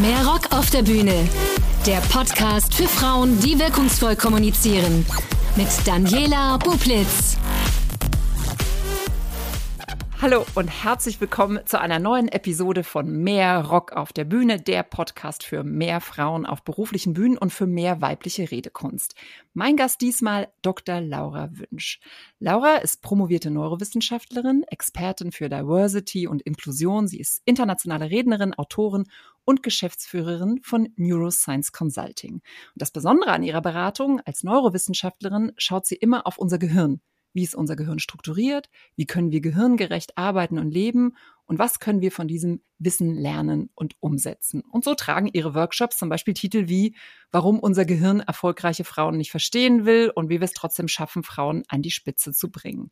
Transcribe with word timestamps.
Mehr 0.00 0.26
Rock 0.26 0.50
auf 0.52 0.70
der 0.70 0.82
Bühne. 0.82 1.28
Der 1.86 1.98
Podcast 2.10 2.74
für 2.74 2.88
Frauen, 2.88 3.38
die 3.40 3.58
wirkungsvoll 3.58 4.16
kommunizieren. 4.16 5.04
Mit 5.56 5.68
Daniela 5.84 6.56
Bublitz. 6.56 7.36
Hallo 10.22 10.44
und 10.54 10.68
herzlich 10.68 11.18
willkommen 11.18 11.60
zu 11.64 11.80
einer 11.80 11.98
neuen 11.98 12.28
Episode 12.28 12.84
von 12.84 13.10
Mehr 13.10 13.64
Rock 13.64 13.92
auf 13.92 14.12
der 14.12 14.24
Bühne, 14.24 14.60
der 14.60 14.82
Podcast 14.82 15.42
für 15.42 15.64
mehr 15.64 16.02
Frauen 16.02 16.44
auf 16.44 16.62
beruflichen 16.62 17.14
Bühnen 17.14 17.38
und 17.38 17.54
für 17.54 17.66
mehr 17.66 18.02
weibliche 18.02 18.50
Redekunst. 18.50 19.14
Mein 19.54 19.76
Gast 19.76 20.02
diesmal 20.02 20.48
Dr. 20.60 21.00
Laura 21.00 21.48
Wünsch. 21.52 22.00
Laura 22.38 22.76
ist 22.76 23.00
promovierte 23.00 23.50
Neurowissenschaftlerin, 23.50 24.62
Expertin 24.68 25.32
für 25.32 25.48
Diversity 25.48 26.26
und 26.26 26.42
Inklusion. 26.42 27.08
Sie 27.08 27.18
ist 27.18 27.40
internationale 27.46 28.10
Rednerin, 28.10 28.52
Autorin 28.52 29.06
und 29.44 29.62
Geschäftsführerin 29.62 30.60
von 30.62 30.88
Neuroscience 30.96 31.72
Consulting. 31.72 32.34
Und 32.34 32.42
das 32.74 32.90
Besondere 32.90 33.32
an 33.32 33.42
ihrer 33.42 33.62
Beratung 33.62 34.20
als 34.20 34.42
Neurowissenschaftlerin 34.42 35.52
schaut 35.56 35.86
sie 35.86 35.96
immer 35.96 36.26
auf 36.26 36.38
unser 36.38 36.58
Gehirn 36.58 37.00
wie 37.32 37.44
ist 37.44 37.54
unser 37.54 37.76
Gehirn 37.76 37.98
strukturiert? 37.98 38.68
Wie 38.96 39.06
können 39.06 39.30
wir 39.30 39.40
gehirngerecht 39.40 40.18
arbeiten 40.18 40.58
und 40.58 40.70
leben? 40.70 41.16
Und 41.44 41.58
was 41.58 41.80
können 41.80 42.00
wir 42.00 42.12
von 42.12 42.28
diesem 42.28 42.60
Wissen 42.78 43.14
lernen 43.14 43.70
und 43.74 43.94
umsetzen? 44.00 44.62
Und 44.62 44.84
so 44.84 44.94
tragen 44.94 45.28
ihre 45.32 45.54
Workshops 45.54 45.98
zum 45.98 46.08
Beispiel 46.08 46.34
Titel 46.34 46.68
wie 46.68 46.96
Warum 47.30 47.58
unser 47.58 47.84
Gehirn 47.84 48.20
erfolgreiche 48.20 48.84
Frauen 48.84 49.16
nicht 49.16 49.30
verstehen 49.30 49.84
will 49.84 50.10
und 50.14 50.28
wie 50.28 50.40
wir 50.40 50.44
es 50.44 50.52
trotzdem 50.52 50.88
schaffen, 50.88 51.22
Frauen 51.22 51.62
an 51.68 51.82
die 51.82 51.90
Spitze 51.90 52.32
zu 52.32 52.50
bringen. 52.50 52.90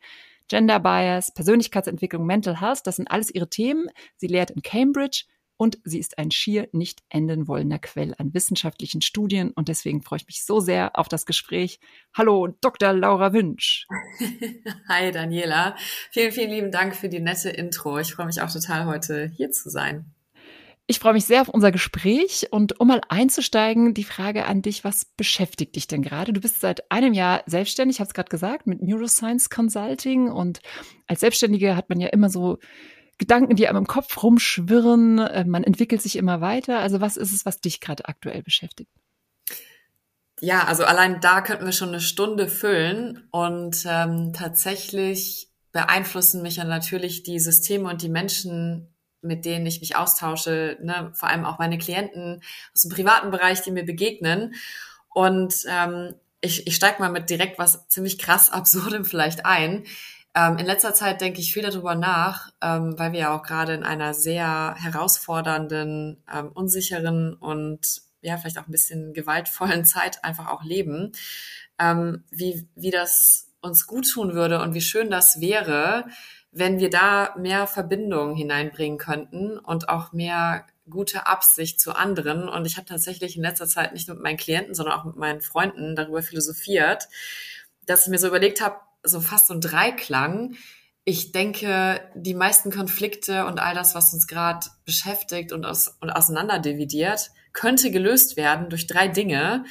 Gender 0.48 0.80
Bias, 0.80 1.32
Persönlichkeitsentwicklung, 1.34 2.24
Mental 2.24 2.60
Health, 2.60 2.86
das 2.86 2.96
sind 2.96 3.10
alles 3.10 3.30
ihre 3.32 3.50
Themen. 3.50 3.88
Sie 4.16 4.28
lehrt 4.28 4.50
in 4.50 4.62
Cambridge 4.62 5.24
und 5.58 5.78
sie 5.84 5.98
ist 5.98 6.16
ein 6.16 6.30
schier 6.30 6.68
nicht 6.72 7.02
enden 7.10 7.46
wollender 7.48 7.78
Quell 7.78 8.14
an 8.16 8.32
wissenschaftlichen 8.32 9.02
Studien 9.02 9.50
und 9.50 9.68
deswegen 9.68 10.00
freue 10.00 10.18
ich 10.18 10.26
mich 10.26 10.44
so 10.44 10.60
sehr 10.60 10.98
auf 10.98 11.08
das 11.08 11.26
Gespräch. 11.26 11.80
Hallo, 12.16 12.48
Dr. 12.62 12.94
Laura 12.94 13.34
Wünsch. 13.34 13.86
Hi, 14.88 15.12
Daniela. 15.12 15.76
Vielen, 16.10 16.32
vielen 16.32 16.50
lieben 16.50 16.72
Dank 16.72 16.96
für 16.96 17.10
die 17.10 17.20
nette 17.20 17.50
Intro. 17.50 17.98
Ich 17.98 18.14
freue 18.14 18.26
mich 18.26 18.40
auch 18.40 18.50
total, 18.50 18.86
heute 18.86 19.30
hier 19.36 19.50
zu 19.50 19.68
sein. 19.68 20.14
Ich 20.90 21.00
freue 21.00 21.12
mich 21.12 21.26
sehr 21.26 21.42
auf 21.42 21.50
unser 21.50 21.70
Gespräch 21.70 22.46
und 22.50 22.80
um 22.80 22.88
mal 22.88 23.02
einzusteigen, 23.10 23.92
die 23.92 24.04
Frage 24.04 24.46
an 24.46 24.62
dich, 24.62 24.84
was 24.84 25.04
beschäftigt 25.04 25.76
dich 25.76 25.86
denn 25.86 26.00
gerade? 26.00 26.32
Du 26.32 26.40
bist 26.40 26.62
seit 26.62 26.90
einem 26.90 27.12
Jahr 27.12 27.42
selbstständig, 27.44 27.96
ich 27.96 28.00
habe 28.00 28.08
es 28.08 28.14
gerade 28.14 28.30
gesagt, 28.30 28.66
mit 28.66 28.80
Neuroscience 28.80 29.50
Consulting 29.50 30.30
und 30.30 30.60
als 31.06 31.20
Selbstständige 31.20 31.76
hat 31.76 31.90
man 31.90 32.00
ja 32.00 32.08
immer 32.08 32.30
so 32.30 32.56
Gedanken, 33.18 33.56
die 33.56 33.68
einem 33.68 33.78
im 33.78 33.86
Kopf 33.86 34.22
rumschwirren, 34.22 35.18
äh, 35.18 35.44
man 35.44 35.64
entwickelt 35.64 36.00
sich 36.00 36.16
immer 36.16 36.40
weiter. 36.40 36.78
Also 36.78 37.00
was 37.00 37.16
ist 37.16 37.32
es, 37.32 37.44
was 37.44 37.60
dich 37.60 37.80
gerade 37.80 38.08
aktuell 38.08 38.42
beschäftigt? 38.42 38.90
Ja, 40.40 40.64
also 40.64 40.84
allein 40.84 41.20
da 41.20 41.40
könnten 41.40 41.66
wir 41.66 41.72
schon 41.72 41.88
eine 41.88 42.00
Stunde 42.00 42.48
füllen 42.48 43.26
und 43.32 43.84
ähm, 43.86 44.32
tatsächlich 44.32 45.48
beeinflussen 45.72 46.42
mich 46.42 46.56
ja 46.56 46.64
natürlich 46.64 47.24
die 47.24 47.40
Systeme 47.40 47.88
und 47.88 48.02
die 48.02 48.08
Menschen, 48.08 48.94
mit 49.20 49.44
denen 49.44 49.66
ich 49.66 49.80
mich 49.80 49.96
austausche, 49.96 50.78
ne? 50.80 51.10
vor 51.14 51.28
allem 51.28 51.44
auch 51.44 51.58
meine 51.58 51.76
Klienten 51.76 52.42
aus 52.72 52.82
dem 52.82 52.92
privaten 52.92 53.32
Bereich, 53.32 53.62
die 53.62 53.72
mir 53.72 53.84
begegnen. 53.84 54.54
Und 55.12 55.64
ähm, 55.68 56.14
ich, 56.40 56.68
ich 56.68 56.76
steige 56.76 57.00
mal 57.00 57.10
mit 57.10 57.30
direkt 57.30 57.58
was 57.58 57.88
ziemlich 57.88 58.18
krass 58.18 58.50
Absurdem 58.50 59.04
vielleicht 59.04 59.44
ein. 59.44 59.84
Ähm, 60.38 60.58
in 60.58 60.66
letzter 60.66 60.94
Zeit 60.94 61.20
denke 61.20 61.40
ich 61.40 61.52
viel 61.52 61.64
darüber 61.64 61.96
nach, 61.96 62.52
ähm, 62.62 62.96
weil 62.96 63.12
wir 63.12 63.20
ja 63.20 63.36
auch 63.36 63.42
gerade 63.42 63.74
in 63.74 63.82
einer 63.82 64.14
sehr 64.14 64.76
herausfordernden, 64.78 66.22
ähm, 66.32 66.52
unsicheren 66.54 67.34
und 67.34 68.02
ja, 68.20 68.36
vielleicht 68.36 68.58
auch 68.58 68.68
ein 68.68 68.72
bisschen 68.72 69.12
gewaltvollen 69.14 69.84
Zeit 69.84 70.22
einfach 70.24 70.48
auch 70.48 70.62
leben, 70.62 71.12
ähm, 71.80 72.24
wie, 72.30 72.68
wie 72.76 72.90
das 72.90 73.48
uns 73.62 73.86
gut 73.86 74.08
tun 74.08 74.34
würde 74.34 74.60
und 74.62 74.74
wie 74.74 74.80
schön 74.80 75.10
das 75.10 75.40
wäre, 75.40 76.06
wenn 76.52 76.78
wir 76.78 76.90
da 76.90 77.34
mehr 77.36 77.66
Verbindung 77.66 78.36
hineinbringen 78.36 78.98
könnten 78.98 79.58
und 79.58 79.88
auch 79.88 80.12
mehr 80.12 80.66
gute 80.88 81.26
Absicht 81.26 81.80
zu 81.80 81.96
anderen. 81.96 82.48
Und 82.48 82.64
ich 82.64 82.76
habe 82.76 82.86
tatsächlich 82.86 83.36
in 83.36 83.42
letzter 83.42 83.66
Zeit 83.66 83.92
nicht 83.92 84.06
nur 84.06 84.14
mit 84.14 84.24
meinen 84.24 84.36
Klienten, 84.36 84.74
sondern 84.74 84.98
auch 84.98 85.04
mit 85.04 85.16
meinen 85.16 85.40
Freunden 85.40 85.96
darüber 85.96 86.22
philosophiert, 86.22 87.08
dass 87.86 88.04
ich 88.04 88.10
mir 88.10 88.18
so 88.18 88.28
überlegt 88.28 88.60
habe, 88.60 88.76
so 89.08 89.20
fast 89.20 89.48
so 89.48 89.54
ein 89.54 89.60
Dreiklang. 89.60 90.54
Ich 91.04 91.32
denke, 91.32 92.00
die 92.14 92.34
meisten 92.34 92.70
Konflikte 92.70 93.46
und 93.46 93.60
all 93.60 93.74
das, 93.74 93.94
was 93.94 94.12
uns 94.12 94.26
gerade 94.26 94.66
beschäftigt 94.84 95.52
und, 95.52 95.64
aus, 95.64 95.96
und 96.00 96.10
auseinanderdividiert, 96.10 97.30
könnte 97.52 97.90
gelöst 97.90 98.36
werden 98.36 98.68
durch 98.68 98.86
drei 98.86 99.08
Dinge. 99.08 99.64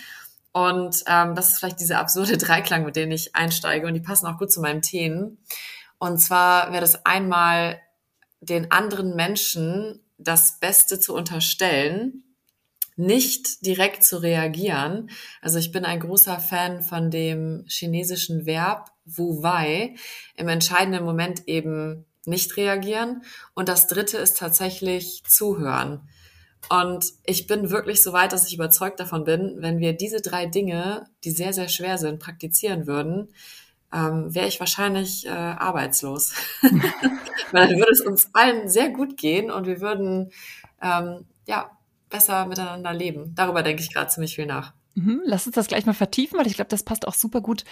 Und 0.51 1.03
ähm, 1.07 1.35
das 1.35 1.51
ist 1.51 1.59
vielleicht 1.59 1.79
dieser 1.79 1.99
absurde 1.99 2.37
Dreiklang, 2.39 2.85
mit 2.85 2.95
dem 2.95 3.11
ich 3.11 3.35
einsteige. 3.35 3.87
Und 3.87 3.93
die 3.93 3.99
passen 3.99 4.25
auch 4.25 4.39
gut 4.39 4.51
zu 4.51 4.61
meinen 4.61 4.81
Themen. 4.81 5.37
Und 5.99 6.19
zwar 6.19 6.71
wäre 6.71 6.81
das 6.81 7.05
einmal 7.05 7.79
den 8.41 8.71
anderen 8.71 9.15
Menschen 9.15 9.99
das 10.17 10.59
Beste 10.59 10.99
zu 10.99 11.13
unterstellen, 11.13 12.23
nicht 12.95 13.65
direkt 13.65 14.03
zu 14.03 14.17
reagieren. 14.17 15.09
Also 15.41 15.59
ich 15.59 15.71
bin 15.71 15.85
ein 15.85 15.99
großer 15.99 16.39
Fan 16.39 16.81
von 16.81 17.11
dem 17.11 17.63
chinesischen 17.67 18.45
Verb 18.45 18.91
Wu 19.07 19.41
Wei, 19.41 19.95
im 20.35 20.47
entscheidenden 20.47 21.03
Moment 21.03 21.47
eben 21.47 22.06
nicht 22.25 22.57
reagieren. 22.57 23.23
Und 23.56 23.69
das 23.69 23.88
dritte 23.88 24.18
ist 24.18 24.38
tatsächlich 24.38 25.23
zuhören. 25.28 26.07
Und 26.69 27.06
ich 27.25 27.47
bin 27.47 27.69
wirklich 27.69 28.03
so 28.03 28.13
weit, 28.13 28.34
dass 28.34 28.47
ich 28.47 28.53
überzeugt 28.56 29.00
davon 29.00 29.23
bin, 29.23 29.56
wenn 29.59 29.79
wir 29.79 29.94
diese 29.94 30.22
drei 30.22 30.46
Dinge, 30.46 31.07
die 31.23 31.31
sehr, 31.31 31.53
sehr 31.53 31.69
schwer 31.69 31.97
sind, 31.97 32.19
praktizieren 32.19 32.88
würden, 32.88 33.29
ähm, 33.94 34.34
wäre 34.35 34.47
ich 34.47 34.59
wahrscheinlich 34.59 35.25
äh, 35.25 35.29
arbeitslos. 35.29 36.34
Weil 37.51 37.67
dann 37.69 37.78
würde 37.78 37.91
es 37.91 38.01
uns 38.01 38.29
allen 38.34 38.67
sehr 38.67 38.90
gut 38.90 39.17
gehen 39.17 39.50
und 39.50 39.66
wir 39.66 39.79
würden 39.79 40.31
ähm, 40.81 41.25
ja 41.47 41.72
besser 42.09 42.46
miteinander 42.46 42.94
leben. 42.94 43.34
Darüber 43.35 43.63
denke 43.63 43.81
ich 43.81 43.94
gerade 43.94 44.09
ziemlich 44.09 44.35
viel 44.35 44.46
nach. 44.46 44.73
Mhm, 44.97 45.22
lass 45.25 45.46
uns 45.46 45.53
das 45.53 45.68
gleich 45.68 45.85
mal 45.85 45.94
vertiefen, 45.94 46.40
weil 46.40 46.47
ich 46.47 46.56
glaube, 46.56 46.69
das 46.69 46.81
passt 46.81 47.08
auch 47.08 47.13
super 47.13 47.40
gut 47.40 47.66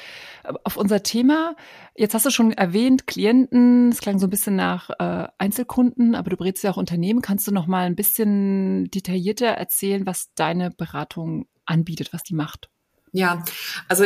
äh, 0.43 0.53
auf 0.63 0.77
unser 0.77 1.01
Thema. 1.01 1.55
Jetzt 1.95 2.13
hast 2.13 2.27
du 2.27 2.29
schon 2.29 2.51
erwähnt, 2.51 3.07
Klienten, 3.07 3.89
es 3.89 3.99
klang 3.99 4.19
so 4.19 4.27
ein 4.27 4.29
bisschen 4.29 4.55
nach 4.55 4.91
äh, 4.99 5.27
Einzelkunden, 5.39 6.13
aber 6.13 6.29
du 6.29 6.37
berätst 6.37 6.63
ja 6.63 6.69
auch 6.69 6.77
Unternehmen. 6.77 7.23
Kannst 7.23 7.47
du 7.47 7.51
noch 7.51 7.65
mal 7.65 7.87
ein 7.87 7.95
bisschen 7.95 8.91
detaillierter 8.91 9.47
erzählen, 9.47 10.05
was 10.05 10.35
deine 10.35 10.69
Beratung 10.69 11.47
anbietet, 11.65 12.13
was 12.13 12.21
die 12.21 12.35
macht? 12.35 12.69
Ja, 13.11 13.43
also 13.87 14.05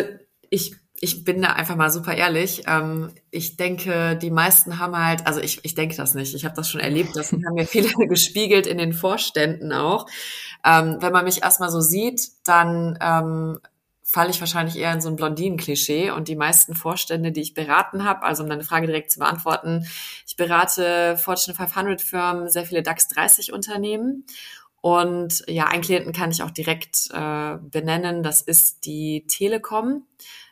ich 0.50 0.78
ich 1.01 1.23
bin 1.23 1.41
da 1.41 1.53
einfach 1.53 1.75
mal 1.75 1.89
super 1.89 2.13
ehrlich. 2.15 2.63
Ähm, 2.67 3.11
ich 3.31 3.57
denke, 3.57 4.17
die 4.17 4.31
meisten 4.31 4.79
haben 4.79 4.97
halt, 4.97 5.25
also 5.27 5.39
ich, 5.39 5.63
ich 5.63 5.75
denke 5.75 5.95
das 5.95 6.13
nicht. 6.13 6.35
Ich 6.35 6.45
habe 6.45 6.55
das 6.55 6.69
schon 6.69 6.81
erlebt. 6.81 7.15
Das 7.15 7.31
haben 7.31 7.53
mir 7.53 7.65
viele 7.65 7.89
gespiegelt 8.07 8.67
in 8.67 8.77
den 8.77 8.93
Vorständen 8.93 9.71
auch. 9.71 10.07
Ähm, 10.65 10.97
wenn 10.99 11.13
man 11.13 11.25
mich 11.25 11.43
erstmal 11.43 11.69
so 11.69 11.79
sieht, 11.79 12.21
dann 12.43 12.97
ähm, 13.01 13.59
falle 14.03 14.29
ich 14.31 14.39
wahrscheinlich 14.41 14.77
eher 14.77 14.91
in 14.91 15.01
so 15.01 15.09
ein 15.09 15.15
Blondinen-Klischee. 15.15 16.11
Und 16.11 16.27
die 16.27 16.35
meisten 16.35 16.75
Vorstände, 16.75 17.31
die 17.31 17.41
ich 17.41 17.53
beraten 17.53 18.03
habe, 18.03 18.23
also 18.23 18.43
um 18.43 18.49
deine 18.49 18.63
Frage 18.63 18.88
direkt 18.88 19.11
zu 19.11 19.19
beantworten, 19.19 19.85
ich 20.27 20.35
berate 20.35 21.15
Fortune 21.17 21.55
500 21.55 22.01
Firmen, 22.01 22.49
sehr 22.49 22.65
viele 22.65 22.83
DAX 22.83 23.07
30 23.07 23.53
Unternehmen. 23.53 24.25
Und 24.81 25.43
ja, 25.47 25.65
einen 25.65 25.81
Klienten 25.81 26.13
kann 26.13 26.31
ich 26.31 26.43
auch 26.43 26.51
direkt 26.51 27.09
äh, 27.13 27.57
benennen. 27.61 28.23
Das 28.23 28.41
ist 28.41 28.85
die 28.85 29.25
Telekom. 29.27 30.05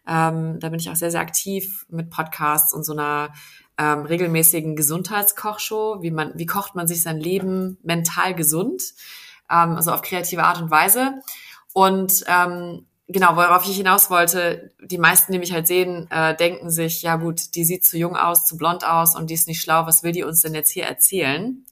Ähm, 0.07 0.59
da 0.59 0.69
bin 0.69 0.79
ich 0.79 0.89
auch 0.89 0.95
sehr, 0.95 1.11
sehr 1.11 1.21
aktiv 1.21 1.85
mit 1.89 2.09
Podcasts 2.09 2.73
und 2.73 2.83
so 2.83 2.93
einer 2.93 3.33
ähm, 3.77 4.05
regelmäßigen 4.05 4.75
Gesundheitskochshow. 4.75 6.01
Wie 6.01 6.11
man, 6.11 6.31
wie 6.35 6.45
kocht 6.45 6.75
man 6.75 6.87
sich 6.87 7.01
sein 7.01 7.19
Leben 7.19 7.77
mental 7.83 8.33
gesund? 8.33 8.81
Ähm, 9.51 9.75
also 9.75 9.91
auf 9.91 10.01
kreative 10.01 10.43
Art 10.43 10.61
und 10.61 10.71
Weise. 10.71 11.21
Und 11.73 12.23
ähm, 12.27 12.85
genau, 13.07 13.35
worauf 13.35 13.67
ich 13.67 13.75
hinaus 13.75 14.09
wollte, 14.09 14.71
die 14.81 14.97
meisten, 14.97 15.31
die 15.31 15.39
mich 15.39 15.53
halt 15.53 15.67
sehen, 15.67 16.07
äh, 16.09 16.35
denken 16.35 16.69
sich, 16.69 17.01
ja 17.01 17.17
gut, 17.17 17.55
die 17.55 17.65
sieht 17.65 17.85
zu 17.85 17.97
jung 17.97 18.15
aus, 18.15 18.45
zu 18.45 18.57
blond 18.57 18.85
aus 18.85 19.15
und 19.15 19.29
die 19.29 19.33
ist 19.35 19.47
nicht 19.47 19.61
schlau, 19.61 19.85
was 19.85 20.03
will 20.03 20.11
die 20.11 20.23
uns 20.23 20.41
denn 20.41 20.55
jetzt 20.55 20.71
hier 20.71 20.85
erzählen? 20.85 21.65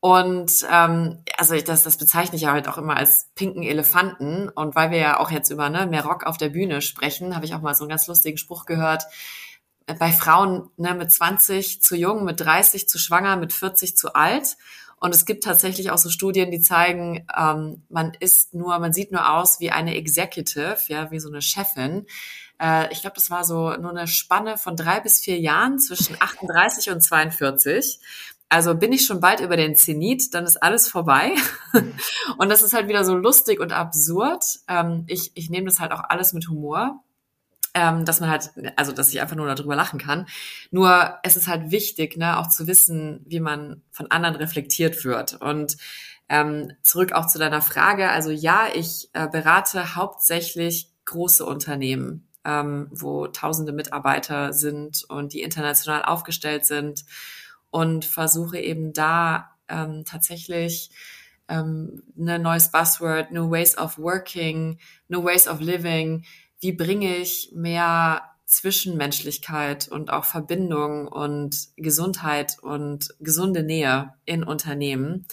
Und 0.00 0.66
ähm, 0.70 1.22
also 1.36 1.54
ich, 1.54 1.64
das, 1.64 1.82
das 1.82 1.98
bezeichne 1.98 2.36
ich 2.36 2.42
ja 2.42 2.52
halt 2.52 2.68
auch 2.68 2.78
immer 2.78 2.96
als 2.96 3.28
pinken 3.34 3.62
Elefanten. 3.62 4.48
Und 4.48 4.74
weil 4.74 4.90
wir 4.90 4.98
ja 4.98 5.20
auch 5.20 5.30
jetzt 5.30 5.50
über 5.50 5.68
ne, 5.68 5.86
mehr 5.86 6.04
Rock 6.04 6.24
auf 6.24 6.38
der 6.38 6.48
Bühne 6.48 6.80
sprechen, 6.80 7.36
habe 7.36 7.44
ich 7.44 7.54
auch 7.54 7.60
mal 7.60 7.74
so 7.74 7.84
einen 7.84 7.90
ganz 7.90 8.06
lustigen 8.06 8.38
Spruch 8.38 8.64
gehört. 8.64 9.04
Äh, 9.86 9.94
bei 9.94 10.10
Frauen 10.10 10.70
ne, 10.78 10.94
mit 10.94 11.12
20 11.12 11.82
zu 11.82 11.96
jung, 11.96 12.24
mit 12.24 12.40
30 12.40 12.88
zu 12.88 12.98
schwanger, 12.98 13.36
mit 13.36 13.52
40 13.52 13.96
zu 13.96 14.14
alt. 14.14 14.56
Und 15.02 15.14
es 15.14 15.24
gibt 15.24 15.44
tatsächlich 15.44 15.90
auch 15.90 15.98
so 15.98 16.10
Studien, 16.10 16.50
die 16.50 16.60
zeigen, 16.60 17.26
ähm, 17.36 17.82
man 17.88 18.12
ist 18.20 18.52
nur, 18.52 18.78
man 18.78 18.92
sieht 18.92 19.12
nur 19.12 19.32
aus 19.34 19.58
wie 19.58 19.70
eine 19.70 19.96
Executive, 19.96 20.78
ja, 20.88 21.10
wie 21.10 21.20
so 21.20 21.30
eine 21.30 21.40
Chefin. 21.40 22.06
Äh, 22.60 22.92
ich 22.92 23.00
glaube, 23.00 23.14
das 23.14 23.30
war 23.30 23.44
so 23.44 23.74
nur 23.76 23.90
eine 23.90 24.06
Spanne 24.06 24.58
von 24.58 24.76
drei 24.76 25.00
bis 25.00 25.20
vier 25.20 25.38
Jahren 25.38 25.78
zwischen 25.78 26.16
38 26.20 26.90
und 26.90 27.00
42. 27.00 27.98
Also 28.50 28.74
bin 28.74 28.92
ich 28.92 29.06
schon 29.06 29.20
bald 29.20 29.38
über 29.38 29.56
den 29.56 29.76
Zenit, 29.76 30.34
dann 30.34 30.44
ist 30.44 30.60
alles 30.60 30.88
vorbei. 30.88 31.32
und 32.38 32.48
das 32.48 32.62
ist 32.62 32.74
halt 32.74 32.88
wieder 32.88 33.04
so 33.04 33.14
lustig 33.14 33.60
und 33.60 33.72
absurd. 33.72 34.44
Ähm, 34.66 35.04
ich, 35.06 35.30
ich 35.36 35.50
nehme 35.50 35.66
das 35.66 35.78
halt 35.78 35.92
auch 35.92 36.02
alles 36.08 36.32
mit 36.32 36.48
Humor. 36.48 37.02
Ähm, 37.72 38.04
dass 38.04 38.18
man 38.18 38.28
halt, 38.28 38.50
also 38.74 38.90
dass 38.90 39.12
ich 39.12 39.20
einfach 39.20 39.36
nur 39.36 39.46
darüber 39.46 39.76
lachen 39.76 40.00
kann. 40.00 40.26
Nur 40.72 41.20
es 41.22 41.36
ist 41.36 41.46
halt 41.46 41.70
wichtig, 41.70 42.16
ne, 42.16 42.36
auch 42.40 42.48
zu 42.48 42.66
wissen, 42.66 43.24
wie 43.28 43.38
man 43.38 43.82
von 43.92 44.10
anderen 44.10 44.34
reflektiert 44.34 45.04
wird. 45.04 45.40
Und 45.40 45.76
ähm, 46.28 46.72
zurück 46.82 47.12
auch 47.12 47.28
zu 47.28 47.38
deiner 47.38 47.62
Frage. 47.62 48.10
Also 48.10 48.32
ja, 48.32 48.66
ich 48.74 49.10
äh, 49.12 49.28
berate 49.28 49.94
hauptsächlich 49.94 50.90
große 51.04 51.46
Unternehmen, 51.46 52.26
ähm, 52.44 52.88
wo 52.90 53.28
tausende 53.28 53.70
Mitarbeiter 53.72 54.52
sind 54.52 55.04
und 55.08 55.32
die 55.32 55.42
international 55.42 56.04
aufgestellt 56.04 56.66
sind 56.66 57.04
und 57.70 58.04
versuche 58.04 58.58
eben 58.58 58.92
da 58.92 59.50
ähm, 59.68 60.04
tatsächlich 60.04 60.90
ähm, 61.48 62.02
ne 62.14 62.38
neues 62.38 62.70
Buzzword, 62.70 63.32
New 63.32 63.50
Ways 63.50 63.76
of 63.76 63.98
Working, 63.98 64.78
New 65.08 65.24
Ways 65.24 65.48
of 65.48 65.60
Living. 65.60 66.24
Wie 66.60 66.72
bringe 66.72 67.16
ich 67.16 67.52
mehr 67.54 68.22
Zwischenmenschlichkeit 68.50 69.88
und 69.88 70.10
auch 70.10 70.24
Verbindung 70.24 71.06
und 71.06 71.68
Gesundheit 71.76 72.58
und 72.62 73.14
gesunde 73.20 73.62
Nähe 73.62 74.14
in 74.24 74.42
Unternehmen, 74.42 75.26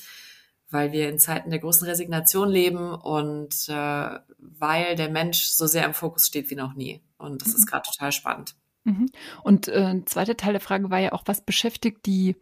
weil 0.69 0.91
wir 0.91 1.09
in 1.09 1.17
Zeiten 1.17 1.49
der 1.49 1.59
großen 1.59 1.87
Resignation 1.87 2.49
leben 2.49 2.93
und 2.93 3.69
äh, 3.69 4.19
weil 4.37 4.95
der 4.95 5.09
Mensch 5.09 5.47
so 5.47 5.65
sehr 5.65 5.85
im 5.85 5.95
Fokus 5.95 6.27
steht 6.27 6.49
wie 6.51 6.55
noch 6.55 6.75
nie. 6.75 7.01
Und 7.17 7.41
das 7.41 7.49
mhm. 7.49 7.55
ist 7.55 7.67
gerade 7.67 7.89
total 7.89 8.11
spannend. 8.11 8.55
Mhm. 8.87 9.07
Und 9.43 9.67
äh, 9.67 10.01
zweiter 10.05 10.37
Teil 10.37 10.53
der 10.53 10.61
Frage 10.61 10.89
war 10.89 10.99
ja 10.99 11.11
auch, 11.11 11.23
was 11.25 11.41
beschäftigt 11.41 12.05
die 12.05 12.37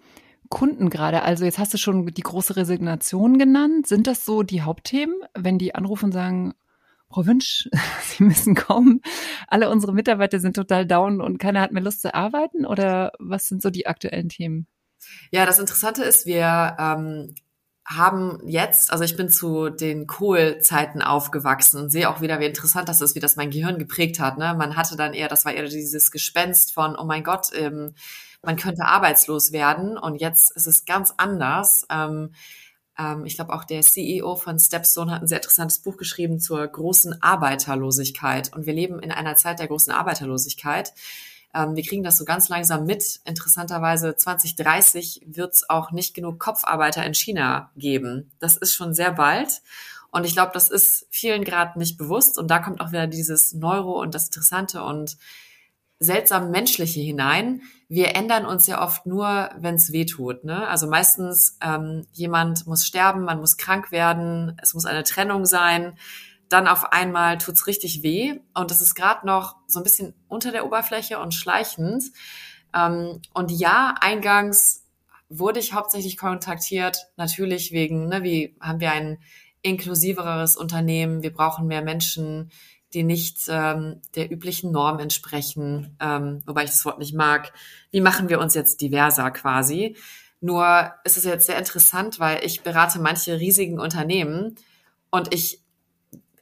Kunden 0.49 0.91
gerade? 0.91 1.23
Also 1.23 1.43
jetzt 1.43 1.57
hast 1.57 1.73
du 1.73 1.79
schon 1.79 2.05
die 2.05 2.21
große 2.21 2.55
Resignation 2.55 3.39
genannt. 3.39 3.87
Sind 3.87 4.05
das 4.05 4.25
so 4.25 4.43
die 4.43 4.61
Hauptthemen, 4.61 5.15
wenn 5.33 5.57
die 5.57 5.73
anrufen 5.73 6.05
und 6.05 6.11
sagen, 6.11 6.53
Frau 7.09 7.25
Wünsch, 7.25 7.67
Sie 8.03 8.23
müssen 8.23 8.53
kommen. 8.53 9.01
Alle 9.47 9.71
unsere 9.71 9.91
Mitarbeiter 9.91 10.39
sind 10.39 10.55
total 10.55 10.85
down 10.85 11.19
und 11.19 11.39
keiner 11.39 11.61
hat 11.61 11.71
mehr 11.71 11.81
Lust 11.81 12.01
zu 12.01 12.13
arbeiten? 12.13 12.67
Oder 12.67 13.13
was 13.17 13.47
sind 13.47 13.63
so 13.63 13.71
die 13.71 13.87
aktuellen 13.87 14.29
Themen? 14.29 14.67
Ja, 15.31 15.47
das 15.47 15.57
Interessante 15.57 16.03
ist, 16.03 16.27
wir 16.27 16.75
ähm, 16.79 17.33
haben 17.85 18.39
jetzt, 18.45 18.91
also 18.91 19.03
ich 19.03 19.15
bin 19.15 19.29
zu 19.29 19.69
den 19.69 20.07
Kohl-Zeiten 20.07 21.03
aufgewachsen 21.03 21.79
und 21.79 21.91
sehe 21.91 22.09
auch 22.09 22.19
wieder, 22.19 22.39
wie 22.39 22.45
interessant 22.45 22.89
das 22.89 22.99
ist, 22.99 23.13
wie 23.13 23.19
das 23.19 23.35
mein 23.35 23.51
Gehirn 23.51 23.77
geprägt 23.77 24.19
hat. 24.19 24.39
Ne? 24.39 24.55
Man 24.57 24.75
hatte 24.75 24.95
dann 24.95 25.13
eher, 25.13 25.27
das 25.27 25.45
war 25.45 25.53
eher 25.53 25.67
dieses 25.67 26.09
Gespenst 26.09 26.73
von, 26.73 26.95
oh 26.97 27.05
mein 27.05 27.23
Gott, 27.23 27.49
ähm, 27.53 27.93
man 28.41 28.55
könnte 28.55 28.85
arbeitslos 28.85 29.51
werden 29.51 29.97
und 29.97 30.19
jetzt 30.19 30.55
ist 30.55 30.67
es 30.67 30.85
ganz 30.85 31.13
anders. 31.17 31.85
Ähm, 31.91 32.31
ähm, 32.97 33.25
ich 33.25 33.35
glaube, 33.35 33.53
auch 33.53 33.63
der 33.63 33.81
CEO 33.81 34.35
von 34.35 34.59
Stepstone 34.59 35.11
hat 35.11 35.21
ein 35.21 35.27
sehr 35.27 35.39
interessantes 35.39 35.79
Buch 35.79 35.97
geschrieben 35.97 36.39
zur 36.39 36.65
großen 36.65 37.21
Arbeiterlosigkeit 37.21 38.55
und 38.55 38.65
wir 38.65 38.73
leben 38.73 38.99
in 38.99 39.11
einer 39.11 39.35
Zeit 39.35 39.59
der 39.59 39.67
großen 39.67 39.93
Arbeiterlosigkeit. 39.93 40.93
Ähm, 41.55 41.75
wir 41.75 41.83
kriegen 41.83 42.03
das 42.03 42.17
so 42.17 42.25
ganz 42.25 42.49
langsam 42.49 42.85
mit. 42.85 43.21
Interessanterweise 43.23 44.15
2030 44.15 45.21
wird 45.25 45.53
es 45.53 45.69
auch 45.69 45.91
nicht 45.91 46.13
genug 46.13 46.39
Kopfarbeiter 46.39 47.05
in 47.05 47.13
China 47.13 47.71
geben. 47.77 48.31
Das 48.39 48.57
ist 48.57 48.73
schon 48.73 48.93
sehr 48.93 49.13
bald. 49.13 49.61
Und 50.11 50.25
ich 50.25 50.33
glaube, 50.33 50.51
das 50.53 50.69
ist 50.69 51.07
vielen 51.09 51.43
gerade 51.43 51.79
nicht 51.79 51.97
bewusst. 51.97 52.37
Und 52.37 52.49
da 52.49 52.59
kommt 52.59 52.81
auch 52.81 52.91
wieder 52.91 53.07
dieses 53.07 53.53
Neuro 53.53 54.01
und 54.01 54.13
das 54.13 54.25
Interessante 54.25 54.83
und 54.83 55.17
seltsam 55.99 56.51
Menschliche 56.51 56.99
hinein. 56.99 57.61
Wir 57.87 58.15
ändern 58.15 58.45
uns 58.45 58.67
ja 58.67 58.83
oft 58.83 59.05
nur, 59.05 59.49
wenn 59.57 59.75
es 59.75 59.91
weh 59.93 60.05
tut. 60.05 60.43
Ne? 60.43 60.67
Also 60.67 60.87
meistens 60.87 61.57
ähm, 61.61 62.05
jemand 62.11 62.67
muss 62.67 62.85
sterben, 62.85 63.23
man 63.23 63.39
muss 63.39 63.57
krank 63.57 63.91
werden, 63.91 64.57
es 64.61 64.73
muss 64.73 64.85
eine 64.85 65.03
Trennung 65.03 65.45
sein 65.45 65.97
dann 66.49 66.67
auf 66.67 66.91
einmal 66.91 67.37
tut's 67.37 67.67
richtig 67.67 68.03
weh 68.03 68.39
und 68.53 68.71
das 68.71 68.81
ist 68.81 68.95
gerade 68.95 69.25
noch 69.25 69.55
so 69.67 69.79
ein 69.79 69.83
bisschen 69.83 70.13
unter 70.27 70.51
der 70.51 70.65
Oberfläche 70.65 71.19
und 71.19 71.33
schleichend. 71.33 72.05
Ähm, 72.73 73.21
und 73.33 73.51
ja, 73.51 73.95
eingangs 73.99 74.85
wurde 75.29 75.59
ich 75.59 75.73
hauptsächlich 75.73 76.17
kontaktiert, 76.17 77.07
natürlich 77.17 77.71
wegen, 77.71 78.07
ne, 78.07 78.23
wie 78.23 78.55
haben 78.59 78.79
wir 78.79 78.91
ein 78.91 79.17
inklusiveres 79.61 80.55
Unternehmen, 80.55 81.23
wir 81.23 81.33
brauchen 81.33 81.67
mehr 81.67 81.81
Menschen, 81.81 82.51
die 82.93 83.03
nicht 83.03 83.39
ähm, 83.49 84.01
der 84.15 84.31
üblichen 84.31 84.71
Norm 84.71 84.99
entsprechen, 84.99 85.97
ähm, 85.99 86.43
wobei 86.45 86.63
ich 86.63 86.69
das 86.69 86.85
Wort 86.85 86.99
nicht 86.99 87.15
mag. 87.15 87.51
Wie 87.91 88.01
machen 88.01 88.29
wir 88.29 88.39
uns 88.39 88.53
jetzt 88.53 88.79
diverser 88.79 89.31
quasi? 89.31 89.97
Nur 90.39 90.93
ist 91.03 91.17
es 91.17 91.23
jetzt 91.23 91.47
sehr 91.47 91.57
interessant, 91.57 92.19
weil 92.19 92.45
ich 92.45 92.61
berate 92.61 92.99
manche 92.99 93.39
riesigen 93.39 93.79
Unternehmen 93.79 94.55
und 95.09 95.33
ich 95.33 95.64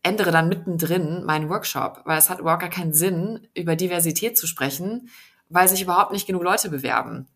ändere 0.04 0.32
dann 0.32 0.50
mittendrin 0.50 1.24
meinen 1.24 1.50
Workshop, 1.50 2.02
weil 2.06 2.18
es 2.18 2.30
hat 2.30 2.40
überhaupt 2.40 2.62
gar 2.62 2.70
keinen 2.70 2.94
Sinn, 2.94 3.48
über 3.56 3.76
Diversität 3.76 4.38
zu 4.38 4.48
sprechen, 4.48 5.10
weil 5.50 5.68
sich 5.68 5.82
überhaupt 5.82 6.12
nicht 6.12 6.28
genug 6.28 6.44
Leute 6.44 6.70
bewerben. 6.70 7.28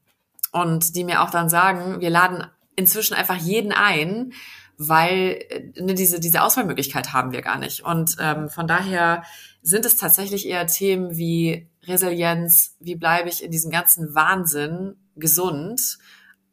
Und 0.52 0.96
die 0.96 1.04
mir 1.04 1.22
auch 1.22 1.30
dann 1.30 1.50
sagen, 1.50 2.02
wir 2.02 2.10
laden 2.10 2.46
inzwischen 2.75 3.16
einfach 3.16 3.38
jeden 3.38 3.72
ein, 3.72 4.34
weil 4.78 5.44
ne, 5.80 5.94
diese, 5.94 6.19
diese 6.19 6.44
Auswahlmöglichkeit 6.44 7.14
haben 7.14 7.31
wir 7.31 7.42
gar 7.42 7.58
nicht. 7.58 7.84
Und 7.84 8.18
ähm, 8.19 8.50
von 8.50 8.68
daher 8.68 9.24
sind 9.62 9.86
es 9.86 9.98
tatsächlich 9.98 10.48
eher 10.48 10.68
Themen 10.68 11.18
wie 11.18 11.68
Resilienz, 11.84 12.75
wie 12.80 12.96
bleibe 12.96 13.30
ich 13.30 13.44
in 13.44 13.52
diesem 13.52 13.72
ganzen 13.72 14.13
Wahnsinn 14.13 14.96
gesund. 15.16 15.98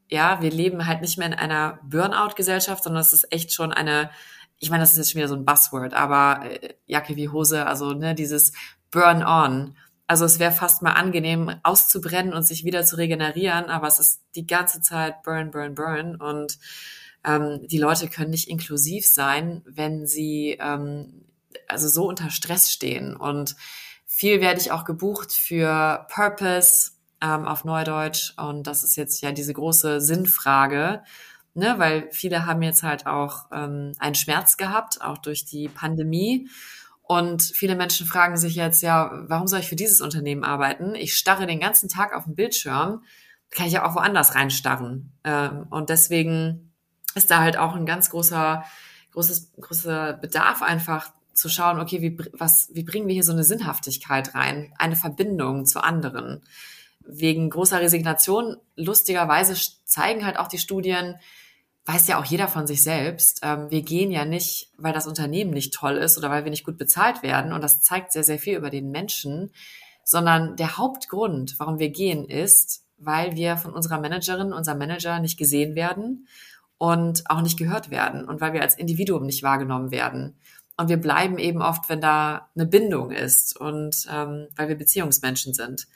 Ja, 0.08 0.40
wir 0.40 0.50
leben 0.50 0.87
halt 0.87 1.00
nicht 1.00 1.19
mehr 1.19 1.26
in 1.26 1.34
einer 1.34 1.81
Burnout-Gesellschaft, 1.84 2.84
sondern 2.84 3.02
es 3.02 3.12
ist 3.12 3.32
echt 3.32 3.52
schon 3.52 3.72
eine 3.72 4.10
ich 4.58 4.70
meine, 4.70 4.82
das 4.82 4.92
ist 4.92 4.98
jetzt 4.98 5.12
schon 5.12 5.18
wieder 5.18 5.28
so 5.28 5.36
ein 5.36 5.44
Buzzword, 5.44 5.94
aber 5.94 6.44
äh, 6.44 6.74
Jacke 6.86 7.16
wie 7.16 7.28
Hose, 7.28 7.66
also 7.66 7.92
ne, 7.92 8.14
dieses 8.14 8.52
Burn 8.90 9.22
on. 9.22 9.76
Also 10.06 10.24
es 10.24 10.38
wäre 10.38 10.52
fast 10.52 10.82
mal 10.82 10.92
angenehm, 10.92 11.54
auszubrennen 11.62 12.34
und 12.34 12.42
sich 12.42 12.64
wieder 12.64 12.84
zu 12.84 12.96
regenerieren, 12.96 13.66
aber 13.66 13.86
es 13.86 13.98
ist 13.98 14.22
die 14.34 14.46
ganze 14.46 14.80
Zeit 14.80 15.22
Burn, 15.22 15.50
Burn, 15.50 15.74
Burn. 15.74 16.16
Und 16.16 16.58
ähm, 17.24 17.66
die 17.66 17.78
Leute 17.78 18.08
können 18.08 18.30
nicht 18.30 18.48
inklusiv 18.48 19.08
sein, 19.08 19.62
wenn 19.66 20.06
sie 20.06 20.58
ähm, 20.60 21.24
also 21.68 21.88
so 21.88 22.06
unter 22.06 22.30
Stress 22.30 22.70
stehen. 22.70 23.16
Und 23.16 23.56
viel 24.06 24.40
werde 24.40 24.60
ich 24.60 24.72
auch 24.72 24.84
gebucht 24.84 25.32
für 25.32 26.06
Purpose 26.12 26.92
ähm, 27.22 27.46
auf 27.46 27.64
Neudeutsch. 27.64 28.34
Und 28.36 28.66
das 28.66 28.84
ist 28.84 28.96
jetzt 28.96 29.22
ja 29.22 29.32
diese 29.32 29.54
große 29.54 30.00
Sinnfrage 30.00 31.02
ne, 31.54 31.74
weil 31.78 32.08
viele 32.10 32.46
haben 32.46 32.62
jetzt 32.62 32.82
halt 32.82 33.06
auch 33.06 33.46
ähm, 33.52 33.93
einen 33.98 34.14
Schmerz 34.14 34.56
gehabt, 34.56 35.00
auch 35.00 35.19
durch 35.19 35.44
die 35.44 35.69
Pandemie. 35.69 36.48
Und 37.02 37.43
viele 37.43 37.76
Menschen 37.76 38.06
fragen 38.06 38.36
sich 38.36 38.55
jetzt, 38.55 38.82
ja, 38.82 39.10
warum 39.29 39.46
soll 39.46 39.60
ich 39.60 39.69
für 39.69 39.76
dieses 39.76 40.00
Unternehmen 40.00 40.43
arbeiten? 40.43 40.94
Ich 40.94 41.17
starre 41.17 41.46
den 41.46 41.60
ganzen 41.60 41.88
Tag 41.88 42.14
auf 42.14 42.24
den 42.24 42.34
Bildschirm, 42.34 43.02
kann 43.50 43.67
ich 43.67 43.74
ja 43.74 43.86
auch 43.86 43.94
woanders 43.94 44.34
reinstarren. 44.34 45.12
Ähm, 45.22 45.67
und 45.70 45.90
deswegen 45.90 46.72
ist 47.14 47.31
da 47.31 47.40
halt 47.40 47.56
auch 47.56 47.74
ein 47.74 47.86
ganz 47.86 48.10
großer, 48.10 48.64
großes, 49.12 49.52
großer 49.60 50.14
Bedarf 50.14 50.62
einfach 50.62 51.12
zu 51.34 51.48
schauen, 51.48 51.81
okay, 51.81 52.00
wie, 52.00 52.17
was, 52.32 52.70
wie 52.72 52.84
bringen 52.84 53.06
wir 53.06 53.14
hier 53.14 53.24
so 53.24 53.32
eine 53.32 53.44
Sinnhaftigkeit 53.44 54.34
rein, 54.34 54.72
eine 54.79 54.96
Verbindung 54.96 55.67
zu 55.67 55.82
anderen. 55.82 56.43
Wegen 57.00 57.50
großer 57.50 57.81
Resignation, 57.81 58.56
lustigerweise 58.76 59.55
zeigen 59.84 60.24
halt 60.24 60.38
auch 60.38 60.48
die 60.48 60.58
Studien, 60.58 61.17
weiß 61.86 62.08
ja 62.08 62.19
auch 62.19 62.24
jeder 62.24 62.48
von 62.48 62.67
sich 62.67 62.82
selbst. 62.82 63.41
Ähm, 63.43 63.70
wir 63.70 63.82
gehen 63.82 64.10
ja 64.10 64.24
nicht, 64.24 64.70
weil 64.79 64.93
das 64.93 65.06
Unternehmen 65.06 65.50
nicht 65.50 65.74
toll 65.74 65.96
ist 65.96 66.17
oder 66.17 66.31
weil 66.31 66.44
wir 66.44 66.50
nicht 66.50 66.64
gut 66.64 66.79
bezahlt 66.79 67.22
werden. 67.22 67.53
Und 67.53 67.62
das 67.62 67.82
zeigt 67.82 68.12
sehr, 68.12 68.24
sehr 68.24 68.38
viel 68.38 68.56
über 68.56 68.70
den 68.70 68.91
Menschen. 68.91 69.50
Sondern 70.06 70.56
der 70.56 70.76
Hauptgrund, 70.76 71.55
warum 71.58 71.79
wir 71.79 71.88
gehen, 71.88 72.26
ist, 72.26 72.84
weil 72.98 73.36
wir 73.36 73.56
von 73.56 73.72
unserer 73.72 73.98
Managerin, 73.98 74.53
unserem 74.53 74.79
Manager 74.79 75.19
nicht 75.19 75.38
gesehen 75.38 75.74
werden 75.74 76.26
und 76.76 77.22
auch 77.31 77.41
nicht 77.41 77.58
gehört 77.58 77.91
werden 77.91 78.26
und 78.26 78.41
weil 78.41 78.53
wir 78.53 78.60
als 78.60 78.76
Individuum 78.76 79.24
nicht 79.24 79.43
wahrgenommen 79.43 79.91
werden. 79.91 80.36
Und 80.76 80.88
wir 80.88 80.96
bleiben 80.96 81.38
eben 81.38 81.62
oft, 81.62 81.88
wenn 81.88 82.00
da 82.00 82.50
eine 82.55 82.67
Bindung 82.67 83.12
ist 83.12 83.58
und 83.58 84.06
ähm, 84.10 84.48
weil 84.56 84.69
wir 84.69 84.76
Beziehungsmenschen 84.76 85.55
sind. 85.55 85.86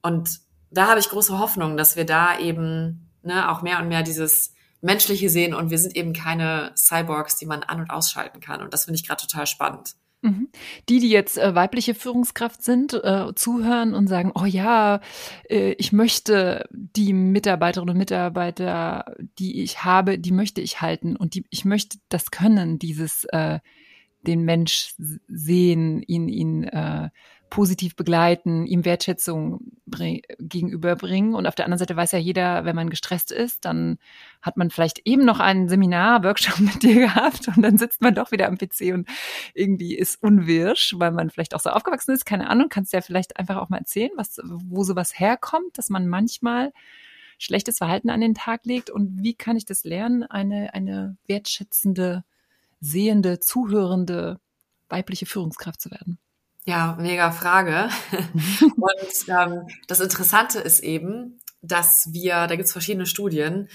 Und 0.00 0.40
da 0.70 0.88
habe 0.88 1.00
ich 1.00 1.08
große 1.08 1.38
Hoffnung, 1.38 1.76
dass 1.76 1.96
wir 1.96 2.06
da 2.06 2.38
eben 2.38 3.10
ne, 3.22 3.50
auch 3.50 3.62
mehr 3.62 3.80
und 3.80 3.88
mehr 3.88 4.02
dieses 4.02 4.54
Menschliche 4.82 5.30
sehen 5.30 5.54
und 5.54 5.70
wir 5.70 5.78
sind 5.78 5.96
eben 5.96 6.12
keine 6.12 6.72
Cyborgs, 6.76 7.36
die 7.36 7.46
man 7.46 7.62
an- 7.62 7.80
und 7.80 7.90
ausschalten 7.90 8.40
kann. 8.40 8.60
Und 8.60 8.74
das 8.74 8.84
finde 8.84 9.00
ich 9.00 9.06
gerade 9.06 9.22
total 9.22 9.46
spannend. 9.46 9.94
Mhm. 10.22 10.48
Die, 10.88 11.00
die 11.00 11.10
jetzt 11.10 11.36
äh, 11.36 11.54
weibliche 11.54 11.94
Führungskraft 11.94 12.62
sind, 12.62 12.92
äh, 12.92 13.34
zuhören 13.34 13.94
und 13.94 14.06
sagen, 14.06 14.32
oh 14.34 14.44
ja, 14.44 15.00
äh, 15.48 15.72
ich 15.78 15.92
möchte 15.92 16.68
die 16.70 17.12
Mitarbeiterinnen 17.12 17.94
und 17.94 17.98
Mitarbeiter, 17.98 19.16
die 19.38 19.62
ich 19.62 19.84
habe, 19.84 20.18
die 20.18 20.30
möchte 20.30 20.60
ich 20.60 20.80
halten 20.80 21.16
und 21.16 21.34
die, 21.34 21.44
ich 21.50 21.64
möchte 21.64 21.98
das 22.08 22.30
können, 22.30 22.78
dieses 22.78 23.24
äh, 23.30 23.58
den 24.24 24.44
Mensch 24.44 24.94
sehen, 25.26 26.02
ihn, 26.02 26.28
ihn 26.28 26.64
äh, 26.64 27.10
positiv 27.52 27.96
begleiten, 27.96 28.64
ihm 28.64 28.86
Wertschätzung 28.86 29.60
gegenüberbringen. 30.38 31.34
Und 31.34 31.46
auf 31.46 31.54
der 31.54 31.66
anderen 31.66 31.80
Seite 31.80 31.94
weiß 31.94 32.12
ja 32.12 32.18
jeder, 32.18 32.64
wenn 32.64 32.74
man 32.74 32.88
gestresst 32.88 33.30
ist, 33.30 33.66
dann 33.66 33.98
hat 34.40 34.56
man 34.56 34.70
vielleicht 34.70 35.02
eben 35.04 35.26
noch 35.26 35.38
ein 35.38 35.68
Seminar, 35.68 36.24
Workshop 36.24 36.58
mit 36.60 36.82
dir 36.82 36.94
gehabt 36.94 37.48
und 37.48 37.60
dann 37.60 37.76
sitzt 37.76 38.00
man 38.00 38.14
doch 38.14 38.32
wieder 38.32 38.48
am 38.48 38.56
PC 38.56 38.94
und 38.94 39.06
irgendwie 39.52 39.94
ist 39.94 40.22
unwirsch, 40.22 40.94
weil 40.96 41.10
man 41.10 41.28
vielleicht 41.28 41.54
auch 41.54 41.60
so 41.60 41.68
aufgewachsen 41.68 42.12
ist. 42.12 42.24
Keine 42.24 42.48
Ahnung, 42.48 42.70
kannst 42.70 42.94
du 42.94 42.96
ja 42.96 43.02
vielleicht 43.02 43.36
einfach 43.36 43.58
auch 43.58 43.68
mal 43.68 43.76
erzählen, 43.76 44.12
was, 44.16 44.40
wo 44.42 44.82
sowas 44.82 45.20
herkommt, 45.20 45.76
dass 45.76 45.90
man 45.90 46.08
manchmal 46.08 46.72
schlechtes 47.36 47.76
Verhalten 47.76 48.08
an 48.08 48.22
den 48.22 48.32
Tag 48.34 48.64
legt 48.64 48.88
und 48.88 49.22
wie 49.22 49.34
kann 49.34 49.58
ich 49.58 49.66
das 49.66 49.84
lernen, 49.84 50.22
eine, 50.22 50.72
eine 50.72 51.18
wertschätzende, 51.26 52.24
sehende, 52.80 53.40
zuhörende 53.40 54.40
weibliche 54.88 55.26
Führungskraft 55.26 55.82
zu 55.82 55.90
werden? 55.90 56.18
Ja, 56.64 56.96
mega 57.00 57.32
Frage. 57.32 57.88
Und 58.62 59.28
ähm, 59.28 59.66
das 59.88 60.00
Interessante 60.00 60.60
ist 60.60 60.80
eben, 60.80 61.40
dass 61.60 62.08
wir, 62.12 62.46
da 62.46 62.54
gibt's 62.56 62.72
verschiedene 62.72 63.06
Studien, 63.06 63.68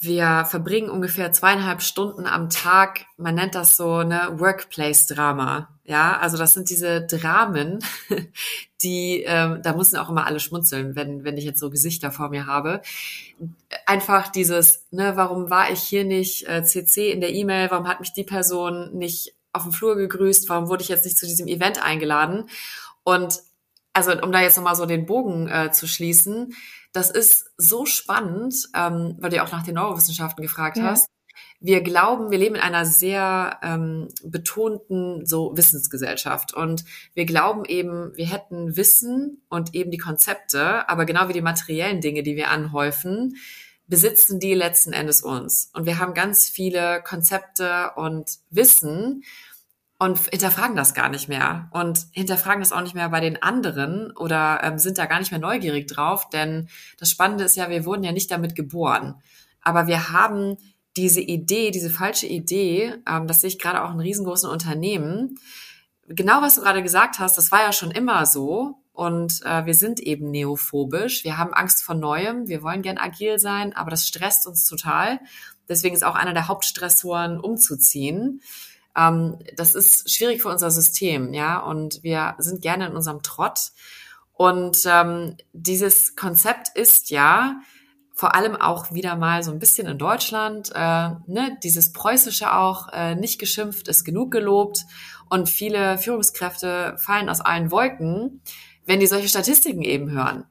wir 0.00 0.46
verbringen 0.48 0.90
ungefähr 0.90 1.32
zweieinhalb 1.32 1.82
Stunden 1.82 2.26
am 2.26 2.50
Tag, 2.50 3.06
man 3.16 3.34
nennt 3.34 3.56
das 3.56 3.76
so 3.76 4.04
ne 4.04 4.30
Workplace-Drama. 4.36 5.76
Ja, 5.84 6.18
also 6.18 6.36
das 6.36 6.54
sind 6.54 6.70
diese 6.70 7.04
Dramen, 7.04 7.80
die, 8.82 9.24
ähm, 9.26 9.60
da 9.62 9.74
müssen 9.74 9.96
auch 9.96 10.08
immer 10.08 10.26
alle 10.26 10.38
schmunzeln, 10.38 10.94
wenn, 10.94 11.24
wenn 11.24 11.36
ich 11.36 11.44
jetzt 11.44 11.58
so 11.58 11.68
Gesichter 11.68 12.12
vor 12.12 12.28
mir 12.28 12.46
habe. 12.46 12.80
Einfach 13.86 14.28
dieses, 14.28 14.86
ne, 14.92 15.16
warum 15.16 15.50
war 15.50 15.72
ich 15.72 15.80
hier 15.80 16.04
nicht 16.04 16.48
äh, 16.48 16.62
CC 16.62 17.10
in 17.10 17.20
der 17.20 17.34
E-Mail, 17.34 17.70
warum 17.70 17.88
hat 17.88 17.98
mich 17.98 18.12
die 18.12 18.24
Person 18.24 18.96
nicht 18.96 19.34
auf 19.58 19.64
dem 19.64 19.72
Flur 19.72 19.96
gegrüßt, 19.96 20.48
warum 20.48 20.68
wurde 20.68 20.82
ich 20.82 20.88
jetzt 20.88 21.04
nicht 21.04 21.18
zu 21.18 21.26
diesem 21.26 21.46
Event 21.46 21.82
eingeladen? 21.82 22.48
Und 23.04 23.42
also 23.92 24.12
um 24.22 24.32
da 24.32 24.40
jetzt 24.40 24.56
nochmal 24.56 24.76
so 24.76 24.86
den 24.86 25.06
Bogen 25.06 25.48
äh, 25.48 25.72
zu 25.72 25.86
schließen, 25.86 26.54
das 26.92 27.10
ist 27.10 27.50
so 27.56 27.84
spannend, 27.84 28.54
ähm, 28.74 29.16
weil 29.18 29.30
du 29.30 29.36
ja 29.36 29.44
auch 29.44 29.52
nach 29.52 29.64
den 29.64 29.74
Neurowissenschaften 29.74 30.42
gefragt 30.42 30.76
ja. 30.76 30.84
hast. 30.84 31.08
Wir 31.60 31.82
glauben, 31.82 32.30
wir 32.30 32.38
leben 32.38 32.54
in 32.54 32.60
einer 32.60 32.84
sehr 32.84 33.58
ähm, 33.62 34.08
betonten 34.22 35.26
so 35.26 35.56
Wissensgesellschaft 35.56 36.54
und 36.54 36.84
wir 37.14 37.26
glauben 37.26 37.64
eben, 37.64 38.16
wir 38.16 38.26
hätten 38.26 38.76
Wissen 38.76 39.42
und 39.48 39.74
eben 39.74 39.90
die 39.90 39.98
Konzepte, 39.98 40.88
aber 40.88 41.04
genau 41.04 41.28
wie 41.28 41.32
die 41.32 41.42
materiellen 41.42 42.00
Dinge, 42.00 42.22
die 42.22 42.36
wir 42.36 42.50
anhäufen, 42.50 43.36
besitzen 43.88 44.38
die 44.38 44.54
letzten 44.54 44.92
Endes 44.92 45.20
uns. 45.20 45.70
Und 45.74 45.86
wir 45.86 45.98
haben 45.98 46.14
ganz 46.14 46.48
viele 46.48 47.02
Konzepte 47.02 47.90
und 47.96 48.30
Wissen 48.50 49.24
und 49.98 50.18
hinterfragen 50.18 50.76
das 50.76 50.94
gar 50.94 51.08
nicht 51.08 51.28
mehr 51.28 51.68
und 51.72 52.06
hinterfragen 52.12 52.60
das 52.60 52.72
auch 52.72 52.82
nicht 52.82 52.94
mehr 52.94 53.08
bei 53.08 53.20
den 53.20 53.42
anderen 53.42 54.12
oder 54.16 54.60
ähm, 54.62 54.78
sind 54.78 54.98
da 54.98 55.06
gar 55.06 55.18
nicht 55.18 55.32
mehr 55.32 55.40
neugierig 55.40 55.88
drauf, 55.88 56.28
denn 56.30 56.68
das 56.98 57.10
Spannende 57.10 57.44
ist 57.44 57.56
ja, 57.56 57.68
wir 57.68 57.84
wurden 57.84 58.04
ja 58.04 58.12
nicht 58.12 58.30
damit 58.30 58.54
geboren, 58.54 59.16
aber 59.60 59.86
wir 59.86 60.12
haben 60.12 60.56
diese 60.96 61.20
Idee, 61.20 61.70
diese 61.70 61.90
falsche 61.90 62.26
Idee, 62.26 62.94
ähm, 63.08 63.26
das 63.26 63.40
sehe 63.40 63.48
ich 63.48 63.58
gerade 63.58 63.82
auch 63.82 63.92
in 63.92 64.00
riesengroßen 64.00 64.48
Unternehmen. 64.48 65.38
Genau 66.06 66.42
was 66.42 66.54
du 66.54 66.62
gerade 66.62 66.82
gesagt 66.82 67.18
hast, 67.18 67.36
das 67.36 67.52
war 67.52 67.60
ja 67.60 67.72
schon 67.72 67.90
immer 67.90 68.24
so 68.24 68.76
und 68.98 69.42
äh, 69.44 69.64
wir 69.64 69.74
sind 69.74 70.00
eben 70.00 70.32
neophobisch. 70.32 71.22
Wir 71.22 71.38
haben 71.38 71.54
Angst 71.54 71.84
vor 71.84 71.94
Neuem. 71.94 72.48
Wir 72.48 72.64
wollen 72.64 72.82
gern 72.82 72.98
agil 72.98 73.38
sein, 73.38 73.72
aber 73.76 73.92
das 73.92 74.08
stresst 74.08 74.44
uns 74.48 74.66
total. 74.66 75.20
Deswegen 75.68 75.94
ist 75.94 76.04
auch 76.04 76.16
einer 76.16 76.34
der 76.34 76.48
Hauptstressoren 76.48 77.38
umzuziehen. 77.38 78.40
Ähm, 78.96 79.38
das 79.56 79.74
ist 79.74 80.10
schwierig 80.10 80.42
für 80.42 80.48
unser 80.48 80.70
System, 80.70 81.32
ja. 81.32 81.58
Und 81.58 82.02
wir 82.02 82.34
sind 82.38 82.62
gerne 82.62 82.86
in 82.86 82.96
unserem 82.96 83.22
Trott. 83.22 83.58
Und 84.32 84.78
ähm, 84.86 85.36
dieses 85.52 86.16
Konzept 86.16 86.68
ist 86.74 87.10
ja 87.10 87.60
vor 88.14 88.34
allem 88.34 88.56
auch 88.56 88.92
wieder 88.92 89.14
mal 89.16 89.42
so 89.42 89.52
ein 89.52 89.60
bisschen 89.60 89.86
in 89.86 89.98
Deutschland, 89.98 90.72
äh, 90.74 91.10
ne, 91.26 91.56
dieses 91.62 91.92
Preußische 91.92 92.52
auch, 92.52 92.88
äh, 92.92 93.14
nicht 93.14 93.38
geschimpft 93.38 93.88
ist 93.88 94.04
genug 94.04 94.32
gelobt. 94.32 94.84
Und 95.30 95.48
viele 95.48 95.98
Führungskräfte 95.98 96.96
fallen 96.98 97.28
aus 97.28 97.40
allen 97.40 97.70
Wolken 97.70 98.40
wenn 98.88 99.00
die 99.00 99.06
solche 99.06 99.28
Statistiken 99.28 99.82
eben 99.82 100.10
hören. 100.10 100.46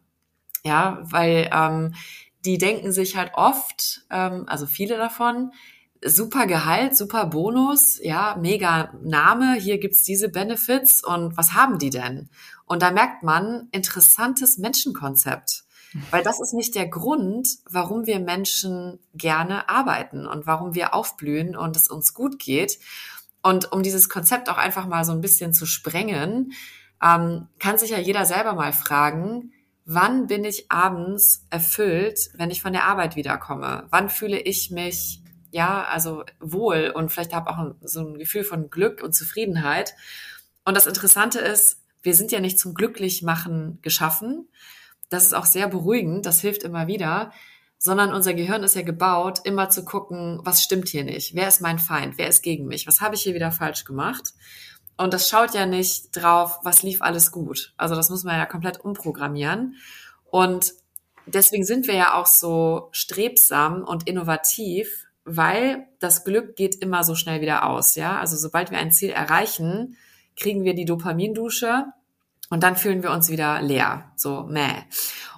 Ja, 0.64 1.00
weil 1.02 1.50
ähm, 1.52 1.96
die 2.46 2.58
denken 2.60 2.92
sich 2.92 3.18
halt 3.18 3.32
oft, 3.34 4.06
ähm, 4.12 4.46
also 4.48 4.68
viele 4.68 4.96
davon, 4.96 5.52
super 6.04 6.48
Gehalt, 6.48 6.96
super 6.96 7.26
Bonus, 7.26 8.00
ja, 8.02 8.38
mega 8.40 8.94
Name, 9.04 9.56
hier 9.56 9.80
gibt's 9.80 10.04
diese 10.04 10.30
Benefits 10.30 11.04
und 11.04 11.38
was 11.38 11.54
haben 11.54 11.80
die 11.80 11.90
denn? 11.90 12.30
Und 12.66 12.82
da 12.82 12.92
merkt 12.92 13.24
man, 13.24 13.68
interessantes 13.72 14.58
Menschenkonzept. 14.58 15.64
Weil 16.12 16.22
das 16.22 16.42
ist 16.42 16.54
nicht 16.54 16.76
der 16.76 16.88
Grund, 16.88 17.48
warum 17.70 18.06
wir 18.06 18.20
Menschen 18.20 19.00
gerne 19.14 19.70
arbeiten 19.70 20.28
und 20.28 20.46
warum 20.46 20.76
wir 20.76 20.94
aufblühen 20.94 21.56
und 21.56 21.76
es 21.76 21.88
uns 21.88 22.14
gut 22.14 22.40
geht. 22.40 22.80
Und 23.42 23.72
um 23.72 23.84
dieses 23.84 24.10
Konzept 24.10 24.50
auch 24.50 24.58
einfach 24.58 24.86
mal 24.86 25.06
so 25.06 25.14
ein 25.14 25.22
bisschen 25.22 25.54
zu 25.54 25.66
sprengen, 25.66 26.52
ähm, 27.02 27.48
kann 27.60 27.78
sich 27.78 27.92
ja 27.92 28.00
jeder 28.00 28.26
selber 28.26 28.54
mal 28.54 28.74
fragen, 28.74 29.54
wann 29.86 30.28
bin 30.28 30.44
ich 30.44 30.70
abends 30.70 31.46
erfüllt, 31.50 32.32
wenn 32.34 32.52
ich 32.52 32.62
von 32.62 32.74
der 32.74 32.84
Arbeit 32.84 33.16
wiederkomme? 33.16 33.86
Wann 33.90 34.10
fühle 34.10 34.40
ich 34.40 34.72
mich 34.72 35.22
ja, 35.52 35.86
also 35.86 36.24
wohl 36.40 36.92
und 36.96 37.12
vielleicht 37.12 37.34
habe 37.34 37.50
auch 37.50 37.76
so 37.82 38.02
ein 38.02 38.18
Gefühl 38.18 38.44
von 38.44 38.70
Glück 38.70 39.02
und 39.02 39.14
Zufriedenheit. 39.14 39.96
Und 40.66 40.76
das 40.76 40.88
Interessante 40.88 41.40
ist, 41.40 41.82
wir 42.02 42.14
sind 42.14 42.32
ja 42.32 42.40
nicht 42.40 42.60
zum 42.60 42.74
Glücklichmachen 42.74 43.80
geschaffen. 43.82 44.48
Das 45.10 45.26
ist 45.26 45.34
auch 45.34 45.46
sehr 45.46 45.68
beruhigend, 45.68 46.26
das 46.26 46.42
hilft 46.42 46.64
immer 46.64 46.88
wieder, 46.88 47.32
sondern 47.78 48.14
unser 48.14 48.34
Gehirn 48.34 48.64
ist 48.64 48.76
ja 48.76 48.82
gebaut, 48.82 49.42
immer 49.44 49.70
zu 49.70 49.86
gucken, 49.86 50.40
was 50.44 50.64
stimmt 50.64 50.90
hier 50.90 51.04
nicht? 51.04 51.36
Wer 51.36 51.48
ist 51.48 51.62
mein 51.62 51.80
Feind? 51.80 52.18
Wer 52.18 52.28
ist 52.28 52.42
gegen 52.42 52.66
mich? 52.66 52.88
Was 52.88 53.02
habe 53.02 53.16
ich 53.16 53.22
hier 53.22 53.36
wieder 53.36 53.52
falsch 53.52 53.86
gemacht? 53.86 54.34
Und 54.98 55.14
das 55.14 55.30
schaut 55.30 55.54
ja 55.54 55.66
nicht 55.66 56.16
drauf, 56.16 56.60
was 56.64 56.82
lief 56.82 57.02
alles 57.02 57.32
gut. 57.32 57.74
Also 57.78 57.96
das 57.96 58.10
muss 58.10 58.24
man 58.24 58.36
ja 58.36 58.46
komplett 58.46 58.80
umprogrammieren. 58.82 59.76
Und 60.26 60.74
deswegen 61.28 61.66
sind 61.66 61.88
wir 61.88 61.94
ja 61.94 62.14
auch 62.16 62.26
so 62.26 62.90
strebsam 62.92 63.84
und 63.84 64.08
innovativ, 64.08 65.07
weil 65.28 65.88
das 66.00 66.24
Glück 66.24 66.56
geht 66.56 66.76
immer 66.76 67.04
so 67.04 67.14
schnell 67.14 67.42
wieder 67.42 67.68
aus. 67.68 67.96
Ja, 67.96 68.20
also 68.20 68.36
sobald 68.38 68.72
wir 68.72 68.80
ein 68.80 68.92
Ziel 68.92 69.12
erreichen, 69.12 69.98
kriegen 70.36 70.64
wir 70.64 70.74
die 70.74 70.86
Dopamindusche 70.86 71.86
und 72.50 72.64
dann 72.64 72.78
fühlen 72.78 73.04
wir 73.04 73.12
uns 73.12 73.30
wieder 73.30 73.62
leer. 73.62 74.12
So, 74.16 74.44
meh. 74.44 74.74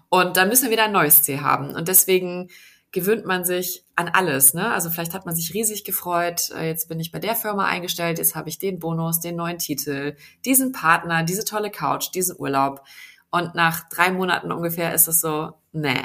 Und 0.10 0.38
dann 0.38 0.48
müssen 0.48 0.66
wir 0.66 0.72
wieder 0.72 0.86
ein 0.86 0.92
neues 0.92 1.24
Ziel 1.24 1.42
haben. 1.42 1.76
Und 1.76 1.88
deswegen 1.88 2.50
gewöhnt 2.92 3.26
man 3.26 3.46
sich 3.46 3.84
an 3.96 4.08
alles. 4.08 4.54
Ne? 4.54 4.72
Also 4.72 4.90
vielleicht 4.90 5.14
hat 5.14 5.26
man 5.26 5.36
sich 5.36 5.54
riesig 5.54 5.84
gefreut, 5.84 6.50
äh, 6.56 6.68
jetzt 6.68 6.88
bin 6.88 7.00
ich 7.00 7.12
bei 7.12 7.20
der 7.20 7.36
Firma 7.36 7.66
eingestellt, 7.66 8.18
jetzt 8.18 8.36
habe 8.36 8.50
ich 8.50 8.58
den 8.58 8.80
Bonus, 8.80 9.20
den 9.20 9.36
neuen 9.36 9.60
Titel, 9.60 10.16
diesen 10.46 10.72
Partner, 10.72 11.24
diese 11.24 11.46
tolle 11.46 11.70
Couch, 11.70 12.10
diesen 12.14 12.36
Urlaub. 12.40 12.84
Und 13.32 13.54
nach 13.54 13.88
drei 13.90 14.12
Monaten 14.12 14.52
ungefähr 14.52 14.94
ist 14.94 15.08
es 15.08 15.22
so, 15.22 15.54
nee. 15.72 16.02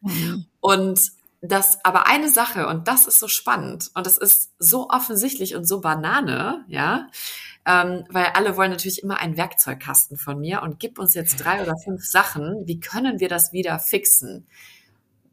Mhm. 0.00 0.46
Und 0.60 1.12
das 1.48 1.84
aber 1.84 2.06
eine 2.06 2.30
Sache, 2.30 2.66
und 2.66 2.88
das 2.88 3.06
ist 3.06 3.18
so 3.18 3.28
spannend, 3.28 3.90
und 3.94 4.06
das 4.06 4.18
ist 4.18 4.52
so 4.58 4.88
offensichtlich 4.88 5.54
und 5.54 5.64
so 5.66 5.80
Banane, 5.80 6.64
ja, 6.68 7.08
ähm, 7.66 8.04
weil 8.10 8.26
alle 8.34 8.56
wollen 8.56 8.70
natürlich 8.70 9.02
immer 9.02 9.18
einen 9.18 9.36
Werkzeugkasten 9.36 10.16
von 10.16 10.40
mir 10.40 10.62
und 10.62 10.78
gib 10.78 10.98
uns 10.98 11.14
jetzt 11.14 11.36
drei 11.36 11.62
oder 11.62 11.74
fünf 11.82 12.04
Sachen, 12.04 12.66
wie 12.66 12.80
können 12.80 13.20
wir 13.20 13.28
das 13.28 13.52
wieder 13.52 13.78
fixen? 13.78 14.46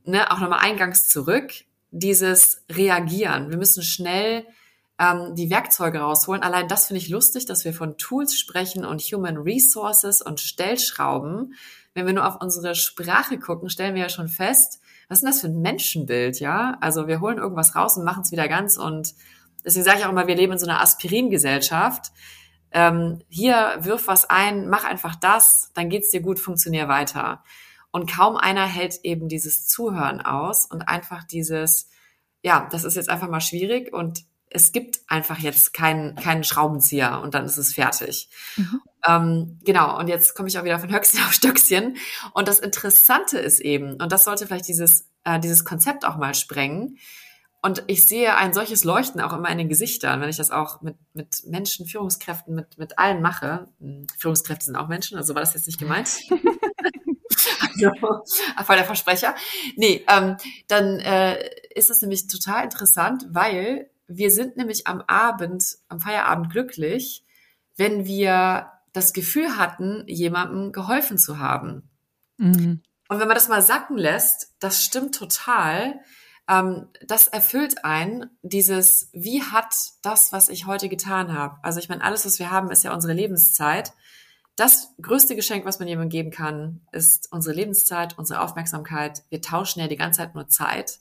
ne, 0.06 0.32
auch 0.32 0.40
nochmal 0.40 0.60
eingangs 0.60 1.08
zurück, 1.08 1.52
dieses 1.92 2.64
Reagieren. 2.72 3.50
Wir 3.50 3.58
müssen 3.58 3.84
schnell 3.84 4.46
ähm, 5.00 5.36
die 5.36 5.50
Werkzeuge 5.50 6.00
rausholen. 6.00 6.44
Allein 6.44 6.68
das 6.68 6.88
finde 6.88 7.00
ich 7.00 7.10
lustig, 7.10 7.46
dass 7.46 7.66
wir 7.66 7.74
von 7.74 7.98
Tools 7.98 8.38
sprechen 8.38 8.86
und 8.86 9.02
Human 9.02 9.38
Resources 9.38 10.22
und 10.22 10.40
Stellschrauben. 10.40 11.56
Wenn 11.94 12.06
wir 12.06 12.14
nur 12.14 12.28
auf 12.28 12.42
unsere 12.42 12.76
Sprache 12.76 13.38
gucken, 13.38 13.70
stellen 13.70 13.96
wir 13.96 14.04
ja 14.04 14.10
schon 14.10 14.30
fest, 14.30 14.80
was 15.12 15.18
ist 15.18 15.24
denn 15.24 15.32
das 15.32 15.42
für 15.42 15.48
ein 15.48 15.62
Menschenbild, 15.62 16.40
ja? 16.40 16.78
Also 16.80 17.06
wir 17.06 17.20
holen 17.20 17.38
irgendwas 17.38 17.76
raus 17.76 17.98
und 17.98 18.06
machen 18.06 18.24
es 18.24 18.32
wieder 18.32 18.48
ganz 18.48 18.78
und 18.78 19.14
deswegen 19.66 19.84
sage 19.84 20.00
ich 20.00 20.06
auch 20.06 20.10
immer, 20.10 20.26
wir 20.26 20.38
leben 20.38 20.54
in 20.54 20.58
so 20.58 20.66
einer 20.66 20.80
Aspirin-Gesellschaft. 20.80 22.14
Ähm, 22.72 23.22
hier 23.28 23.76
wirf 23.82 24.08
was 24.08 24.30
ein, 24.30 24.70
mach 24.70 24.86
einfach 24.86 25.18
das, 25.18 25.72
dann 25.74 25.90
geht's 25.90 26.12
dir 26.12 26.22
gut, 26.22 26.40
funktionier 26.40 26.88
weiter. 26.88 27.44
Und 27.92 28.10
kaum 28.10 28.38
einer 28.38 28.66
hält 28.66 29.02
eben 29.04 29.28
dieses 29.28 29.68
Zuhören 29.68 30.22
aus 30.22 30.66
und 30.66 30.84
einfach 30.84 31.26
dieses, 31.26 31.90
ja, 32.42 32.70
das 32.72 32.86
ist 32.86 32.96
jetzt 32.96 33.10
einfach 33.10 33.28
mal 33.28 33.42
schwierig 33.42 33.92
und 33.92 34.24
es 34.50 34.72
gibt 34.72 35.02
einfach 35.08 35.40
jetzt 35.40 35.74
keinen, 35.74 36.16
keinen 36.16 36.46
Schraubenzieher 36.46 37.20
und 37.22 37.34
dann 37.34 37.44
ist 37.44 37.58
es 37.58 37.74
fertig. 37.74 38.30
Mhm. 38.56 38.80
Ähm, 39.08 39.60
genau, 39.64 39.98
und 40.00 40.08
jetzt 40.08 40.36
komme 40.36 40.50
ich 40.50 40.58
auch 40.60 40.64
wieder 40.64 40.80
von 40.80 40.94
Höchstchen 40.94 41.24
auf 41.26 41.34
Stöckchen. 41.34 41.98
Und 42.34 42.48
das 42.48 42.60
Interessante 42.60 43.40
ist 43.40 43.60
eben, 43.60 43.94
und 43.94 44.12
das 44.12 44.24
sollte 44.24 44.48
vielleicht 44.48 44.68
dieses, 44.68 45.08
äh, 45.24 45.40
dieses 45.40 45.66
Konzept 45.66 46.06
auch 46.06 46.18
mal 46.18 46.36
sprengen, 46.36 46.98
und 47.64 47.84
ich 47.86 48.06
sehe 48.06 48.36
ein 48.36 48.54
solches 48.54 48.84
Leuchten 48.84 49.22
auch 49.22 49.34
immer 49.34 49.50
in 49.50 49.60
den 49.60 49.70
Gesichtern, 49.70 50.20
wenn 50.20 50.30
ich 50.30 50.38
das 50.38 50.50
auch 50.50 50.82
mit, 50.82 50.96
mit 51.14 51.44
Menschen, 51.46 51.86
Führungskräften, 51.86 52.56
mit, 52.56 52.80
mit 52.80 52.98
allen 52.98 53.22
mache. 53.22 53.68
Hm, 53.80 54.08
Führungskräfte 54.18 54.66
sind 54.66 54.76
auch 54.76 54.88
Menschen, 54.88 55.18
also 55.18 55.36
war 55.36 55.42
das 55.42 55.54
jetzt 55.54 55.68
nicht 55.68 55.80
gemeint. 55.80 56.10
also, 57.62 57.92
voll 58.66 58.76
der 58.76 58.86
Versprecher. 58.86 59.36
Nee, 59.76 60.04
ähm, 60.10 60.38
dann 60.70 61.00
äh, 61.00 61.38
ist 61.76 61.92
es 61.92 62.02
nämlich 62.02 62.28
total 62.28 62.64
interessant, 62.64 63.28
weil 63.30 63.92
wir 64.08 64.32
sind 64.32 64.58
nämlich 64.58 64.88
am 64.88 65.02
Abend, 65.02 65.78
am 65.88 66.00
Feierabend 66.00 66.52
glücklich, 66.52 67.24
wenn 67.78 68.06
wir 68.06 68.72
das 68.94 69.14
Gefühl 69.14 69.58
hatten, 69.58 70.04
jemandem 70.08 70.72
geholfen 70.72 71.18
zu 71.18 71.40
haben. 71.40 71.90
Mhm. 72.38 72.82
Und 73.10 73.20
wenn 73.20 73.28
man 73.28 73.36
das 73.36 73.50
mal 73.50 73.62
sacken 73.62 73.98
lässt, 73.98 74.54
das 74.60 74.84
stimmt 74.84 75.16
total 75.16 76.00
ähm, 76.52 76.90
das 77.06 77.28
erfüllt 77.28 77.86
einen, 77.86 78.30
dieses, 78.42 79.10
wie 79.14 79.42
hat 79.42 79.74
das, 80.02 80.34
was 80.34 80.50
ich 80.50 80.66
heute 80.66 80.90
getan 80.90 81.34
habe? 81.34 81.58
Also 81.62 81.80
ich 81.80 81.90
meine, 81.90 82.04
alles, 82.04 82.26
was 82.26 82.40
wir 82.40 82.52
haben, 82.52 82.72
ist 82.72 82.84
ja 82.84 82.94
unsere 82.94 83.14
Lebenszeit. 83.14 83.94
Das 84.58 84.94
größte 85.02 85.36
Geschenk, 85.36 85.66
was 85.66 85.80
man 85.80 85.88
jemandem 85.88 86.10
geben 86.10 86.32
kann, 86.32 86.82
ist 86.92 87.32
unsere 87.32 87.56
Lebenszeit, 87.56 88.18
unsere 88.18 88.42
Aufmerksamkeit. 88.42 89.24
Wir 89.30 89.42
tauschen 89.42 89.80
ja 89.80 89.88
die 89.88 89.96
ganze 89.96 90.20
Zeit 90.20 90.36
nur 90.36 90.50
Zeit. 90.50 91.00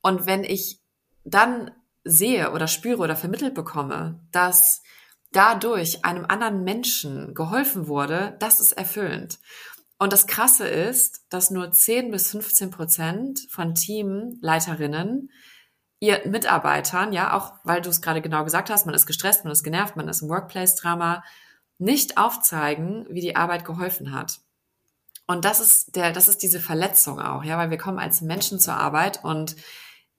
Und 0.00 0.26
wenn 0.26 0.44
ich 0.44 0.80
dann 1.24 1.70
sehe 2.02 2.52
oder 2.52 2.66
spüre 2.66 3.02
oder 3.02 3.16
vermittelt 3.16 3.54
bekomme, 3.54 4.20
dass 4.32 4.82
dadurch 5.32 6.04
einem 6.04 6.26
anderen 6.28 6.64
Menschen 6.64 7.34
geholfen 7.34 7.88
wurde, 7.88 8.36
das 8.40 8.60
ist 8.60 8.72
erfüllend. 8.72 9.38
Und 9.98 10.12
das 10.12 10.26
Krasse 10.26 10.66
ist, 10.66 11.26
dass 11.28 11.50
nur 11.50 11.70
10 11.70 12.10
bis 12.10 12.30
15 12.30 12.70
Prozent 12.70 13.40
von 13.50 13.74
Teamleiterinnen 13.74 15.30
ihr 16.00 16.22
Mitarbeitern, 16.26 17.12
ja, 17.12 17.36
auch 17.36 17.52
weil 17.64 17.82
du 17.82 17.90
es 17.90 18.00
gerade 18.00 18.22
genau 18.22 18.44
gesagt 18.44 18.70
hast, 18.70 18.86
man 18.86 18.94
ist 18.94 19.06
gestresst, 19.06 19.44
man 19.44 19.52
ist 19.52 19.62
genervt, 19.62 19.96
man 19.96 20.08
ist 20.08 20.22
im 20.22 20.30
Workplace-Drama, 20.30 21.22
nicht 21.78 22.16
aufzeigen, 22.16 23.06
wie 23.10 23.20
die 23.20 23.36
Arbeit 23.36 23.64
geholfen 23.64 24.12
hat. 24.12 24.40
Und 25.26 25.44
das 25.44 25.60
ist 25.60 25.94
der, 25.96 26.12
das 26.12 26.28
ist 26.28 26.38
diese 26.42 26.60
Verletzung 26.60 27.20
auch, 27.20 27.44
ja, 27.44 27.56
weil 27.58 27.70
wir 27.70 27.78
kommen 27.78 27.98
als 27.98 28.20
Menschen 28.20 28.58
zur 28.58 28.74
Arbeit 28.74 29.22
und 29.22 29.54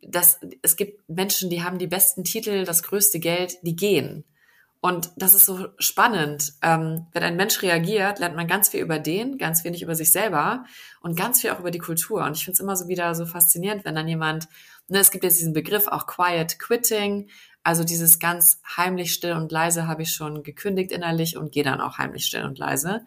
das, 0.01 0.39
es 0.61 0.75
gibt 0.75 1.07
Menschen, 1.09 1.49
die 1.49 1.63
haben 1.63 1.77
die 1.77 1.87
besten 1.87 2.23
Titel, 2.23 2.63
das 2.65 2.83
größte 2.83 3.19
Geld, 3.19 3.57
die 3.61 3.75
gehen. 3.75 4.23
Und 4.83 5.11
das 5.15 5.35
ist 5.35 5.45
so 5.45 5.67
spannend. 5.77 6.53
Ähm, 6.63 7.05
wenn 7.11 7.21
ein 7.21 7.35
Mensch 7.35 7.61
reagiert, 7.61 8.17
lernt 8.17 8.35
man 8.35 8.47
ganz 8.47 8.69
viel 8.69 8.81
über 8.81 8.97
den, 8.97 9.37
ganz 9.37 9.63
wenig 9.63 9.83
über 9.83 9.93
sich 9.93 10.11
selber 10.11 10.65
und 11.01 11.15
ganz 11.15 11.39
viel 11.39 11.51
auch 11.51 11.59
über 11.59 11.69
die 11.69 11.77
Kultur. 11.77 12.23
Und 12.25 12.35
ich 12.35 12.43
finde 12.43 12.55
es 12.55 12.59
immer 12.59 12.75
so 12.75 12.87
wieder 12.87 13.13
so 13.13 13.27
faszinierend, 13.27 13.85
wenn 13.85 13.93
dann 13.93 14.07
jemand, 14.07 14.47
ne, 14.87 14.97
es 14.97 15.11
gibt 15.11 15.23
jetzt 15.23 15.39
diesen 15.39 15.53
Begriff 15.53 15.87
auch 15.87 16.07
Quiet 16.07 16.57
Quitting, 16.57 17.29
also 17.63 17.83
dieses 17.83 18.17
ganz 18.17 18.59
heimlich 18.75 19.13
still 19.13 19.33
und 19.33 19.51
leise 19.51 19.85
habe 19.85 20.01
ich 20.01 20.13
schon 20.13 20.41
gekündigt 20.41 20.91
innerlich 20.91 21.37
und 21.37 21.51
gehe 21.51 21.63
dann 21.63 21.79
auch 21.79 21.99
heimlich 21.99 22.25
still 22.25 22.43
und 22.43 22.57
leise. 22.57 23.05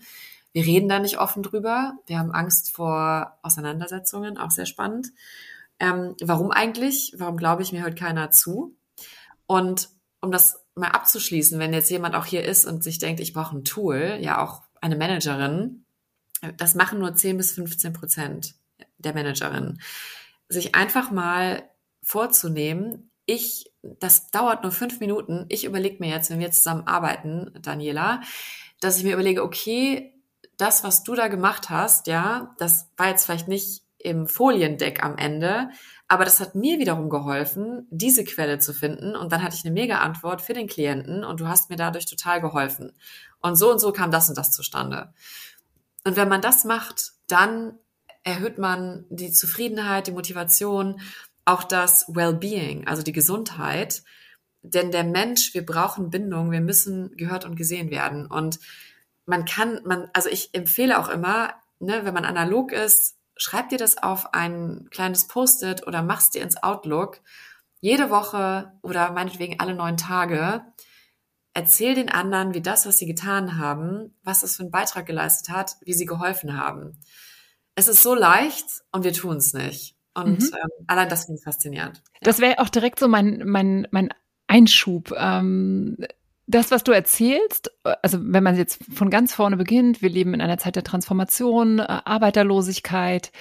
Wir 0.52 0.64
reden 0.64 0.88
da 0.88 1.00
nicht 1.00 1.18
offen 1.18 1.42
drüber. 1.42 1.94
Wir 2.06 2.20
haben 2.20 2.30
Angst 2.30 2.70
vor 2.70 3.36
Auseinandersetzungen, 3.42 4.38
auch 4.38 4.52
sehr 4.52 4.66
spannend. 4.66 5.08
Ähm, 5.80 6.14
warum 6.22 6.52
eigentlich? 6.52 7.14
Warum 7.18 7.36
glaube 7.36 7.62
ich, 7.62 7.72
mir 7.72 7.82
hört 7.82 7.98
keiner 7.98 8.30
zu? 8.30 8.76
Und 9.48 9.88
um 10.20 10.30
das 10.30 10.63
mal 10.74 10.88
abzuschließen, 10.88 11.58
wenn 11.58 11.72
jetzt 11.72 11.90
jemand 11.90 12.14
auch 12.14 12.26
hier 12.26 12.44
ist 12.44 12.64
und 12.64 12.82
sich 12.82 12.98
denkt, 12.98 13.20
ich 13.20 13.32
brauche 13.32 13.56
ein 13.56 13.64
Tool, 13.64 14.18
ja 14.20 14.42
auch 14.42 14.62
eine 14.80 14.96
Managerin, 14.96 15.84
das 16.56 16.74
machen 16.74 16.98
nur 16.98 17.14
10 17.14 17.36
bis 17.36 17.52
15 17.52 17.92
Prozent 17.92 18.54
der 18.98 19.14
Managerinnen. 19.14 19.80
Sich 20.48 20.74
einfach 20.74 21.10
mal 21.10 21.62
vorzunehmen, 22.02 23.10
ich, 23.26 23.72
das 23.82 24.30
dauert 24.30 24.62
nur 24.62 24.72
fünf 24.72 25.00
Minuten, 25.00 25.46
ich 25.48 25.64
überlege 25.64 25.96
mir 26.00 26.10
jetzt, 26.10 26.30
wenn 26.30 26.40
wir 26.40 26.50
zusammen 26.50 26.86
arbeiten, 26.86 27.52
Daniela, 27.62 28.20
dass 28.80 28.98
ich 28.98 29.04
mir 29.04 29.14
überlege, 29.14 29.42
okay, 29.42 30.12
das, 30.56 30.84
was 30.84 31.02
du 31.02 31.14
da 31.14 31.28
gemacht 31.28 31.70
hast, 31.70 32.06
ja, 32.06 32.54
das 32.58 32.90
war 32.96 33.08
jetzt 33.08 33.24
vielleicht 33.24 33.48
nicht 33.48 33.83
im 34.04 34.26
Foliendeck 34.26 35.02
am 35.02 35.16
Ende, 35.16 35.70
aber 36.06 36.24
das 36.24 36.38
hat 36.38 36.54
mir 36.54 36.78
wiederum 36.78 37.08
geholfen, 37.08 37.88
diese 37.90 38.24
Quelle 38.24 38.58
zu 38.58 38.74
finden. 38.74 39.16
Und 39.16 39.32
dann 39.32 39.42
hatte 39.42 39.56
ich 39.56 39.64
eine 39.64 39.72
mega 39.72 39.98
Antwort 39.98 40.42
für 40.42 40.52
den 40.52 40.68
Klienten 40.68 41.24
und 41.24 41.40
du 41.40 41.48
hast 41.48 41.70
mir 41.70 41.76
dadurch 41.76 42.06
total 42.06 42.40
geholfen. 42.40 42.92
Und 43.40 43.56
so 43.56 43.70
und 43.72 43.78
so 43.78 43.92
kam 43.92 44.10
das 44.10 44.28
und 44.28 44.36
das 44.36 44.52
zustande. 44.52 45.12
Und 46.04 46.16
wenn 46.16 46.28
man 46.28 46.42
das 46.42 46.64
macht, 46.64 47.12
dann 47.26 47.78
erhöht 48.22 48.58
man 48.58 49.06
die 49.08 49.32
Zufriedenheit, 49.32 50.06
die 50.06 50.12
Motivation, 50.12 51.00
auch 51.46 51.64
das 51.64 52.06
Wellbeing, 52.08 52.86
also 52.86 53.02
die 53.02 53.12
Gesundheit. 53.12 54.02
Denn 54.60 54.90
der 54.90 55.04
Mensch, 55.04 55.54
wir 55.54 55.64
brauchen 55.64 56.10
Bindung, 56.10 56.50
wir 56.50 56.60
müssen 56.60 57.16
gehört 57.16 57.46
und 57.46 57.56
gesehen 57.56 57.90
werden. 57.90 58.26
Und 58.26 58.60
man 59.24 59.46
kann, 59.46 59.80
man, 59.84 60.10
also 60.12 60.28
ich 60.28 60.54
empfehle 60.54 60.98
auch 60.98 61.08
immer, 61.08 61.54
ne, 61.80 62.04
wenn 62.04 62.14
man 62.14 62.26
analog 62.26 62.72
ist, 62.72 63.16
schreib 63.36 63.68
dir 63.68 63.78
das 63.78 63.98
auf 63.98 64.34
ein 64.34 64.88
kleines 64.90 65.26
Post-it 65.26 65.86
oder 65.86 66.02
mach's 66.02 66.30
dir 66.30 66.42
ins 66.42 66.62
Outlook. 66.62 67.20
Jede 67.80 68.10
Woche 68.10 68.72
oder 68.82 69.12
meinetwegen 69.12 69.60
alle 69.60 69.74
neun 69.74 69.96
Tage. 69.96 70.64
Erzähl 71.52 71.94
den 71.94 72.10
anderen, 72.10 72.54
wie 72.54 72.62
das, 72.62 72.86
was 72.86 72.98
sie 72.98 73.06
getan 73.06 73.58
haben, 73.58 74.14
was 74.22 74.40
das 74.40 74.56
für 74.56 74.62
einen 74.62 74.70
Beitrag 74.70 75.06
geleistet 75.06 75.54
hat, 75.54 75.76
wie 75.84 75.92
sie 75.92 76.06
geholfen 76.06 76.56
haben. 76.56 76.98
Es 77.74 77.88
ist 77.88 78.02
so 78.02 78.14
leicht 78.14 78.66
und 78.92 79.04
wir 79.04 79.12
tun 79.12 79.36
es 79.36 79.52
nicht. 79.52 79.96
Und 80.14 80.40
mhm. 80.40 80.50
ähm, 80.54 80.84
allein 80.86 81.08
das 81.08 81.26
finde 81.26 81.38
ich 81.38 81.44
faszinierend. 81.44 82.02
Ja. 82.14 82.20
Das 82.22 82.38
wäre 82.38 82.58
auch 82.60 82.68
direkt 82.68 82.98
so 82.98 83.08
mein, 83.08 83.42
mein, 83.44 83.86
mein 83.90 84.10
Einschub. 84.46 85.12
Ähm, 85.16 85.96
das, 86.46 86.70
was 86.70 86.84
du 86.84 86.92
erzählst, 86.92 87.70
also 88.02 88.18
wenn 88.20 88.42
man 88.42 88.56
jetzt 88.56 88.84
von 88.92 89.08
ganz 89.08 89.32
vorne 89.32 89.56
beginnt, 89.56 90.02
wir 90.02 90.10
leben 90.10 90.34
in 90.34 90.42
einer 90.42 90.58
Zeit 90.58 90.76
der 90.76 90.84
Transformation, 90.84 91.78
äh, 91.78 91.84
Arbeiterlosigkeit. 92.04 93.32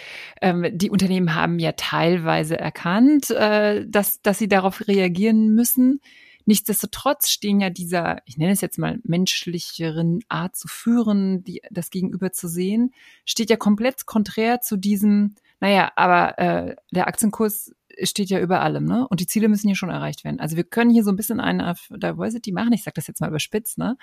Ähm, 0.42 0.66
die 0.72 0.90
Unternehmen 0.90 1.36
haben 1.36 1.60
ja 1.60 1.74
teilweise 1.74 2.58
erkannt, 2.58 3.30
äh, 3.32 3.86
dass, 3.88 4.22
dass 4.22 4.40
sie 4.40 4.48
darauf 4.48 4.88
reagieren 4.88 5.54
müssen. 5.54 6.00
Nichtsdestotrotz 6.46 7.30
stehen 7.30 7.60
ja 7.60 7.70
dieser, 7.70 8.18
ich 8.26 8.38
nenne 8.38 8.52
es 8.52 8.62
jetzt 8.62 8.78
mal 8.78 9.00
menschlicheren 9.04 10.20
Art 10.30 10.56
zu 10.56 10.68
führen, 10.68 11.44
die, 11.44 11.62
das 11.72 11.90
Gegenüber 11.90 12.32
zu 12.32 12.48
sehen, 12.48 12.94
steht 13.26 13.50
ja 13.50 13.58
komplett 13.58 14.06
konträr 14.06 14.62
zu 14.62 14.78
diesem, 14.78 15.36
naja, 15.60 15.92
aber 15.96 16.40
äh, 16.40 16.76
der 16.92 17.08
Aktienkurs 17.08 17.74
steht 18.04 18.30
ja 18.30 18.40
über 18.40 18.62
allem, 18.62 18.86
ne? 18.86 19.08
Und 19.10 19.20
die 19.20 19.28
Ziele 19.28 19.48
müssen 19.48 19.68
hier 19.68 19.76
schon 19.76 19.90
erreicht 19.90 20.24
werden. 20.24 20.40
Also 20.40 20.56
wir 20.56 20.64
können 20.64 20.90
hier 20.90 21.04
so 21.04 21.12
ein 21.12 21.16
bisschen 21.16 21.40
eine 21.40 21.76
Diversity 21.90 22.52
machen. 22.52 22.74
Ich 22.74 22.84
sage 22.84 22.96
das 22.96 23.08
jetzt 23.08 23.22
mal 23.22 23.28
überspitzt, 23.30 23.78
ne? 23.78 23.98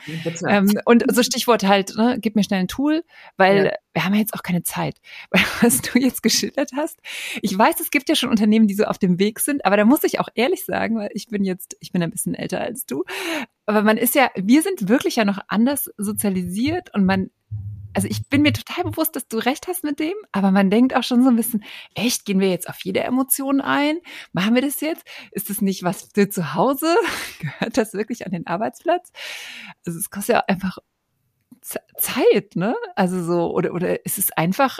Ähm, 0.46 0.70
und 0.84 1.04
so 1.12 1.22
Stichwort 1.22 1.64
halt, 1.64 1.96
ne? 1.96 2.18
Gib 2.20 2.36
mir 2.36 2.44
schnell 2.44 2.60
ein 2.60 2.68
Tool, 2.68 3.04
weil 3.36 3.66
ja. 3.66 3.72
wir 3.92 4.04
haben 4.04 4.14
ja 4.14 4.20
jetzt 4.20 4.34
auch 4.34 4.42
keine 4.42 4.62
Zeit. 4.62 5.00
Weil 5.30 5.42
was 5.60 5.82
du 5.82 5.98
jetzt 5.98 6.22
geschildert 6.22 6.70
hast, 6.76 6.98
ich 7.42 7.56
weiß, 7.56 7.80
es 7.80 7.90
gibt 7.90 8.08
ja 8.08 8.14
schon 8.14 8.30
Unternehmen, 8.30 8.66
die 8.66 8.74
so 8.74 8.84
auf 8.84 8.98
dem 8.98 9.18
Weg 9.18 9.40
sind, 9.40 9.64
aber 9.64 9.76
da 9.76 9.84
muss 9.84 10.04
ich 10.04 10.20
auch 10.20 10.28
ehrlich 10.34 10.64
sagen, 10.64 10.96
weil 10.96 11.10
ich 11.14 11.28
bin 11.28 11.44
jetzt, 11.44 11.76
ich 11.80 11.92
bin 11.92 12.02
ein 12.02 12.10
bisschen 12.10 12.34
älter 12.34 12.60
als 12.60 12.86
du, 12.86 13.04
aber 13.66 13.82
man 13.82 13.96
ist 13.96 14.14
ja, 14.14 14.30
wir 14.34 14.62
sind 14.62 14.88
wirklich 14.88 15.16
ja 15.16 15.24
noch 15.24 15.38
anders 15.48 15.90
sozialisiert 15.96 16.92
und 16.94 17.04
man 17.04 17.30
also 17.94 18.08
ich 18.08 18.28
bin 18.28 18.42
mir 18.42 18.52
total 18.52 18.84
bewusst, 18.84 19.16
dass 19.16 19.28
du 19.28 19.38
recht 19.38 19.68
hast 19.68 19.84
mit 19.84 19.98
dem, 19.98 20.14
aber 20.32 20.50
man 20.50 20.70
denkt 20.70 20.94
auch 20.94 21.02
schon 21.02 21.22
so 21.22 21.28
ein 21.28 21.36
bisschen, 21.36 21.64
echt, 21.94 22.24
gehen 22.24 22.40
wir 22.40 22.48
jetzt 22.48 22.68
auf 22.68 22.82
jede 22.84 23.00
Emotion 23.00 23.60
ein? 23.60 23.98
Machen 24.32 24.54
wir 24.54 24.62
das 24.62 24.80
jetzt? 24.80 25.04
Ist 25.32 25.50
das 25.50 25.60
nicht 25.60 25.82
was 25.82 26.08
für 26.14 26.28
zu 26.28 26.54
Hause? 26.54 26.96
Gehört 27.40 27.76
das 27.76 27.94
wirklich 27.94 28.26
an 28.26 28.32
den 28.32 28.46
Arbeitsplatz? 28.46 29.10
Also 29.84 29.98
es 29.98 30.10
kostet 30.10 30.34
ja 30.34 30.44
einfach 30.46 30.78
Zeit, 31.62 32.56
ne? 32.56 32.74
Also 32.96 33.22
so, 33.22 33.52
oder, 33.52 33.72
oder 33.74 34.04
ist 34.06 34.18
es 34.18 34.32
einfach 34.32 34.78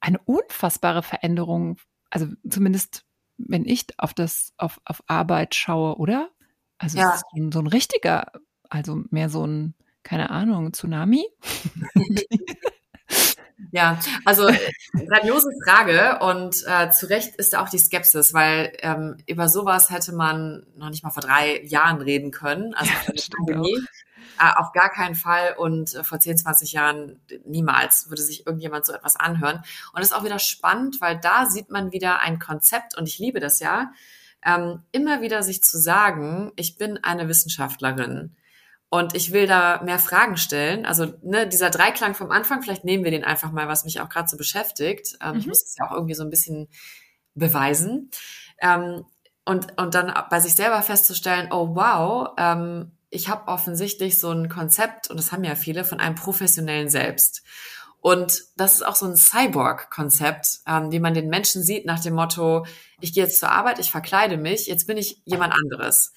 eine 0.00 0.18
unfassbare 0.18 1.02
Veränderung? 1.02 1.78
Also 2.10 2.28
zumindest, 2.48 3.04
wenn 3.38 3.64
ich 3.64 3.86
auf 3.98 4.14
das, 4.14 4.52
auf, 4.56 4.80
auf 4.84 5.02
Arbeit 5.06 5.54
schaue, 5.54 5.96
oder? 5.96 6.30
Also 6.78 6.98
ja. 6.98 7.18
so 7.50 7.60
ein 7.60 7.66
richtiger, 7.66 8.30
also 8.68 9.02
mehr 9.10 9.28
so 9.28 9.46
ein, 9.46 9.74
keine 10.02 10.30
Ahnung, 10.30 10.72
Tsunami? 10.72 11.26
Ja, 13.70 13.98
also 14.24 14.48
äh, 14.48 14.58
grandiose 15.06 15.50
Frage 15.64 16.20
und 16.20 16.64
äh, 16.66 16.90
zu 16.90 17.06
Recht 17.08 17.36
ist 17.36 17.52
da 17.52 17.62
auch 17.62 17.68
die 17.68 17.78
Skepsis, 17.78 18.32
weil 18.32 18.72
ähm, 18.80 19.16
über 19.26 19.48
sowas 19.48 19.90
hätte 19.90 20.12
man 20.12 20.66
noch 20.76 20.88
nicht 20.88 21.02
mal 21.02 21.10
vor 21.10 21.22
drei 21.22 21.62
Jahren 21.64 22.00
reden 22.00 22.30
können. 22.30 22.74
Also 22.78 22.92
ja, 23.48 23.62
äh, 24.40 24.54
auf 24.56 24.72
gar 24.72 24.88
keinen 24.90 25.16
Fall 25.16 25.54
und 25.58 25.94
äh, 25.94 26.04
vor 26.04 26.20
10, 26.20 26.38
20 26.38 26.72
Jahren 26.72 27.20
niemals 27.44 28.08
würde 28.08 28.22
sich 28.22 28.46
irgendjemand 28.46 28.86
so 28.86 28.92
etwas 28.92 29.16
anhören. 29.16 29.56
Und 29.56 30.00
das 30.00 30.10
ist 30.10 30.16
auch 30.16 30.24
wieder 30.24 30.38
spannend, 30.38 31.00
weil 31.00 31.18
da 31.18 31.46
sieht 31.46 31.70
man 31.70 31.92
wieder 31.92 32.20
ein 32.20 32.38
Konzept 32.38 32.96
und 32.96 33.08
ich 33.08 33.18
liebe 33.18 33.40
das 33.40 33.60
ja, 33.60 33.92
ähm, 34.44 34.82
immer 34.92 35.20
wieder 35.20 35.42
sich 35.42 35.62
zu 35.62 35.78
sagen, 35.78 36.52
ich 36.56 36.78
bin 36.78 37.02
eine 37.02 37.28
Wissenschaftlerin 37.28 38.36
und 38.90 39.14
ich 39.14 39.32
will 39.32 39.46
da 39.46 39.82
mehr 39.82 39.98
Fragen 39.98 40.36
stellen. 40.36 40.86
Also 40.86 41.12
ne, 41.22 41.46
dieser 41.46 41.70
Dreiklang 41.70 42.14
vom 42.14 42.30
Anfang, 42.30 42.62
vielleicht 42.62 42.84
nehmen 42.84 43.04
wir 43.04 43.10
den 43.10 43.24
einfach 43.24 43.52
mal, 43.52 43.68
was 43.68 43.84
mich 43.84 44.00
auch 44.00 44.08
gerade 44.08 44.28
so 44.28 44.36
beschäftigt. 44.36 45.18
Ähm, 45.22 45.34
mhm. 45.34 45.40
Ich 45.40 45.46
muss 45.46 45.62
es 45.62 45.76
ja 45.76 45.86
auch 45.86 45.92
irgendwie 45.92 46.14
so 46.14 46.22
ein 46.22 46.30
bisschen 46.30 46.68
beweisen. 47.34 48.10
Ähm, 48.60 49.04
und, 49.44 49.78
und 49.80 49.94
dann 49.94 50.12
bei 50.30 50.40
sich 50.40 50.54
selber 50.54 50.82
festzustellen, 50.82 51.48
oh 51.52 51.74
wow, 51.74 52.30
ähm, 52.38 52.92
ich 53.10 53.28
habe 53.28 53.48
offensichtlich 53.48 54.20
so 54.20 54.30
ein 54.30 54.48
Konzept, 54.48 55.08
und 55.08 55.18
das 55.18 55.32
haben 55.32 55.44
ja 55.44 55.54
viele, 55.54 55.84
von 55.84 56.00
einem 56.00 56.14
professionellen 56.14 56.90
Selbst. 56.90 57.42
Und 58.00 58.44
das 58.56 58.74
ist 58.74 58.86
auch 58.86 58.94
so 58.94 59.06
ein 59.06 59.16
Cyborg-Konzept, 59.16 60.60
ähm, 60.66 60.92
wie 60.92 61.00
man 61.00 61.14
den 61.14 61.28
Menschen 61.28 61.62
sieht 61.62 61.84
nach 61.84 62.00
dem 62.00 62.14
Motto, 62.14 62.66
ich 63.00 63.12
gehe 63.12 63.24
jetzt 63.24 63.40
zur 63.40 63.50
Arbeit, 63.50 63.78
ich 63.78 63.90
verkleide 63.90 64.36
mich, 64.36 64.66
jetzt 64.66 64.86
bin 64.86 64.96
ich 64.96 65.20
jemand 65.24 65.54
anderes. 65.54 66.12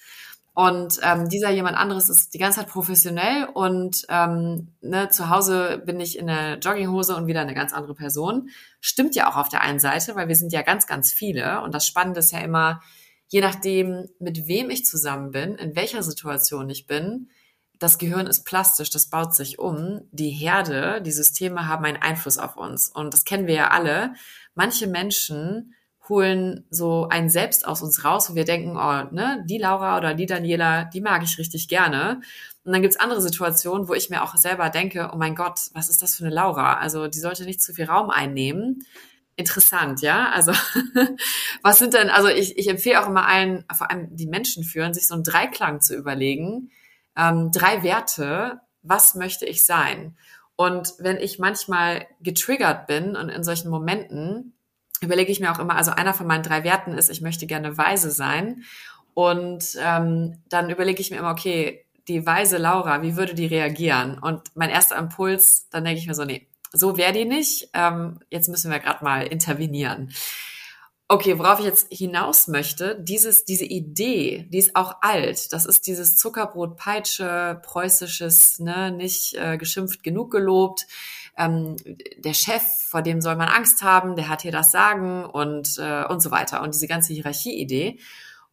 Und 0.54 1.00
ähm, 1.02 1.30
dieser 1.30 1.50
jemand 1.50 1.78
anderes 1.78 2.10
ist 2.10 2.34
die 2.34 2.38
ganze 2.38 2.60
Zeit 2.60 2.68
professionell 2.68 3.48
und 3.54 4.04
ähm, 4.10 4.74
ne, 4.82 5.08
zu 5.08 5.30
Hause 5.30 5.82
bin 5.86 5.98
ich 5.98 6.18
in 6.18 6.26
der 6.26 6.58
Jogginghose 6.58 7.16
und 7.16 7.26
wieder 7.26 7.40
eine 7.40 7.54
ganz 7.54 7.72
andere 7.72 7.94
Person. 7.94 8.50
Stimmt 8.80 9.14
ja 9.14 9.30
auch 9.30 9.36
auf 9.36 9.48
der 9.48 9.62
einen 9.62 9.78
Seite, 9.78 10.14
weil 10.14 10.28
wir 10.28 10.36
sind 10.36 10.52
ja 10.52 10.60
ganz, 10.60 10.86
ganz 10.86 11.10
viele. 11.10 11.62
Und 11.62 11.74
das 11.74 11.86
Spannende 11.86 12.20
ist 12.20 12.32
ja 12.32 12.40
immer, 12.40 12.82
je 13.28 13.40
nachdem, 13.40 14.08
mit 14.18 14.46
wem 14.46 14.68
ich 14.68 14.84
zusammen 14.84 15.30
bin, 15.30 15.54
in 15.54 15.74
welcher 15.74 16.02
Situation 16.02 16.68
ich 16.68 16.86
bin, 16.86 17.30
das 17.78 17.98
Gehirn 17.98 18.26
ist 18.26 18.44
plastisch, 18.44 18.90
das 18.90 19.08
baut 19.08 19.34
sich 19.34 19.58
um. 19.58 20.02
Die 20.12 20.30
Herde, 20.30 21.00
die 21.00 21.10
Systeme 21.10 21.66
haben 21.66 21.84
einen 21.86 22.00
Einfluss 22.00 22.36
auf 22.38 22.56
uns. 22.56 22.90
Und 22.90 23.14
das 23.14 23.24
kennen 23.24 23.46
wir 23.46 23.54
ja 23.54 23.68
alle. 23.68 24.14
Manche 24.54 24.86
Menschen 24.86 25.74
holen 26.12 26.66
so 26.68 27.08
ein 27.08 27.30
Selbst 27.30 27.66
aus 27.66 27.80
uns 27.80 28.04
raus, 28.04 28.30
wo 28.30 28.34
wir 28.34 28.44
denken, 28.44 28.76
oh, 28.76 29.14
ne, 29.14 29.42
die 29.48 29.56
Laura 29.56 29.96
oder 29.96 30.12
die 30.12 30.26
Daniela, 30.26 30.84
die 30.84 31.00
mag 31.00 31.22
ich 31.22 31.38
richtig 31.38 31.68
gerne. 31.68 32.20
Und 32.64 32.72
dann 32.72 32.82
gibt's 32.82 32.98
andere 32.98 33.22
Situationen, 33.22 33.88
wo 33.88 33.94
ich 33.94 34.10
mir 34.10 34.22
auch 34.22 34.36
selber 34.36 34.68
denke, 34.68 35.10
oh 35.12 35.16
mein 35.16 35.34
Gott, 35.34 35.58
was 35.72 35.88
ist 35.88 36.02
das 36.02 36.14
für 36.14 36.24
eine 36.24 36.34
Laura? 36.34 36.74
Also 36.74 37.08
die 37.08 37.18
sollte 37.18 37.44
nicht 37.44 37.62
zu 37.62 37.72
viel 37.72 37.86
Raum 37.86 38.10
einnehmen. 38.10 38.84
Interessant, 39.36 40.02
ja. 40.02 40.30
Also 40.30 40.52
was 41.62 41.78
sind 41.78 41.94
denn, 41.94 42.10
also 42.10 42.28
ich, 42.28 42.58
ich 42.58 42.68
empfehle 42.68 43.02
auch 43.02 43.08
immer 43.08 43.26
allen, 43.26 43.64
vor 43.74 43.90
allem 43.90 44.14
die 44.14 44.26
Menschen 44.26 44.64
führen, 44.64 44.92
sich 44.92 45.08
so 45.08 45.14
einen 45.14 45.24
Dreiklang 45.24 45.80
zu 45.80 45.96
überlegen. 45.96 46.70
Ähm, 47.16 47.50
drei 47.52 47.82
Werte, 47.82 48.60
was 48.82 49.14
möchte 49.14 49.46
ich 49.46 49.64
sein? 49.64 50.16
Und 50.56 50.92
wenn 50.98 51.16
ich 51.16 51.38
manchmal 51.38 52.06
getriggert 52.20 52.86
bin 52.86 53.16
und 53.16 53.30
in 53.30 53.42
solchen 53.42 53.70
Momenten, 53.70 54.52
überlege 55.02 55.32
ich 55.32 55.40
mir 55.40 55.52
auch 55.52 55.58
immer, 55.58 55.76
also 55.76 55.90
einer 55.90 56.14
von 56.14 56.26
meinen 56.26 56.42
drei 56.42 56.64
Werten 56.64 56.92
ist, 56.92 57.10
ich 57.10 57.20
möchte 57.20 57.46
gerne 57.46 57.76
weise 57.76 58.10
sein. 58.10 58.62
Und 59.14 59.76
ähm, 59.78 60.38
dann 60.48 60.70
überlege 60.70 61.00
ich 61.00 61.10
mir 61.10 61.18
immer, 61.18 61.32
okay, 61.32 61.84
die 62.08 62.26
weise 62.26 62.58
Laura, 62.58 63.02
wie 63.02 63.16
würde 63.16 63.34
die 63.34 63.46
reagieren? 63.46 64.18
Und 64.18 64.42
mein 64.54 64.70
erster 64.70 64.96
Impuls, 64.96 65.68
dann 65.70 65.84
denke 65.84 66.00
ich 66.00 66.06
mir 66.06 66.14
so, 66.14 66.24
nee, 66.24 66.48
so 66.72 66.96
wäre 66.96 67.12
die 67.12 67.24
nicht. 67.24 67.68
Ähm, 67.74 68.20
jetzt 68.30 68.48
müssen 68.48 68.70
wir 68.70 68.78
gerade 68.78 69.04
mal 69.04 69.26
intervenieren. 69.26 70.12
Okay, 71.08 71.38
worauf 71.38 71.58
ich 71.58 71.66
jetzt 71.66 71.92
hinaus 71.92 72.48
möchte, 72.48 72.98
dieses, 72.98 73.44
diese 73.44 73.66
Idee, 73.66 74.48
die 74.50 74.56
ist 74.56 74.74
auch 74.74 74.96
alt. 75.02 75.52
Das 75.52 75.66
ist 75.66 75.86
dieses 75.86 76.16
Zuckerbrot-Peitsche, 76.16 77.60
preußisches, 77.62 78.60
ne, 78.60 78.90
nicht 78.90 79.34
äh, 79.34 79.58
geschimpft, 79.58 80.02
genug 80.02 80.30
gelobt 80.30 80.86
ähm, 81.36 81.76
der 82.18 82.34
Chef, 82.34 82.62
vor 82.62 83.02
dem 83.02 83.20
soll 83.20 83.36
man 83.36 83.48
Angst 83.48 83.82
haben, 83.82 84.16
der 84.16 84.28
hat 84.28 84.42
hier 84.42 84.52
das 84.52 84.70
Sagen 84.70 85.24
und, 85.24 85.78
äh, 85.78 86.04
und 86.04 86.20
so 86.20 86.30
weiter. 86.30 86.62
Und 86.62 86.74
diese 86.74 86.88
ganze 86.88 87.12
Hierarchieidee. 87.12 87.98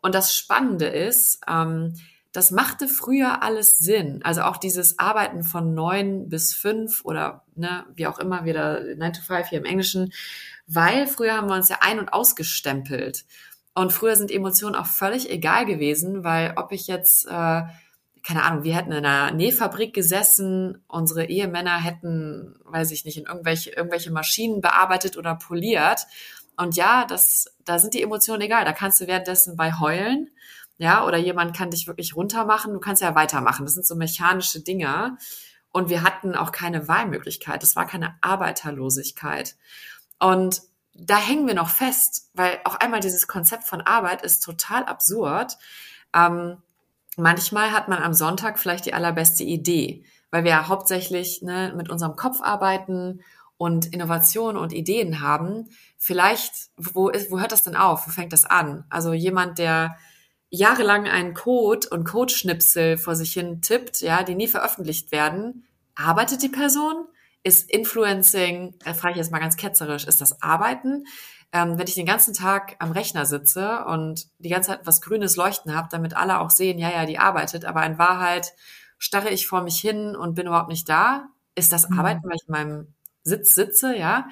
Und 0.02 0.16
das 0.16 0.36
Spannende 0.36 0.86
ist, 0.86 1.42
ähm, 1.48 1.96
das 2.32 2.52
machte 2.52 2.88
früher 2.88 3.42
alles 3.42 3.80
Sinn. 3.80 4.22
Also 4.24 4.44
auch 4.44 4.58
dieses 4.58 5.00
Arbeiten 5.00 5.44
von 5.44 5.74
neun 5.74 6.30
bis 6.30 6.54
fünf 6.54 7.04
oder 7.04 7.44
ne, 7.56 7.86
wie 7.96 8.08
auch 8.08 8.20
immer 8.20 8.46
wieder 8.46 8.82
nine 8.96 9.12
to 9.12 9.22
five 9.22 9.50
hier 9.50 9.60
im 9.60 9.66
Englischen, 9.66 10.14
weil 10.68 11.08
früher 11.08 11.34
haben 11.34 11.50
wir 11.50 11.56
uns 11.56 11.70
ja 11.70 11.78
ein- 11.82 12.00
und 12.00 12.14
ausgestempelt. 12.14 13.26
Und 13.74 13.92
früher 13.92 14.16
sind 14.16 14.32
Emotionen 14.32 14.76
auch 14.76 14.86
völlig 14.86 15.30
egal 15.30 15.66
gewesen, 15.66 16.24
weil 16.24 16.54
ob 16.56 16.72
ich 16.72 16.88
jetzt 16.88 17.26
äh, 17.28 17.64
keine 18.24 18.44
Ahnung, 18.44 18.64
wir 18.64 18.76
hätten 18.76 18.92
in 18.92 19.06
einer 19.06 19.32
Nähfabrik 19.32 19.94
gesessen, 19.94 20.84
unsere 20.88 21.26
Ehemänner 21.26 21.82
hätten, 21.82 22.56
weiß 22.66 22.92
ich 22.92 23.06
nicht, 23.06 23.18
in 23.18 23.26
irgendwelche, 23.26 23.72
irgendwelche 23.72 24.12
Maschinen 24.12 24.62
bearbeitet 24.62 25.18
oder 25.18 25.36
poliert. 25.36 26.06
Und 26.58 26.76
ja, 26.76 27.06
das, 27.06 27.46
da 27.66 27.80
sind 27.80 27.94
die 27.94 28.02
Emotionen 28.02 28.42
egal. 28.42 28.66
Da 28.66 28.74
kannst 28.74 29.00
du 29.00 29.08
währenddessen 29.08 29.56
bei 29.56 29.74
heulen, 29.74 30.30
ja, 30.78 31.06
oder 31.06 31.18
jemand 31.18 31.56
kann 31.56 31.72
dich 31.72 31.88
wirklich 31.88 32.16
runtermachen. 32.16 32.74
Du 32.74 32.80
kannst 32.80 33.02
ja 33.02 33.14
weitermachen. 33.14 33.66
Das 33.66 33.74
sind 33.74 33.86
so 33.86 33.96
mechanische 33.96 34.62
Dinge. 34.62 35.18
Und 35.72 35.90
wir 35.90 36.04
hatten 36.04 36.36
auch 36.36 36.52
keine 36.52 36.88
Wahlmöglichkeit. 36.88 37.62
Das 37.64 37.76
war 37.76 37.86
keine 37.86 38.18
Arbeiterlosigkeit. 38.22 39.56
Und 40.20 40.62
da 40.94 41.18
hängen 41.18 41.48
wir 41.48 41.54
noch 41.54 41.70
fest, 41.70 42.30
weil 42.34 42.60
auch 42.64 42.76
einmal 42.76 43.02
dieses 43.02 43.28
Konzept 43.28 43.66
von 43.66 43.82
Arbeit 43.82 44.22
ist 44.22 44.40
total 44.40 44.86
absurd. 44.86 45.58
Ähm, 46.14 46.58
manchmal 47.20 47.72
hat 47.72 47.88
man 47.88 48.02
am 48.02 48.14
Sonntag 48.14 48.60
vielleicht 48.60 48.86
die 48.86 48.94
allerbeste 48.94 49.44
Idee, 49.44 50.04
weil 50.32 50.44
wir 50.44 50.52
ja 50.52 50.68
hauptsächlich 50.68 51.42
ne, 51.42 51.74
mit 51.76 51.90
unserem 51.90 52.16
Kopf 52.16 52.42
arbeiten 52.42 53.22
und 53.58 53.94
Innovation 53.94 54.56
und 54.58 54.74
Ideen 54.74 55.22
haben. 55.22 55.70
Vielleicht, 55.98 56.70
wo, 56.78 57.10
ist, 57.10 57.30
wo 57.30 57.40
hört 57.40 57.52
das 57.52 57.64
denn 57.64 57.76
auf? 57.76 58.08
Wo 58.08 58.12
fängt 58.12 58.34
das 58.34 58.46
an? 58.46 58.86
Also 58.90 59.14
jemand, 59.14 59.60
der 59.60 59.98
jahrelang 60.50 61.08
einen 61.08 61.34
Code 61.34 61.88
und 61.90 62.06
Codeschnipsel 62.06 62.98
vor 62.98 63.16
sich 63.16 63.34
hin 63.34 63.62
tippt, 63.62 64.02
ja, 64.02 64.24
die 64.24 64.36
nie 64.36 64.48
veröffentlicht 64.48 65.12
werden, 65.12 65.66
arbeitet 65.96 66.42
die 66.42 66.50
Person? 66.50 67.06
Ist 67.44 67.70
Influencing, 67.70 68.76
da 68.84 68.94
frage 68.94 69.14
ich 69.14 69.18
jetzt 69.18 69.32
mal 69.32 69.40
ganz 69.40 69.56
ketzerisch, 69.56 70.06
ist 70.06 70.22
das 70.22 70.42
Arbeiten? 70.42 71.06
Ähm, 71.52 71.78
wenn 71.78 71.88
ich 71.88 71.96
den 71.96 72.06
ganzen 72.06 72.34
Tag 72.34 72.76
am 72.80 72.92
Rechner 72.92 73.26
sitze 73.26 73.86
und 73.86 74.28
die 74.38 74.50
ganze 74.50 74.70
Zeit 74.70 74.82
was 74.86 75.02
Grünes 75.02 75.36
leuchten 75.36 75.76
habe, 75.76 75.88
damit 75.92 76.16
alle 76.16 76.40
auch 76.40 76.50
sehen, 76.50 76.78
ja, 76.78 76.92
ja, 76.92 77.06
die 77.06 77.20
arbeitet, 77.20 77.66
aber 77.66 77.86
in 77.86 77.98
Wahrheit 77.98 78.54
starre 78.98 79.30
ich 79.30 79.48
vor 79.48 79.62
mich 79.62 79.80
hin 79.80 80.16
und 80.16 80.36
bin 80.36 80.48
überhaupt 80.48 80.70
nicht 80.70 80.88
da. 80.88 81.28
Ist 81.56 81.74
das 81.74 81.90
mhm. 81.90 82.00
Arbeiten, 82.00 82.24
weil 82.24 82.36
ich 82.36 82.48
in 82.48 82.52
meinem 82.52 82.94
Sitz 83.24 83.56
sitze, 83.56 83.98
ja? 83.98 84.28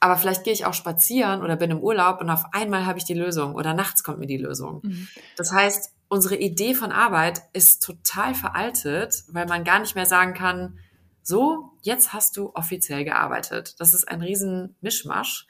Aber 0.00 0.16
vielleicht 0.16 0.44
gehe 0.44 0.52
ich 0.52 0.66
auch 0.66 0.74
spazieren 0.74 1.42
oder 1.42 1.56
bin 1.56 1.70
im 1.70 1.80
Urlaub 1.80 2.20
und 2.20 2.30
auf 2.30 2.44
einmal 2.52 2.86
habe 2.86 2.98
ich 2.98 3.04
die 3.04 3.14
Lösung 3.14 3.54
oder 3.54 3.74
nachts 3.74 4.04
kommt 4.04 4.18
mir 4.18 4.26
die 4.26 4.36
Lösung. 4.36 4.80
Mhm. 4.84 5.08
Das 5.36 5.52
heißt, 5.52 5.92
unsere 6.08 6.36
Idee 6.36 6.74
von 6.74 6.92
Arbeit 6.92 7.42
ist 7.52 7.82
total 7.82 8.34
veraltet, 8.34 9.24
weil 9.28 9.46
man 9.46 9.64
gar 9.64 9.80
nicht 9.80 9.94
mehr 9.94 10.06
sagen 10.06 10.34
kann, 10.34 10.78
so, 11.22 11.70
jetzt 11.80 12.12
hast 12.12 12.36
du 12.36 12.52
offiziell 12.54 13.04
gearbeitet. 13.04 13.76
Das 13.78 13.94
ist 13.94 14.06
ein 14.06 14.20
riesen 14.20 14.76
Mischmasch. 14.82 15.46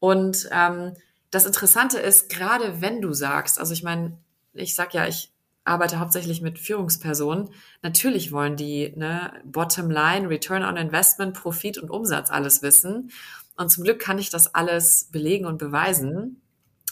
Und 0.00 0.48
ähm, 0.50 0.94
das 1.30 1.46
Interessante 1.46 1.98
ist, 1.98 2.28
gerade 2.28 2.80
wenn 2.80 3.00
du 3.00 3.12
sagst, 3.12 3.60
also 3.60 3.72
ich 3.72 3.84
meine, 3.84 4.18
ich 4.52 4.74
sag 4.74 4.92
ja, 4.94 5.06
ich 5.06 5.32
arbeite 5.64 6.00
hauptsächlich 6.00 6.42
mit 6.42 6.58
Führungspersonen. 6.58 7.50
Natürlich 7.82 8.32
wollen 8.32 8.56
die 8.56 8.92
ne, 8.96 9.32
Bottom 9.44 9.90
Line, 9.90 10.28
Return 10.28 10.64
on 10.64 10.76
Investment, 10.76 11.34
Profit 11.34 11.78
und 11.78 11.90
Umsatz 11.90 12.30
alles 12.30 12.62
wissen. 12.62 13.12
Und 13.56 13.70
zum 13.70 13.84
Glück 13.84 14.00
kann 14.00 14.18
ich 14.18 14.30
das 14.30 14.54
alles 14.54 15.08
belegen 15.12 15.44
und 15.46 15.58
beweisen, 15.58 16.40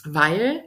weil 0.05 0.63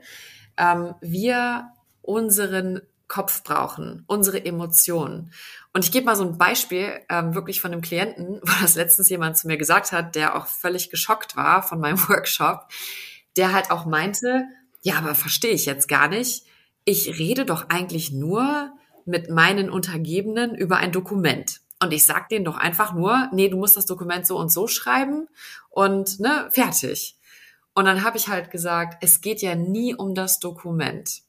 ähm, 0.57 0.95
wir 1.01 1.71
unseren 2.03 2.83
Kopf 3.09 3.45
brauchen, 3.45 4.05
unsere 4.07 4.45
Emotionen. 4.45 5.33
Und 5.75 5.85
ich 5.85 5.93
gebe 5.93 6.05
mal 6.05 6.17
so 6.17 6.25
ein 6.25 6.37
Beispiel 6.37 7.01
ähm, 7.09 7.35
wirklich 7.35 7.61
von 7.61 7.73
einem 7.73 7.81
Klienten, 7.81 8.41
wo 8.43 8.53
das 8.61 8.75
letztens 8.75 9.09
jemand 9.09 9.37
zu 9.37 9.47
mir 9.47 9.57
gesagt 9.57 9.93
hat, 9.93 10.15
der 10.15 10.37
auch 10.37 10.47
völlig 10.47 10.91
geschockt 10.91 11.37
war 11.37 11.63
von 11.63 11.81
meinem 11.81 11.99
Workshop, 12.09 12.69
der 13.37 13.53
halt 13.53 13.71
auch 13.71 13.87
meinte, 13.87 14.45
ja, 14.83 14.97
aber 14.97 15.15
verstehe 15.15 15.53
ich 15.53 15.67
jetzt 15.67 15.89
gar 15.89 16.09
nicht. 16.09 16.45
Ich 16.85 17.19
rede 17.19 17.45
doch 17.45 17.71
eigentlich 17.71 18.13
nur 18.13 18.73
mit 19.05 19.31
meinen 19.31 19.71
Untergebenen 19.71 20.55
über 20.55 20.77
ein 20.77 20.93
Dokument. 20.93 21.61
Und 21.81 21.93
ich 21.93 22.05
sag 22.05 22.29
denen 22.29 22.45
doch 22.45 22.57
einfach 22.57 22.93
nur, 22.93 23.29
nee, 23.33 23.49
du 23.49 23.57
musst 23.57 23.77
das 23.77 23.87
Dokument 23.87 24.27
so 24.27 24.39
und 24.39 24.53
so 24.53 24.69
schreiben 24.69 25.29
und 25.71 26.21
ne, 26.21 26.49
fertig. 26.53 27.17
Und 27.75 27.87
dann 27.87 28.05
habe 28.05 28.19
ich 28.19 28.29
halt 28.29 28.51
gesagt, 28.51 29.03
es 29.03 29.21
geht 29.21 29.43
ja 29.43 29.55
nie 29.55 29.95
um 29.95 30.15
das 30.15 30.39
Dokument 30.39 31.23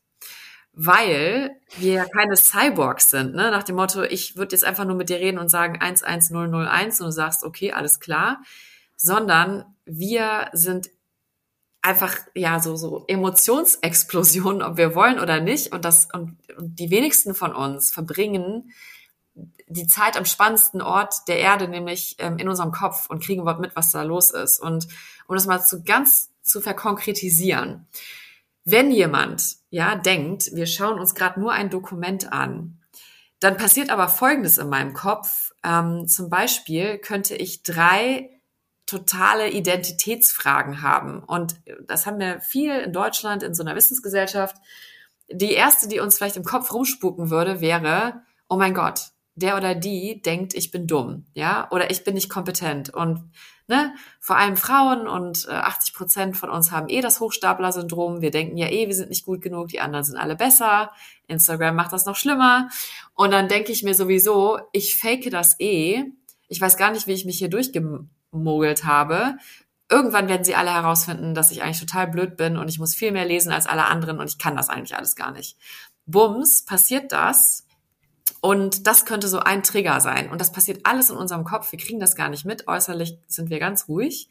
weil 0.74 1.56
wir 1.78 1.94
ja 1.94 2.06
keine 2.06 2.36
Cyborgs 2.36 3.10
sind, 3.10 3.36
ne? 3.36 3.52
nach 3.52 3.64
dem 3.64 3.76
Motto, 3.76 4.04
ich 4.04 4.36
würde 4.36 4.54
jetzt 4.54 4.64
einfach 4.64 4.86
nur 4.86 4.96
mit 4.96 5.10
dir 5.10 5.20
reden 5.20 5.38
und 5.38 5.50
sagen 5.50 5.80
11001 5.80 7.00
und 7.00 7.08
du 7.08 7.12
sagst, 7.12 7.44
okay, 7.44 7.72
alles 7.72 8.00
klar, 8.00 8.42
sondern 8.98 9.66
wir 9.86 10.50
sind 10.54 10.90
einfach 11.82 12.16
ja 12.34 12.60
so 12.60 12.76
so 12.76 13.04
Emotionsexplosionen, 13.08 14.62
ob 14.62 14.78
wir 14.78 14.96
wollen 14.96 15.20
oder 15.20 15.42
nicht 15.42 15.74
und 15.74 15.86
das 15.86 16.08
und, 16.14 16.38
und 16.58 16.80
die 16.80 16.90
wenigsten 16.90 17.36
von 17.36 17.54
uns 17.54 17.92
verbringen 17.92 18.72
die 19.68 19.88
Zeit 19.88 20.18
am 20.18 20.26
spannendsten 20.26 20.82
Ort 20.82 21.28
der 21.28 21.40
Erde, 21.40 21.68
nämlich 21.68 22.16
ähm, 22.20 22.38
in 22.38 22.50
unserem 22.50 22.72
Kopf 22.72 23.10
und 23.10 23.24
kriegen 23.24 23.42
überhaupt 23.42 23.62
mit, 23.62 23.76
was 23.76 23.92
da 23.92 24.04
los 24.04 24.32
ist. 24.32 24.60
Und 24.60 24.88
um 25.28 25.36
das 25.36 25.46
mal 25.46 25.64
zu 25.64 25.84
ganz 25.84 26.30
zu 26.44 26.62
verkonkretisieren, 26.62 27.88
wenn 28.66 28.92
jemand 28.92 29.58
ja 29.70 29.96
denkt, 29.96 30.52
wir 30.54 30.66
schauen 30.66 31.00
uns 31.00 31.16
gerade 31.16 31.40
nur 31.40 31.52
ein 31.52 31.70
Dokument 31.70 32.32
an, 32.32 32.80
dann 33.40 33.58
passiert 33.58 33.90
aber 33.90 34.08
Folgendes 34.08 34.58
in 34.58 34.70
meinem 34.70 34.94
Kopf. 34.94 35.52
Ähm, 35.64 36.08
zum 36.08 36.30
Beispiel 36.30 36.98
könnte 36.98 37.36
ich 37.36 37.64
drei 37.64 38.30
totale 38.86 39.50
Identitätsfragen 39.50 40.82
haben. 40.82 41.24
Und 41.24 41.56
das 41.88 42.06
haben 42.06 42.20
wir 42.20 42.40
viel 42.42 42.72
in 42.80 42.94
Deutschland 42.94 43.44
in 43.44 43.54
so 43.54 43.64
einer 43.64 43.76
Wissensgesellschaft. 43.76 44.56
Die 45.30 45.52
erste, 45.52 45.88
die 45.88 46.00
uns 46.00 46.18
vielleicht 46.18 46.38
im 46.38 46.44
Kopf 46.44 46.72
rumspuken 46.72 47.30
würde, 47.30 47.60
wäre, 47.60 48.22
oh 48.50 48.56
mein 48.56 48.74
Gott, 48.74 49.13
der 49.36 49.58
oder 49.58 49.76
die 49.76 50.22
denkt, 50.22 50.54
ich 50.54 50.72
bin 50.72 50.88
dumm, 50.88 51.26
ja, 51.34 51.68
oder 51.72 51.90
ich 51.90 52.04
bin 52.04 52.14
nicht 52.14 52.30
kompetent. 52.30 52.94
Und 52.94 53.32
ne, 53.68 53.94
vor 54.20 54.38
allem 54.38 54.58
Frauen 54.58 55.08
und 55.08 55.48
äh, 55.48 55.54
80 55.54 55.94
Prozent 55.94 56.38
von 56.38 56.50
uns 56.50 56.72
haben 56.72 56.90
eh 56.90 57.02
das 57.02 57.20
Hochstapler-Syndrom. 57.20 58.22
Wir 58.22 58.32
denken 58.32 58.58
ja 58.58 58.68
eh, 58.68 58.88
wir 58.88 58.96
sind 58.96 59.10
nicht 59.10 59.26
gut 59.26 59.42
genug, 59.42 59.70
die 59.70 59.80
anderen 59.80 60.04
sind 60.04 60.18
alle 60.18 60.36
besser. 60.36 60.92
Instagram 61.28 61.76
macht 61.76 61.94
das 61.94 62.06
noch 62.06 62.16
schlimmer. 62.16 62.70
Und 63.16 63.32
dann 63.32 63.48
denke 63.48 63.72
ich 63.72 63.84
mir 63.84 63.96
sowieso, 63.96 64.60
ich 64.72 64.96
fake 64.98 65.32
das 65.32 65.60
eh. 65.60 66.04
Ich 66.48 66.62
weiß 66.62 66.78
gar 66.78 66.92
nicht, 66.92 67.08
wie 67.08 67.14
ich 67.14 67.26
mich 67.26 67.40
hier 67.40 67.50
durchgemogelt 67.50 68.86
habe. 68.86 69.38
Irgendwann 69.90 70.28
werden 70.28 70.44
sie 70.44 70.56
alle 70.56 70.74
herausfinden, 70.74 71.34
dass 71.34 71.52
ich 71.52 71.64
eigentlich 71.64 71.80
total 71.80 72.08
blöd 72.08 72.38
bin 72.38 72.58
und 72.58 72.68
ich 72.68 72.80
muss 72.80 72.96
viel 72.96 73.12
mehr 73.12 73.26
lesen 73.26 73.52
als 73.52 73.68
alle 73.68 73.86
anderen 73.86 74.20
und 74.20 74.30
ich 74.30 74.38
kann 74.38 74.56
das 74.56 74.70
eigentlich 74.70 74.96
alles 74.96 75.16
gar 75.16 75.32
nicht. 75.32 75.58
Bums, 76.06 76.66
passiert 76.66 77.12
das 77.12 77.66
und 78.46 78.88
das 78.88 79.06
könnte 79.06 79.30
so 79.30 79.40
ein 79.40 79.64
Trigger 79.64 80.02
sein. 80.02 80.30
Und 80.30 80.42
das 80.42 80.52
passiert 80.52 80.82
alles 80.86 81.10
in 81.10 81.16
unserem 81.16 81.46
Kopf. 81.46 81.72
Wir 81.72 81.80
kriegen 81.80 82.02
das 82.02 82.18
gar 82.18 82.28
nicht 82.28 82.44
mit. 82.44 82.68
Äußerlich 82.68 83.18
sind 83.26 83.50
wir 83.50 83.58
ganz 83.58 83.88
ruhig. 83.88 84.28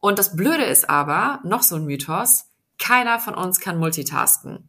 Und 0.00 0.18
das 0.18 0.36
Blöde 0.36 0.64
ist 0.64 0.90
aber, 0.90 1.40
noch 1.44 1.62
so 1.62 1.76
ein 1.76 1.86
Mythos, 1.86 2.50
keiner 2.78 3.18
von 3.18 3.32
uns 3.32 3.58
kann 3.58 3.78
multitasken. 3.78 4.68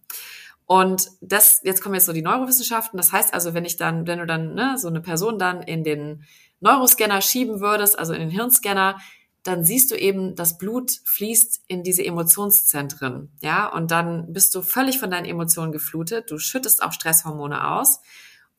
Und 0.66 1.10
das, 1.20 1.60
jetzt 1.66 1.82
kommen 1.82 1.96
jetzt 1.96 2.06
so 2.06 2.14
die 2.14 2.22
Neurowissenschaften. 2.22 2.96
Das 2.96 3.12
heißt 3.12 3.34
also, 3.34 3.54
wenn 3.54 3.66
ich 3.66 3.76
dann, 3.76 4.08
wenn 4.08 4.20
du 4.20 4.26
dann 4.26 4.54
ne, 4.54 4.78
so 4.78 4.88
eine 4.88 5.02
Person 5.02 5.38
dann 5.38 5.62
in 5.62 5.84
den 5.84 6.24
Neuroscanner 6.62 7.22
schieben 7.22 7.60
würdest, 7.60 8.00
also 8.00 8.14
in 8.14 8.22
den 8.22 8.30
Hirnscanner, 8.30 8.98
dann 9.44 9.66
siehst 9.66 9.92
du 9.92 9.96
eben, 9.96 10.38
das 10.38 10.58
Blut 10.58 11.02
fließt 11.04 11.64
in 11.68 11.84
diese 11.84 12.06
Emotionszentren, 12.06 13.30
ja, 13.42 13.68
und 13.68 13.92
dann 13.92 14.32
bist 14.32 14.56
du 14.56 14.62
völlig 14.62 15.00
von 15.00 15.12
deinen 15.12 15.26
Emotionen 15.26 15.74
geflutet. 15.74 16.32
Du 16.32 16.38
schüttest 16.38 16.82
auch 16.82 16.94
Stresshormone 16.94 17.72
aus 17.72 18.00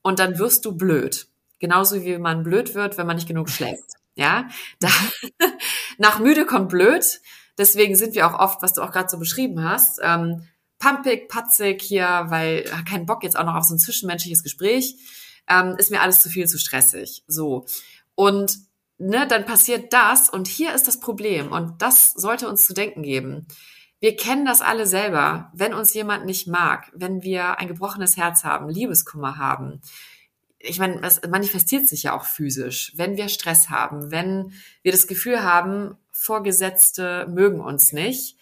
und 0.02 0.18
dann 0.18 0.38
wirst 0.38 0.64
du 0.64 0.72
blöd. 0.76 1.26
Genauso 1.58 2.02
wie 2.02 2.18
man 2.18 2.42
blöd 2.42 2.74
wird, 2.74 2.96
wenn 2.96 3.06
man 3.06 3.16
nicht 3.16 3.28
genug 3.28 3.50
schläft. 3.50 3.94
Ja, 4.14 4.48
da, 4.80 4.88
nach 5.98 6.18
müde 6.18 6.46
kommt 6.46 6.70
blöd. 6.70 7.20
Deswegen 7.58 7.94
sind 7.94 8.14
wir 8.14 8.26
auch 8.26 8.38
oft, 8.38 8.62
was 8.62 8.72
du 8.72 8.82
auch 8.82 8.92
gerade 8.92 9.08
so 9.08 9.18
beschrieben 9.18 9.62
hast, 9.62 10.00
ähm, 10.02 10.48
pumpig, 10.78 11.28
patzig 11.28 11.82
hier, 11.82 12.24
weil 12.28 12.64
ach, 12.74 12.84
kein 12.84 13.06
Bock 13.06 13.22
jetzt 13.22 13.38
auch 13.38 13.44
noch 13.44 13.54
auf 13.54 13.64
so 13.64 13.74
ein 13.74 13.78
zwischenmenschliches 13.78 14.42
Gespräch, 14.42 14.96
ähm, 15.48 15.76
ist 15.76 15.90
mir 15.90 16.00
alles 16.00 16.22
zu 16.22 16.30
viel, 16.30 16.46
zu 16.46 16.58
stressig. 16.58 17.22
So. 17.26 17.66
Und 18.14 18.58
ne, 18.98 19.26
dann 19.26 19.44
passiert 19.44 19.92
das 19.92 20.28
und 20.28 20.48
hier 20.48 20.74
ist 20.74 20.88
das 20.88 21.00
Problem 21.00 21.52
und 21.52 21.82
das 21.82 22.12
sollte 22.12 22.48
uns 22.48 22.66
zu 22.66 22.72
denken 22.72 23.02
geben. 23.02 23.46
Wir 24.00 24.16
kennen 24.16 24.46
das 24.46 24.62
alle 24.62 24.86
selber. 24.86 25.52
Wenn 25.54 25.74
uns 25.74 25.92
jemand 25.94 26.24
nicht 26.24 26.46
mag, 26.46 26.90
wenn 26.94 27.22
wir 27.22 27.58
ein 27.58 27.68
gebrochenes 27.68 28.16
Herz 28.16 28.44
haben, 28.44 28.68
Liebeskummer 28.68 29.36
haben, 29.36 29.80
ich 30.58 30.78
meine, 30.78 31.00
es 31.02 31.20
manifestiert 31.28 31.88
sich 31.88 32.02
ja 32.02 32.14
auch 32.14 32.24
physisch, 32.24 32.92
wenn 32.96 33.16
wir 33.16 33.28
Stress 33.28 33.70
haben, 33.70 34.10
wenn 34.10 34.52
wir 34.82 34.92
das 34.92 35.06
Gefühl 35.06 35.42
haben, 35.42 35.96
Vorgesetzte 36.10 37.26
mögen 37.30 37.60
uns 37.60 37.92
nicht, 37.92 38.36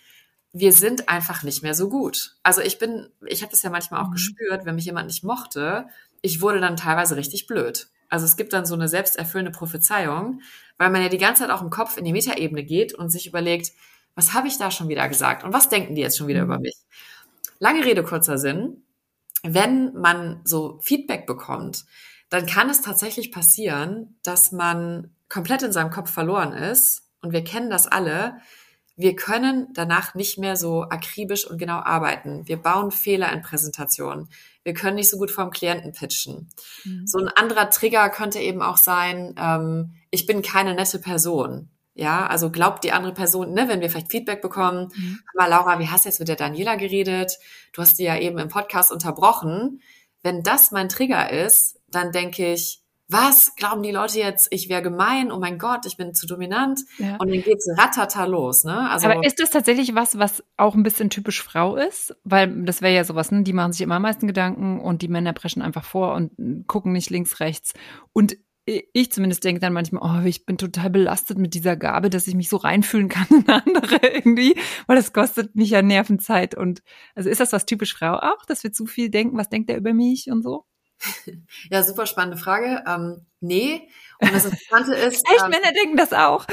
wir 0.52 0.72
sind 0.72 1.08
einfach 1.08 1.44
nicht 1.44 1.62
mehr 1.62 1.74
so 1.74 1.88
gut. 1.88 2.36
Also 2.42 2.60
ich 2.60 2.78
bin, 2.78 3.08
ich 3.26 3.42
habe 3.42 3.52
das 3.52 3.62
ja 3.62 3.70
manchmal 3.70 4.02
auch 4.02 4.08
mhm. 4.08 4.12
gespürt, 4.12 4.64
wenn 4.64 4.74
mich 4.74 4.86
jemand 4.86 5.06
nicht 5.06 5.22
mochte, 5.22 5.86
ich 6.22 6.40
wurde 6.40 6.60
dann 6.60 6.76
teilweise 6.76 7.16
richtig 7.16 7.46
blöd. 7.46 7.88
Also 8.08 8.24
es 8.24 8.36
gibt 8.36 8.52
dann 8.52 8.66
so 8.66 8.74
eine 8.74 8.88
selbsterfüllende 8.88 9.52
Prophezeiung, 9.52 10.40
weil 10.76 10.90
man 10.90 11.02
ja 11.02 11.08
die 11.08 11.18
ganze 11.18 11.42
Zeit 11.42 11.50
auch 11.50 11.62
im 11.62 11.70
Kopf 11.70 11.96
in 11.96 12.04
die 12.04 12.12
Metaebene 12.12 12.64
geht 12.64 12.94
und 12.94 13.10
sich 13.10 13.26
überlegt, 13.26 13.72
was 14.18 14.34
habe 14.34 14.48
ich 14.48 14.58
da 14.58 14.72
schon 14.72 14.88
wieder 14.88 15.08
gesagt 15.08 15.44
und 15.44 15.52
was 15.52 15.68
denken 15.68 15.94
die 15.94 16.00
jetzt 16.00 16.18
schon 16.18 16.26
wieder 16.26 16.42
über 16.42 16.56
mhm. 16.56 16.62
mich? 16.62 16.76
Lange 17.60 17.84
Rede, 17.84 18.02
kurzer 18.02 18.36
Sinn. 18.36 18.82
Wenn 19.44 19.92
man 19.94 20.40
so 20.42 20.80
Feedback 20.82 21.24
bekommt, 21.24 21.84
dann 22.28 22.44
kann 22.44 22.68
es 22.68 22.82
tatsächlich 22.82 23.30
passieren, 23.30 24.18
dass 24.24 24.50
man 24.50 25.14
komplett 25.28 25.62
in 25.62 25.70
seinem 25.70 25.90
Kopf 25.90 26.10
verloren 26.10 26.52
ist. 26.52 27.08
Und 27.22 27.32
wir 27.32 27.44
kennen 27.44 27.70
das 27.70 27.86
alle. 27.86 28.38
Wir 28.96 29.14
können 29.14 29.68
danach 29.74 30.16
nicht 30.16 30.36
mehr 30.36 30.56
so 30.56 30.82
akribisch 30.82 31.48
und 31.48 31.58
genau 31.58 31.78
arbeiten. 31.78 32.48
Wir 32.48 32.56
bauen 32.56 32.90
Fehler 32.90 33.32
in 33.32 33.42
Präsentationen. 33.42 34.28
Wir 34.64 34.74
können 34.74 34.96
nicht 34.96 35.10
so 35.10 35.18
gut 35.18 35.30
vorm 35.30 35.50
Klienten 35.50 35.92
pitchen. 35.92 36.50
Mhm. 36.84 37.06
So 37.06 37.18
ein 37.18 37.28
anderer 37.28 37.70
Trigger 37.70 38.10
könnte 38.10 38.40
eben 38.40 38.62
auch 38.62 38.78
sein, 38.78 39.36
ähm, 39.38 39.94
ich 40.10 40.26
bin 40.26 40.42
keine 40.42 40.74
nette 40.74 40.98
Person. 40.98 41.70
Ja, 41.98 42.28
also 42.28 42.52
glaubt 42.52 42.84
die 42.84 42.92
andere 42.92 43.12
Person, 43.12 43.52
ne, 43.54 43.66
wenn 43.66 43.80
wir 43.80 43.90
vielleicht 43.90 44.12
Feedback 44.12 44.40
bekommen, 44.40 44.92
mhm. 44.94 45.18
mal 45.34 45.48
Laura, 45.48 45.80
wie 45.80 45.88
hast 45.88 46.04
du 46.04 46.08
jetzt 46.08 46.20
mit 46.20 46.28
der 46.28 46.36
Daniela 46.36 46.76
geredet? 46.76 47.38
Du 47.72 47.82
hast 47.82 47.98
die 47.98 48.04
ja 48.04 48.16
eben 48.16 48.38
im 48.38 48.46
Podcast 48.46 48.92
unterbrochen. 48.92 49.82
Wenn 50.22 50.44
das 50.44 50.70
mein 50.70 50.88
Trigger 50.88 51.28
ist, 51.28 51.80
dann 51.88 52.12
denke 52.12 52.52
ich, 52.52 52.84
was 53.08 53.56
glauben 53.56 53.82
die 53.82 53.90
Leute 53.90 54.20
jetzt, 54.20 54.46
ich 54.52 54.68
wäre 54.68 54.82
gemein, 54.82 55.32
oh 55.32 55.40
mein 55.40 55.58
Gott, 55.58 55.86
ich 55.86 55.96
bin 55.96 56.14
zu 56.14 56.28
dominant 56.28 56.78
ja. 56.98 57.16
und 57.16 57.30
dann 57.30 57.42
geht's 57.42 57.66
ratata 57.76 58.26
los, 58.26 58.62
ne? 58.62 58.88
Also 58.90 59.08
Aber 59.08 59.26
ist 59.26 59.40
das 59.40 59.50
tatsächlich 59.50 59.96
was, 59.96 60.18
was 60.18 60.44
auch 60.56 60.76
ein 60.76 60.84
bisschen 60.84 61.10
typisch 61.10 61.42
Frau 61.42 61.74
ist? 61.74 62.14
Weil 62.22 62.64
das 62.64 62.80
wäre 62.80 62.94
ja 62.94 63.02
sowas, 63.02 63.32
ne? 63.32 63.42
Die 63.42 63.54
machen 63.54 63.72
sich 63.72 63.80
immer 63.80 63.96
am 63.96 64.02
meisten 64.02 64.28
Gedanken 64.28 64.78
und 64.78 65.02
die 65.02 65.08
Männer 65.08 65.32
preschen 65.32 65.62
einfach 65.62 65.84
vor 65.84 66.14
und 66.14 66.30
gucken 66.68 66.92
nicht 66.92 67.10
links, 67.10 67.40
rechts. 67.40 67.72
Und 68.12 68.36
ich 68.92 69.12
zumindest 69.12 69.44
denke 69.44 69.60
dann 69.60 69.72
manchmal, 69.72 70.02
oh, 70.02 70.26
ich 70.26 70.44
bin 70.44 70.58
total 70.58 70.90
belastet 70.90 71.38
mit 71.38 71.54
dieser 71.54 71.76
Gabe, 71.76 72.10
dass 72.10 72.26
ich 72.26 72.34
mich 72.34 72.48
so 72.48 72.58
reinfühlen 72.58 73.08
kann 73.08 73.26
in 73.30 73.48
andere 73.48 73.96
irgendwie, 74.02 74.56
weil 74.86 74.96
das 74.96 75.12
kostet 75.12 75.56
mich 75.56 75.70
ja 75.70 75.82
Nervenzeit. 75.82 76.54
Und 76.54 76.82
also 77.14 77.30
ist 77.30 77.40
das 77.40 77.52
was 77.52 77.66
typisch 77.66 77.94
Frau 77.94 78.14
auch, 78.14 78.44
dass 78.46 78.62
wir 78.64 78.72
zu 78.72 78.86
viel 78.86 79.10
denken, 79.10 79.38
was 79.38 79.48
denkt 79.48 79.70
er 79.70 79.78
über 79.78 79.94
mich 79.94 80.30
und 80.30 80.42
so? 80.42 80.64
Ja, 81.70 81.82
super 81.82 82.06
spannende 82.06 82.36
Frage. 82.36 82.82
Ähm, 82.86 83.26
nee. 83.40 83.88
Und 84.20 84.32
das 84.32 84.46
Interessante 84.46 84.94
ist. 84.96 85.24
Echt, 85.28 85.44
ähm, 85.44 85.50
Männer 85.50 85.72
denken 85.72 85.96
das 85.96 86.12
auch. 86.12 86.44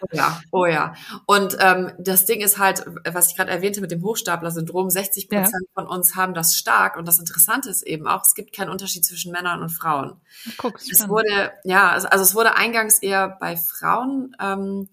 oh 0.00 0.06
ja, 0.12 0.40
oh 0.50 0.66
ja. 0.66 0.94
Und 1.26 1.56
ähm, 1.60 1.92
das 1.98 2.24
Ding 2.24 2.40
ist 2.40 2.58
halt, 2.58 2.84
was 3.04 3.30
ich 3.30 3.36
gerade 3.36 3.50
erwähnte 3.50 3.80
mit 3.80 3.90
dem 3.90 4.02
Hochstapler-Syndrom, 4.02 4.90
60 4.90 5.28
Prozent 5.28 5.66
ja. 5.68 5.82
von 5.82 5.86
uns 5.86 6.16
haben 6.16 6.34
das 6.34 6.56
stark. 6.56 6.96
Und 6.96 7.06
das 7.06 7.18
Interessante 7.18 7.70
ist 7.70 7.82
eben 7.82 8.08
auch, 8.08 8.22
es 8.24 8.34
gibt 8.34 8.54
keinen 8.54 8.70
Unterschied 8.70 9.04
zwischen 9.04 9.32
Männern 9.32 9.62
und 9.62 9.70
Frauen. 9.70 10.20
Guck, 10.56 10.80
es 10.80 11.08
wurde, 11.08 11.52
ja, 11.64 11.90
also, 11.90 12.08
also 12.08 12.24
es 12.24 12.34
wurde 12.34 12.56
eingangs 12.56 12.98
eher 12.98 13.28
bei 13.28 13.56
Frauen 13.56 14.36
ähm, 14.40 14.88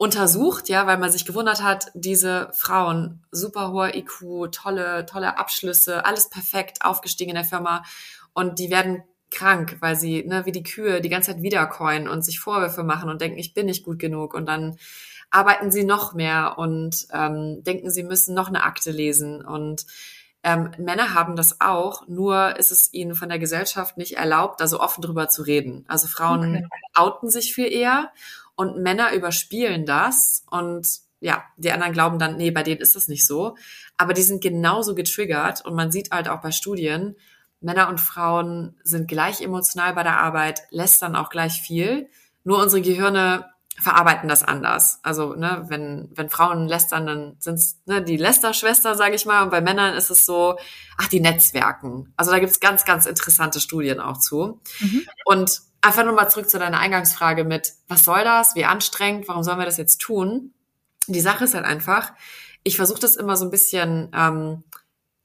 untersucht, 0.00 0.70
ja, 0.70 0.86
weil 0.86 0.96
man 0.96 1.12
sich 1.12 1.26
gewundert 1.26 1.62
hat, 1.62 1.92
diese 1.92 2.48
Frauen, 2.54 3.22
super 3.32 3.70
hoher 3.70 3.94
IQ, 3.94 4.50
tolle, 4.50 5.04
tolle 5.04 5.36
Abschlüsse, 5.36 6.06
alles 6.06 6.30
perfekt, 6.30 6.78
aufgestiegen 6.82 7.28
in 7.28 7.34
der 7.34 7.44
Firma 7.44 7.82
und 8.32 8.58
die 8.58 8.70
werden 8.70 9.02
krank, 9.30 9.76
weil 9.80 9.96
sie, 9.96 10.24
ne, 10.24 10.46
wie 10.46 10.52
die 10.52 10.62
Kühe, 10.62 11.02
die 11.02 11.10
ganze 11.10 11.32
Zeit 11.32 11.42
wiederkäuen 11.42 12.08
und 12.08 12.24
sich 12.24 12.40
Vorwürfe 12.40 12.82
machen 12.82 13.10
und 13.10 13.20
denken, 13.20 13.38
ich 13.38 13.52
bin 13.52 13.66
nicht 13.66 13.84
gut 13.84 13.98
genug 13.98 14.32
und 14.32 14.46
dann 14.46 14.78
arbeiten 15.30 15.70
sie 15.70 15.84
noch 15.84 16.14
mehr 16.14 16.54
und 16.56 17.06
ähm, 17.12 17.62
denken, 17.62 17.90
sie 17.90 18.02
müssen 18.02 18.34
noch 18.34 18.48
eine 18.48 18.62
Akte 18.62 18.92
lesen 18.92 19.44
und 19.44 19.84
ähm, 20.42 20.70
Männer 20.78 21.12
haben 21.12 21.36
das 21.36 21.60
auch, 21.60 22.08
nur 22.08 22.56
ist 22.56 22.72
es 22.72 22.90
ihnen 22.94 23.14
von 23.14 23.28
der 23.28 23.38
Gesellschaft 23.38 23.98
nicht 23.98 24.16
erlaubt, 24.16 24.62
da 24.62 24.66
so 24.66 24.80
offen 24.80 25.02
drüber 25.02 25.28
zu 25.28 25.42
reden. 25.42 25.84
Also 25.88 26.08
Frauen 26.08 26.56
okay. 26.56 26.66
outen 26.94 27.28
sich 27.28 27.52
viel 27.52 27.70
eher 27.70 28.10
und 28.60 28.76
Männer 28.76 29.14
überspielen 29.14 29.86
das 29.86 30.44
und 30.50 30.86
ja, 31.20 31.44
die 31.56 31.72
anderen 31.72 31.94
glauben 31.94 32.18
dann, 32.18 32.36
nee, 32.36 32.50
bei 32.50 32.62
denen 32.62 32.82
ist 32.82 32.94
das 32.94 33.08
nicht 33.08 33.26
so. 33.26 33.56
Aber 33.96 34.12
die 34.12 34.20
sind 34.20 34.42
genauso 34.42 34.94
getriggert 34.94 35.64
und 35.64 35.74
man 35.74 35.90
sieht 35.90 36.10
halt 36.10 36.28
auch 36.28 36.42
bei 36.42 36.50
Studien, 36.50 37.16
Männer 37.62 37.88
und 37.88 38.02
Frauen 38.02 38.78
sind 38.84 39.08
gleich 39.08 39.40
emotional 39.40 39.94
bei 39.94 40.02
der 40.02 40.18
Arbeit, 40.18 40.60
lästern 40.68 41.16
auch 41.16 41.30
gleich 41.30 41.62
viel. 41.62 42.10
Nur 42.44 42.58
unsere 42.58 42.82
Gehirne 42.82 43.46
verarbeiten 43.78 44.28
das 44.28 44.42
anders. 44.42 45.00
Also, 45.02 45.34
ne, 45.34 45.64
wenn, 45.68 46.10
wenn 46.14 46.28
Frauen 46.28 46.68
lästern, 46.68 47.06
dann 47.06 47.36
sind's 47.38 47.80
ne, 47.86 48.02
die 48.02 48.18
Lästerschwester, 48.18 48.94
sage 48.94 49.14
ich 49.14 49.24
mal, 49.24 49.42
und 49.42 49.50
bei 49.50 49.62
Männern 49.62 49.94
ist 49.94 50.10
es 50.10 50.26
so, 50.26 50.58
ach, 50.98 51.08
die 51.08 51.20
Netzwerken. 51.20 52.12
Also 52.18 52.30
da 52.30 52.40
gibt's 52.40 52.60
ganz, 52.60 52.84
ganz 52.84 53.06
interessante 53.06 53.58
Studien 53.58 54.00
auch 54.00 54.18
zu. 54.18 54.60
Mhm. 54.80 55.06
Und 55.24 55.62
einfach 55.82 56.04
nur 56.04 56.14
mal 56.14 56.28
zurück 56.28 56.50
zu 56.50 56.58
deiner 56.58 56.78
Eingangsfrage 56.78 57.44
mit, 57.44 57.72
was 57.88 58.04
soll 58.04 58.24
das, 58.24 58.54
wie 58.54 58.64
anstrengend, 58.64 59.28
warum 59.28 59.42
sollen 59.42 59.58
wir 59.58 59.64
das 59.64 59.78
jetzt 59.78 60.00
tun? 60.00 60.52
Die 61.06 61.20
Sache 61.20 61.44
ist 61.44 61.54
halt 61.54 61.64
einfach, 61.64 62.12
ich 62.62 62.76
versuche 62.76 63.00
das 63.00 63.16
immer 63.16 63.36
so 63.36 63.46
ein 63.46 63.50
bisschen 63.50 64.10
ähm, 64.14 64.64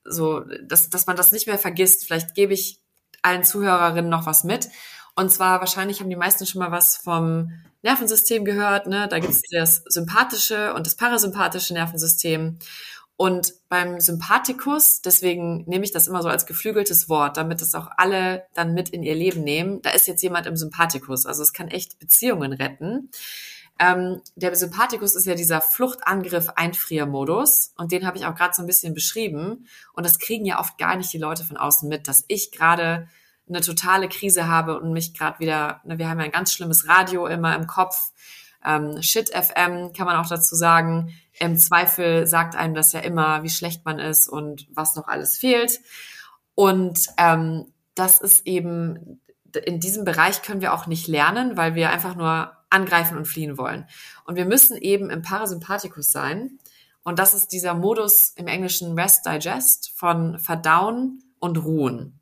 so, 0.05 0.41
dass, 0.61 0.89
dass 0.89 1.07
man 1.07 1.15
das 1.15 1.31
nicht 1.31 1.47
mehr 1.47 1.57
vergisst. 1.57 2.05
Vielleicht 2.05 2.35
gebe 2.35 2.53
ich 2.53 2.79
allen 3.21 3.43
Zuhörerinnen 3.43 4.09
noch 4.09 4.25
was 4.25 4.43
mit. 4.43 4.69
Und 5.15 5.31
zwar 5.31 5.59
wahrscheinlich 5.59 5.99
haben 5.99 6.09
die 6.09 6.15
meisten 6.15 6.45
schon 6.45 6.59
mal 6.59 6.71
was 6.71 6.97
vom 6.97 7.51
Nervensystem 7.81 8.45
gehört. 8.45 8.87
Ne? 8.87 9.07
Da 9.09 9.19
gibt 9.19 9.33
es 9.33 9.41
das 9.49 9.83
sympathische 9.87 10.73
und 10.73 10.85
das 10.85 10.95
parasympathische 10.95 11.73
Nervensystem. 11.73 12.59
Und 13.17 13.53
beim 13.69 14.01
Sympathikus, 14.01 15.01
deswegen 15.01 15.63
nehme 15.67 15.85
ich 15.85 15.93
das 15.93 16.07
immer 16.07 16.21
so 16.21 16.27
als 16.27 16.45
geflügeltes 16.45 17.07
Wort, 17.07 17.37
damit 17.37 17.61
es 17.61 17.73
auch 17.73 17.87
alle 17.95 18.45
dann 18.53 18.73
mit 18.73 18.89
in 18.89 19.03
ihr 19.03 19.15
Leben 19.15 19.41
nehmen. 19.43 19.81
Da 19.81 19.91
ist 19.91 20.07
jetzt 20.07 20.21
jemand 20.21 20.47
im 20.47 20.57
Sympathikus. 20.57 21.25
Also 21.25 21.41
es 21.41 21.53
kann 21.53 21.69
echt 21.69 21.97
Beziehungen 21.97 22.51
retten. 22.51 23.09
Ähm, 23.79 24.21
der 24.35 24.53
Sympathikus 24.55 25.15
ist 25.15 25.25
ja 25.25 25.35
dieser 25.35 25.61
Fluchtangriff-Einfriermodus 25.61 27.73
und 27.77 27.91
den 27.91 28.05
habe 28.05 28.17
ich 28.17 28.25
auch 28.25 28.35
gerade 28.35 28.53
so 28.53 28.61
ein 28.63 28.67
bisschen 28.67 28.93
beschrieben. 28.93 29.67
Und 29.93 30.05
das 30.05 30.19
kriegen 30.19 30.45
ja 30.45 30.59
oft 30.59 30.77
gar 30.77 30.97
nicht 30.97 31.13
die 31.13 31.17
Leute 31.17 31.45
von 31.45 31.57
außen 31.57 31.87
mit, 31.87 32.09
dass 32.09 32.25
ich 32.27 32.51
gerade 32.51 33.07
eine 33.47 33.61
totale 33.61 34.09
Krise 34.09 34.47
habe 34.47 34.79
und 34.79 34.91
mich 34.91 35.13
gerade 35.13 35.39
wieder, 35.39 35.81
ne, 35.85 35.99
wir 35.99 36.09
haben 36.09 36.19
ja 36.19 36.25
ein 36.25 36.31
ganz 36.31 36.51
schlimmes 36.51 36.87
Radio 36.87 37.27
immer 37.27 37.55
im 37.55 37.67
Kopf, 37.67 38.11
ähm, 38.65 39.01
Shit 39.01 39.29
FM 39.29 39.93
kann 39.93 40.07
man 40.07 40.17
auch 40.17 40.27
dazu 40.27 40.55
sagen. 40.55 41.13
Im 41.39 41.57
Zweifel 41.57 42.27
sagt 42.27 42.55
einem 42.55 42.75
das 42.75 42.93
ja 42.93 43.01
immer, 43.01 43.43
wie 43.43 43.49
schlecht 43.49 43.85
man 43.85 43.99
ist 43.99 44.29
und 44.29 44.67
was 44.73 44.95
noch 44.95 45.07
alles 45.07 45.37
fehlt. 45.37 45.81
Und 46.55 47.07
ähm, 47.17 47.73
das 47.93 48.19
ist 48.19 48.47
eben, 48.47 49.21
in 49.65 49.79
diesem 49.79 50.05
Bereich 50.05 50.41
können 50.41 50.61
wir 50.61 50.73
auch 50.73 50.87
nicht 50.87 51.07
lernen, 51.07 51.57
weil 51.57 51.75
wir 51.75 51.89
einfach 51.89 52.15
nur 52.15 52.51
angreifen 52.69 53.17
und 53.17 53.25
fliehen 53.25 53.57
wollen. 53.57 53.85
Und 54.25 54.35
wir 54.35 54.45
müssen 54.45 54.77
eben 54.77 55.09
im 55.09 55.21
Parasympathikus 55.21 56.11
sein. 56.11 56.59
Und 57.03 57.19
das 57.19 57.33
ist 57.33 57.51
dieser 57.51 57.73
Modus 57.73 58.33
im 58.35 58.47
Englischen 58.47 58.97
Rest 58.97 59.25
Digest 59.25 59.91
von 59.95 60.39
Verdauen 60.39 61.23
und 61.39 61.57
Ruhen. 61.57 62.19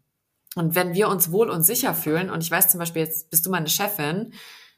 Und 0.55 0.75
wenn 0.75 0.93
wir 0.93 1.07
uns 1.07 1.31
wohl 1.31 1.49
und 1.49 1.63
sicher 1.63 1.93
fühlen, 1.93 2.29
und 2.29 2.43
ich 2.43 2.51
weiß 2.51 2.69
zum 2.69 2.79
Beispiel, 2.79 3.03
jetzt 3.03 3.29
bist 3.29 3.45
du 3.45 3.49
meine 3.49 3.69
Chefin, 3.69 4.33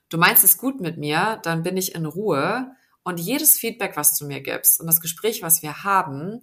du 0.10 0.18
meinst 0.18 0.44
es 0.44 0.58
gut 0.58 0.80
mit 0.80 0.98
mir, 0.98 1.40
dann 1.44 1.64
bin 1.64 1.76
ich 1.76 1.96
in 1.96 2.06
Ruhe 2.06 2.72
und 3.06 3.20
jedes 3.20 3.58
Feedback, 3.58 3.96
was 3.96 4.18
du 4.18 4.26
mir 4.26 4.42
gibst 4.42 4.82
und 4.82 4.88
das 4.88 5.00
Gespräch, 5.00 5.42
was 5.44 5.62
wir 5.62 5.84
haben, 5.84 6.42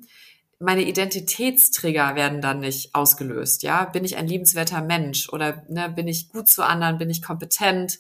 meine 0.61 0.83
Identitätstrigger 0.83 2.15
werden 2.15 2.41
dann 2.41 2.61
nicht 2.61 2.95
ausgelöst, 2.95 3.65
ja? 3.65 3.85
Bin 3.85 4.05
ich 4.05 4.17
ein 4.17 4.29
liebenswerter 4.29 4.81
Mensch 4.81 5.29
oder 5.29 5.65
ne, 5.69 5.91
bin 5.91 6.07
ich 6.07 6.29
gut 6.29 6.49
zu 6.49 6.65
anderen, 6.65 6.99
bin 6.99 7.11
ich 7.11 7.21
kompetent? 7.21 7.99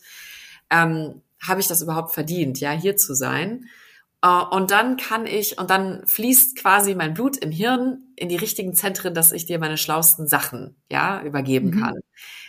Ähm, 0.70 1.22
Habe 1.42 1.60
ich 1.60 1.66
das 1.66 1.82
überhaupt 1.82 2.14
verdient, 2.14 2.60
ja, 2.60 2.70
hier 2.70 2.96
zu 2.96 3.14
sein? 3.14 3.68
Uh, 4.24 4.46
und 4.54 4.70
dann 4.70 4.96
kann 4.96 5.26
ich, 5.26 5.58
und 5.58 5.68
dann 5.68 6.06
fließt 6.06 6.54
quasi 6.54 6.94
mein 6.94 7.14
Blut 7.14 7.36
im 7.36 7.50
Hirn 7.50 8.04
in 8.14 8.28
die 8.28 8.36
richtigen 8.36 8.72
Zentren, 8.74 9.12
dass 9.12 9.32
ich 9.32 9.46
dir 9.46 9.58
meine 9.58 9.76
schlausten 9.76 10.28
Sachen, 10.28 10.76
ja, 10.88 11.20
übergeben 11.24 11.70
mhm. 11.70 11.80
kann. 11.80 12.00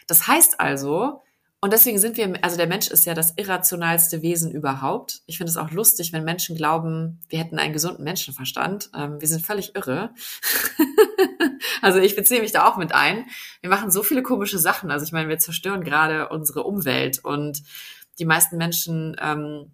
Das 0.06 0.28
heißt 0.28 0.60
also, 0.60 1.23
und 1.63 1.71
deswegen 1.71 1.97
sind 1.97 2.17
wir, 2.17 2.43
also 2.43 2.58
der 2.58 2.67
Mensch 2.67 2.89
ist 2.89 3.06
ja 3.06 3.13
das 3.13 3.38
irrationalste 3.38 4.21
Wesen 4.21 4.52
überhaupt. 4.52 5.21
Ich 5.28 5.38
finde 5.38 5.49
es 5.49 5.56
auch 5.56 5.71
lustig, 5.71 6.12
wenn 6.12 6.26
Menschen 6.26 6.58
glauben, 6.58 7.21
wir 7.30 7.39
hätten 7.39 7.58
einen 7.58 7.71
gesunden 7.71 8.04
Menschenverstand. 8.04 8.89
Ähm, 8.93 9.21
wir 9.21 9.30
sind 9.30 9.45
völlig 9.45 9.73
irre. 9.73 10.13
also 11.82 11.99
ich 11.99 12.17
beziehe 12.17 12.41
mich 12.41 12.52
da 12.52 12.67
auch 12.67 12.76
mit 12.76 12.93
ein. 12.93 13.28
Wir 13.62 13.69
machen 13.69 13.91
so 13.91 14.04
viele 14.04 14.23
komische 14.23 14.60
Sachen. 14.60 14.91
Also 14.91 15.06
ich 15.06 15.13
meine, 15.13 15.30
wir 15.30 15.39
zerstören 15.39 15.86
gerade 15.86 16.28
unsere 16.28 16.63
Umwelt 16.63 17.23
und 17.23 17.63
die 18.19 18.26
meisten 18.26 18.58
Menschen 18.58 19.15
ähm, 19.21 19.71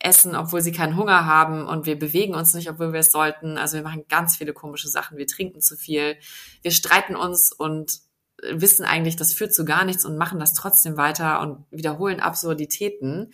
essen, 0.00 0.34
obwohl 0.34 0.60
sie 0.60 0.72
keinen 0.72 0.96
Hunger 0.96 1.24
haben 1.24 1.68
und 1.68 1.86
wir 1.86 1.96
bewegen 1.96 2.34
uns 2.34 2.52
nicht, 2.52 2.68
obwohl 2.68 2.92
wir 2.92 2.98
es 2.98 3.12
sollten. 3.12 3.58
Also 3.58 3.76
wir 3.76 3.84
machen 3.84 4.06
ganz 4.08 4.38
viele 4.38 4.54
komische 4.54 4.88
Sachen. 4.88 5.18
Wir 5.18 5.28
trinken 5.28 5.60
zu 5.60 5.76
viel. 5.76 6.16
Wir 6.62 6.72
streiten 6.72 7.14
uns 7.14 7.52
und 7.52 8.07
wissen 8.42 8.84
eigentlich, 8.84 9.16
das 9.16 9.32
führt 9.32 9.54
zu 9.54 9.64
gar 9.64 9.84
nichts 9.84 10.04
und 10.04 10.16
machen 10.16 10.38
das 10.38 10.54
trotzdem 10.54 10.96
weiter 10.96 11.40
und 11.40 11.64
wiederholen 11.70 12.20
Absurditäten. 12.20 13.32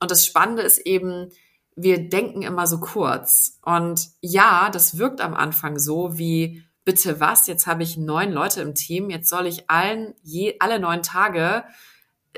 Und 0.00 0.10
das 0.10 0.24
Spannende 0.24 0.62
ist 0.62 0.78
eben, 0.78 1.30
wir 1.74 2.08
denken 2.08 2.42
immer 2.42 2.66
so 2.66 2.80
kurz. 2.80 3.58
Und 3.62 4.08
ja, 4.20 4.70
das 4.70 4.98
wirkt 4.98 5.20
am 5.20 5.34
Anfang 5.34 5.78
so 5.78 6.18
wie, 6.18 6.62
bitte 6.84 7.20
was, 7.20 7.46
jetzt 7.46 7.66
habe 7.66 7.82
ich 7.82 7.96
neun 7.96 8.32
Leute 8.32 8.62
im 8.62 8.74
Team, 8.74 9.10
jetzt 9.10 9.28
soll 9.28 9.46
ich 9.46 9.68
allen, 9.68 10.14
je, 10.22 10.56
alle 10.60 10.78
neun 10.78 11.02
Tage, 11.02 11.64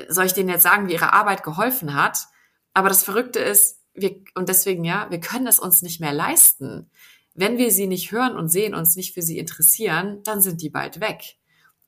soll 0.08 0.26
ich 0.26 0.34
denen 0.34 0.48
jetzt 0.48 0.62
sagen, 0.62 0.88
wie 0.88 0.94
ihre 0.94 1.12
Arbeit 1.12 1.42
geholfen 1.42 1.94
hat. 1.94 2.26
Aber 2.74 2.88
das 2.88 3.02
Verrückte 3.02 3.38
ist, 3.38 3.80
wir, 3.94 4.22
und 4.34 4.48
deswegen 4.48 4.84
ja, 4.84 5.06
wir 5.10 5.20
können 5.20 5.46
es 5.46 5.58
uns 5.58 5.82
nicht 5.82 6.00
mehr 6.00 6.12
leisten. 6.12 6.90
Wenn 7.34 7.58
wir 7.58 7.70
sie 7.70 7.86
nicht 7.86 8.12
hören 8.12 8.36
und 8.36 8.48
sehen, 8.48 8.74
uns 8.74 8.96
nicht 8.96 9.14
für 9.14 9.22
sie 9.22 9.38
interessieren, 9.38 10.20
dann 10.24 10.40
sind 10.40 10.62
die 10.62 10.70
bald 10.70 11.00
weg. 11.00 11.36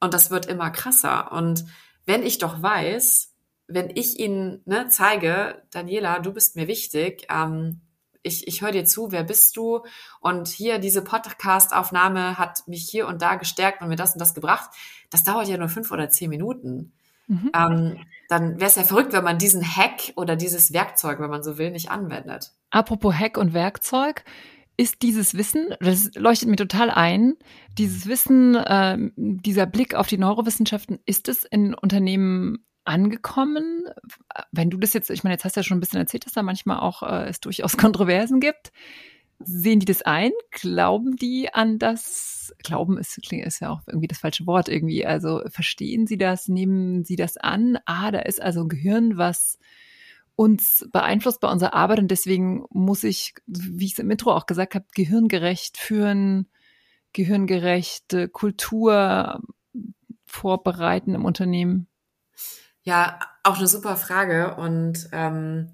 Und 0.03 0.15
das 0.15 0.33
wird 0.33 0.47
immer 0.47 0.71
krasser. 0.71 1.31
Und 1.31 1.65
wenn 2.07 2.25
ich 2.25 2.39
doch 2.39 2.61
weiß, 2.61 3.33
wenn 3.69 3.89
ich 3.89 4.19
ihnen 4.19 4.61
ne, 4.65 4.89
zeige, 4.89 5.63
Daniela, 5.71 6.19
du 6.19 6.33
bist 6.33 6.57
mir 6.57 6.67
wichtig, 6.67 7.29
ähm, 7.31 7.81
ich, 8.25 8.49
ich 8.49 8.63
höre 8.63 8.73
dir 8.73 8.85
zu, 8.85 9.13
wer 9.13 9.23
bist 9.23 9.57
du? 9.57 9.85
Und 10.21 10.49
hier 10.49 10.81
diese 10.81 11.03
Podcast-Aufnahme 11.03 12.37
hat 12.37 12.67
mich 12.67 12.89
hier 12.91 13.07
und 13.07 13.23
da 13.23 13.37
gestärkt 13.37 13.81
und 13.81 13.91
mir 13.91 13.97
das 13.97 14.15
und 14.15 14.21
das 14.21 14.35
gebracht. 14.35 14.71
Das 15.11 15.23
dauert 15.23 15.47
ja 15.47 15.57
nur 15.57 15.69
fünf 15.69 15.93
oder 15.93 16.11
zehn 16.11 16.31
Minuten. 16.31 16.93
Mhm. 17.29 17.53
Ähm, 17.55 17.99
dann 18.29 18.59
wäre 18.59 18.71
es 18.71 18.75
ja 18.75 18.83
verrückt, 18.83 19.13
wenn 19.13 19.23
man 19.23 19.39
diesen 19.39 19.65
Hack 19.65 20.15
oder 20.17 20.35
dieses 20.35 20.73
Werkzeug, 20.73 21.21
wenn 21.21 21.31
man 21.31 21.45
so 21.45 21.59
will, 21.59 21.71
nicht 21.71 21.93
anwendet. 21.93 22.51
Apropos 22.71 23.15
Hack 23.15 23.37
und 23.37 23.55
Werkzeug, 23.55 24.25
ist 24.77 25.03
dieses 25.03 25.35
Wissen, 25.35 25.75
das 25.81 26.11
leuchtet 26.15 26.49
mir 26.49 26.57
total 26.57 26.91
ein, 26.91 27.35
dieses 27.79 28.07
Wissen, 28.07 28.55
äh, 28.55 28.99
dieser 29.17 29.67
Blick 29.67 29.95
auf 29.95 30.07
die 30.07 30.19
Neurowissenschaften, 30.19 30.99
ist 31.05 31.29
es 31.29 31.45
in 31.45 31.75
Unternehmen 31.75 32.65
angekommen? 32.85 33.85
Wenn 34.51 34.71
du 34.71 34.79
das 34.79 34.93
jetzt, 34.93 35.11
ich 35.11 35.25
meine, 35.25 35.35
jetzt 35.35 35.45
hast 35.45 35.57
du 35.57 35.61
ja 35.61 35.65
schon 35.65 35.79
ein 35.79 35.81
bisschen 35.81 36.01
erzählt, 36.01 36.27
dass 36.27 36.33
da 36.33 36.43
manchmal 36.43 36.81
auch 36.81 37.03
äh, 37.03 37.29
es 37.29 37.41
durchaus 37.41 37.77
Kontroversen 37.77 38.41
gibt. 38.41 38.73
Sehen 39.45 39.81
die 39.81 39.87
das 39.87 40.03
ein? 40.03 40.31
Glauben 40.53 41.17
die 41.17 41.53
an 41.53 41.79
das? 41.79 42.55
Glauben 42.63 42.97
ist, 42.97 43.19
ist 43.19 43.61
ja 43.61 43.71
auch 43.71 43.81
irgendwie 43.87 44.07
das 44.07 44.19
falsche 44.19 44.47
Wort 44.47 44.69
irgendwie. 44.69 45.05
Also 45.05 45.43
verstehen 45.49 46.07
sie 46.07 46.17
das? 46.17 46.49
Nehmen 46.49 47.05
sie 47.05 47.17
das 47.17 47.37
an? 47.37 47.79
Ah, 47.85 48.13
da 48.13 48.21
ist 48.21 48.41
also 48.41 48.63
ein 48.63 48.69
Gehirn, 48.69 49.17
was 49.17 49.59
uns 50.37 50.89
beeinflusst 50.93 51.41
bei 51.41 51.51
unserer 51.51 51.75
Arbeit 51.75 51.99
und 52.01 52.09
deswegen 52.09 52.65
muss 52.71 53.05
ich, 53.05 53.35
wie 53.47 53.87
ich 53.87 53.93
es 53.93 53.99
im 53.99 54.11
Intro 54.11 54.33
auch 54.33 54.47
gesagt 54.47 54.75
habe, 54.75 54.87
gehirngerecht 54.95 55.77
führen, 55.77 56.49
gehirngerechte 57.13 58.29
Kultur 58.29 59.41
vorbereiten 60.25 61.15
im 61.15 61.25
Unternehmen? 61.25 61.89
Ja, 62.83 63.21
auch 63.45 63.59
eine 63.59 63.69
super 63.69 63.97
Frage 63.97 64.57
und 64.57 65.09
ähm, 65.13 65.71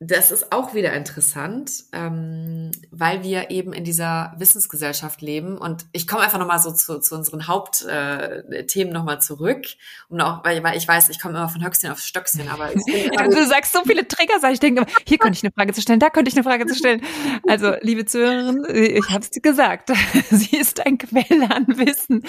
das 0.00 0.30
ist 0.30 0.52
auch 0.52 0.74
wieder 0.74 0.92
interessant, 0.92 1.84
ähm, 1.92 2.70
weil 2.92 3.24
wir 3.24 3.50
eben 3.50 3.72
in 3.72 3.82
dieser 3.82 4.32
Wissensgesellschaft 4.38 5.20
leben. 5.22 5.58
Und 5.58 5.86
ich 5.90 6.06
komme 6.06 6.22
einfach 6.22 6.38
nochmal 6.38 6.60
so 6.60 6.70
zu, 6.70 7.00
zu 7.00 7.16
unseren 7.16 7.48
Hauptthemen 7.48 8.92
äh, 8.92 8.92
nochmal 8.92 9.20
zurück. 9.20 9.66
Um 10.08 10.20
auch, 10.20 10.44
weil, 10.44 10.62
weil 10.62 10.76
ich 10.76 10.86
weiß, 10.86 11.08
ich 11.08 11.20
komme 11.20 11.36
immer 11.36 11.48
von 11.48 11.64
Höchstchen 11.64 11.90
auf 11.90 11.98
Stöckchen, 11.98 12.48
aber 12.48 12.68
du 12.74 13.46
sagst 13.46 13.72
so 13.72 13.82
viele 13.84 14.06
Trigger, 14.06 14.34
ich 14.52 14.60
denke, 14.60 14.86
hier 15.04 15.18
könnte 15.18 15.36
ich 15.36 15.42
eine 15.42 15.52
Frage 15.52 15.72
zu 15.72 15.82
stellen, 15.82 15.98
da 15.98 16.10
könnte 16.10 16.28
ich 16.28 16.36
eine 16.36 16.44
Frage 16.44 16.66
zu 16.66 16.76
stellen. 16.76 17.02
Also, 17.48 17.72
liebe 17.80 18.06
Zuhörerin, 18.06 18.64
ich 18.72 19.10
habe 19.10 19.20
es 19.20 19.30
dir 19.30 19.42
gesagt, 19.42 19.90
sie 20.30 20.56
ist 20.58 20.84
ein 20.86 20.98
Quelle 20.98 21.50
an 21.50 21.66
Wissen. 21.66 22.22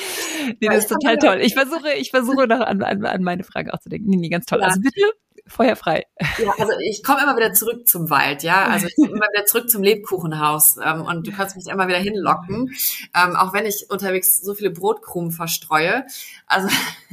Nee, 0.59 0.69
das 0.69 0.85
ist 0.85 0.89
total 0.89 1.17
toll. 1.17 1.39
Ich 1.41 1.53
versuche, 1.53 1.93
ich 1.93 2.09
versuche 2.09 2.47
noch 2.47 2.61
an, 2.61 2.81
an, 2.81 3.05
an 3.05 3.21
meine 3.21 3.43
Frage 3.43 3.75
auch 3.75 3.79
zu 3.79 3.89
denken. 3.89 4.09
Nee, 4.09 4.17
nee, 4.17 4.29
ganz 4.29 4.47
toll. 4.47 4.63
Also 4.63 4.81
bitte 4.81 5.01
feuerfrei. 5.49 6.05
Ja, 6.37 6.53
also 6.57 6.71
ich 6.83 7.03
komme 7.03 7.21
immer 7.23 7.35
wieder 7.35 7.53
zurück 7.53 7.87
zum 7.87 8.09
Wald, 8.09 8.43
ja. 8.43 8.65
Also 8.65 8.87
ich 8.87 8.95
komme 8.95 9.09
immer 9.09 9.27
wieder 9.33 9.45
zurück 9.45 9.69
zum 9.69 9.83
Lebkuchenhaus 9.83 10.77
ähm, 10.83 11.01
und 11.01 11.27
du 11.27 11.31
kannst 11.31 11.55
mich 11.55 11.67
immer 11.67 11.87
wieder 11.87 11.97
hinlocken, 11.97 12.73
ähm, 13.15 13.35
auch 13.35 13.53
wenn 13.53 13.65
ich 13.65 13.87
unterwegs 13.89 14.41
so 14.41 14.53
viele 14.53 14.71
Brotkrumen 14.71 15.31
verstreue. 15.31 16.05
Also 16.47 16.69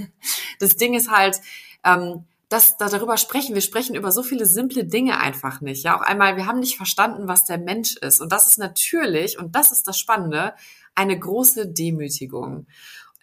das 0.61 0.77
Ding 0.77 0.95
ist 0.95 1.11
halt, 1.11 1.41
ähm, 1.85 2.25
das, 2.49 2.77
da, 2.77 2.89
darüber 2.89 3.17
sprechen. 3.17 3.55
Wir 3.55 3.63
sprechen 3.63 3.97
über 3.97 4.13
so 4.13 4.23
viele 4.23 4.47
simple 4.47 4.85
Dinge 4.85 5.19
einfach 5.19 5.61
nicht. 5.61 5.85
Ja, 5.85 5.97
auch 5.97 6.03
einmal, 6.03 6.37
wir 6.37 6.47
haben 6.47 6.61
nicht 6.61 6.77
verstanden, 6.77 7.27
was 7.29 7.45
der 7.45 7.59
Mensch 7.59 7.97
ist. 7.97 8.21
Und 8.21 8.31
das 8.31 8.47
ist 8.47 8.59
natürlich, 8.59 9.39
und 9.39 9.57
das 9.57 9.73
ist 9.73 9.89
das 9.89 9.99
Spannende, 9.99 10.55
eine 10.95 11.19
große 11.19 11.69
Demütigung 11.69 12.67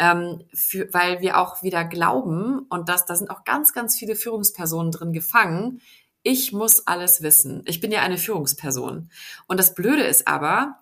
ähm, 0.03 0.43
für, 0.53 0.93
weil 0.93 1.21
wir 1.21 1.37
auch 1.37 1.63
wieder 1.63 1.85
glauben, 1.85 2.65
und 2.69 2.89
das, 2.89 3.05
da 3.05 3.15
sind 3.15 3.29
auch 3.29 3.45
ganz, 3.45 3.71
ganz 3.71 3.97
viele 3.97 4.17
Führungspersonen 4.17 4.91
drin 4.91 5.13
gefangen, 5.13 5.79
ich 6.23 6.51
muss 6.51 6.87
alles 6.87 7.21
wissen. 7.21 7.63
Ich 7.65 7.79
bin 7.79 7.91
ja 7.91 8.01
eine 8.01 8.17
Führungsperson. 8.17 9.09
Und 9.47 9.59
das 9.59 9.75
Blöde 9.75 10.03
ist 10.03 10.27
aber, 10.27 10.79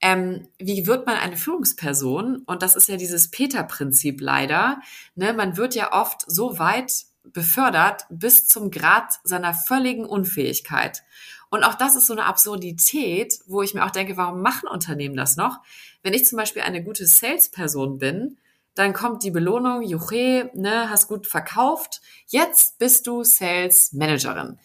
ähm, 0.00 0.48
wie 0.58 0.86
wird 0.86 1.06
man 1.06 1.16
eine 1.16 1.36
Führungsperson? 1.36 2.42
Und 2.46 2.62
das 2.62 2.74
ist 2.74 2.88
ja 2.88 2.96
dieses 2.96 3.30
Peter-Prinzip 3.30 4.20
leider. 4.22 4.80
Ne? 5.16 5.34
Man 5.34 5.58
wird 5.58 5.74
ja 5.74 5.92
oft 5.92 6.24
so 6.26 6.58
weit 6.58 6.92
befördert 7.24 8.06
bis 8.08 8.46
zum 8.46 8.70
Grad 8.70 9.12
seiner 9.22 9.52
völligen 9.52 10.06
Unfähigkeit. 10.06 11.02
Und 11.50 11.62
auch 11.62 11.74
das 11.74 11.94
ist 11.94 12.06
so 12.06 12.14
eine 12.14 12.24
Absurdität, 12.24 13.38
wo 13.46 13.62
ich 13.62 13.74
mir 13.74 13.84
auch 13.84 13.90
denke, 13.90 14.16
warum 14.16 14.40
machen 14.40 14.68
Unternehmen 14.68 15.16
das 15.16 15.36
noch? 15.36 15.60
Wenn 16.02 16.14
ich 16.14 16.26
zum 16.26 16.38
Beispiel 16.38 16.62
eine 16.62 16.82
gute 16.82 17.06
Salesperson 17.06 17.98
bin, 17.98 18.38
dann 18.74 18.92
kommt 18.92 19.22
die 19.22 19.30
Belohnung, 19.30 19.82
Juche, 19.82 20.50
ne, 20.54 20.88
hast 20.88 21.08
gut 21.08 21.26
verkauft, 21.26 22.00
jetzt 22.26 22.78
bist 22.78 23.06
du 23.06 23.22
Sales 23.22 23.92
Managerin. 23.92 24.58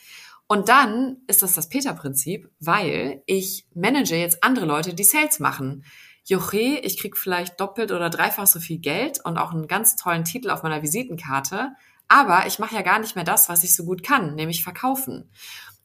Und 0.48 0.70
dann 0.70 1.18
ist 1.28 1.44
das 1.44 1.54
das 1.54 1.68
Peter-Prinzip, 1.68 2.50
weil 2.60 3.22
ich 3.26 3.68
manage 3.74 4.16
jetzt 4.16 4.44
andere 4.44 4.66
Leute, 4.66 4.94
die 4.94 5.04
Sales 5.04 5.40
machen. 5.40 5.84
Juche, 6.24 6.80
ich 6.80 7.00
krieg 7.00 7.18
vielleicht 7.18 7.60
doppelt 7.60 7.92
oder 7.92 8.10
dreifach 8.10 8.48
so 8.48 8.60
viel 8.60 8.80
Geld 8.80 9.20
und 9.24 9.38
auch 9.38 9.52
einen 9.52 9.68
ganz 9.68 9.96
tollen 9.98 10.24
Titel 10.24 10.50
auf 10.50 10.64
meiner 10.64 10.82
Visitenkarte, 10.82 11.72
aber 12.08 12.48
ich 12.48 12.60
mache 12.60 12.76
ja 12.76 12.82
gar 12.82 13.00
nicht 13.00 13.16
mehr 13.16 13.26
das, 13.26 13.50
was 13.50 13.64
ich 13.64 13.76
so 13.76 13.84
gut 13.84 14.04
kann, 14.04 14.36
nämlich 14.36 14.64
verkaufen. 14.64 15.30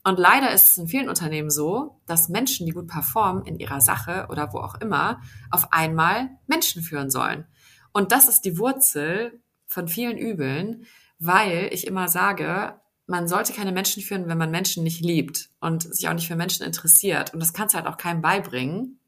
Und 0.04 0.18
leider 0.18 0.52
ist 0.52 0.68
es 0.68 0.78
in 0.78 0.88
vielen 0.88 1.08
Unternehmen 1.08 1.50
so, 1.50 2.00
dass 2.06 2.28
Menschen, 2.28 2.66
die 2.66 2.72
gut 2.72 2.88
performen 2.88 3.44
in 3.44 3.58
ihrer 3.58 3.80
Sache 3.80 4.26
oder 4.30 4.52
wo 4.52 4.58
auch 4.58 4.80
immer, 4.80 5.20
auf 5.50 5.72
einmal 5.72 6.30
Menschen 6.46 6.82
führen 6.82 7.10
sollen. 7.10 7.46
Und 7.92 8.12
das 8.12 8.28
ist 8.28 8.42
die 8.42 8.58
Wurzel 8.58 9.40
von 9.66 9.88
vielen 9.88 10.18
Übeln, 10.18 10.86
weil 11.18 11.68
ich 11.72 11.86
immer 11.86 12.08
sage, 12.08 12.80
man 13.06 13.28
sollte 13.28 13.52
keine 13.52 13.72
Menschen 13.72 14.02
führen, 14.02 14.28
wenn 14.28 14.38
man 14.38 14.50
Menschen 14.50 14.82
nicht 14.84 15.00
liebt 15.00 15.50
und 15.60 15.82
sich 15.82 16.08
auch 16.08 16.14
nicht 16.14 16.28
für 16.28 16.36
Menschen 16.36 16.64
interessiert. 16.64 17.34
Und 17.34 17.40
das 17.40 17.52
kannst 17.52 17.74
du 17.74 17.78
halt 17.78 17.86
auch 17.86 17.96
keinem 17.96 18.22
beibringen. 18.22 18.98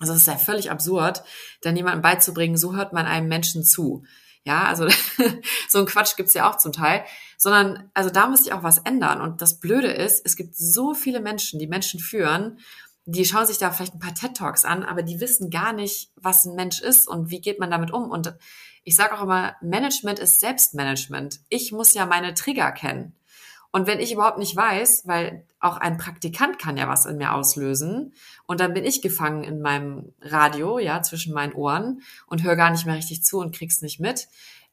Also 0.00 0.12
das 0.12 0.22
ist 0.22 0.28
ja 0.28 0.36
völlig 0.36 0.70
absurd, 0.70 1.22
dann 1.62 1.76
jemandem 1.76 2.02
beizubringen, 2.02 2.56
so 2.56 2.74
hört 2.74 2.92
man 2.92 3.06
einem 3.06 3.28
Menschen 3.28 3.64
zu. 3.64 4.04
Ja, 4.44 4.64
also 4.64 4.88
so 5.68 5.78
ein 5.78 5.86
Quatsch 5.86 6.16
gibt's 6.16 6.34
ja 6.34 6.50
auch 6.50 6.58
zum 6.58 6.72
Teil. 6.72 7.04
Sondern, 7.38 7.90
also 7.94 8.10
da 8.10 8.26
muss 8.26 8.44
sich 8.44 8.52
auch 8.52 8.62
was 8.62 8.78
ändern. 8.78 9.20
Und 9.20 9.40
das 9.40 9.60
Blöde 9.60 9.88
ist, 9.88 10.24
es 10.24 10.36
gibt 10.36 10.56
so 10.56 10.94
viele 10.94 11.20
Menschen, 11.20 11.58
die 11.58 11.66
Menschen 11.66 12.00
führen, 12.00 12.58
die 13.06 13.24
schauen 13.24 13.46
sich 13.46 13.58
da 13.58 13.70
vielleicht 13.70 13.94
ein 13.94 14.00
paar 14.00 14.14
TED-Talks 14.14 14.64
an, 14.64 14.82
aber 14.82 15.02
die 15.02 15.20
wissen 15.20 15.50
gar 15.50 15.72
nicht, 15.72 16.10
was 16.16 16.44
ein 16.44 16.54
Mensch 16.54 16.80
ist 16.80 17.06
und 17.06 17.30
wie 17.30 17.40
geht 17.40 17.60
man 17.60 17.70
damit 17.70 17.92
um. 17.92 18.10
Und 18.10 18.34
ich 18.82 18.96
sage 18.96 19.16
auch 19.16 19.22
immer, 19.22 19.56
Management 19.60 20.18
ist 20.18 20.40
Selbstmanagement. 20.40 21.40
Ich 21.48 21.72
muss 21.72 21.94
ja 21.94 22.06
meine 22.06 22.34
Trigger 22.34 22.72
kennen. 22.72 23.14
Und 23.72 23.86
wenn 23.88 23.98
ich 23.98 24.12
überhaupt 24.12 24.38
nicht 24.38 24.54
weiß, 24.54 25.02
weil 25.06 25.44
auch 25.58 25.78
ein 25.78 25.98
Praktikant 25.98 26.60
kann 26.60 26.76
ja 26.76 26.88
was 26.88 27.06
in 27.06 27.16
mir 27.16 27.34
auslösen, 27.34 28.14
und 28.46 28.60
dann 28.60 28.72
bin 28.72 28.84
ich 28.84 29.02
gefangen 29.02 29.42
in 29.42 29.60
meinem 29.60 30.12
Radio, 30.20 30.78
ja, 30.78 31.02
zwischen 31.02 31.34
meinen 31.34 31.54
Ohren 31.54 32.02
und 32.26 32.44
höre 32.44 32.56
gar 32.56 32.70
nicht 32.70 32.86
mehr 32.86 32.94
richtig 32.94 33.24
zu 33.24 33.40
und 33.40 33.54
krieg's 33.54 33.82
nicht 33.82 33.98
mit. 33.98 34.28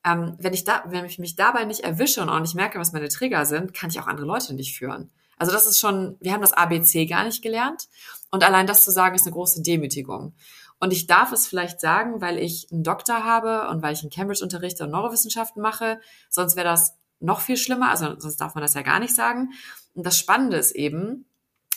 Ähm, 0.05 0.35
wenn 0.39 0.53
ich 0.53 0.65
da, 0.65 0.83
wenn 0.85 1.05
ich 1.05 1.19
mich 1.19 1.35
dabei 1.35 1.65
nicht 1.65 1.81
erwische 1.81 2.21
und 2.21 2.29
auch 2.29 2.39
nicht 2.39 2.55
merke, 2.55 2.79
was 2.79 2.93
meine 2.93 3.09
Trigger 3.09 3.45
sind, 3.45 3.73
kann 3.73 3.89
ich 3.89 3.99
auch 3.99 4.07
andere 4.07 4.27
Leute 4.27 4.53
nicht 4.53 4.77
führen. 4.77 5.09
Also 5.37 5.51
das 5.51 5.65
ist 5.65 5.79
schon, 5.79 6.17
wir 6.19 6.33
haben 6.33 6.41
das 6.41 6.53
ABC 6.53 7.07
gar 7.07 7.23
nicht 7.23 7.41
gelernt. 7.41 7.87
Und 8.31 8.43
allein 8.43 8.67
das 8.67 8.83
zu 8.83 8.91
sagen, 8.91 9.15
ist 9.15 9.25
eine 9.25 9.33
große 9.33 9.61
Demütigung. 9.61 10.33
Und 10.79 10.91
ich 10.93 11.05
darf 11.05 11.31
es 11.31 11.47
vielleicht 11.47 11.79
sagen, 11.79 12.21
weil 12.21 12.39
ich 12.39 12.67
einen 12.71 12.83
Doktor 12.83 13.23
habe 13.23 13.67
und 13.69 13.83
weil 13.83 13.93
ich 13.93 14.03
in 14.03 14.09
Cambridge 14.09 14.43
unterrichte 14.43 14.85
und 14.85 14.91
Neurowissenschaften 14.91 15.61
mache. 15.61 15.99
Sonst 16.29 16.55
wäre 16.55 16.67
das 16.67 16.97
noch 17.19 17.41
viel 17.41 17.57
schlimmer, 17.57 17.91
also 17.91 18.19
sonst 18.19 18.37
darf 18.37 18.55
man 18.55 18.63
das 18.63 18.73
ja 18.73 18.81
gar 18.81 18.99
nicht 18.99 19.13
sagen. 19.13 19.51
Und 19.93 20.05
das 20.05 20.17
Spannende 20.17 20.57
ist 20.57 20.71
eben, 20.71 21.25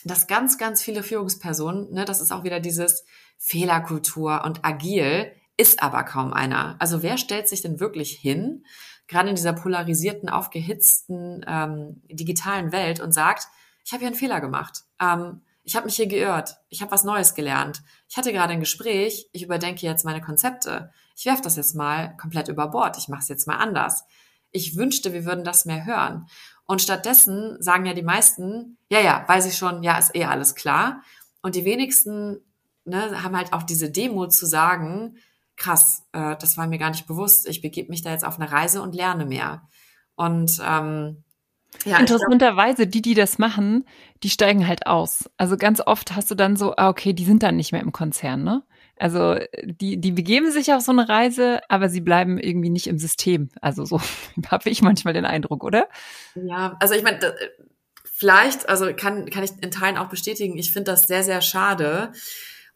dass 0.04 0.26
ganz, 0.26 0.58
ganz 0.58 0.82
viele 0.82 1.02
Führungspersonen, 1.02 1.92
ne, 1.92 2.04
das 2.04 2.20
ist 2.20 2.32
auch 2.32 2.44
wieder 2.44 2.60
dieses 2.60 3.04
Fehlerkultur 3.36 4.42
und 4.44 4.64
agil, 4.64 5.32
ist 5.56 5.82
aber 5.82 6.04
kaum 6.04 6.32
einer. 6.32 6.76
Also 6.78 7.02
wer 7.02 7.18
stellt 7.18 7.48
sich 7.48 7.62
denn 7.62 7.80
wirklich 7.80 8.12
hin, 8.12 8.64
gerade 9.06 9.28
in 9.28 9.36
dieser 9.36 9.52
polarisierten, 9.52 10.28
aufgehitzten 10.28 11.44
ähm, 11.46 12.02
digitalen 12.10 12.72
Welt 12.72 13.00
und 13.00 13.12
sagt, 13.12 13.48
ich 13.84 13.92
habe 13.92 14.00
hier 14.00 14.08
einen 14.08 14.16
Fehler 14.16 14.40
gemacht. 14.40 14.84
Ähm, 15.00 15.42
ich 15.64 15.76
habe 15.76 15.86
mich 15.86 15.96
hier 15.96 16.06
geirrt. 16.06 16.56
Ich 16.68 16.82
habe 16.82 16.92
was 16.92 17.04
Neues 17.04 17.34
gelernt. 17.34 17.82
Ich 18.08 18.16
hatte 18.16 18.32
gerade 18.32 18.52
ein 18.52 18.60
Gespräch. 18.60 19.28
Ich 19.32 19.42
überdenke 19.42 19.84
jetzt 19.84 20.04
meine 20.04 20.20
Konzepte. 20.20 20.92
Ich 21.16 21.26
werfe 21.26 21.42
das 21.42 21.56
jetzt 21.56 21.74
mal 21.74 22.16
komplett 22.16 22.48
über 22.48 22.68
Bord. 22.68 22.96
Ich 22.98 23.08
mache 23.08 23.22
es 23.22 23.28
jetzt 23.28 23.46
mal 23.46 23.56
anders 23.56 24.04
ich 24.54 24.76
wünschte, 24.76 25.12
wir 25.12 25.26
würden 25.26 25.44
das 25.44 25.66
mehr 25.66 25.84
hören. 25.84 26.26
Und 26.64 26.80
stattdessen 26.80 27.60
sagen 27.60 27.84
ja 27.84 27.92
die 27.92 28.02
meisten, 28.02 28.78
ja, 28.88 29.00
ja, 29.00 29.24
weiß 29.26 29.46
ich 29.46 29.58
schon, 29.58 29.82
ja, 29.82 29.98
ist 29.98 30.14
eh 30.14 30.24
alles 30.24 30.54
klar. 30.54 31.02
Und 31.42 31.56
die 31.56 31.66
wenigsten 31.66 32.40
ne, 32.84 33.22
haben 33.22 33.36
halt 33.36 33.52
auch 33.52 33.64
diese 33.64 33.90
Demo 33.90 34.28
zu 34.28 34.46
sagen, 34.46 35.18
krass, 35.56 36.06
äh, 36.12 36.36
das 36.36 36.56
war 36.56 36.66
mir 36.68 36.78
gar 36.78 36.90
nicht 36.90 37.06
bewusst, 37.06 37.46
ich 37.46 37.60
begebe 37.60 37.90
mich 37.90 38.02
da 38.02 38.12
jetzt 38.12 38.24
auf 38.24 38.40
eine 38.40 38.50
Reise 38.50 38.80
und 38.80 38.94
lerne 38.94 39.26
mehr. 39.26 39.68
Und 40.14 40.62
ähm, 40.64 41.23
ja, 41.84 41.98
Interessanterweise, 41.98 42.86
die, 42.86 43.02
die 43.02 43.14
das 43.14 43.38
machen, 43.38 43.84
die 44.22 44.30
steigen 44.30 44.66
halt 44.66 44.86
aus. 44.86 45.30
Also 45.36 45.56
ganz 45.56 45.82
oft 45.84 46.16
hast 46.16 46.30
du 46.30 46.34
dann 46.34 46.56
so, 46.56 46.74
ah, 46.76 46.88
okay, 46.88 47.12
die 47.12 47.24
sind 47.24 47.42
dann 47.42 47.56
nicht 47.56 47.72
mehr 47.72 47.82
im 47.82 47.92
Konzern, 47.92 48.42
ne? 48.42 48.62
Also 48.96 49.36
die, 49.64 50.00
die 50.00 50.12
begeben 50.12 50.52
sich 50.52 50.72
auf 50.72 50.80
so 50.80 50.92
eine 50.92 51.08
Reise, 51.08 51.60
aber 51.68 51.88
sie 51.88 52.00
bleiben 52.00 52.38
irgendwie 52.38 52.70
nicht 52.70 52.86
im 52.86 52.98
System. 52.98 53.48
Also 53.60 53.84
so 53.84 54.00
habe 54.50 54.70
ich 54.70 54.82
manchmal 54.82 55.14
den 55.14 55.24
Eindruck, 55.24 55.64
oder? 55.64 55.88
Ja, 56.36 56.76
also 56.80 56.94
ich 56.94 57.02
meine, 57.02 57.34
vielleicht, 58.04 58.68
also 58.68 58.94
kann, 58.94 59.28
kann 59.30 59.42
ich 59.42 59.50
in 59.60 59.70
Teilen 59.70 59.98
auch 59.98 60.08
bestätigen, 60.08 60.56
ich 60.56 60.72
finde 60.72 60.92
das 60.92 61.08
sehr, 61.08 61.24
sehr 61.24 61.40
schade. 61.42 62.12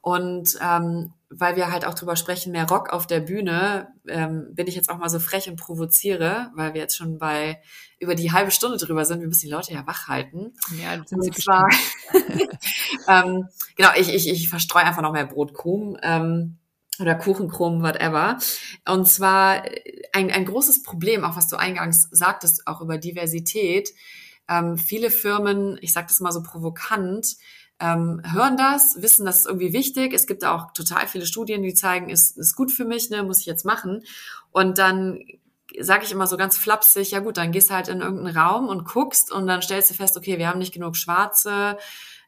Und 0.00 0.58
ähm, 0.60 1.12
weil 1.30 1.56
wir 1.56 1.70
halt 1.70 1.84
auch 1.84 1.94
drüber 1.94 2.16
sprechen, 2.16 2.52
mehr 2.52 2.68
Rock 2.68 2.90
auf 2.90 3.06
der 3.06 3.20
Bühne, 3.20 3.88
ähm, 4.06 4.48
bin 4.52 4.66
ich 4.66 4.74
jetzt 4.74 4.88
auch 4.88 4.98
mal 4.98 5.10
so 5.10 5.18
frech 5.18 5.48
und 5.48 5.56
provoziere, 5.56 6.50
weil 6.54 6.74
wir 6.74 6.80
jetzt 6.80 6.96
schon 6.96 7.18
bei 7.18 7.60
über 7.98 8.14
die 8.14 8.32
halbe 8.32 8.50
Stunde 8.50 8.78
drüber 8.78 9.04
sind. 9.04 9.20
Wir 9.20 9.28
müssen 9.28 9.46
die 9.46 9.52
Leute 9.52 9.72
ja 9.72 9.86
wach 9.86 10.08
halten. 10.08 10.54
Ja, 10.80 10.96
das 10.96 11.10
sind 11.10 11.22
sie 11.22 11.30
zwar, 11.30 11.68
ähm, 13.08 13.48
Genau, 13.76 13.90
ich, 13.96 14.12
ich, 14.12 14.28
ich 14.28 14.48
verstreue 14.48 14.84
einfach 14.84 15.02
noch 15.02 15.12
mehr 15.12 15.26
Brotkrumen. 15.26 15.98
Ähm, 16.02 16.58
oder 17.00 17.14
Kuchenkrumen, 17.14 17.82
whatever. 17.82 18.38
Und 18.88 19.08
zwar 19.08 19.62
ein, 20.12 20.30
ein 20.30 20.44
großes 20.44 20.82
Problem, 20.82 21.24
auch 21.24 21.36
was 21.36 21.48
du 21.48 21.56
eingangs 21.56 22.08
sagtest, 22.10 22.66
auch 22.66 22.80
über 22.80 22.98
Diversität. 22.98 23.90
Ähm, 24.48 24.78
viele 24.78 25.10
Firmen, 25.10 25.78
ich 25.80 25.92
sage 25.92 26.08
das 26.08 26.20
mal 26.20 26.32
so 26.32 26.42
provokant, 26.42 27.36
ähm, 27.80 28.20
hören 28.24 28.56
das, 28.56 29.00
wissen, 29.00 29.24
das 29.24 29.40
ist 29.40 29.46
irgendwie 29.46 29.72
wichtig. 29.72 30.12
Es 30.12 30.26
gibt 30.26 30.44
auch 30.44 30.72
total 30.72 31.06
viele 31.06 31.26
Studien, 31.26 31.62
die 31.62 31.74
zeigen, 31.74 32.08
ist, 32.08 32.36
ist 32.36 32.56
gut 32.56 32.72
für 32.72 32.84
mich, 32.84 33.10
ne, 33.10 33.22
muss 33.22 33.40
ich 33.40 33.46
jetzt 33.46 33.64
machen. 33.64 34.02
Und 34.50 34.78
dann 34.78 35.20
sage 35.78 36.04
ich 36.04 36.12
immer 36.12 36.26
so 36.26 36.36
ganz 36.36 36.56
flapsig, 36.56 37.10
ja 37.10 37.20
gut, 37.20 37.36
dann 37.36 37.52
gehst 37.52 37.70
halt 37.70 37.88
in 37.88 38.00
irgendeinen 38.00 38.36
Raum 38.36 38.68
und 38.68 38.84
guckst 38.84 39.30
und 39.30 39.46
dann 39.46 39.62
stellst 39.62 39.90
du 39.90 39.94
fest, 39.94 40.16
okay, 40.16 40.38
wir 40.38 40.48
haben 40.48 40.58
nicht 40.58 40.74
genug 40.74 40.96
Schwarze, 40.96 41.76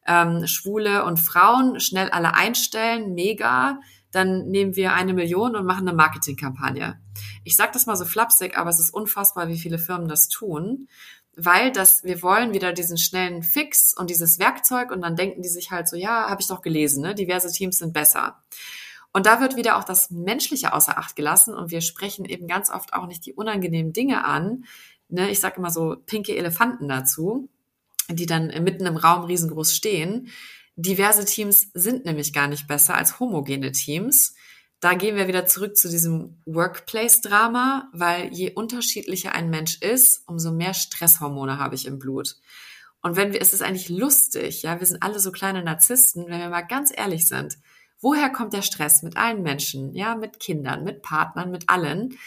ähm, 0.06 0.46
Schwule 0.46 1.04
und 1.04 1.18
Frauen, 1.18 1.80
schnell 1.80 2.10
alle 2.10 2.34
einstellen, 2.34 3.14
mega. 3.14 3.80
Dann 4.12 4.48
nehmen 4.48 4.74
wir 4.74 4.92
eine 4.94 5.14
Million 5.14 5.54
und 5.54 5.66
machen 5.66 5.86
eine 5.86 5.96
Marketingkampagne. 5.96 7.00
Ich 7.44 7.54
sage 7.54 7.70
das 7.72 7.86
mal 7.86 7.94
so 7.96 8.04
flapsig, 8.04 8.58
aber 8.58 8.70
es 8.70 8.80
ist 8.80 8.92
unfassbar, 8.92 9.48
wie 9.48 9.58
viele 9.58 9.78
Firmen 9.78 10.08
das 10.08 10.28
tun 10.28 10.88
weil 11.36 11.72
das, 11.72 12.04
wir 12.04 12.22
wollen 12.22 12.52
wieder 12.52 12.72
diesen 12.72 12.98
schnellen 12.98 13.42
Fix 13.42 13.94
und 13.96 14.10
dieses 14.10 14.38
Werkzeug 14.38 14.90
und 14.90 15.02
dann 15.02 15.16
denken 15.16 15.42
die 15.42 15.48
sich 15.48 15.70
halt 15.70 15.88
so, 15.88 15.96
ja, 15.96 16.28
habe 16.28 16.40
ich 16.40 16.48
doch 16.48 16.62
gelesen, 16.62 17.02
ne? 17.02 17.14
diverse 17.14 17.50
Teams 17.52 17.78
sind 17.78 17.92
besser. 17.92 18.42
Und 19.12 19.26
da 19.26 19.40
wird 19.40 19.56
wieder 19.56 19.76
auch 19.76 19.84
das 19.84 20.10
Menschliche 20.10 20.72
außer 20.72 20.96
Acht 20.96 21.16
gelassen 21.16 21.54
und 21.54 21.70
wir 21.70 21.80
sprechen 21.80 22.24
eben 22.24 22.46
ganz 22.46 22.70
oft 22.70 22.94
auch 22.94 23.06
nicht 23.06 23.26
die 23.26 23.32
unangenehmen 23.32 23.92
Dinge 23.92 24.24
an. 24.24 24.64
Ne? 25.08 25.30
Ich 25.30 25.40
sage 25.40 25.56
immer 25.56 25.70
so 25.70 25.96
pinke 26.06 26.36
Elefanten 26.36 26.88
dazu, 26.88 27.48
die 28.08 28.26
dann 28.26 28.46
mitten 28.62 28.86
im 28.86 28.96
Raum 28.96 29.24
riesengroß 29.24 29.74
stehen. 29.74 30.28
Diverse 30.76 31.24
Teams 31.24 31.70
sind 31.74 32.04
nämlich 32.04 32.32
gar 32.32 32.46
nicht 32.46 32.68
besser 32.68 32.94
als 32.94 33.18
homogene 33.18 33.72
Teams 33.72 34.34
da 34.80 34.94
gehen 34.94 35.16
wir 35.16 35.28
wieder 35.28 35.46
zurück 35.46 35.76
zu 35.76 35.90
diesem 35.90 36.42
Workplace-Drama, 36.46 37.90
weil 37.92 38.32
je 38.32 38.52
unterschiedlicher 38.54 39.32
ein 39.32 39.50
Mensch 39.50 39.80
ist, 39.82 40.26
umso 40.26 40.52
mehr 40.52 40.72
Stresshormone 40.72 41.58
habe 41.58 41.74
ich 41.74 41.86
im 41.86 41.98
Blut. 41.98 42.36
Und 43.02 43.16
wenn 43.16 43.32
wir, 43.32 43.40
es 43.40 43.52
ist 43.52 43.62
eigentlich 43.62 43.90
lustig, 43.90 44.62
ja, 44.62 44.80
wir 44.80 44.86
sind 44.86 45.02
alle 45.02 45.20
so 45.20 45.32
kleine 45.32 45.62
Narzissten, 45.62 46.26
wenn 46.28 46.40
wir 46.40 46.48
mal 46.48 46.62
ganz 46.62 46.92
ehrlich 46.94 47.26
sind. 47.26 47.58
Woher 48.00 48.30
kommt 48.30 48.54
der 48.54 48.62
Stress 48.62 49.02
mit 49.02 49.18
allen 49.18 49.42
Menschen, 49.42 49.94
ja, 49.94 50.14
mit 50.14 50.40
Kindern, 50.40 50.84
mit 50.84 51.02
Partnern, 51.02 51.50
mit 51.50 51.68
allen? 51.68 52.18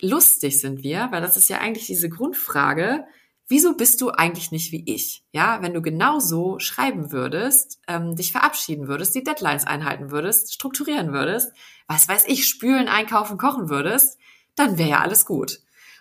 Lustig 0.00 0.60
sind 0.60 0.84
wir, 0.84 1.08
weil 1.10 1.22
das 1.22 1.36
ist 1.36 1.48
ja 1.48 1.58
eigentlich 1.58 1.86
diese 1.86 2.08
Grundfrage, 2.08 3.04
wieso 3.48 3.76
bist 3.76 4.00
du 4.00 4.10
eigentlich 4.10 4.50
nicht 4.50 4.72
wie 4.72 4.84
ich? 4.92 5.24
Ja, 5.32 5.62
wenn 5.62 5.74
du 5.74 5.82
genauso 5.82 6.58
schreiben 6.58 7.12
würdest, 7.12 7.80
ähm, 7.86 8.16
dich 8.16 8.32
verabschieden 8.32 8.88
würdest, 8.88 9.14
die 9.14 9.24
Deadlines 9.24 9.66
einhalten 9.66 10.10
würdest, 10.10 10.52
strukturieren 10.52 11.12
würdest, 11.12 11.52
was 11.86 12.08
weiß 12.08 12.24
ich, 12.26 12.46
spülen, 12.46 12.88
einkaufen, 12.88 13.38
kochen 13.38 13.68
würdest, 13.68 14.18
dann 14.56 14.78
wäre 14.78 14.90
ja 14.90 15.00
alles 15.00 15.24
gut. 15.26 15.60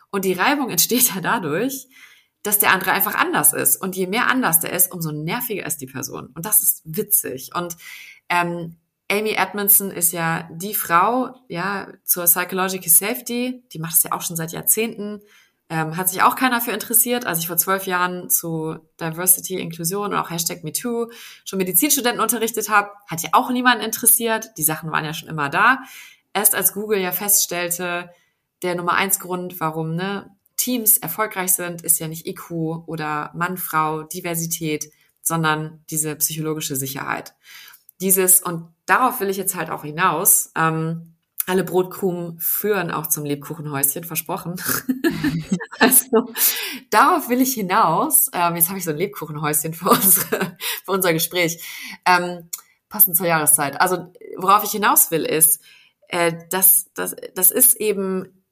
Und 0.10 0.26
die 0.26 0.34
Reibung 0.34 0.70
entsteht 0.70 1.10
ja 1.16 1.22
dadurch, 1.22 1.88
dass 2.42 2.60
der 2.60 2.72
andere 2.72 2.92
einfach 2.92 3.16
anders 3.16 3.54
ist. 3.54 3.78
Und 3.78 3.96
je 3.96 4.08
mehr 4.08 4.28
anders 4.28 4.60
der 4.60 4.72
ist, 4.72 4.92
umso 4.92 5.12
nerviger 5.12 5.66
ist 5.66 5.82
die 5.82 5.88
Person. 5.88 6.28
Und 6.36 6.46
das 6.46 6.60
ist 6.60 6.82
witzig. 6.86 7.52
Und 7.56 7.76
ähm, 8.30 8.78
Amy 9.10 9.32
Edmondson 9.32 9.92
ist 9.92 10.14
ja 10.14 10.50
die 10.52 10.74
Frau, 10.74 11.36
ja, 11.48 11.88
zur 12.04 12.26
Psychological 12.26 12.90
Safety. 12.90 13.64
Die 13.72 13.80
macht 13.80 13.96
es 13.96 14.04
ja 14.04 14.12
auch 14.12 14.22
schon 14.22 14.36
seit 14.36 14.52
Jahrzehnten. 14.52 15.22
Ähm, 15.68 15.98
hat 15.98 16.10
sich 16.10 16.22
auch 16.22 16.36
keiner 16.36 16.62
für 16.62 16.72
interessiert. 16.72 17.26
Als 17.26 17.40
ich 17.40 17.48
vor 17.48 17.58
zwölf 17.58 17.88
Jahren 17.88 18.30
zu 18.30 18.78
Diversity, 19.00 19.60
Inklusion 19.60 20.14
und 20.14 20.20
auch 20.20 20.30
Hashtag 20.30 20.64
MeToo 20.64 21.10
schon 21.44 21.58
Medizinstudenten 21.58 22.22
unterrichtet 22.22 22.70
habe, 22.70 22.92
hat 23.08 23.24
ja 23.24 23.30
auch 23.34 23.50
niemanden 23.50 23.84
interessiert. 23.84 24.52
Die 24.58 24.64
Sachen 24.64 24.92
waren 24.92 25.06
ja 25.06 25.14
schon 25.14 25.30
immer 25.30 25.50
da. 25.50 25.80
Erst 26.34 26.54
als 26.54 26.74
Google 26.74 27.00
ja 27.00 27.12
feststellte, 27.12 28.12
der 28.62 28.76
Nummer 28.76 28.94
eins 28.94 29.20
Grund, 29.20 29.60
warum 29.60 29.96
ne, 29.96 30.36
Teams 30.56 30.98
erfolgreich 30.98 31.54
sind, 31.54 31.82
ist 31.82 32.00
ja 32.00 32.08
nicht 32.08 32.28
IQ 32.28 32.52
oder 32.86 33.32
Mann, 33.34 33.58
Frau, 33.58 34.04
Diversität, 34.04 34.92
sondern 35.22 35.84
diese 35.90 36.16
psychologische 36.16 36.76
Sicherheit. 36.76 37.34
Dieses, 38.02 38.42
und 38.42 38.68
darauf 38.86 39.20
will 39.20 39.30
ich 39.30 39.38
jetzt 39.38 39.56
halt 39.56 39.70
auch 39.70 39.84
hinaus, 39.84 40.52
ähm, 40.56 41.15
alle 41.46 41.64
Brotkrumen 41.64 42.40
führen 42.40 42.92
auch 42.92 43.08
zum 43.08 43.24
Lebkuchenhäuschen, 43.24 44.04
versprochen. 44.04 44.56
also 45.80 46.34
darauf 46.90 47.30
will 47.30 47.42
ich 47.42 47.54
hinaus. 47.54 48.30
Ähm, 48.34 48.56
jetzt 48.56 48.70
habe 48.70 48.80
ich 48.80 48.86
so 48.86 48.92
ein 48.92 48.98
Lebkuchenhäuschen 48.98 49.74
für, 49.74 49.90
unsere, 49.90 50.58
für 50.84 50.92
unser 50.92 51.14
Gespräch. 51.14 51.64
Ähm, 52.06 52.50
passend 52.90 53.16
zur 53.16 53.28
Jahreszeit. 53.28 53.80
Also 53.80 54.12
worauf 54.38 54.64
ich 54.64 54.72
hinaus 54.72 55.12
will, 55.12 55.24
ist, 55.24 55.62
äh, 56.08 56.34
dass 56.50 56.92
das, 56.94 57.16
das 57.36 57.52
ist 57.52 57.76
eben, 57.76 58.44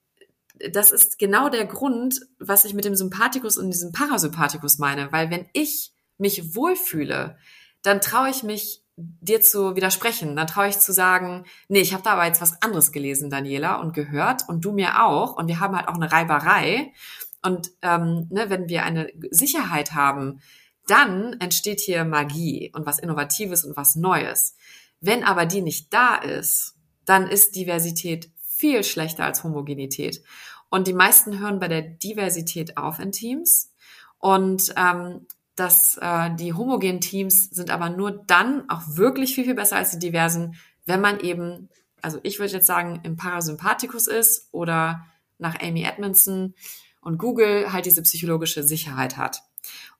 das 0.71 0.91
ist 0.91 1.17
genau 1.17 1.49
der 1.49 1.65
Grund, 1.65 2.21
was 2.39 2.65
ich 2.65 2.73
mit 2.73 2.85
dem 2.85 2.95
Sympathikus 2.95 3.57
und 3.57 3.71
diesem 3.71 3.91
Parasympathikus 3.91 4.77
meine. 4.77 5.11
Weil 5.11 5.31
wenn 5.31 5.47
ich 5.53 5.93
mich 6.17 6.55
wohlfühle, 6.55 7.37
dann 7.81 8.01
traue 8.01 8.29
ich 8.29 8.43
mich 8.43 8.82
dir 8.95 9.41
zu 9.41 9.75
widersprechen. 9.75 10.35
Dann 10.35 10.47
traue 10.47 10.67
ich 10.67 10.79
zu 10.79 10.93
sagen, 10.93 11.45
nee, 11.67 11.81
ich 11.81 11.93
habe 11.93 12.03
da 12.03 12.11
aber 12.11 12.25
jetzt 12.25 12.41
was 12.41 12.61
anderes 12.61 12.91
gelesen, 12.91 13.29
Daniela, 13.29 13.75
und 13.75 13.93
gehört 13.93 14.43
und 14.47 14.63
du 14.63 14.71
mir 14.71 15.03
auch. 15.03 15.35
Und 15.35 15.47
wir 15.47 15.59
haben 15.59 15.75
halt 15.75 15.87
auch 15.87 15.95
eine 15.95 16.11
Reiberei. 16.11 16.93
Und 17.41 17.71
ähm, 17.81 18.27
ne, 18.29 18.49
wenn 18.49 18.69
wir 18.69 18.83
eine 18.83 19.09
Sicherheit 19.31 19.93
haben, 19.93 20.41
dann 20.87 21.33
entsteht 21.39 21.79
hier 21.79 22.05
Magie 22.05 22.71
und 22.73 22.85
was 22.85 22.99
Innovatives 22.99 23.63
und 23.63 23.75
was 23.77 23.95
Neues. 23.95 24.55
Wenn 24.99 25.23
aber 25.23 25.45
die 25.45 25.61
nicht 25.61 25.93
da 25.93 26.15
ist, 26.15 26.75
dann 27.05 27.27
ist 27.27 27.55
Diversität 27.55 28.31
viel 28.41 28.83
schlechter 28.83 29.25
als 29.25 29.43
Homogenität. 29.43 30.23
Und 30.69 30.87
die 30.87 30.93
meisten 30.93 31.39
hören 31.39 31.59
bei 31.59 31.67
der 31.67 31.81
Diversität 31.81 32.77
auf 32.77 32.99
in 32.99 33.11
Teams. 33.11 33.73
Und 34.17 34.73
ähm, 34.77 35.27
dass 35.55 35.97
äh, 35.97 36.33
die 36.35 36.53
homogenen 36.53 37.01
Teams 37.01 37.49
sind 37.49 37.69
aber 37.69 37.89
nur 37.89 38.11
dann 38.11 38.69
auch 38.69 38.81
wirklich 38.87 39.35
viel, 39.35 39.43
viel 39.43 39.55
besser 39.55 39.77
als 39.77 39.91
die 39.91 39.99
diversen, 39.99 40.55
wenn 40.85 41.01
man 41.01 41.19
eben, 41.19 41.69
also 42.01 42.19
ich 42.23 42.39
würde 42.39 42.53
jetzt 42.53 42.67
sagen, 42.67 43.01
im 43.03 43.15
Parasympathikus 43.15 44.07
ist 44.07 44.49
oder 44.51 45.05
nach 45.37 45.61
Amy 45.61 45.83
Edmondson 45.83 46.55
und 47.01 47.17
Google 47.17 47.71
halt 47.71 47.85
diese 47.85 48.01
psychologische 48.01 48.63
Sicherheit 48.63 49.17
hat. 49.17 49.43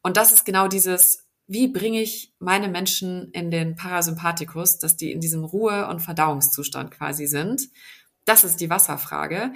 Und 0.02 0.18
das 0.18 0.32
ist 0.32 0.46
genau 0.46 0.68
dieses, 0.68 1.26
wie 1.48 1.68
bringe 1.68 2.02
ich 2.02 2.34
meine 2.40 2.68
Menschen 2.68 3.32
in 3.32 3.52
den 3.52 3.76
Parasympathikus, 3.76 4.80
dass 4.80 4.98
die 4.98 5.12
in 5.12 5.20
diesem 5.20 5.44
Ruhe- 5.44 5.88
und 5.88 6.00
Verdauungszustand 6.00 6.92
quasi 6.92 7.28
sind. 7.28 7.70
Das 8.26 8.44
ist 8.44 8.62
die 8.62 8.70
Wasserfrage. 8.70 9.54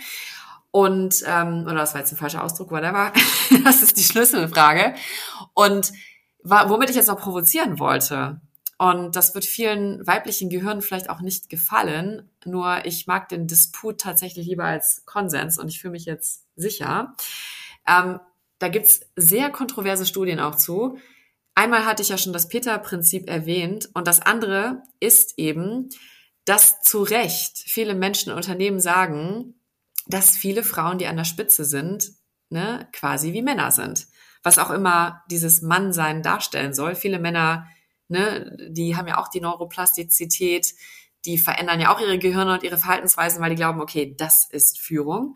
Und, 0.77 1.23
ähm, 1.25 1.63
oder 1.63 1.73
das 1.73 1.95
war 1.95 2.01
jetzt 2.01 2.11
ein 2.11 2.17
falscher 2.17 2.43
Ausdruck, 2.43 2.69
whatever. 2.69 3.11
das 3.63 3.81
ist 3.81 3.97
die 3.97 4.03
Schlüsselfrage. 4.03 4.93
Und 5.55 5.91
womit 6.43 6.91
ich 6.91 6.95
jetzt 6.95 7.09
auch 7.09 7.19
provozieren 7.19 7.79
wollte. 7.79 8.39
Und 8.77 9.15
das 9.15 9.33
wird 9.33 9.43
vielen 9.43 10.05
weiblichen 10.05 10.51
Gehirnen 10.51 10.83
vielleicht 10.83 11.09
auch 11.09 11.19
nicht 11.19 11.49
gefallen. 11.49 12.29
Nur 12.45 12.85
ich 12.85 13.07
mag 13.07 13.27
den 13.27 13.47
Disput 13.47 13.99
tatsächlich 13.99 14.45
lieber 14.45 14.65
als 14.65 15.03
Konsens 15.07 15.57
und 15.57 15.67
ich 15.67 15.81
fühle 15.81 15.93
mich 15.93 16.05
jetzt 16.05 16.45
sicher. 16.55 17.15
Ähm, 17.87 18.19
da 18.59 18.67
gibt's 18.67 19.01
sehr 19.15 19.49
kontroverse 19.49 20.05
Studien 20.05 20.39
auch 20.39 20.53
zu. 20.53 20.99
Einmal 21.55 21.87
hatte 21.87 22.03
ich 22.03 22.09
ja 22.09 22.19
schon 22.19 22.33
das 22.33 22.49
Peter-Prinzip 22.49 23.27
erwähnt 23.27 23.89
und 23.95 24.05
das 24.05 24.21
andere 24.21 24.83
ist 24.99 25.39
eben, 25.39 25.89
dass 26.45 26.83
zu 26.83 27.01
Recht 27.01 27.57
viele 27.65 27.95
Menschen 27.95 28.31
und 28.31 28.37
Unternehmen 28.37 28.79
sagen, 28.79 29.55
dass 30.07 30.37
viele 30.37 30.63
Frauen, 30.63 30.97
die 30.97 31.07
an 31.07 31.17
der 31.17 31.23
Spitze 31.23 31.65
sind, 31.65 32.11
ne, 32.49 32.87
quasi 32.93 33.33
wie 33.33 33.41
Männer 33.41 33.71
sind. 33.71 34.07
Was 34.43 34.59
auch 34.59 34.69
immer 34.69 35.23
dieses 35.29 35.61
Mannsein 35.61 36.23
darstellen 36.23 36.73
soll. 36.73 36.95
Viele 36.95 37.19
Männer, 37.19 37.67
ne, 38.07 38.55
die 38.69 38.95
haben 38.95 39.07
ja 39.07 39.17
auch 39.17 39.27
die 39.27 39.41
Neuroplastizität, 39.41 40.73
die 41.25 41.37
verändern 41.37 41.81
ja 41.81 41.93
auch 41.93 41.99
ihre 41.99 42.19
Gehirne 42.19 42.53
und 42.53 42.63
ihre 42.63 42.77
Verhaltensweisen, 42.77 43.41
weil 43.41 43.49
die 43.49 43.55
glauben, 43.55 43.81
okay, 43.81 44.15
das 44.17 44.47
ist 44.49 44.79
Führung. 44.79 45.35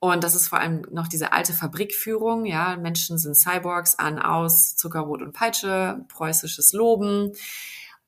Und 0.00 0.22
das 0.22 0.34
ist 0.34 0.48
vor 0.48 0.60
allem 0.60 0.86
noch 0.90 1.08
diese 1.08 1.32
alte 1.32 1.52
Fabrikführung, 1.52 2.44
ja, 2.44 2.76
Menschen 2.76 3.18
sind 3.18 3.34
Cyborgs, 3.34 3.98
an, 3.98 4.18
aus, 4.20 4.76
Zuckerbrot 4.76 5.22
und 5.22 5.32
Peitsche, 5.32 6.04
preußisches 6.08 6.72
Loben. 6.72 7.32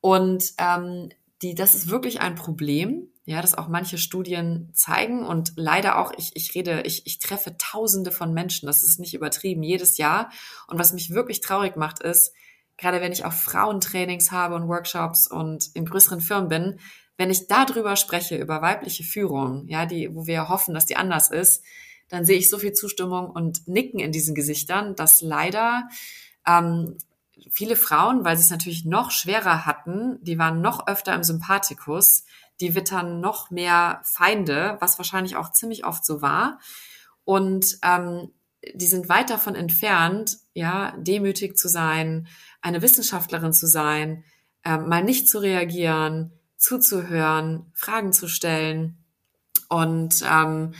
Und 0.01 0.53
ähm, 0.59 1.11
die, 1.43 1.55
das 1.55 1.75
ist 1.75 1.91
wirklich 1.91 2.21
ein 2.21 2.37
Problem, 2.37 3.10
ja, 3.25 3.43
das 3.43 3.55
auch 3.55 3.69
manche 3.69 3.99
Studien 3.99 4.71
zeigen 4.73 5.27
und 5.27 5.53
leider 5.57 5.99
auch, 5.99 6.13
ich, 6.17 6.33
ich 6.35 6.55
rede, 6.55 6.83
ich, 6.83 7.07
ich 7.07 7.19
treffe 7.19 7.57
tausende 7.59 8.11
von 8.11 8.33
Menschen, 8.33 8.67
das 8.67 8.83
ist 8.83 8.99
nicht 8.99 9.15
übertrieben, 9.15 9.63
jedes 9.63 9.99
Jahr. 9.99 10.31
Und 10.67 10.79
was 10.79 10.93
mich 10.93 11.11
wirklich 11.11 11.41
traurig 11.41 11.77
macht, 11.77 12.01
ist, 12.01 12.33
gerade 12.79 13.01
wenn 13.01 13.13
ich 13.13 13.25
auch 13.25 13.33
Frauentrainings 13.33 14.33
habe 14.33 14.55
und 14.55 14.69
Workshops 14.69 15.27
und 15.27 15.71
in 15.75 15.85
größeren 15.85 16.21
Firmen 16.21 16.49
bin, 16.49 16.81
wenn 17.19 17.31
ich 17.31 17.47
darüber 17.49 17.97
spreche, 17.97 18.37
über 18.37 18.63
weibliche 18.63 19.05
Führung, 19.05 19.69
ja, 19.69 19.85
die, 19.85 20.15
wo 20.15 20.27
wir 20.27 20.49
hoffen, 20.49 20.73
dass 20.73 20.87
die 20.87 20.97
anders 20.97 21.31
ist, 21.31 21.63
dann 22.09 22.25
sehe 22.25 22.39
ich 22.39 22.49
so 22.49 22.59
viel 22.59 22.73
Zustimmung 22.73 23.31
und 23.31 23.69
Nicken 23.69 24.01
in 24.01 24.11
diesen 24.11 24.35
Gesichtern, 24.35 24.97
dass 24.97 25.21
leider 25.21 25.89
ähm, 26.47 26.97
viele 27.51 27.77
Frauen, 27.77 28.25
weil 28.25 28.37
sie 28.37 28.45
es 28.45 28.51
natürlich 28.51 28.85
noch 28.85 29.11
schwerer 29.11 29.67
hatten, 29.67 30.19
die 30.23 30.39
waren 30.39 30.63
noch 30.63 30.87
öfter 30.87 31.15
im 31.15 31.23
Sympathikus, 31.23 32.25
die 32.61 32.75
wittern 32.75 33.21
noch 33.21 33.51
mehr 33.51 34.01
Feinde, 34.05 34.77
was 34.81 34.99
wahrscheinlich 34.99 35.37
auch 35.37 35.53
ziemlich 35.53 35.85
oft 35.85 36.05
so 36.05 36.23
war. 36.23 36.61
Und 37.25 37.79
ähm, 37.83 38.31
die 38.75 38.87
sind 38.87 39.09
weit 39.09 39.31
davon 39.31 39.55
entfernt, 39.55 40.39
ja, 40.53 40.95
demütig 40.99 41.57
zu 41.57 41.69
sein, 41.69 42.29
eine 42.61 42.83
Wissenschaftlerin 42.83 43.53
zu 43.53 43.67
sein, 43.67 44.25
ähm, 44.65 44.89
mal 44.89 45.03
nicht 45.03 45.29
zu 45.29 45.39
reagieren, 45.39 46.33
zuzuhören, 46.57 47.71
Fragen 47.75 48.13
zu 48.13 48.29
stellen. 48.29 49.05
Und 49.69 50.23
ähm, 50.31 50.75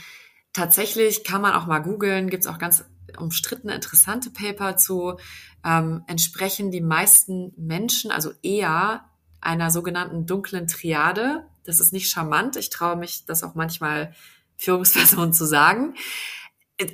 tatsächlich 0.53 1.25
kann 1.25 1.41
man 1.41 1.55
auch 1.55 1.67
mal 1.67 1.79
googeln, 1.79 2.29
gibt 2.29 2.45
es 2.45 2.51
auch 2.51 2.59
ganz 2.59 2.85
umstrittene, 3.19 3.75
interessante 3.75 4.31
Paper 4.31 4.77
zu, 4.77 5.19
ähm, 5.65 6.03
entsprechen 6.07 6.71
die 6.71 6.81
meisten 6.81 7.53
Menschen, 7.57 8.11
also 8.11 8.33
eher 8.43 9.05
einer 9.41 9.71
sogenannten 9.71 10.27
dunklen 10.27 10.67
Triade. 10.67 11.47
Das 11.65 11.81
ist 11.81 11.93
nicht 11.93 12.11
charmant. 12.11 12.57
Ich 12.57 12.71
traue 12.71 12.97
mich, 12.97 13.25
das 13.27 13.43
auch 13.43 13.55
manchmal 13.55 14.15
Führungspersonen 14.57 15.33
zu 15.33 15.47
sagen. 15.47 15.95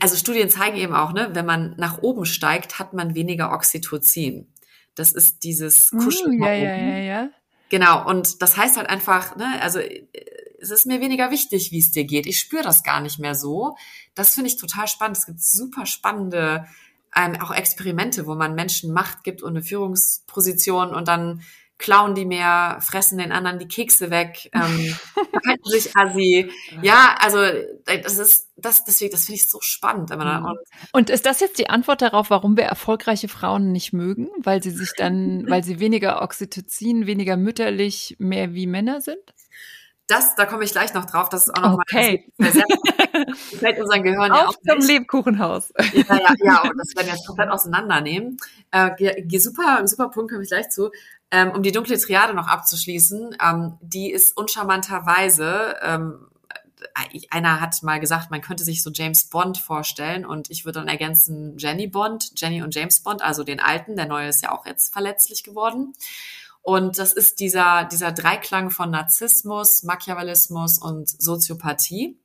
Also 0.01 0.17
Studien 0.17 0.51
zeigen 0.51 0.77
eben 0.77 0.95
auch, 0.95 1.13
ne, 1.13 1.31
wenn 1.33 1.47
man 1.47 1.75
nach 1.77 2.03
oben 2.03 2.25
steigt, 2.25 2.79
hat 2.79 2.93
man 2.93 3.15
weniger 3.15 3.53
Oxytocin. 3.53 4.53
Das 4.95 5.13
ist 5.13 5.45
dieses 5.45 5.91
Kuscheln. 5.91 6.39
Mm, 6.39 6.43
ja, 6.43 6.53
ja, 6.53 6.77
ja, 6.77 6.99
ja. 6.99 7.31
Genau. 7.69 8.09
Und 8.09 8.43
das 8.43 8.57
heißt 8.57 8.77
halt 8.77 8.89
einfach, 8.89 9.37
ne, 9.37 9.61
also 9.61 9.79
es 9.79 10.71
ist 10.71 10.87
mir 10.87 11.01
weniger 11.01 11.31
wichtig, 11.31 11.71
wie 11.71 11.79
es 11.79 11.91
dir 11.91 12.05
geht. 12.05 12.27
Ich 12.27 12.41
spüre 12.41 12.63
das 12.63 12.83
gar 12.83 13.01
nicht 13.01 13.19
mehr 13.19 13.35
so. 13.35 13.77
Das 14.15 14.35
finde 14.35 14.49
ich 14.49 14.57
total 14.57 14.89
spannend. 14.89 15.19
Es 15.19 15.27
gibt 15.27 15.41
super 15.41 15.87
spannende 15.87 16.67
ähm, 17.15 17.41
auch 17.41 17.51
Experimente, 17.51 18.27
wo 18.27 18.35
man 18.35 18.55
Menschen 18.55 18.93
Macht 18.93 19.25
gibt 19.25 19.43
und 19.43 19.51
eine 19.51 19.63
Führungsposition 19.63 20.95
und 20.95 21.09
dann 21.09 21.43
klauen 21.79 22.15
die 22.15 22.25
mehr, 22.25 22.79
fressen 22.81 23.19
den 23.19 23.33
anderen 23.33 23.59
die 23.59 23.69
Kekse 23.69 24.11
weg, 24.11 24.51
ähm, 24.53 24.97
verhalten 25.31 25.71
sich 25.71 25.97
assi. 25.97 26.51
Ja, 26.83 27.17
also 27.21 27.39
das 27.85 28.19
ist 28.19 28.47
das 28.57 28.85
deswegen, 28.85 29.13
das 29.13 29.27
finde 29.27 29.41
ich 29.41 29.49
so 29.49 29.61
spannend. 29.61 30.11
Mhm. 30.11 30.47
Und, 30.47 30.59
und 30.93 31.11
ist 31.11 31.27
das 31.27 31.41
jetzt 31.41 31.59
die 31.59 31.69
Antwort 31.69 32.01
darauf, 32.03 32.31
warum 32.31 32.57
wir 32.57 32.65
erfolgreiche 32.65 33.29
Frauen 33.29 33.73
nicht 33.73 33.93
mögen, 33.93 34.29
weil 34.39 34.63
sie 34.63 34.71
sich 34.71 34.93
dann, 34.97 35.45
weil 35.49 35.63
sie 35.63 35.79
weniger 35.79 36.23
Oxytocin, 36.23 37.07
weniger 37.07 37.37
mütterlich, 37.37 38.17
mehr 38.19 38.55
wie 38.55 38.67
Männer 38.67 39.01
sind? 39.01 39.19
Das, 40.09 40.37
da 40.37 40.47
komme 40.47 40.63
ich 40.63 40.71
gleich 40.71 40.95
noch 40.95 41.05
drauf. 41.05 41.29
Das 41.31 41.49
ist 41.49 41.55
auch 41.55 41.63
noch 41.63 41.79
okay. 41.79 42.31
mal 42.39 42.49
unseren 43.81 44.03
Gehirn 44.05 44.31
Auf 44.31 44.39
ja 44.39 44.47
auch 44.47 44.55
zum 44.55 44.79
nicht. 44.79 44.89
Lebkuchenhaus. 44.89 45.73
Ja, 45.93 46.17
ja, 46.17 46.35
ja, 46.45 46.63
und 46.63 46.79
das 46.79 46.95
werden 46.95 47.07
wir 47.09 47.15
jetzt 47.15 47.27
komplett 47.27 47.51
auseinandernehmen. 47.51 48.37
Äh, 48.71 49.39
super, 49.41 49.83
super 49.87 50.11
Punkt 50.11 50.31
komme 50.31 50.45
ich 50.45 50.49
gleich 50.49 50.69
zu. 50.71 50.91
Ähm, 51.31 51.51
um 51.51 51.63
die 51.63 51.73
dunkle 51.73 51.99
Triade 51.99 52.35
noch 52.35 52.47
abzuschließen, 52.47 53.37
ähm, 53.43 53.79
die 53.81 54.11
ist 54.11 54.37
uncharmanterweise, 54.37 55.77
ähm, 55.83 56.29
einer 57.31 57.61
hat 57.61 57.83
mal 57.83 58.01
gesagt, 58.01 58.31
man 58.31 58.43
könnte 58.43 58.65
sich 58.65 58.83
so 58.83 58.91
James 58.93 59.29
Bond 59.29 59.59
vorstellen 59.59 60.25
und 60.25 60.51
ich 60.51 60.65
würde 60.65 60.81
dann 60.81 60.89
ergänzen 60.89 61.57
Jenny 61.59 61.87
Bond, 61.87 62.33
Jenny 62.37 62.63
und 62.63 62.75
James 62.75 63.03
Bond, 63.03 63.23
also 63.23 63.45
den 63.45 63.61
alten, 63.61 63.97
der 63.97 64.07
neue 64.07 64.29
ist 64.29 64.43
ja 64.43 64.53
auch 64.53 64.67
jetzt 64.67 64.93
verletzlich 64.93 65.43
geworden. 65.43 65.95
Und 66.63 66.99
das 66.99 67.13
ist 67.13 67.41
dieser, 67.41 67.85
dieser 67.85 68.13
Dreiklang 68.13 68.71
von 68.71 68.91
Narzissmus, 68.91 69.85
Machiavellismus 69.85 70.79
und 70.79 71.09
Soziopathie. 71.09 72.19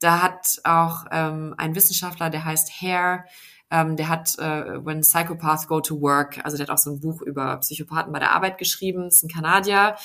Da 0.00 0.22
hat 0.22 0.60
auch 0.64 1.06
ähm, 1.10 1.54
ein 1.56 1.74
Wissenschaftler, 1.74 2.30
der 2.30 2.44
heißt 2.44 2.82
Hare, 2.82 3.24
ähm, 3.70 3.96
der 3.96 4.08
hat 4.08 4.38
äh, 4.38 4.84
When 4.84 5.00
Psychopaths 5.02 5.68
Go 5.68 5.80
to 5.80 6.00
Work, 6.00 6.40
also 6.44 6.56
der 6.56 6.66
hat 6.66 6.72
auch 6.72 6.78
so 6.78 6.90
ein 6.90 7.00
Buch 7.00 7.22
über 7.22 7.56
Psychopathen 7.58 8.12
bei 8.12 8.18
der 8.18 8.32
Arbeit 8.32 8.58
geschrieben, 8.58 9.08
ist 9.08 9.22
ein 9.22 9.30
Kanadier. 9.30 9.96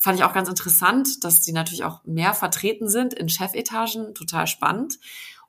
Fand 0.00 0.18
ich 0.18 0.24
auch 0.24 0.32
ganz 0.32 0.48
interessant, 0.48 1.24
dass 1.24 1.40
die 1.40 1.52
natürlich 1.52 1.84
auch 1.84 2.04
mehr 2.04 2.34
vertreten 2.34 2.88
sind 2.88 3.14
in 3.14 3.28
Chefetagen, 3.28 4.14
total 4.14 4.46
spannend. 4.46 4.98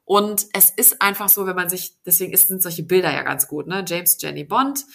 Und 0.04 0.46
es 0.54 0.70
ist 0.70 1.02
einfach 1.02 1.30
so, 1.30 1.48
wenn 1.48 1.56
man 1.56 1.70
sich, 1.70 1.96
deswegen 2.06 2.36
sind 2.38 2.62
solche 2.62 2.84
Bilder 2.84 3.12
ja 3.12 3.24
ganz 3.24 3.48
gut, 3.48 3.66
ne? 3.66 3.84
James, 3.88 4.18
Jenny 4.22 4.44
Bond, 4.44 4.86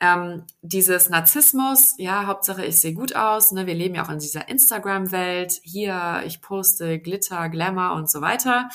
ähm, 0.00 0.44
dieses 0.62 1.08
Narzissmus, 1.08 1.94
ja, 1.98 2.26
Hauptsache 2.26 2.64
ich 2.64 2.80
sehe 2.80 2.94
gut 2.94 3.16
aus, 3.16 3.50
ne, 3.50 3.66
wir 3.66 3.74
leben 3.74 3.96
ja 3.96 4.04
auch 4.04 4.10
in 4.10 4.20
dieser 4.20 4.48
Instagram-Welt, 4.48 5.58
hier, 5.62 6.22
ich 6.24 6.40
poste 6.40 7.00
Glitter, 7.00 7.48
Glamour 7.48 7.94
und 7.94 8.08
so 8.08 8.20
weiter, 8.20 8.68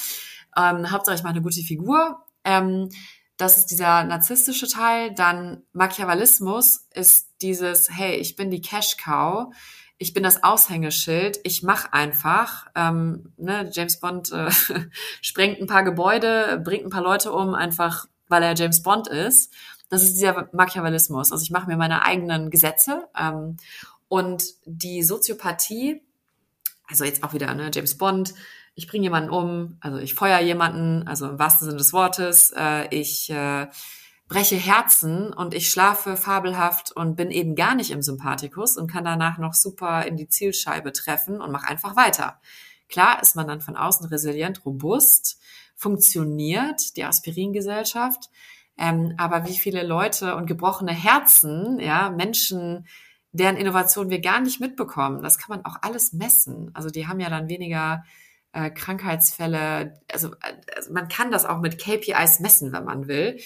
ähm, 0.58 0.92
Hauptsache 0.92 1.16
ich 1.16 1.24
mache 1.24 1.34
eine 1.34 1.42
gute 1.42 1.62
Figur, 1.62 2.26
ähm, 2.44 2.90
das 3.44 3.58
ist 3.58 3.72
dieser 3.72 4.06
narzisstische 4.06 4.70
Teil, 4.70 5.14
dann 5.14 5.64
Machiavellismus 5.74 6.88
ist 6.94 7.28
dieses, 7.42 7.90
hey, 7.92 8.16
ich 8.16 8.38
bin 8.38 8.50
die 8.50 8.62
Cash-Cow, 8.62 9.54
ich 9.98 10.14
bin 10.14 10.24
das 10.24 10.44
Aushängeschild, 10.44 11.42
ich 11.44 11.62
mache 11.62 11.92
einfach. 11.92 12.68
Ähm, 12.74 13.34
ne, 13.36 13.70
James 13.74 14.00
Bond 14.00 14.32
äh, 14.32 14.50
sprengt 15.22 15.60
ein 15.60 15.68
paar 15.68 15.84
Gebäude, 15.84 16.62
bringt 16.64 16.86
ein 16.86 16.90
paar 16.90 17.04
Leute 17.04 17.34
um, 17.34 17.54
einfach 17.54 18.06
weil 18.30 18.44
er 18.44 18.56
James 18.56 18.82
Bond 18.82 19.10
ist. 19.10 19.54
Das 19.90 20.04
ist 20.04 20.14
dieser 20.14 20.48
Machiavellismus. 20.54 21.34
Also 21.34 21.44
ich 21.44 21.52
mache 21.52 21.68
mir 21.68 21.76
meine 21.76 22.04
eigenen 22.04 22.50
Gesetze. 22.50 23.10
Ähm, 23.20 23.58
und 24.08 24.42
die 24.64 25.04
Soziopathie, 25.04 26.02
also 26.88 27.04
jetzt 27.04 27.26
auch 27.26 27.34
wieder 27.34 27.54
ne, 27.54 27.72
James 27.74 27.98
Bond, 27.98 28.34
ich 28.76 28.88
bringe 28.88 29.04
jemanden 29.04 29.30
um, 29.30 29.78
also 29.82 29.98
ich 29.98 30.16
feuer 30.16 30.40
jemanden, 30.40 31.08
also 31.08 31.30
im 31.30 31.40
wahrsten 31.40 31.66
Sinne 31.66 31.78
des 31.78 31.94
Wortes, 31.94 32.54
äh, 32.56 32.88
ich 32.90 33.30
äh, 33.30 33.68
breche 34.28 34.56
Herzen 34.56 35.32
und 35.32 35.54
ich 35.54 35.70
schlafe 35.70 36.18
fabelhaft 36.18 36.92
und 36.92 37.16
bin 37.16 37.30
eben 37.30 37.56
gar 37.56 37.76
nicht 37.76 37.92
im 37.92 38.02
Sympathikus 38.02 38.78
und 38.78 38.90
kann 38.90 39.06
danach 39.06 39.38
noch 39.38 39.54
super 39.54 40.06
in 40.06 40.18
die 40.18 40.28
Zielscheibe 40.28 40.92
treffen 40.92 41.40
und 41.40 41.52
mache 41.52 41.68
einfach 41.68 41.96
weiter. 41.96 42.40
Klar 42.90 43.22
ist 43.22 43.36
man 43.36 43.48
dann 43.48 43.62
von 43.62 43.76
außen 43.76 44.08
resilient, 44.08 44.66
robust, 44.66 45.40
funktioniert 45.76 46.96
die 46.98 47.04
Aspiringesellschaft, 47.04 48.30
ähm, 48.78 49.14
aber 49.18 49.46
wie 49.46 49.58
viele 49.58 49.84
Leute 49.84 50.36
und 50.36 50.48
gebrochene 50.48 50.94
Herzen, 50.94 51.80
ja, 51.80 52.10
Menschen, 52.10 52.88
deren 53.32 53.58
Innovation 53.58 54.10
wir 54.10 54.22
gar 54.22 54.40
nicht 54.40 54.60
mitbekommen, 54.60 55.22
das 55.22 55.38
kann 55.38 55.58
man 55.58 55.66
auch 55.66 55.78
alles 55.82 56.14
messen. 56.14 56.72
Also 56.74 56.90
die 56.90 57.08
haben 57.08 57.20
ja 57.20 57.30
dann 57.30 57.50
weniger 57.50 58.04
äh, 58.54 58.70
Krankheitsfälle. 58.70 60.00
Also, 60.12 60.32
also 60.76 60.94
man 60.94 61.08
kann 61.10 61.32
das 61.32 61.46
auch 61.46 61.60
mit 61.60 61.78
KPIs 61.78 62.40
messen, 62.40 62.72
wenn 62.72 62.86
man 62.86 63.08
will. 63.08 63.40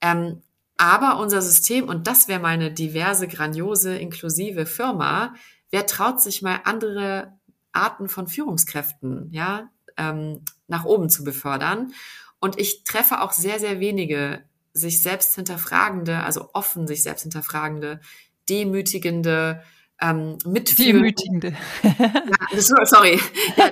Ähm, 0.00 0.42
aber 0.76 1.18
unser 1.20 1.42
System, 1.42 1.88
und 1.88 2.06
das 2.06 2.26
wäre 2.26 2.40
meine 2.40 2.72
diverse, 2.72 3.28
grandiose, 3.28 3.96
inklusive 3.96 4.66
Firma, 4.66 5.34
wer 5.70 5.86
traut 5.86 6.20
sich 6.20 6.42
mal 6.42 6.60
andere 6.64 7.38
Arten 7.72 8.08
von 8.08 8.26
Führungskräften, 8.26 9.28
ja, 9.32 9.70
ähm, 9.96 10.40
nach 10.66 10.84
oben 10.84 11.10
zu 11.10 11.22
befördern? 11.22 11.92
Und 12.40 12.58
ich 12.58 12.84
treffe 12.84 13.20
auch 13.20 13.32
sehr, 13.32 13.58
sehr 13.58 13.80
wenige 13.80 14.42
sich 14.72 15.02
selbst 15.02 15.36
hinterfragende, 15.36 16.22
also 16.24 16.50
offen 16.52 16.88
sich 16.88 17.04
selbst 17.04 17.22
hinterfragende, 17.22 18.00
demütigende, 18.48 19.62
ähm, 20.00 20.38
mitfühlende. 20.44 21.12
Demütigende. 21.12 21.56
ja, 21.82 22.86
sorry. 22.86 23.20
Ja, 23.56 23.70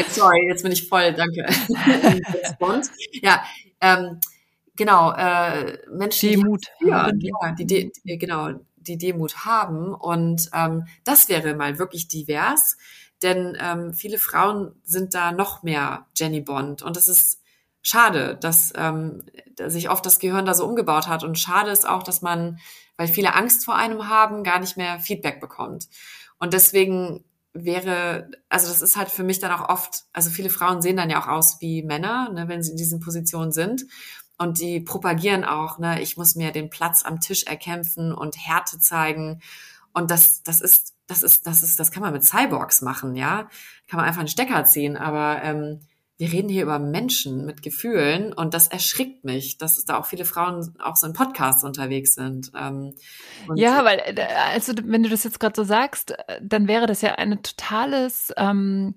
sorry, 0.10 0.46
jetzt 0.48 0.62
bin 0.62 0.72
ich 0.72 0.88
voll, 0.88 1.12
danke. 1.12 1.46
ja, 3.22 3.42
ähm, 3.80 4.20
genau, 4.76 5.12
äh, 5.12 5.78
Menschen, 5.90 6.30
Demut. 6.30 6.66
die 6.80 6.84
führen, 6.84 7.20
ja, 7.20 7.52
die, 7.52 7.66
die, 7.66 7.92
die, 8.04 8.18
genau, 8.18 8.50
die 8.76 8.98
Demut 8.98 9.44
haben. 9.44 9.94
Und 9.94 10.50
ähm, 10.52 10.86
das 11.04 11.28
wäre 11.28 11.54
mal 11.54 11.78
wirklich 11.78 12.08
divers, 12.08 12.76
denn 13.22 13.56
ähm, 13.60 13.94
viele 13.94 14.18
Frauen 14.18 14.72
sind 14.84 15.14
da 15.14 15.32
noch 15.32 15.62
mehr 15.62 16.06
Jenny 16.14 16.40
Bond. 16.40 16.82
Und 16.82 16.96
das 16.96 17.08
ist 17.08 17.40
schade, 17.82 18.36
dass, 18.40 18.72
ähm, 18.76 19.22
dass 19.56 19.72
sich 19.72 19.90
oft 19.90 20.04
das 20.04 20.18
Gehirn 20.18 20.46
da 20.46 20.54
so 20.54 20.66
umgebaut 20.66 21.08
hat. 21.08 21.24
Und 21.24 21.38
schade 21.38 21.70
ist 21.70 21.88
auch, 21.88 22.02
dass 22.02 22.22
man, 22.22 22.58
weil 22.96 23.08
viele 23.08 23.34
Angst 23.34 23.64
vor 23.64 23.76
einem 23.76 24.08
haben, 24.08 24.44
gar 24.44 24.60
nicht 24.60 24.76
mehr 24.76 25.00
Feedback 25.00 25.40
bekommt. 25.40 25.88
Und 26.38 26.52
deswegen 26.52 27.24
wäre, 27.52 28.30
also 28.48 28.68
das 28.68 28.82
ist 28.82 28.96
halt 28.96 29.08
für 29.08 29.22
mich 29.22 29.38
dann 29.38 29.52
auch 29.52 29.68
oft, 29.68 30.04
also 30.12 30.30
viele 30.30 30.50
Frauen 30.50 30.82
sehen 30.82 30.96
dann 30.96 31.10
ja 31.10 31.22
auch 31.22 31.28
aus 31.28 31.60
wie 31.60 31.82
Männer, 31.82 32.30
ne, 32.30 32.48
wenn 32.48 32.62
sie 32.62 32.72
in 32.72 32.76
diesen 32.76 33.00
Positionen 33.00 33.52
sind. 33.52 33.86
Und 34.36 34.58
die 34.58 34.80
propagieren 34.80 35.44
auch, 35.44 35.78
ne, 35.78 36.02
ich 36.02 36.16
muss 36.16 36.34
mir 36.34 36.50
den 36.50 36.68
Platz 36.68 37.04
am 37.04 37.20
Tisch 37.20 37.44
erkämpfen 37.44 38.12
und 38.12 38.36
Härte 38.36 38.80
zeigen. 38.80 39.40
Und 39.92 40.10
das, 40.10 40.42
das 40.42 40.60
ist, 40.60 40.94
das 41.06 41.22
ist, 41.22 41.46
das 41.46 41.62
ist, 41.62 41.78
das 41.78 41.92
kann 41.92 42.02
man 42.02 42.12
mit 42.12 42.24
Cyborgs 42.24 42.82
machen, 42.82 43.14
ja. 43.14 43.48
Kann 43.86 43.98
man 43.98 44.06
einfach 44.06 44.20
einen 44.20 44.28
Stecker 44.28 44.64
ziehen, 44.64 44.96
aber 44.96 45.40
ähm, 45.42 45.80
wir 46.16 46.32
reden 46.32 46.48
hier 46.48 46.62
über 46.62 46.78
Menschen 46.78 47.44
mit 47.44 47.62
Gefühlen 47.62 48.32
und 48.32 48.54
das 48.54 48.68
erschrickt 48.68 49.24
mich, 49.24 49.58
dass 49.58 49.84
da 49.84 49.98
auch 49.98 50.06
viele 50.06 50.24
Frauen 50.24 50.74
auch 50.80 50.94
so 50.94 51.08
in 51.08 51.12
Podcasts 51.12 51.64
unterwegs 51.64 52.14
sind. 52.14 52.52
Ähm, 52.56 52.94
ja, 53.56 53.84
weil 53.84 53.98
äh, 53.98 54.26
also 54.52 54.72
wenn 54.84 55.02
du 55.02 55.08
das 55.08 55.24
jetzt 55.24 55.40
gerade 55.40 55.56
so 55.56 55.64
sagst, 55.64 56.12
äh, 56.12 56.40
dann 56.40 56.68
wäre 56.68 56.86
das 56.86 57.02
ja 57.02 57.16
ein 57.16 57.42
totales 57.42 58.32
ähm, 58.36 58.94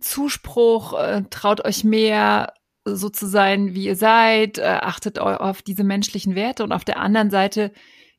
Zuspruch, 0.00 0.92
äh, 0.98 1.22
traut 1.30 1.64
euch 1.64 1.84
mehr, 1.84 2.52
so 2.84 3.08
zu 3.08 3.26
sein, 3.26 3.74
wie 3.74 3.84
ihr 3.84 3.96
seid, 3.96 4.58
äh, 4.58 4.62
achtet 4.62 5.18
auf 5.18 5.62
diese 5.62 5.84
menschlichen 5.84 6.34
Werte 6.34 6.64
und 6.64 6.72
auf 6.72 6.84
der 6.84 6.98
anderen 6.98 7.30
Seite 7.30 7.72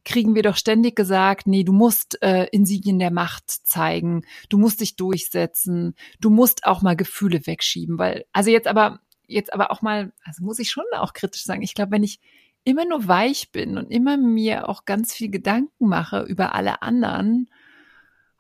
kriegen 0.06 0.36
wir 0.36 0.44
doch 0.44 0.56
ständig 0.56 0.96
gesagt, 0.96 1.48
nee, 1.48 1.64
du 1.64 1.74
musst 1.74 2.22
äh, 2.22 2.46
Insigien 2.52 3.00
der 3.00 3.12
Macht 3.12 3.50
zeigen, 3.50 4.24
du 4.50 4.58
musst 4.58 4.82
dich 4.82 4.96
durchsetzen, 4.96 5.96
du 6.20 6.30
musst 6.30 6.66
auch 6.66 6.82
mal 6.82 6.96
Gefühle 6.96 7.46
wegschieben, 7.46 7.98
weil, 7.98 8.26
also 8.32 8.50
jetzt 8.50 8.68
aber, 8.68 9.00
jetzt 9.28 9.54
aber 9.54 9.72
auch 9.72 9.82
mal, 9.82 10.12
also 10.24 10.44
muss 10.44 10.60
ich 10.60 10.72
schon 10.72 10.86
auch 10.96 11.14
kritisch 11.14 11.44
sagen, 11.44 11.62
ich 11.62 11.74
glaube, 11.74 11.92
wenn 11.92 12.04
ich 12.04 12.20
immer 12.64 12.86
nur 12.86 13.08
weich 13.08 13.52
bin 13.52 13.78
und 13.78 13.92
immer 13.92 14.18
mir 14.18 14.70
auch 14.70 14.86
ganz 14.86 15.14
viel 15.14 15.30
Gedanken 15.30 15.88
mache 15.88 16.22
über 16.24 16.54
alle 16.56 16.82
anderen, 16.82 17.50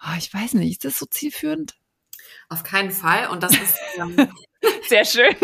oh, 0.01 0.17
ich 0.17 0.33
weiß 0.33 0.53
nicht, 0.55 0.71
ist 0.71 0.85
das 0.85 0.99
so 0.99 1.05
zielführend? 1.05 1.78
Auf 2.49 2.63
keinen 2.63 2.91
Fall. 2.91 3.29
Und 3.29 3.43
das 3.43 3.51
ist 3.53 3.75
ähm, 3.97 4.15
sehr 4.87 5.05
schön. 5.05 5.35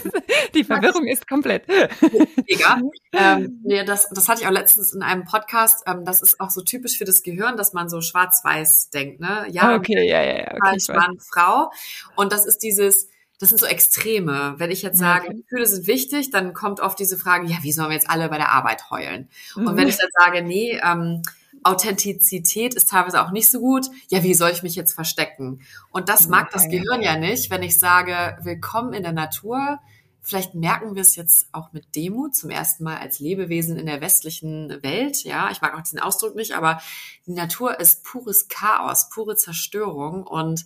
Die 0.54 0.64
Verwirrung 0.64 1.06
ist 1.06 1.28
komplett. 1.28 1.68
Mega. 1.68 2.80
Ähm, 3.18 3.62
nee, 3.64 3.82
das, 3.82 4.10
das 4.10 4.28
hatte 4.28 4.42
ich 4.42 4.46
auch 4.46 4.52
letztens 4.52 4.92
in 4.92 5.00
einem 5.00 5.24
Podcast. 5.24 5.84
Ähm, 5.86 6.04
das 6.04 6.20
ist 6.20 6.38
auch 6.38 6.50
so 6.50 6.60
typisch 6.60 6.98
für 6.98 7.06
das 7.06 7.22
Gehirn, 7.22 7.56
dass 7.56 7.72
man 7.72 7.88
so 7.88 8.02
schwarz-weiß 8.02 8.90
denkt. 8.90 9.20
Ne? 9.20 9.46
Ja, 9.48 9.74
okay, 9.74 10.06
ja, 10.06 10.22
ja, 10.22 10.38
ja. 10.40 10.52
Okay, 10.52 10.76
ich 10.76 10.88
Mann, 10.88 11.18
Frau. 11.18 11.70
Und 12.14 12.30
das 12.30 12.44
ist 12.44 12.58
dieses, 12.58 13.08
das 13.38 13.48
sind 13.48 13.58
so 13.58 13.64
Extreme. 13.64 14.56
Wenn 14.58 14.70
ich 14.70 14.82
jetzt 14.82 14.98
sage, 14.98 15.28
okay. 15.28 15.36
Gefühle 15.36 15.66
sind 15.66 15.86
wichtig, 15.86 16.30
dann 16.30 16.52
kommt 16.52 16.80
oft 16.80 16.98
diese 16.98 17.16
Frage, 17.16 17.46
ja, 17.46 17.56
wie 17.62 17.72
sollen 17.72 17.88
wir 17.88 17.94
jetzt 17.94 18.10
alle 18.10 18.28
bei 18.28 18.36
der 18.36 18.52
Arbeit 18.52 18.90
heulen? 18.90 19.30
Mhm. 19.54 19.66
Und 19.66 19.76
wenn 19.78 19.88
ich 19.88 19.96
dann 19.96 20.10
sage, 20.12 20.42
nee, 20.42 20.78
ähm, 20.84 21.22
Authentizität 21.66 22.74
ist 22.74 22.90
teilweise 22.90 23.20
auch 23.22 23.32
nicht 23.32 23.50
so 23.50 23.60
gut. 23.60 23.86
Ja, 24.08 24.22
wie 24.22 24.34
soll 24.34 24.50
ich 24.50 24.62
mich 24.62 24.76
jetzt 24.76 24.92
verstecken? 24.92 25.62
Und 25.90 26.08
das 26.08 26.28
mag 26.28 26.50
das 26.52 26.68
Gehirn 26.68 27.02
ja 27.02 27.18
nicht, 27.18 27.50
wenn 27.50 27.64
ich 27.64 27.78
sage, 27.78 28.38
willkommen 28.42 28.92
in 28.92 29.02
der 29.02 29.12
Natur. 29.12 29.80
Vielleicht 30.22 30.54
merken 30.54 30.94
wir 30.94 31.02
es 31.02 31.16
jetzt 31.16 31.48
auch 31.52 31.72
mit 31.72 31.96
Demut 31.96 32.36
zum 32.36 32.50
ersten 32.50 32.84
Mal 32.84 32.98
als 32.98 33.18
Lebewesen 33.18 33.76
in 33.76 33.86
der 33.86 34.00
westlichen 34.00 34.80
Welt. 34.82 35.24
Ja, 35.24 35.50
ich 35.50 35.60
mag 35.60 35.74
auch 35.76 35.82
diesen 35.82 35.98
Ausdruck 35.98 36.36
nicht, 36.36 36.52
aber 36.52 36.80
die 37.26 37.32
Natur 37.32 37.80
ist 37.80 38.04
pures 38.04 38.46
Chaos, 38.48 39.08
pure 39.08 39.36
Zerstörung 39.36 40.24
und 40.24 40.64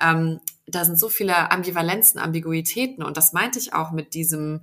ähm, 0.00 0.40
da 0.66 0.84
sind 0.84 0.98
so 0.98 1.08
viele 1.08 1.50
Ambivalenzen, 1.50 2.20
Ambiguitäten 2.20 3.02
und 3.02 3.16
das 3.16 3.32
meinte 3.32 3.58
ich 3.58 3.72
auch 3.72 3.90
mit 3.90 4.14
diesem 4.14 4.62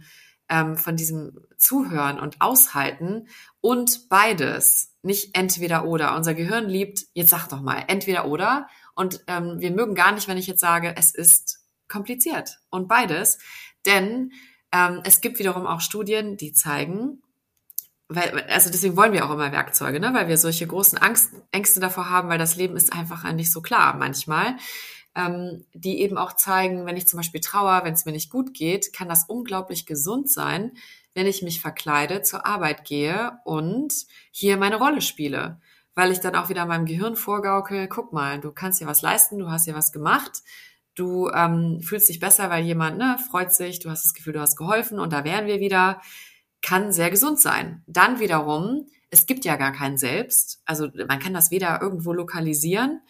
ähm, 0.49 0.77
von 0.77 0.95
diesem 0.95 1.39
Zuhören 1.57 2.19
und 2.19 2.41
Aushalten 2.41 3.27
und 3.61 4.09
beides, 4.09 4.95
nicht 5.01 5.37
entweder 5.37 5.85
oder. 5.85 6.15
Unser 6.15 6.33
Gehirn 6.33 6.67
liebt, 6.67 7.05
jetzt 7.13 7.29
sag 7.29 7.47
doch 7.47 7.61
mal, 7.61 7.83
entweder 7.87 8.25
oder. 8.25 8.67
Und 8.95 9.23
ähm, 9.27 9.59
wir 9.59 9.71
mögen 9.71 9.95
gar 9.95 10.11
nicht, 10.11 10.27
wenn 10.27 10.37
ich 10.37 10.47
jetzt 10.47 10.61
sage, 10.61 10.93
es 10.97 11.13
ist 11.13 11.59
kompliziert 11.87 12.59
und 12.69 12.87
beides. 12.87 13.39
Denn 13.85 14.31
ähm, 14.71 15.01
es 15.03 15.21
gibt 15.21 15.39
wiederum 15.39 15.65
auch 15.65 15.81
Studien, 15.81 16.37
die 16.37 16.53
zeigen, 16.53 17.21
weil, 18.07 18.43
also 18.49 18.71
deswegen 18.71 18.97
wollen 18.97 19.13
wir 19.13 19.25
auch 19.25 19.33
immer 19.33 19.51
Werkzeuge, 19.51 19.99
ne? 19.99 20.13
weil 20.13 20.27
wir 20.27 20.37
solche 20.37 20.65
großen 20.65 20.97
Angst, 20.97 21.31
Ängste 21.51 21.79
davor 21.79 22.09
haben, 22.09 22.27
weil 22.27 22.39
das 22.39 22.55
Leben 22.55 22.75
ist 22.75 22.91
einfach 22.91 23.31
nicht 23.33 23.51
so 23.51 23.61
klar 23.61 23.95
manchmal 23.95 24.55
ähm, 25.19 25.65
die 25.73 25.99
eben 26.01 26.17
auch 26.17 26.33
zeigen, 26.33 26.85
wenn 26.85 26.97
ich 26.97 27.07
zum 27.07 27.17
Beispiel 27.17 27.41
trauer, 27.41 27.81
wenn 27.83 27.93
es 27.93 28.05
mir 28.05 28.11
nicht 28.11 28.29
gut 28.29 28.53
geht, 28.53 28.93
kann 28.93 29.09
das 29.09 29.25
unglaublich 29.25 29.85
gesund 29.85 30.31
sein, 30.31 30.71
wenn 31.13 31.27
ich 31.27 31.41
mich 31.41 31.61
verkleide, 31.61 32.21
zur 32.21 32.45
Arbeit 32.45 32.85
gehe 32.85 33.39
und 33.43 33.93
hier 34.31 34.57
meine 34.57 34.77
Rolle 34.77 35.01
spiele. 35.01 35.59
Weil 35.95 36.11
ich 36.11 36.19
dann 36.19 36.35
auch 36.35 36.49
wieder 36.49 36.65
meinem 36.65 36.85
Gehirn 36.85 37.15
vorgaukel, 37.15 37.87
guck 37.87 38.13
mal, 38.13 38.39
du 38.39 38.51
kannst 38.51 38.79
hier 38.79 38.87
was 38.87 39.01
leisten, 39.01 39.39
du 39.39 39.49
hast 39.49 39.65
hier 39.65 39.75
was 39.75 39.91
gemacht, 39.91 40.43
du 40.95 41.29
ähm, 41.29 41.81
fühlst 41.81 42.09
dich 42.09 42.19
besser, 42.19 42.49
weil 42.49 42.63
jemand 42.63 42.97
ne, 42.97 43.17
freut 43.29 43.53
sich, 43.53 43.79
du 43.79 43.89
hast 43.89 44.05
das 44.05 44.13
Gefühl, 44.13 44.33
du 44.33 44.41
hast 44.41 44.55
geholfen 44.55 44.99
und 44.99 45.11
da 45.11 45.23
wären 45.23 45.47
wir 45.47 45.59
wieder, 45.59 46.01
kann 46.61 46.91
sehr 46.91 47.09
gesund 47.09 47.39
sein. 47.39 47.83
Dann 47.87 48.19
wiederum, 48.19 48.87
es 49.09 49.25
gibt 49.25 49.43
ja 49.43 49.55
gar 49.55 49.71
kein 49.71 49.97
Selbst, 49.97 50.61
also 50.65 50.87
man 51.07 51.19
kann 51.19 51.33
das 51.33 51.51
weder 51.51 51.81
irgendwo 51.81 52.13
lokalisieren, 52.13 53.01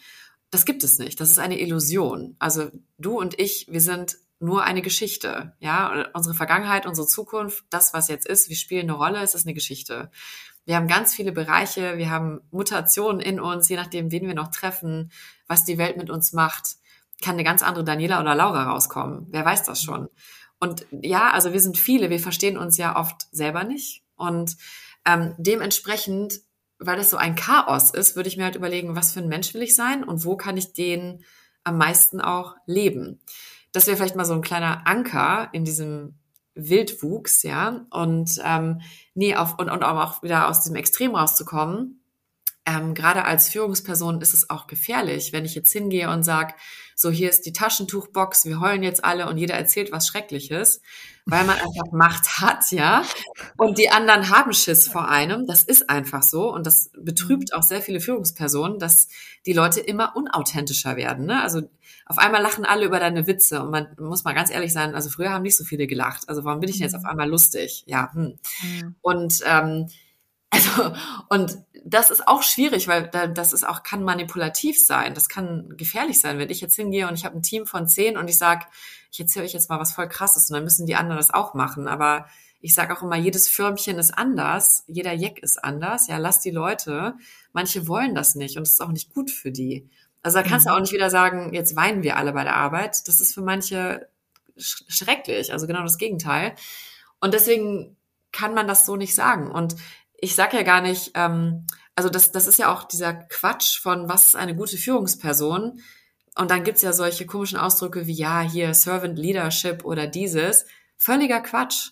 das 0.50 0.64
gibt 0.64 0.84
es 0.84 0.98
nicht. 0.98 1.20
Das 1.20 1.30
ist 1.30 1.38
eine 1.38 1.60
Illusion. 1.60 2.36
Also 2.38 2.70
du 2.98 3.18
und 3.18 3.38
ich, 3.38 3.66
wir 3.70 3.80
sind 3.80 4.16
nur 4.40 4.64
eine 4.64 4.82
Geschichte. 4.82 5.52
Ja, 5.60 6.08
unsere 6.14 6.34
Vergangenheit, 6.34 6.86
unsere 6.86 7.06
Zukunft, 7.06 7.64
das, 7.70 7.92
was 7.92 8.08
jetzt 8.08 8.26
ist, 8.26 8.48
wir 8.48 8.56
spielen 8.56 8.88
eine 8.88 8.98
Rolle, 8.98 9.22
es 9.22 9.34
ist 9.34 9.46
eine 9.46 9.54
Geschichte. 9.54 10.10
Wir 10.64 10.76
haben 10.76 10.88
ganz 10.88 11.14
viele 11.14 11.32
Bereiche, 11.32 11.98
wir 11.98 12.10
haben 12.10 12.40
Mutationen 12.50 13.20
in 13.20 13.38
uns, 13.40 13.68
je 13.68 13.76
nachdem, 13.76 14.10
wen 14.10 14.26
wir 14.26 14.34
noch 14.34 14.50
treffen, 14.50 15.10
was 15.46 15.64
die 15.64 15.78
Welt 15.78 15.96
mit 15.96 16.10
uns 16.10 16.32
macht, 16.32 16.76
kann 17.22 17.34
eine 17.34 17.44
ganz 17.44 17.62
andere 17.62 17.84
Daniela 17.84 18.20
oder 18.20 18.34
Laura 18.34 18.70
rauskommen. 18.70 19.26
Wer 19.30 19.44
weiß 19.44 19.64
das 19.64 19.82
schon? 19.82 20.08
Und 20.58 20.86
ja, 20.90 21.30
also 21.30 21.52
wir 21.52 21.60
sind 21.60 21.78
viele, 21.78 22.10
wir 22.10 22.20
verstehen 22.20 22.56
uns 22.56 22.76
ja 22.76 22.96
oft 22.96 23.26
selber 23.32 23.64
nicht. 23.64 24.04
Und 24.16 24.56
ähm, 25.06 25.34
dementsprechend, 25.38 26.40
weil 26.80 26.98
es 26.98 27.10
so 27.10 27.16
ein 27.16 27.36
Chaos 27.36 27.90
ist, 27.90 28.16
würde 28.16 28.28
ich 28.28 28.36
mir 28.36 28.44
halt 28.44 28.56
überlegen, 28.56 28.96
was 28.96 29.12
für 29.12 29.20
ein 29.20 29.28
Mensch 29.28 29.54
will 29.54 29.62
ich 29.62 29.76
sein 29.76 30.02
und 30.02 30.24
wo 30.24 30.36
kann 30.36 30.56
ich 30.56 30.72
den 30.72 31.22
am 31.62 31.76
meisten 31.76 32.20
auch 32.20 32.56
leben. 32.66 33.20
Das 33.72 33.86
wäre 33.86 33.96
vielleicht 33.96 34.16
mal 34.16 34.24
so 34.24 34.34
ein 34.34 34.42
kleiner 34.42 34.86
Anker 34.86 35.50
in 35.52 35.64
diesem 35.64 36.14
Wildwuchs, 36.54 37.42
ja. 37.42 37.86
Und 37.90 38.40
ähm, 38.44 38.80
nee, 39.14 39.36
auf, 39.36 39.58
und, 39.58 39.70
und 39.70 39.82
auch 39.82 40.22
wieder 40.22 40.48
aus 40.48 40.62
diesem 40.62 40.76
Extrem 40.76 41.14
rauszukommen. 41.14 41.99
Ähm, 42.70 42.94
Gerade 42.94 43.24
als 43.24 43.48
Führungsperson 43.48 44.20
ist 44.20 44.34
es 44.34 44.50
auch 44.50 44.66
gefährlich, 44.66 45.32
wenn 45.32 45.44
ich 45.44 45.54
jetzt 45.54 45.72
hingehe 45.72 46.10
und 46.10 46.22
sage, 46.22 46.54
so 46.94 47.10
hier 47.10 47.30
ist 47.30 47.46
die 47.46 47.52
Taschentuchbox, 47.52 48.44
wir 48.44 48.60
heulen 48.60 48.82
jetzt 48.82 49.04
alle 49.04 49.26
und 49.26 49.38
jeder 49.38 49.54
erzählt 49.54 49.90
was 49.90 50.06
Schreckliches, 50.06 50.82
weil 51.24 51.44
man 51.44 51.56
einfach 51.56 51.90
Macht 51.92 52.40
hat, 52.40 52.70
ja. 52.70 53.02
Und 53.56 53.78
die 53.78 53.90
anderen 53.90 54.28
haben 54.28 54.52
Schiss 54.52 54.86
vor 54.86 55.08
einem. 55.08 55.46
Das 55.46 55.64
ist 55.64 55.88
einfach 55.88 56.22
so. 56.22 56.52
Und 56.52 56.66
das 56.66 56.90
betrübt 56.98 57.54
auch 57.54 57.62
sehr 57.62 57.80
viele 57.80 58.00
Führungspersonen, 58.00 58.78
dass 58.78 59.08
die 59.46 59.54
Leute 59.54 59.80
immer 59.80 60.14
unauthentischer 60.14 60.96
werden. 60.96 61.24
Ne? 61.26 61.42
Also 61.42 61.62
auf 62.04 62.18
einmal 62.18 62.42
lachen 62.42 62.66
alle 62.66 62.84
über 62.84 63.00
deine 63.00 63.26
Witze. 63.26 63.62
Und 63.62 63.70
man 63.70 63.88
muss 63.98 64.24
mal 64.24 64.34
ganz 64.34 64.50
ehrlich 64.50 64.72
sein, 64.72 64.94
also 64.94 65.08
früher 65.08 65.30
haben 65.30 65.42
nicht 65.42 65.56
so 65.56 65.64
viele 65.64 65.86
gelacht. 65.86 66.28
Also 66.28 66.44
warum 66.44 66.60
bin 66.60 66.68
ich 66.68 66.76
denn 66.76 66.84
jetzt 66.84 66.96
auf 66.96 67.06
einmal 67.06 67.28
lustig? 67.28 67.84
Ja. 67.86 68.12
Hm. 68.12 68.38
Mhm. 68.62 68.94
Und 69.00 69.40
ähm, 69.46 69.86
also, 70.50 70.92
und 71.28 71.58
das 71.84 72.10
ist 72.10 72.26
auch 72.26 72.42
schwierig, 72.42 72.88
weil 72.88 73.08
das 73.08 73.52
ist 73.52 73.66
auch, 73.66 73.82
kann 73.82 74.02
manipulativ 74.02 74.84
sein. 74.84 75.14
Das 75.14 75.28
kann 75.28 75.76
gefährlich 75.76 76.20
sein, 76.20 76.38
wenn 76.38 76.50
ich 76.50 76.60
jetzt 76.60 76.76
hingehe 76.76 77.08
und 77.08 77.14
ich 77.14 77.24
habe 77.24 77.36
ein 77.36 77.42
Team 77.42 77.66
von 77.66 77.86
zehn 77.86 78.16
und 78.16 78.28
ich 78.28 78.36
sage, 78.36 78.66
ich 79.12 79.20
erzähle 79.20 79.44
euch 79.44 79.52
jetzt 79.52 79.70
mal 79.70 79.80
was 79.80 79.92
voll 79.92 80.08
krasses 80.08 80.50
und 80.50 80.54
dann 80.54 80.64
müssen 80.64 80.86
die 80.86 80.96
anderen 80.96 81.18
das 81.18 81.32
auch 81.32 81.54
machen. 81.54 81.88
Aber 81.88 82.26
ich 82.60 82.74
sage 82.74 82.96
auch 82.96 83.02
immer, 83.02 83.16
jedes 83.16 83.48
Firmchen 83.48 83.98
ist 83.98 84.16
anders, 84.16 84.84
jeder 84.86 85.12
Jack 85.12 85.38
ist 85.38 85.62
anders. 85.62 86.08
Ja, 86.08 86.18
lass 86.18 86.40
die 86.40 86.50
Leute. 86.50 87.14
Manche 87.52 87.88
wollen 87.88 88.14
das 88.14 88.34
nicht 88.34 88.56
und 88.56 88.62
es 88.64 88.72
ist 88.72 88.80
auch 88.80 88.92
nicht 88.92 89.14
gut 89.14 89.30
für 89.30 89.50
die. 89.50 89.88
Also 90.22 90.38
da 90.38 90.42
kannst 90.42 90.66
mhm. 90.66 90.70
du 90.70 90.76
auch 90.76 90.80
nicht 90.80 90.92
wieder 90.92 91.10
sagen, 91.10 91.54
jetzt 91.54 91.76
weinen 91.76 92.02
wir 92.02 92.16
alle 92.16 92.32
bei 92.32 92.44
der 92.44 92.56
Arbeit. 92.56 93.08
Das 93.08 93.20
ist 93.20 93.34
für 93.34 93.42
manche 93.42 94.08
schrecklich, 94.56 95.52
also 95.52 95.66
genau 95.66 95.82
das 95.82 95.96
Gegenteil. 95.96 96.54
Und 97.20 97.34
deswegen 97.34 97.96
kann 98.32 98.54
man 98.54 98.68
das 98.68 98.84
so 98.84 98.96
nicht 98.96 99.14
sagen. 99.14 99.50
Und 99.50 99.76
ich 100.20 100.34
sage 100.34 100.56
ja 100.56 100.62
gar 100.62 100.80
nicht, 100.80 101.12
ähm, 101.14 101.66
also 101.94 102.08
das, 102.08 102.32
das 102.32 102.46
ist 102.46 102.58
ja 102.58 102.72
auch 102.72 102.84
dieser 102.84 103.14
Quatsch 103.14 103.78
von, 103.78 104.08
was 104.08 104.26
ist 104.26 104.36
eine 104.36 104.54
gute 104.54 104.76
Führungsperson? 104.76 105.80
Und 106.36 106.50
dann 106.50 106.64
gibt's 106.64 106.82
ja 106.82 106.92
solche 106.92 107.26
komischen 107.26 107.58
Ausdrücke 107.58 108.06
wie, 108.06 108.14
ja, 108.14 108.40
hier 108.40 108.72
Servant 108.74 109.18
Leadership 109.18 109.84
oder 109.84 110.06
dieses. 110.06 110.64
Völliger 110.96 111.40
Quatsch. 111.40 111.90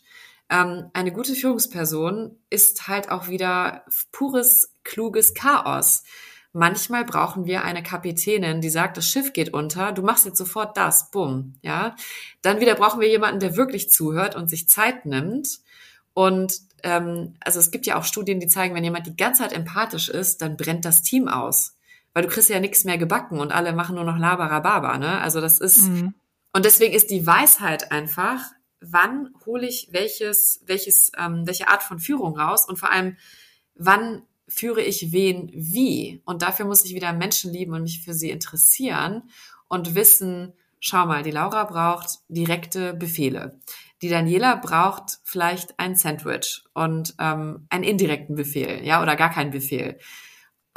Ähm, 0.51 0.91
eine 0.95 1.13
gute 1.13 1.35
Führungsperson 1.35 2.39
ist 2.49 2.89
halt 2.89 3.11
auch 3.11 3.29
wieder 3.29 3.85
pures, 4.13 4.73
kluges 4.85 5.35
Chaos. 5.35 6.05
Manchmal 6.53 7.05
brauchen 7.05 7.45
wir 7.45 7.63
eine 7.65 7.83
Kapitänin, 7.83 8.63
die 8.63 8.71
sagt, 8.71 8.97
das 8.97 9.07
Schiff 9.07 9.35
geht 9.35 9.53
unter, 9.53 9.93
du 9.93 10.03
machst 10.03 10.25
jetzt 10.25 10.39
sofort 10.39 10.77
das, 10.77 11.11
bumm, 11.11 11.55
ja. 11.61 11.95
Dann 12.41 12.61
wieder 12.61 12.75
brauchen 12.75 13.01
wir 13.01 13.09
jemanden, 13.09 13.41
der 13.41 13.57
wirklich 13.57 13.91
zuhört 13.91 14.35
und 14.35 14.49
sich 14.49 14.69
Zeit 14.69 15.05
nimmt 15.05 15.61
und 16.15 16.68
ähm, 16.83 17.35
also 17.41 17.59
es 17.61 17.71
gibt 17.71 17.87
ja 17.87 17.99
auch 17.99 18.05
Studien, 18.05 18.41
die 18.41 18.47
zeigen, 18.47 18.75
wenn 18.75 18.85
jemand 18.85 19.07
die 19.07 19.17
ganze 19.17 19.43
Zeit 19.43 19.53
empathisch 19.53 20.09
ist, 20.09 20.43
dann 20.43 20.57
brennt 20.57 20.85
das 20.85 21.03
Team 21.03 21.29
aus. 21.29 21.77
Weil 22.15 22.25
du 22.25 22.29
kriegst 22.29 22.49
ja 22.49 22.61
nichts 22.61 22.85
mehr 22.85 22.99
gebacken 22.99 23.39
und 23.39 23.53
alle 23.53 23.73
machen 23.73 23.95
nur 23.95 24.05
noch 24.05 24.19
Labarababa, 24.19 24.99
ne? 24.99 25.21
Also 25.21 25.41
das 25.41 25.61
ist, 25.61 25.89
mhm. 25.89 26.15
und 26.53 26.65
deswegen 26.65 26.95
ist 26.95 27.11
die 27.11 27.27
Weisheit 27.27 27.93
einfach, 27.93 28.41
wann 28.81 29.31
hole 29.45 29.67
ich 29.67 29.89
welches, 29.93 30.63
welches, 30.67 31.13
ähm, 31.19 31.47
welche 31.47 31.69
Art 31.69 31.83
von 31.83 31.99
Führung 31.99 32.39
raus 32.39 32.69
und 32.69 32.79
vor 32.79 32.91
allem, 32.91 33.17
wann 33.75 34.23
führe 34.49 34.81
ich 34.81 35.13
wen 35.13 35.51
wie? 35.53 36.23
Und 36.25 36.43
dafür 36.43 36.67
muss 36.67 36.85
ich 36.85 36.95
wieder 36.95 37.13
Menschen 37.13 37.53
lieben 37.53 37.75
und 37.75 37.83
mich 37.83 38.03
für 38.03 38.15
sie 38.15 38.31
interessieren 38.31 39.31
und 39.69 39.95
wissen, 39.95 40.55
schau 40.81 41.07
mal, 41.07 41.23
die 41.23 41.31
Laura 41.31 41.65
braucht 41.65 42.21
direkte 42.29 42.95
Befehle. 42.95 43.61
Die 44.03 44.09
Daniela 44.09 44.55
braucht 44.55 45.19
vielleicht 45.25 45.79
ein 45.79 45.97
Sandwich 45.97 46.63
und 46.75 47.15
ähm, 47.19 47.67
einen 47.69 47.85
indirekten 47.85 48.37
Befehl, 48.37 48.85
ja, 48.85 49.03
oder 49.03 49.17
gar 49.17 49.31
keinen 49.31 49.51
Befehl. 49.51 49.99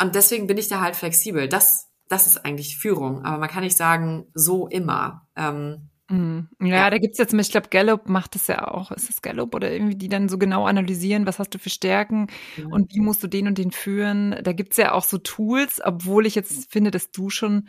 Und 0.02 0.16
deswegen 0.16 0.48
bin 0.48 0.58
ich 0.58 0.68
da 0.68 0.82
halt 0.82 0.96
flexibel. 0.96 1.48
Das, 1.48 1.92
das 2.08 2.26
ist 2.26 2.44
eigentlich 2.44 2.78
Führung. 2.78 3.24
Aber 3.24 3.38
man 3.38 3.50
kann 3.50 3.64
nicht 3.64 3.78
sagen, 3.78 4.26
so 4.34 4.68
immer. 4.68 5.28
Ähm, 5.36 5.91
Mhm. 6.12 6.50
Ja, 6.60 6.68
ja, 6.68 6.90
da 6.90 6.98
gibt's 6.98 7.18
jetzt, 7.18 7.34
ich 7.34 7.52
glaube, 7.52 7.70
Gallup 7.70 8.10
macht 8.10 8.36
das 8.36 8.48
ja 8.48 8.68
auch. 8.68 8.92
Ist 8.92 9.10
das 9.10 9.22
Gallup 9.22 9.56
oder 9.56 9.72
irgendwie, 9.72 9.96
die 9.96 10.10
dann 10.10 10.30
so 10.30 10.38
genau 10.38 10.66
analysieren, 10.66 11.26
was 11.26 11.40
hast 11.40 11.54
du 11.54 11.58
für 11.58 11.70
Stärken 11.70 12.28
ja. 12.58 12.66
und 12.70 12.94
wie 12.94 13.00
musst 13.00 13.24
du 13.24 13.28
den 13.28 13.48
und 13.48 13.58
den 13.58 13.72
führen? 13.72 14.36
Da 14.44 14.54
gibt's 14.54 14.78
ja 14.78 14.92
auch 14.92 15.04
so 15.04 15.18
Tools, 15.18 15.82
obwohl 15.84 16.26
ich 16.26 16.36
jetzt 16.36 16.72
finde, 16.72 16.92
dass 16.92 17.12
du 17.12 17.30
schon 17.30 17.68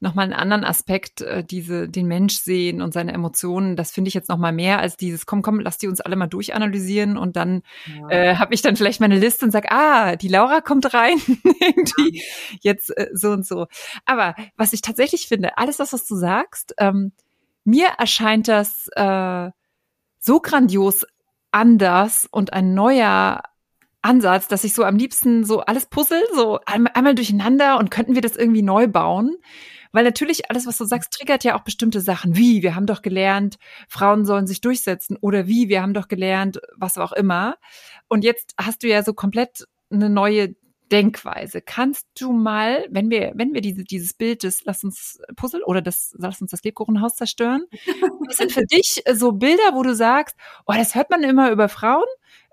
nochmal 0.00 0.24
einen 0.24 0.32
anderen 0.32 0.64
Aspekt, 0.64 1.20
äh, 1.20 1.44
diese, 1.44 1.88
den 1.88 2.06
Mensch 2.08 2.34
sehen 2.34 2.82
und 2.82 2.92
seine 2.92 3.12
Emotionen, 3.12 3.76
das 3.76 3.92
finde 3.92 4.08
ich 4.08 4.14
jetzt 4.14 4.28
nochmal 4.28 4.52
mehr 4.52 4.80
als 4.80 4.96
dieses, 4.96 5.26
komm, 5.26 5.42
komm, 5.42 5.60
lass 5.60 5.78
die 5.78 5.86
uns 5.86 6.00
alle 6.00 6.16
mal 6.16 6.26
durchanalysieren 6.26 7.16
und 7.16 7.36
dann 7.36 7.62
ja. 7.86 8.10
äh, 8.10 8.36
habe 8.36 8.52
ich 8.52 8.62
dann 8.62 8.74
vielleicht 8.74 9.00
meine 9.00 9.18
Liste 9.18 9.44
und 9.44 9.52
sag, 9.52 9.70
ah, 9.70 10.16
die 10.16 10.28
Laura 10.28 10.60
kommt 10.60 10.92
rein, 10.92 11.18
irgendwie 11.60 12.22
jetzt 12.60 12.96
äh, 12.96 13.10
so 13.12 13.30
und 13.30 13.46
so. 13.46 13.66
Aber 14.04 14.34
was 14.56 14.72
ich 14.72 14.82
tatsächlich 14.82 15.28
finde, 15.28 15.56
alles 15.56 15.76
das, 15.76 15.92
was 15.92 16.04
du 16.06 16.16
sagst, 16.16 16.74
ähm, 16.78 17.12
mir 17.64 17.88
erscheint 17.98 18.48
das 18.48 18.88
äh, 18.94 19.50
so 20.18 20.40
grandios 20.40 21.06
anders 21.50 22.26
und 22.30 22.52
ein 22.52 22.74
neuer 22.74 23.42
Ansatz, 24.02 24.48
dass 24.48 24.64
ich 24.64 24.74
so 24.74 24.84
am 24.84 24.96
liebsten 24.96 25.44
so 25.44 25.60
alles 25.60 25.86
puzzle, 25.86 26.22
so 26.34 26.58
einmal, 26.66 26.92
einmal 26.94 27.14
durcheinander 27.14 27.78
und 27.78 27.90
könnten 27.90 28.14
wir 28.14 28.22
das 28.22 28.36
irgendwie 28.36 28.62
neu 28.62 28.88
bauen. 28.88 29.36
Weil 29.92 30.04
natürlich 30.04 30.50
alles, 30.50 30.66
was 30.66 30.78
du 30.78 30.86
sagst, 30.86 31.12
triggert 31.12 31.44
ja 31.44 31.54
auch 31.54 31.64
bestimmte 31.64 32.00
Sachen. 32.00 32.34
Wie, 32.34 32.62
wir 32.62 32.74
haben 32.74 32.86
doch 32.86 33.02
gelernt, 33.02 33.58
Frauen 33.88 34.24
sollen 34.24 34.46
sich 34.46 34.62
durchsetzen. 34.62 35.18
Oder 35.20 35.46
wie, 35.46 35.68
wir 35.68 35.82
haben 35.82 35.92
doch 35.92 36.08
gelernt, 36.08 36.60
was 36.76 36.96
auch 36.96 37.12
immer. 37.12 37.56
Und 38.08 38.24
jetzt 38.24 38.54
hast 38.58 38.82
du 38.82 38.88
ja 38.88 39.02
so 39.02 39.12
komplett 39.12 39.66
eine 39.90 40.08
neue 40.08 40.54
Denkweise. 40.92 41.62
Kannst 41.62 42.06
du 42.20 42.32
mal, 42.32 42.86
wenn 42.90 43.10
wir, 43.10 43.32
wenn 43.34 43.54
wir 43.54 43.62
diese, 43.62 43.82
dieses 43.82 44.12
Bild 44.12 44.42
des 44.42 44.64
Lass 44.64 44.84
uns 44.84 45.20
Puzzle 45.36 45.64
oder 45.64 45.80
das 45.80 46.14
Lass 46.18 46.40
uns 46.42 46.50
das 46.50 46.62
Lebkuchenhaus 46.62 47.16
zerstören, 47.16 47.64
was 48.26 48.36
sind 48.36 48.52
für 48.52 48.66
dich 48.66 49.02
so 49.14 49.32
Bilder, 49.32 49.74
wo 49.74 49.82
du 49.82 49.94
sagst, 49.94 50.36
oh, 50.66 50.74
das 50.76 50.94
hört 50.94 51.10
man 51.10 51.24
immer 51.24 51.50
über 51.50 51.68
Frauen, 51.68 52.04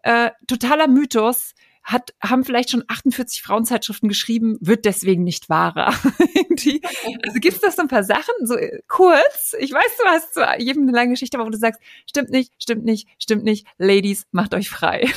äh, 0.04 0.32
totaler 0.48 0.88
Mythos, 0.88 1.54
hat, 1.84 2.14
haben 2.22 2.44
vielleicht 2.44 2.70
schon 2.70 2.84
48 2.88 3.42
Frauenzeitschriften 3.42 4.10
geschrieben, 4.10 4.58
wird 4.62 4.86
deswegen 4.86 5.24
nicht 5.24 5.50
wahrer. 5.50 5.88
also 5.88 7.40
gibt's 7.40 7.62
da 7.62 7.72
so 7.72 7.82
ein 7.82 7.88
paar 7.88 8.04
Sachen, 8.04 8.34
so 8.44 8.56
äh, 8.56 8.82
kurz, 8.88 9.56
ich 9.60 9.72
weiß, 9.72 9.98
du 9.98 10.06
hast 10.06 10.34
zu 10.36 10.42
jedem 10.60 10.84
eine 10.84 10.92
lange 10.92 11.12
Geschichte, 11.12 11.38
aber 11.38 11.48
wo 11.48 11.52
du 11.52 11.58
sagst, 11.58 11.82
stimmt 12.08 12.30
nicht, 12.30 12.54
stimmt 12.60 12.86
nicht, 12.86 13.08
stimmt 13.18 13.44
nicht, 13.44 13.66
Ladies, 13.78 14.28
macht 14.32 14.54
euch 14.54 14.70
frei. 14.70 15.10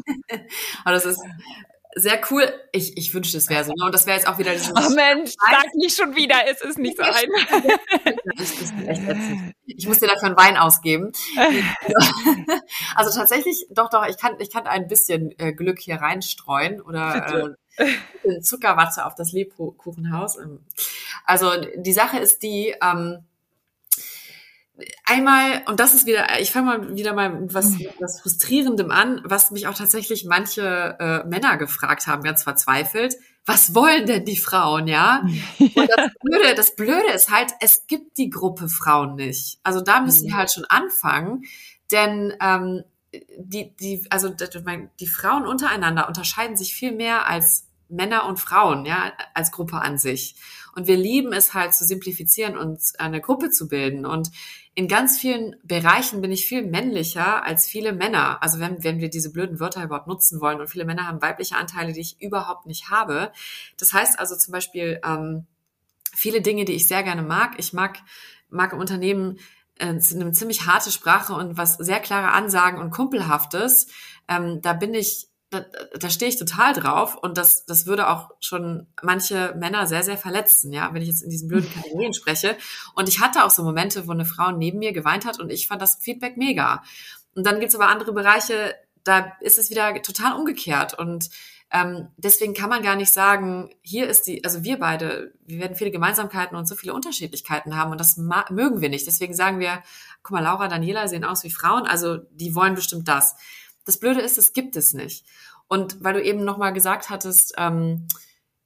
aber 0.84 0.94
das 0.94 1.04
ist 1.04 1.20
sehr 1.98 2.20
cool. 2.30 2.52
Ich, 2.72 2.96
ich 2.96 3.12
wünschte, 3.12 3.38
es 3.38 3.48
wäre 3.48 3.64
so. 3.64 3.72
Ne? 3.72 3.84
Und 3.84 3.94
das 3.94 4.06
wäre 4.06 4.16
jetzt 4.16 4.28
auch 4.28 4.38
wieder 4.38 4.52
dieses. 4.52 4.70
Oh 4.70 4.94
Mensch, 4.94 5.32
sag 5.38 5.74
nicht 5.74 5.96
schon 5.96 6.14
wieder, 6.14 6.36
es 6.50 6.60
ist 6.60 6.78
nicht 6.78 6.96
so 6.96 7.02
ein. 7.02 7.28
ich 9.66 9.86
muss 9.86 9.98
dir 9.98 10.08
dafür 10.08 10.28
einen 10.28 10.36
Wein 10.36 10.56
ausgeben. 10.56 11.12
also 12.94 13.18
tatsächlich, 13.18 13.66
doch, 13.70 13.90
doch, 13.90 14.06
ich 14.06 14.18
kann, 14.18 14.34
ich 14.38 14.50
kann 14.50 14.66
ein 14.66 14.88
bisschen 14.88 15.34
äh, 15.38 15.52
Glück 15.52 15.78
hier 15.78 15.96
reinstreuen 15.96 16.80
oder 16.80 17.54
äh, 17.76 18.40
Zuckerwatte 18.40 19.06
auf 19.06 19.14
das 19.14 19.32
Lebkuchenhaus. 19.32 20.38
Ähm, 20.38 20.64
also 21.24 21.52
die 21.76 21.92
Sache 21.92 22.18
ist 22.18 22.42
die, 22.42 22.74
ähm, 22.82 23.24
einmal, 25.04 25.62
und 25.66 25.80
das 25.80 25.94
ist 25.94 26.06
wieder, 26.06 26.40
ich 26.40 26.52
fange 26.52 26.66
mal 26.66 26.96
wieder 26.96 27.12
mal 27.12 27.52
was, 27.52 27.70
mhm. 27.70 27.86
was 28.00 28.20
Frustrierendem 28.20 28.90
an, 28.90 29.20
was 29.24 29.50
mich 29.50 29.66
auch 29.66 29.74
tatsächlich 29.74 30.24
manche 30.24 30.96
äh, 30.98 31.26
Männer 31.26 31.56
gefragt 31.56 32.06
haben, 32.06 32.22
ganz 32.22 32.42
verzweifelt. 32.42 33.16
Was 33.46 33.74
wollen 33.74 34.06
denn 34.06 34.26
die 34.26 34.36
Frauen, 34.36 34.88
ja? 34.88 35.22
Und 35.58 35.76
das 35.76 36.10
Blöde, 36.22 36.54
das 36.54 36.76
Blöde 36.76 37.12
ist 37.14 37.30
halt, 37.30 37.52
es 37.60 37.86
gibt 37.86 38.18
die 38.18 38.28
Gruppe 38.28 38.68
Frauen 38.68 39.14
nicht. 39.14 39.58
Also 39.62 39.80
da 39.80 40.00
müssen 40.00 40.26
wir 40.26 40.34
mhm. 40.34 40.38
halt 40.38 40.52
schon 40.52 40.66
anfangen, 40.66 41.44
denn 41.90 42.34
ähm, 42.42 42.84
die, 43.38 43.74
die, 43.76 44.06
also 44.10 44.28
die 44.28 45.06
Frauen 45.06 45.46
untereinander 45.46 46.08
unterscheiden 46.08 46.56
sich 46.56 46.74
viel 46.74 46.92
mehr 46.92 47.26
als 47.26 47.68
Männer 47.88 48.26
und 48.26 48.38
Frauen, 48.38 48.84
ja, 48.84 49.12
als 49.34 49.50
Gruppe 49.50 49.80
an 49.80 49.96
sich. 49.96 50.36
Und 50.74 50.86
wir 50.86 50.96
lieben 50.96 51.32
es 51.32 51.54
halt 51.54 51.74
zu 51.74 51.84
simplifizieren 51.84 52.56
und 52.56 52.80
eine 52.98 53.20
Gruppe 53.20 53.50
zu 53.50 53.66
bilden. 53.66 54.06
Und 54.06 54.30
in 54.78 54.86
ganz 54.86 55.18
vielen 55.18 55.56
Bereichen 55.64 56.20
bin 56.20 56.30
ich 56.30 56.46
viel 56.46 56.62
männlicher 56.64 57.44
als 57.44 57.66
viele 57.66 57.92
Männer. 57.92 58.40
Also 58.44 58.60
wenn, 58.60 58.84
wenn 58.84 59.00
wir 59.00 59.10
diese 59.10 59.32
blöden 59.32 59.58
Wörter 59.58 59.82
überhaupt 59.82 60.06
nutzen 60.06 60.40
wollen. 60.40 60.60
Und 60.60 60.70
viele 60.70 60.84
Männer 60.84 61.08
haben 61.08 61.20
weibliche 61.20 61.56
Anteile, 61.56 61.92
die 61.92 62.00
ich 62.00 62.22
überhaupt 62.22 62.64
nicht 62.64 62.88
habe. 62.88 63.32
Das 63.76 63.92
heißt 63.92 64.20
also 64.20 64.36
zum 64.36 64.52
Beispiel 64.52 65.00
ähm, 65.04 65.46
viele 66.14 66.42
Dinge, 66.42 66.64
die 66.64 66.74
ich 66.74 66.86
sehr 66.86 67.02
gerne 67.02 67.22
mag. 67.22 67.54
Ich 67.58 67.72
mag, 67.72 67.98
mag 68.50 68.72
im 68.72 68.78
Unternehmen 68.78 69.40
äh, 69.80 69.86
eine 69.86 70.30
ziemlich 70.30 70.64
harte 70.64 70.92
Sprache 70.92 71.32
und 71.32 71.56
was 71.56 71.74
sehr 71.74 71.98
klare 71.98 72.30
Ansagen 72.30 72.80
und 72.80 72.92
Kumpelhaftes. 72.92 73.88
Ähm, 74.28 74.62
da 74.62 74.74
bin 74.74 74.94
ich 74.94 75.27
da, 75.50 75.64
da 75.98 76.10
stehe 76.10 76.28
ich 76.28 76.38
total 76.38 76.74
drauf 76.74 77.16
und 77.16 77.38
das, 77.38 77.64
das 77.64 77.86
würde 77.86 78.08
auch 78.08 78.30
schon 78.40 78.86
manche 79.02 79.54
Männer 79.56 79.86
sehr, 79.86 80.02
sehr 80.02 80.18
verletzen, 80.18 80.72
ja, 80.72 80.92
wenn 80.92 81.02
ich 81.02 81.08
jetzt 81.08 81.22
in 81.22 81.30
diesen 81.30 81.48
blöden 81.48 81.70
Kategorien 81.74 82.12
spreche. 82.12 82.56
Und 82.94 83.08
ich 83.08 83.20
hatte 83.20 83.44
auch 83.44 83.50
so 83.50 83.62
Momente, 83.62 84.06
wo 84.06 84.12
eine 84.12 84.26
Frau 84.26 84.50
neben 84.50 84.78
mir 84.78 84.92
geweint 84.92 85.24
hat 85.24 85.40
und 85.40 85.50
ich 85.50 85.66
fand 85.66 85.80
das 85.80 85.96
Feedback 85.96 86.36
mega. 86.36 86.82
Und 87.34 87.46
dann 87.46 87.60
gibt's 87.60 87.74
aber 87.74 87.88
andere 87.88 88.12
Bereiche, 88.12 88.74
da 89.04 89.32
ist 89.40 89.58
es 89.58 89.70
wieder 89.70 90.02
total 90.02 90.34
umgekehrt. 90.34 90.98
Und 90.98 91.30
ähm, 91.70 92.08
deswegen 92.16 92.54
kann 92.54 92.70
man 92.70 92.82
gar 92.82 92.96
nicht 92.96 93.12
sagen, 93.12 93.70
hier 93.82 94.08
ist 94.08 94.26
die, 94.26 94.42
also 94.44 94.64
wir 94.64 94.78
beide, 94.78 95.34
wir 95.44 95.60
werden 95.60 95.76
viele 95.76 95.90
Gemeinsamkeiten 95.90 96.56
und 96.56 96.66
so 96.66 96.74
viele 96.74 96.94
Unterschiedlichkeiten 96.94 97.76
haben 97.76 97.92
und 97.92 98.00
das 98.00 98.16
mögen 98.16 98.80
wir 98.80 98.88
nicht. 98.88 99.06
Deswegen 99.06 99.34
sagen 99.34 99.60
wir, 99.60 99.82
guck 100.22 100.32
mal, 100.32 100.42
Laura, 100.42 100.68
Daniela 100.68 101.08
sehen 101.08 101.24
aus 101.24 101.44
wie 101.44 101.50
Frauen, 101.50 101.86
also 101.86 102.18
die 102.32 102.54
wollen 102.54 102.74
bestimmt 102.74 103.06
das. 103.06 103.36
Das 103.88 103.98
Blöde 103.98 104.20
ist, 104.20 104.36
es 104.36 104.52
gibt 104.52 104.76
es 104.76 104.92
nicht. 104.92 105.24
Und 105.66 106.04
weil 106.04 106.12
du 106.12 106.22
eben 106.22 106.44
nochmal 106.44 106.74
gesagt 106.74 107.08
hattest, 107.08 107.54
ähm, 107.56 108.06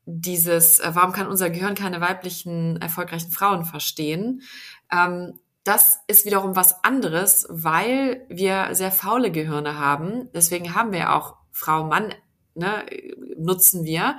dieses, 0.05 0.81
äh, 0.81 0.91
warum 0.95 1.13
kann 1.13 1.29
unser 1.29 1.49
Gehirn 1.49 1.77
keine 1.77 2.01
weiblichen, 2.01 2.83
erfolgreichen 2.83 3.31
Frauen 3.31 3.65
verstehen? 3.65 4.43
Ähm, 4.91 5.39
das 5.63 6.01
ist 6.09 6.27
wiederum 6.27 6.57
was 6.57 6.83
anderes, 6.83 7.47
weil 7.49 8.27
wir 8.29 8.71
sehr 8.73 8.91
faule 8.91 9.31
Gehirne 9.31 9.79
haben. 9.79 10.29
Deswegen 10.35 10.75
haben 10.75 10.91
wir 10.91 11.15
auch 11.15 11.37
Frau, 11.53 11.85
Mann, 11.85 12.13
ne, 12.57 12.85
nutzen 13.39 13.85
wir 13.85 14.17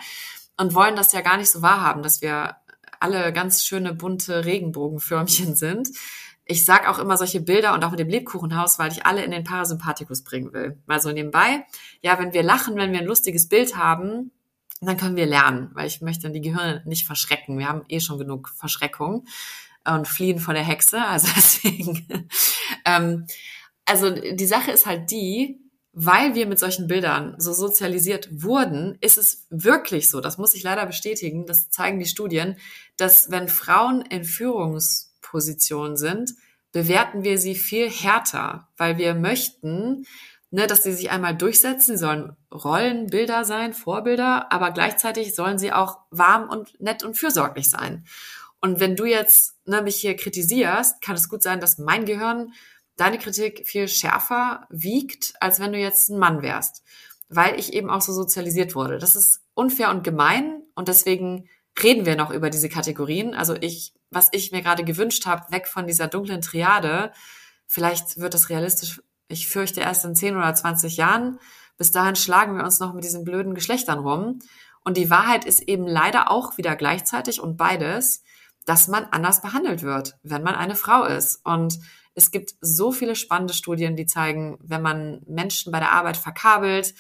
und 0.56 0.74
wollen 0.74 0.95
das 0.95 1.12
ja 1.12 1.20
gar 1.20 1.36
nicht 1.36 1.51
so 1.51 1.62
wahrhaben, 1.62 2.01
dass 2.01 2.22
wir 2.22 2.56
alle 3.01 3.34
ganz 3.34 3.66
schöne 3.66 3.93
bunte 3.93 4.45
Regenbogenförmchen 4.45 5.54
sind, 5.56 5.89
ich 6.46 6.66
sag 6.66 6.89
auch 6.89 7.00
immer 7.00 7.18
solche 7.18 7.39
Bilder 7.39 7.74
und 7.74 7.84
auch 7.84 7.91
mit 7.91 8.00
dem 8.00 8.10
Lebkuchenhaus, 8.10 8.80
weil 8.80 8.91
ich 8.91 9.06
alle 9.06 9.24
in 9.24 9.32
den 9.32 9.44
Parasympathikus 9.44 10.24
bringen 10.24 10.52
will. 10.54 10.78
Mal 10.86 11.00
so 11.00 11.12
nebenbei. 11.12 11.66
Ja, 12.02 12.20
wenn 12.20 12.34
wir 12.34 12.44
lachen, 12.44 12.76
wenn 12.76 12.91
wir 12.91 13.00
ein 13.00 13.06
lustiges 13.06 13.48
Bild 13.48 13.78
haben, 13.78 14.32
dann 14.82 14.98
können 14.98 15.16
wir 15.16 15.26
lernen, 15.26 15.70
weil 15.74 15.88
ich 15.88 16.02
möchte 16.02 16.30
die 16.30 16.41
Gehirne 16.41 16.84
nicht 16.86 17.06
verschrecken. 17.06 17.58
Wir 17.58 17.70
haben 17.70 17.84
eh 17.88 18.02
schon 18.02 18.18
genug 18.18 18.50
Verschreckung 18.50 19.26
und 19.86 20.08
fliehen 20.08 20.39
vor 20.39 20.54
der 20.54 20.64
Hexe. 20.64 21.04
Also 21.06 21.30
deswegen. 21.36 22.28
ähm, 22.86 23.26
also 23.86 24.10
die 24.10 24.46
Sache 24.46 24.72
ist 24.72 24.86
halt 24.86 25.12
die, 25.12 25.62
weil 25.94 26.36
wir 26.36 26.48
mit 26.48 26.60
solchen 26.60 26.88
Bildern 26.88 27.36
so 27.38 27.54
sozialisiert 27.54 28.30
wurden, 28.32 28.98
ist 29.00 29.18
es 29.18 29.46
wirklich 29.50 30.10
so, 30.10 30.22
das 30.22 30.39
muss 30.39 30.56
ich 30.56 30.64
leider 30.64 30.86
bestätigen, 30.88 31.46
das 31.46 31.70
zeigen 31.70 32.00
die 32.00 32.08
Studien, 32.08 32.58
dass 32.98 33.30
wenn 33.30 33.48
Frauen 33.48 34.02
in 34.02 34.24
Führungs 34.24 35.12
Position 35.34 35.97
sind, 35.97 36.36
bewerten 36.71 37.23
wir 37.23 37.39
sie 37.39 37.55
viel 37.55 37.89
härter, 37.89 38.69
weil 38.77 38.99
wir 38.99 39.15
möchten, 39.15 40.05
ne, 40.51 40.67
dass 40.67 40.84
sie 40.84 40.93
sich 40.93 41.09
einmal 41.09 41.36
durchsetzen. 41.36 41.97
Sollen 41.97 42.38
Rollenbilder 42.51 43.43
sein, 43.43 43.73
Vorbilder, 43.73 44.51
aber 44.51 44.69
gleichzeitig 44.71 45.34
sollen 45.34 45.57
sie 45.57 45.73
auch 45.73 45.97
warm 46.11 46.49
und 46.49 46.79
nett 46.79 47.03
und 47.03 47.17
fürsorglich 47.17 47.71
sein. 47.71 48.05
Und 48.61 48.79
wenn 48.79 48.95
du 48.95 49.05
jetzt 49.05 49.55
ne, 49.65 49.81
mich 49.81 49.95
hier 49.95 50.15
kritisierst, 50.15 51.01
kann 51.01 51.15
es 51.15 51.29
gut 51.29 51.41
sein, 51.41 51.59
dass 51.59 51.79
mein 51.79 52.05
Gehirn 52.05 52.53
deine 52.95 53.17
Kritik 53.17 53.67
viel 53.67 53.88
schärfer 53.88 54.67
wiegt, 54.69 55.34
als 55.39 55.59
wenn 55.59 55.73
du 55.73 55.79
jetzt 55.79 56.09
ein 56.09 56.19
Mann 56.19 56.43
wärst, 56.43 56.84
weil 57.27 57.59
ich 57.59 57.73
eben 57.73 57.89
auch 57.89 58.01
so 58.01 58.13
sozialisiert 58.13 58.75
wurde. 58.75 58.99
Das 58.99 59.15
ist 59.15 59.41
unfair 59.55 59.89
und 59.89 60.03
gemein 60.03 60.61
und 60.75 60.89
deswegen 60.89 61.49
reden 61.82 62.05
wir 62.05 62.15
noch 62.15 62.32
über 62.32 62.49
diese 62.49 62.69
Kategorien. 62.69 63.34
Also 63.34 63.55
ich, 63.59 63.93
was 64.09 64.30
ich 64.32 64.51
mir 64.51 64.61
gerade 64.61 64.84
gewünscht 64.84 65.26
habe, 65.26 65.51
weg 65.51 65.67
von 65.67 65.88
dieser 65.88 66.07
dunklen 66.07 66.41
Triade, 66.41 67.11
vielleicht 67.67 68.19
wird 68.19 68.34
das 68.34 68.49
realistisch, 68.49 69.01
ich 69.28 69.47
fürchte 69.47 69.82
erst 69.82 70.05
in 70.05 70.15
10 70.15 70.36
oder 70.36 70.53
20 70.53 70.97
Jahren. 70.97 71.39
Bis 71.78 71.91
dahin 71.91 72.15
schlagen 72.15 72.55
wir 72.55 72.63
uns 72.63 72.80
noch 72.80 72.93
mit 72.93 73.03
diesen 73.03 73.24
blöden 73.24 73.55
Geschlechtern 73.55 73.99
rum. 73.99 74.39
Und 74.84 74.97
die 74.97 75.09
Wahrheit 75.09 75.45
ist 75.45 75.61
eben 75.61 75.88
leider 75.88 76.30
auch 76.30 76.57
wieder 76.57 76.76
gleichzeitig 76.76 77.39
und 77.39 77.57
beides, 77.57 78.24
dass 78.65 78.88
man 78.88 79.05
anders 79.05 79.41
behandelt 79.41 79.82
wird, 79.82 80.17
wenn 80.24 80.43
man 80.43 80.55
eine 80.55 80.76
Frau 80.76 81.05
ist. 81.05 81.43
Und 81.45 81.80
es 82.15 82.32
gibt 82.32 82.53
so 82.61 82.91
viele 82.91 83.15
spannende 83.15 83.53
Studien, 83.53 83.95
die 83.95 84.05
zeigen, 84.05 84.57
wenn 84.61 84.82
man 84.82 85.21
Menschen 85.26 85.71
bei 85.71 85.80
der 85.80 85.91
Arbeit 85.91 86.17
verkabelt, 86.17 86.93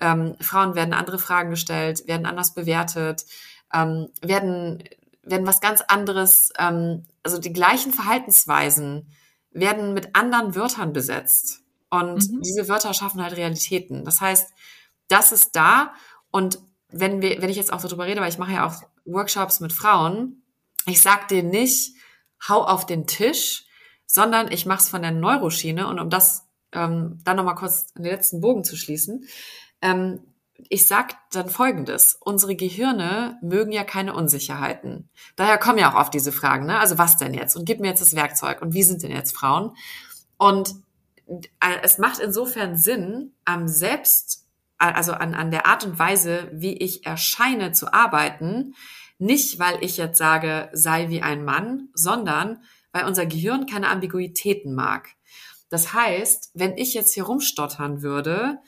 ähm, 0.00 0.36
Frauen 0.40 0.74
werden 0.74 0.92
andere 0.92 1.18
Fragen 1.18 1.50
gestellt, 1.50 2.06
werden 2.06 2.26
anders 2.26 2.54
bewertet, 2.54 3.24
ähm, 3.72 4.08
werden, 4.22 4.82
werden 5.22 5.46
was 5.46 5.60
ganz 5.60 5.82
anderes, 5.82 6.52
ähm, 6.58 7.04
also 7.22 7.38
die 7.38 7.52
gleichen 7.52 7.92
Verhaltensweisen 7.92 9.08
werden 9.50 9.94
mit 9.94 10.14
anderen 10.14 10.54
Wörtern 10.54 10.92
besetzt. 10.92 11.62
Und 11.90 12.30
mhm. 12.30 12.42
diese 12.42 12.68
Wörter 12.68 12.94
schaffen 12.94 13.22
halt 13.22 13.36
Realitäten. 13.36 14.04
Das 14.04 14.20
heißt, 14.20 14.52
das 15.08 15.32
ist 15.32 15.56
da. 15.56 15.94
Und 16.30 16.58
wenn 16.88 17.22
wir, 17.22 17.40
wenn 17.40 17.50
ich 17.50 17.56
jetzt 17.56 17.72
auch 17.72 17.80
darüber 17.80 18.06
rede, 18.06 18.20
weil 18.20 18.28
ich 18.28 18.38
mache 18.38 18.52
ja 18.52 18.66
auch 18.66 18.82
Workshops 19.04 19.60
mit 19.60 19.72
Frauen, 19.72 20.42
ich 20.86 21.00
sag 21.00 21.28
denen 21.28 21.50
nicht, 21.50 21.94
hau 22.48 22.62
auf 22.64 22.86
den 22.86 23.06
Tisch, 23.06 23.66
sondern 24.06 24.50
ich 24.50 24.66
mache 24.66 24.80
es 24.80 24.88
von 24.88 25.02
der 25.02 25.10
Neuroschiene. 25.10 25.86
Und 25.88 26.00
um 26.00 26.10
das 26.10 26.46
ähm, 26.72 27.20
dann 27.24 27.36
nochmal 27.36 27.54
kurz 27.54 27.92
den 27.94 28.04
letzten 28.04 28.40
Bogen 28.40 28.64
zu 28.64 28.76
schließen, 28.76 29.24
ähm, 29.80 30.20
ich 30.68 30.86
sag 30.86 31.16
dann 31.30 31.48
Folgendes. 31.48 32.16
Unsere 32.20 32.56
Gehirne 32.56 33.38
mögen 33.42 33.72
ja 33.72 33.84
keine 33.84 34.14
Unsicherheiten. 34.14 35.08
Daher 35.36 35.58
kommen 35.58 35.78
ja 35.78 35.92
auch 35.92 36.00
oft 36.00 36.14
diese 36.14 36.32
Fragen, 36.32 36.66
ne? 36.66 36.78
Also 36.78 36.98
was 36.98 37.16
denn 37.16 37.34
jetzt? 37.34 37.56
Und 37.56 37.64
gib 37.64 37.80
mir 37.80 37.88
jetzt 37.88 38.02
das 38.02 38.16
Werkzeug. 38.16 38.62
Und 38.62 38.74
wie 38.74 38.82
sind 38.82 39.02
denn 39.02 39.10
jetzt 39.10 39.36
Frauen? 39.36 39.76
Und 40.38 40.74
äh, 41.26 41.78
es 41.82 41.98
macht 41.98 42.18
insofern 42.18 42.76
Sinn, 42.76 43.32
am 43.44 43.68
Selbst, 43.68 44.46
also 44.78 45.12
an, 45.12 45.34
an 45.34 45.50
der 45.50 45.66
Art 45.66 45.84
und 45.84 45.98
Weise, 45.98 46.48
wie 46.52 46.76
ich 46.76 47.06
erscheine, 47.06 47.72
zu 47.72 47.92
arbeiten. 47.92 48.74
Nicht, 49.18 49.58
weil 49.58 49.82
ich 49.82 49.96
jetzt 49.96 50.18
sage, 50.18 50.68
sei 50.72 51.08
wie 51.08 51.22
ein 51.22 51.44
Mann, 51.44 51.88
sondern 51.94 52.62
weil 52.92 53.06
unser 53.06 53.26
Gehirn 53.26 53.66
keine 53.66 53.88
Ambiguitäten 53.88 54.74
mag. 54.74 55.08
Das 55.68 55.92
heißt, 55.92 56.50
wenn 56.54 56.76
ich 56.76 56.94
jetzt 56.94 57.14
hier 57.14 57.24
rumstottern 57.24 58.02
würde, 58.02 58.58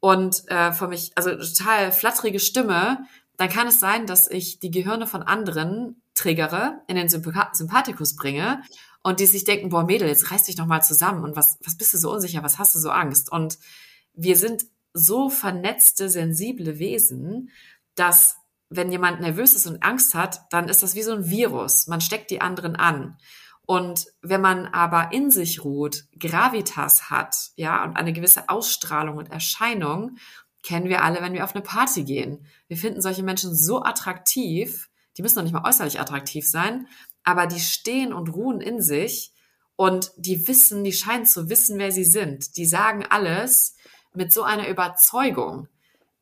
und 0.00 0.48
äh, 0.48 0.72
von 0.72 0.90
mich, 0.90 1.12
also 1.16 1.30
total 1.30 1.92
flatterige 1.92 2.40
Stimme, 2.40 3.04
dann 3.36 3.48
kann 3.48 3.68
es 3.68 3.80
sein, 3.80 4.06
dass 4.06 4.30
ich 4.30 4.58
die 4.58 4.70
Gehirne 4.70 5.06
von 5.06 5.22
anderen 5.22 6.02
triggere, 6.14 6.80
in 6.88 6.96
den 6.96 7.08
Sympathikus 7.08 8.16
bringe 8.16 8.62
und 9.02 9.20
die 9.20 9.26
sich 9.26 9.44
denken, 9.44 9.68
boah 9.68 9.84
Mädel, 9.84 10.08
jetzt 10.08 10.30
reiß 10.30 10.44
dich 10.44 10.56
doch 10.56 10.66
mal 10.66 10.82
zusammen 10.82 11.22
und 11.22 11.36
was, 11.36 11.58
was 11.64 11.76
bist 11.76 11.94
du 11.94 11.98
so 11.98 12.12
unsicher, 12.12 12.42
was 12.42 12.58
hast 12.58 12.74
du 12.74 12.78
so 12.78 12.90
Angst? 12.90 13.30
Und 13.30 13.58
wir 14.14 14.36
sind 14.36 14.64
so 14.92 15.30
vernetzte, 15.30 16.08
sensible 16.08 16.78
Wesen, 16.78 17.50
dass 17.94 18.36
wenn 18.70 18.92
jemand 18.92 19.20
nervös 19.20 19.54
ist 19.54 19.66
und 19.66 19.82
Angst 19.82 20.14
hat, 20.14 20.42
dann 20.50 20.68
ist 20.68 20.82
das 20.82 20.94
wie 20.94 21.02
so 21.02 21.12
ein 21.12 21.30
Virus. 21.30 21.86
Man 21.86 22.00
steckt 22.00 22.30
die 22.30 22.40
anderen 22.40 22.76
an. 22.76 23.16
Und 23.70 24.06
wenn 24.22 24.40
man 24.40 24.64
aber 24.64 25.12
in 25.12 25.30
sich 25.30 25.62
ruht, 25.62 26.04
Gravitas 26.18 27.10
hat, 27.10 27.36
ja, 27.54 27.84
und 27.84 27.98
eine 27.98 28.14
gewisse 28.14 28.48
Ausstrahlung 28.48 29.18
und 29.18 29.30
Erscheinung, 29.30 30.16
kennen 30.62 30.88
wir 30.88 31.04
alle, 31.04 31.20
wenn 31.20 31.34
wir 31.34 31.44
auf 31.44 31.54
eine 31.54 31.62
Party 31.62 32.04
gehen. 32.04 32.46
Wir 32.68 32.78
finden 32.78 33.02
solche 33.02 33.22
Menschen 33.22 33.54
so 33.54 33.82
attraktiv, 33.82 34.88
die 35.18 35.22
müssen 35.22 35.36
noch 35.36 35.42
nicht 35.42 35.52
mal 35.52 35.68
äußerlich 35.68 36.00
attraktiv 36.00 36.48
sein, 36.48 36.86
aber 37.24 37.46
die 37.46 37.60
stehen 37.60 38.14
und 38.14 38.32
ruhen 38.32 38.62
in 38.62 38.80
sich 38.80 39.34
und 39.76 40.12
die 40.16 40.48
wissen, 40.48 40.82
die 40.82 40.94
scheinen 40.94 41.26
zu 41.26 41.50
wissen, 41.50 41.78
wer 41.78 41.92
sie 41.92 42.06
sind. 42.06 42.56
Die 42.56 42.64
sagen 42.64 43.04
alles 43.10 43.76
mit 44.14 44.32
so 44.32 44.44
einer 44.44 44.66
Überzeugung. 44.68 45.68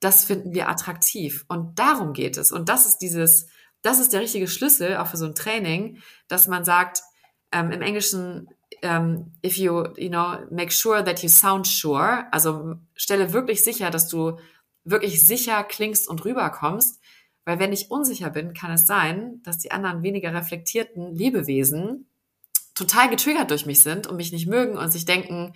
Das 0.00 0.24
finden 0.24 0.52
wir 0.52 0.68
attraktiv. 0.68 1.44
Und 1.46 1.78
darum 1.78 2.12
geht 2.12 2.38
es. 2.38 2.50
Und 2.50 2.68
das 2.68 2.86
ist 2.86 2.98
dieses, 2.98 3.46
das 3.82 4.00
ist 4.00 4.12
der 4.12 4.20
richtige 4.22 4.48
Schlüssel 4.48 4.96
auch 4.96 5.06
für 5.06 5.16
so 5.16 5.26
ein 5.26 5.36
Training, 5.36 6.02
dass 6.26 6.48
man 6.48 6.64
sagt, 6.64 7.02
ähm, 7.56 7.70
im 7.72 7.80
Englischen, 7.80 8.48
ähm, 8.82 9.32
if 9.44 9.56
you, 9.56 9.84
you 9.96 10.10
know, 10.10 10.36
make 10.50 10.72
sure 10.72 11.02
that 11.02 11.22
you 11.22 11.28
sound 11.28 11.66
sure, 11.66 12.26
also 12.32 12.74
stelle 12.94 13.32
wirklich 13.32 13.64
sicher, 13.64 13.90
dass 13.90 14.08
du 14.08 14.38
wirklich 14.84 15.26
sicher 15.26 15.64
klingst 15.64 16.06
und 16.08 16.24
rüberkommst, 16.24 17.00
weil 17.46 17.58
wenn 17.58 17.72
ich 17.72 17.90
unsicher 17.90 18.28
bin, 18.30 18.52
kann 18.52 18.72
es 18.72 18.86
sein, 18.86 19.40
dass 19.42 19.58
die 19.58 19.70
anderen 19.70 20.02
weniger 20.02 20.34
reflektierten 20.34 21.14
Lebewesen 21.14 22.06
total 22.74 23.08
getriggert 23.08 23.50
durch 23.50 23.64
mich 23.64 23.82
sind 23.82 24.06
und 24.06 24.16
mich 24.16 24.32
nicht 24.32 24.46
mögen 24.46 24.76
und 24.76 24.90
sich 24.90 25.06
denken, 25.06 25.54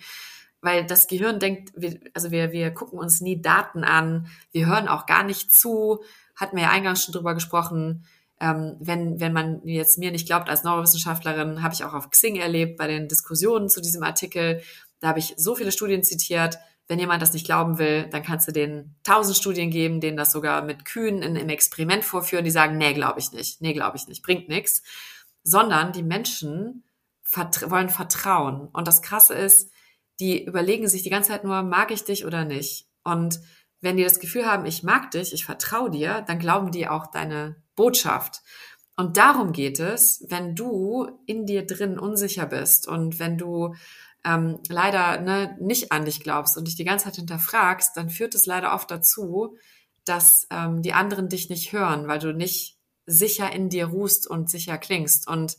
weil 0.61 0.85
das 0.85 1.07
Gehirn 1.07 1.39
denkt, 1.39 1.71
wir, 1.75 1.99
also 2.13 2.31
wir, 2.31 2.51
wir 2.51 2.71
gucken 2.71 2.97
uns 2.97 3.21
nie 3.21 3.41
Daten 3.41 3.83
an, 3.83 4.27
wir 4.51 4.65
hören 4.65 4.87
auch 4.87 5.05
gar 5.05 5.23
nicht 5.23 5.53
zu, 5.53 6.03
hatten 6.35 6.55
wir 6.55 6.63
ja 6.63 6.69
eingangs 6.71 7.03
schon 7.03 7.13
drüber 7.13 7.35
gesprochen, 7.35 8.05
ähm, 8.41 8.75
wenn, 8.79 9.19
wenn 9.19 9.33
man 9.33 9.61
jetzt 9.65 9.99
mir 9.99 10.11
nicht 10.11 10.25
glaubt, 10.25 10.49
als 10.49 10.63
Neurowissenschaftlerin, 10.63 11.61
habe 11.61 11.73
ich 11.73 11.83
auch 11.83 11.93
auf 11.93 12.09
Xing 12.09 12.35
erlebt 12.35 12.77
bei 12.77 12.87
den 12.87 13.07
Diskussionen 13.07 13.69
zu 13.69 13.81
diesem 13.81 14.03
Artikel, 14.03 14.61
da 14.99 15.09
habe 15.09 15.19
ich 15.19 15.35
so 15.37 15.55
viele 15.55 15.71
Studien 15.71 16.03
zitiert, 16.03 16.57
wenn 16.87 16.99
jemand 16.99 17.21
das 17.21 17.33
nicht 17.33 17.45
glauben 17.45 17.77
will, 17.77 18.07
dann 18.09 18.23
kannst 18.23 18.47
du 18.47 18.51
denen 18.51 18.95
tausend 19.03 19.37
Studien 19.37 19.69
geben, 19.69 20.01
denen 20.01 20.17
das 20.17 20.31
sogar 20.31 20.61
mit 20.63 20.83
Kühen 20.83 21.21
in, 21.21 21.35
im 21.35 21.49
Experiment 21.49 22.03
vorführen, 22.03 22.43
die 22.43 22.51
sagen, 22.51 22.77
nee, 22.77 22.93
glaube 22.93 23.19
ich 23.19 23.31
nicht, 23.31 23.61
nee, 23.61 23.73
glaube 23.73 23.95
ich 23.95 24.07
nicht, 24.07 24.23
bringt 24.23 24.49
nichts. 24.49 24.81
Sondern 25.43 25.93
die 25.93 26.03
Menschen 26.03 26.83
vertra 27.23 27.71
wollen 27.71 27.89
vertrauen. 27.89 28.67
Und 28.73 28.87
das 28.87 29.01
Krasse 29.01 29.35
ist, 29.35 29.71
die 30.19 30.43
überlegen 30.43 30.87
sich 30.87 31.03
die 31.03 31.09
ganze 31.09 31.29
Zeit 31.29 31.43
nur, 31.43 31.63
mag 31.63 31.91
ich 31.91 32.03
dich 32.03 32.25
oder 32.25 32.43
nicht? 32.43 32.87
Und 33.03 33.39
wenn 33.79 33.97
die 33.97 34.03
das 34.03 34.19
Gefühl 34.19 34.45
haben, 34.45 34.65
ich 34.65 34.83
mag 34.83 35.11
dich, 35.11 35.33
ich 35.33 35.45
vertraue 35.45 35.89
dir, 35.89 36.23
dann 36.27 36.39
glauben 36.39 36.71
die 36.71 36.87
auch 36.87 37.07
deine 37.07 37.55
Botschaft. 37.81 38.43
Und 38.95 39.17
darum 39.17 39.53
geht 39.53 39.79
es, 39.79 40.23
wenn 40.29 40.53
du 40.53 41.09
in 41.25 41.47
dir 41.47 41.65
drin 41.65 41.97
unsicher 41.97 42.45
bist 42.45 42.87
und 42.87 43.17
wenn 43.17 43.39
du 43.39 43.73
ähm, 44.23 44.59
leider 44.69 45.19
ne, 45.19 45.57
nicht 45.59 45.91
an 45.91 46.05
dich 46.05 46.19
glaubst 46.19 46.57
und 46.57 46.67
dich 46.67 46.75
die 46.75 46.83
ganze 46.83 47.05
Zeit 47.05 47.15
hinterfragst, 47.15 47.97
dann 47.97 48.11
führt 48.11 48.35
es 48.35 48.45
leider 48.45 48.75
oft 48.75 48.91
dazu, 48.91 49.57
dass 50.05 50.45
ähm, 50.51 50.83
die 50.83 50.93
anderen 50.93 51.27
dich 51.27 51.49
nicht 51.49 51.73
hören, 51.73 52.07
weil 52.07 52.19
du 52.19 52.31
nicht 52.31 52.77
sicher 53.07 53.51
in 53.51 53.69
dir 53.69 53.87
ruhst 53.87 54.27
und 54.27 54.51
sicher 54.51 54.77
klingst. 54.77 55.27
Und 55.27 55.57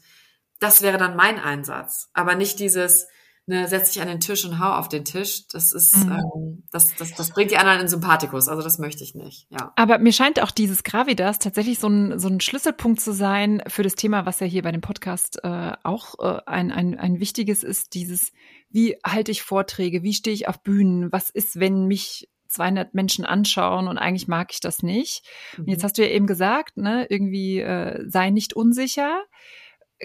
das 0.61 0.81
wäre 0.81 0.99
dann 0.99 1.17
mein 1.17 1.41
Einsatz. 1.41 2.09
Aber 2.13 2.37
nicht 2.37 2.61
dieses, 2.61 3.09
ne, 3.47 3.67
setz 3.69 3.93
dich 3.93 4.03
an 4.03 4.09
den 4.09 4.21
Tisch 4.21 4.45
und 4.45 4.59
hau 4.59 4.73
auf 4.73 4.89
den 4.89 5.05
Tisch. 5.05 5.47
Das 5.49 5.73
ist, 5.73 5.97
mhm. 5.97 6.13
ähm, 6.13 6.63
das, 6.71 6.95
das, 6.97 7.15
das 7.15 7.31
bringt 7.31 7.51
die 7.51 7.57
anderen 7.57 7.81
in 7.81 7.89
Sympathikus. 7.89 8.49
Also 8.49 8.63
das 8.63 8.79
möchte 8.79 9.03
ich 9.03 9.15
nicht. 9.15 9.47
Ja. 9.51 9.73
Aber 9.77 9.99
mir 9.99 10.13
scheint 10.13 10.41
auch 10.41 10.51
dieses 10.51 10.85
Gravidas 10.85 11.39
tatsächlich 11.39 11.79
so 11.79 11.89
ein, 11.89 12.19
so 12.19 12.29
ein 12.29 12.41
Schlüsselpunkt 12.41 13.01
zu 13.01 13.13
sein 13.13 13.63
für 13.67 13.83
das 13.83 13.95
Thema, 13.95 14.27
was 14.27 14.41
ja 14.41 14.47
hier 14.47 14.63
bei 14.63 14.73
dem 14.73 14.81
Podcast 14.81 15.41
äh, 15.43 15.73
auch 15.83 16.15
äh, 16.19 16.41
ein, 16.47 16.71
ein, 16.71 16.99
ein 16.99 17.21
wichtiges 17.21 17.63
ist, 17.63 17.95
dieses, 17.95 18.33
wie 18.71 18.97
halte 19.05 19.33
ich 19.33 19.43
Vorträge, 19.43 20.03
wie 20.03 20.15
stehe 20.15 20.35
ich 20.35 20.49
auf 20.49 20.63
Bühnen, 20.63 21.11
was 21.13 21.31
ist, 21.31 21.59
wenn 21.59 21.87
mich 21.87 22.29
200 22.53 22.95
Menschen 22.95 23.25
anschauen 23.25 23.89
und 23.89 23.99
eigentlich 23.99 24.29
mag 24.29 24.53
ich 24.53 24.61
das 24.61 24.83
nicht. 24.83 25.23
Und 25.57 25.69
jetzt 25.69 25.81
mhm. 25.81 25.85
hast 25.85 25.99
du 25.99 26.03
ja 26.03 26.09
eben 26.09 26.27
gesagt, 26.27 26.77
ne, 26.77 27.07
irgendwie 27.09 27.61
äh, 27.61 28.05
sei 28.09 28.31
nicht 28.31 28.53
unsicher. 28.53 29.23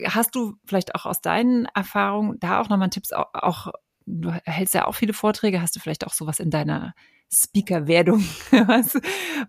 Hast 0.06 0.36
du 0.36 0.56
vielleicht 0.66 0.96
auch 0.96 1.06
aus 1.06 1.22
deinen 1.22 1.66
Erfahrungen 1.74 2.40
da 2.40 2.62
auch 2.62 2.70
nochmal 2.70 2.90
Tipps, 2.90 3.14
auch, 3.14 3.34
auch, 3.34 3.72
du 4.06 4.32
hältst 4.32 4.74
ja 4.74 4.86
auch 4.86 4.96
viele 4.96 5.14
Vorträge, 5.14 5.62
hast 5.62 5.76
du 5.76 5.80
vielleicht 5.80 6.06
auch 6.06 6.14
sowas 6.14 6.40
in 6.40 6.50
deiner 6.50 6.94
Speaker-Werdung 7.32 8.20
was, 8.52 9.00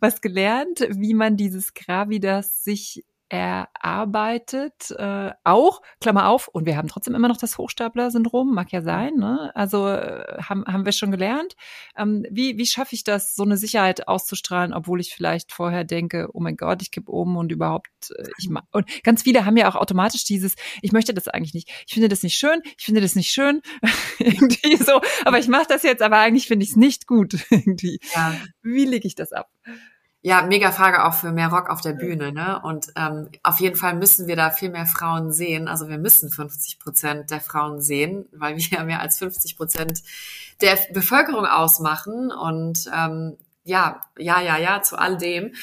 was 0.01 0.21
gelernt, 0.21 0.87
wie 0.91 1.15
man 1.15 1.37
dieses 1.37 1.75
Gravidas 1.75 2.65
sich 2.65 3.05
erarbeitet, 3.29 4.91
äh, 4.93 5.33
auch, 5.45 5.83
Klammer 6.01 6.29
auf, 6.29 6.49
und 6.49 6.65
wir 6.65 6.77
haben 6.77 6.89
trotzdem 6.89 7.15
immer 7.15 7.29
noch 7.29 7.37
das 7.37 7.59
Hochstapler-Syndrom, 7.59 8.55
mag 8.55 8.73
ja 8.73 8.81
sein, 8.81 9.15
ne? 9.17 9.51
Also 9.55 9.89
äh, 9.89 10.43
haben, 10.43 10.65
haben 10.67 10.85
wir 10.87 10.93
schon 10.93 11.11
gelernt. 11.11 11.55
Ähm, 11.97 12.25
wie, 12.31 12.57
wie 12.57 12.67
schaffe 12.67 12.95
ich 12.95 13.05
das, 13.05 13.35
so 13.35 13.43
eine 13.43 13.59
Sicherheit 13.59 14.09
auszustrahlen, 14.09 14.73
obwohl 14.73 15.01
ich 15.01 15.15
vielleicht 15.15 15.53
vorher 15.53 15.85
denke, 15.85 16.29
oh 16.33 16.41
mein 16.41 16.57
Gott, 16.57 16.81
ich 16.81 16.91
kipp 16.91 17.09
oben 17.09 17.37
und 17.37 17.53
überhaupt, 17.53 17.89
äh, 18.17 18.29
ich 18.39 18.49
mag. 18.49 18.65
Und 18.73 18.87
ganz 19.03 19.23
viele 19.23 19.45
haben 19.45 19.57
ja 19.59 19.69
auch 19.69 19.77
automatisch 19.77 20.25
dieses, 20.25 20.55
ich 20.81 20.93
möchte 20.93 21.13
das 21.13 21.29
eigentlich 21.29 21.55
nicht, 21.55 21.69
ich 21.87 21.93
finde 21.93 22.09
das 22.09 22.23
nicht 22.23 22.37
schön, 22.37 22.63
ich 22.79 22.85
finde 22.87 23.03
das 23.03 23.15
nicht 23.15 23.31
schön, 23.31 23.61
irgendwie 24.19 24.77
so, 24.77 25.01
aber 25.25 25.39
ich 25.39 25.49
mache 25.49 25.67
das 25.69 25.83
jetzt, 25.83 26.03
aber 26.03 26.19
eigentlich 26.19 26.47
finde 26.47 26.65
ich 26.65 26.71
es 26.71 26.77
nicht 26.77 27.07
gut, 27.07 27.35
irgendwie. 27.51 28.01
Ja. 28.15 28.35
Wie 28.63 28.87
lege 28.87 29.07
ich 29.07 29.15
das 29.15 29.33
ab? 29.33 29.51
Ja, 30.21 30.43
mega 30.43 30.73
Frage 30.73 31.05
auch 31.05 31.15
für 31.15 31.31
mehr 31.31 31.49
Rock 31.49 31.71
auf 31.71 31.81
der 31.81 31.93
Bühne, 31.93 32.33
ne? 32.33 32.61
Und 32.65 32.89
ähm, 32.97 33.29
auf 33.45 33.61
jeden 33.61 33.77
Fall 33.77 33.95
müssen 33.95 34.27
wir 34.27 34.35
da 34.35 34.51
viel 34.51 34.69
mehr 34.71 34.87
Frauen 34.87 35.33
sehen. 35.33 35.69
Also 35.69 35.89
wir 35.89 35.99
müssen 35.99 36.29
50 36.29 36.81
Prozent 36.81 37.31
der 37.31 37.41
Frauen 37.41 37.81
sehen, 37.81 38.27
weil 38.33 38.57
wir 38.57 38.65
ja 38.79 38.85
mehr 38.85 39.01
als 39.01 39.19
50 39.19 39.57
Prozent 39.57 40.03
der 40.61 40.77
Bevölkerung 40.93 41.47
ausmachen. 41.47 42.33
Und 42.33 42.91
ähm, 42.93 43.37
ja, 43.63 44.01
ja, 44.19 44.41
ja, 44.41 44.57
ja, 44.57 44.83
zu 44.83 44.99
all 44.99 45.17
dem. 45.19 45.55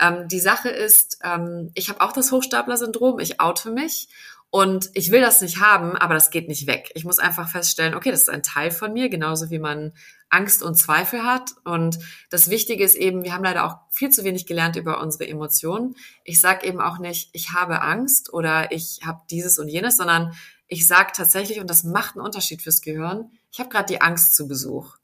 Ähm, 0.00 0.26
die 0.26 0.40
Sache 0.40 0.70
ist, 0.70 1.20
ähm, 1.22 1.70
ich 1.74 1.88
habe 1.88 2.00
auch 2.00 2.12
das 2.12 2.32
Hochstapler-Syndrom, 2.32 3.20
ich 3.20 3.40
oute 3.40 3.70
mich 3.70 4.08
und 4.50 4.90
ich 4.94 5.12
will 5.12 5.20
das 5.20 5.40
nicht 5.40 5.60
haben, 5.60 5.96
aber 5.96 6.14
das 6.14 6.30
geht 6.30 6.48
nicht 6.48 6.66
weg. 6.66 6.90
Ich 6.94 7.04
muss 7.04 7.20
einfach 7.20 7.48
feststellen, 7.48 7.94
okay, 7.94 8.10
das 8.10 8.22
ist 8.22 8.30
ein 8.30 8.42
Teil 8.42 8.72
von 8.72 8.92
mir, 8.92 9.08
genauso 9.08 9.48
wie 9.50 9.60
man 9.60 9.92
Angst 10.28 10.64
und 10.64 10.74
Zweifel 10.74 11.24
hat. 11.24 11.52
Und 11.64 12.00
das 12.30 12.50
Wichtige 12.50 12.82
ist 12.82 12.96
eben, 12.96 13.22
wir 13.22 13.32
haben 13.32 13.44
leider 13.44 13.64
auch 13.64 13.76
viel 13.90 14.10
zu 14.10 14.24
wenig 14.24 14.46
gelernt 14.46 14.74
über 14.74 15.00
unsere 15.00 15.28
Emotionen. 15.28 15.94
Ich 16.24 16.40
sage 16.40 16.66
eben 16.66 16.80
auch 16.80 16.98
nicht, 16.98 17.30
ich 17.32 17.52
habe 17.52 17.80
Angst 17.80 18.32
oder 18.32 18.72
ich 18.72 19.00
habe 19.04 19.20
dieses 19.30 19.60
und 19.60 19.68
jenes, 19.68 19.96
sondern 19.96 20.32
ich 20.66 20.86
sage 20.86 21.12
tatsächlich, 21.14 21.60
und 21.60 21.70
das 21.70 21.84
macht 21.84 22.16
einen 22.16 22.24
Unterschied 22.24 22.62
fürs 22.62 22.80
Gehirn, 22.80 23.30
ich 23.52 23.60
habe 23.60 23.68
gerade 23.68 23.86
die 23.86 24.00
Angst 24.00 24.34
zu 24.34 24.48
Besuch. 24.48 24.96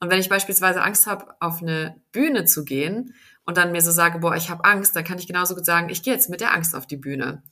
Und 0.00 0.10
wenn 0.10 0.20
ich 0.20 0.28
beispielsweise 0.28 0.82
Angst 0.82 1.06
habe, 1.06 1.34
auf 1.40 1.60
eine 1.60 2.00
Bühne 2.12 2.44
zu 2.44 2.64
gehen 2.64 3.14
und 3.44 3.56
dann 3.56 3.72
mir 3.72 3.80
so 3.80 3.90
sage, 3.90 4.20
boah, 4.20 4.36
ich 4.36 4.48
habe 4.48 4.64
Angst, 4.64 4.94
dann 4.94 5.04
kann 5.04 5.18
ich 5.18 5.26
genauso 5.26 5.54
gut 5.54 5.64
sagen, 5.64 5.88
ich 5.88 6.02
gehe 6.02 6.12
jetzt 6.12 6.30
mit 6.30 6.40
der 6.40 6.54
Angst 6.54 6.74
auf 6.74 6.86
die 6.86 6.96
Bühne. 6.96 7.42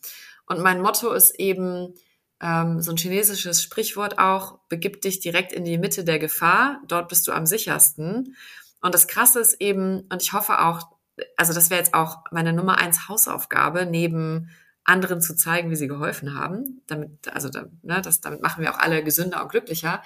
Und 0.47 0.61
mein 0.61 0.81
Motto 0.81 1.13
ist 1.13 1.39
eben, 1.39 1.95
ähm, 2.41 2.81
so 2.81 2.93
ein 2.93 2.97
chinesisches 2.97 3.63
Sprichwort 3.63 4.19
auch, 4.19 4.59
begib 4.69 5.01
dich 5.01 5.21
direkt 5.21 5.53
in 5.53 5.65
die 5.65 5.79
Mitte 5.79 6.05
der 6.05 6.19
Gefahr, 6.19 6.81
dort 6.87 7.09
bist 7.09 7.27
du 7.27 7.33
am 7.33 7.47
sichersten. 7.47 8.37
Und 8.81 8.95
das 8.95 9.09
Krasse 9.09 9.41
ist 9.41 9.61
eben, 9.61 10.03
und 10.11 10.23
ich 10.23 10.33
hoffe 10.33 10.61
auch, 10.61 10.89
also 11.37 11.53
das 11.53 11.71
wäre 11.71 11.81
jetzt 11.81 11.95
auch 11.95 12.19
meine 12.31 12.53
Nummer 12.53 12.79
eins 12.79 13.09
Hausaufgabe, 13.09 13.87
neben 13.87 14.51
anderen 14.85 15.21
zu 15.21 15.35
zeigen, 15.35 15.71
wie 15.71 15.77
sie 15.77 15.89
geholfen 15.89 16.39
haben, 16.39 16.83
damit, 16.87 17.11
also 17.33 17.49
ne, 17.83 18.01
das, 18.03 18.21
damit 18.21 18.43
machen 18.43 18.63
wir 18.63 18.73
auch 18.73 18.79
alle 18.79 19.03
gesünder 19.03 19.43
und 19.43 19.51
glücklicher, 19.51 20.03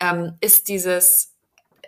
ähm, 0.00 0.34
ist 0.40 0.68
dieses 0.68 1.29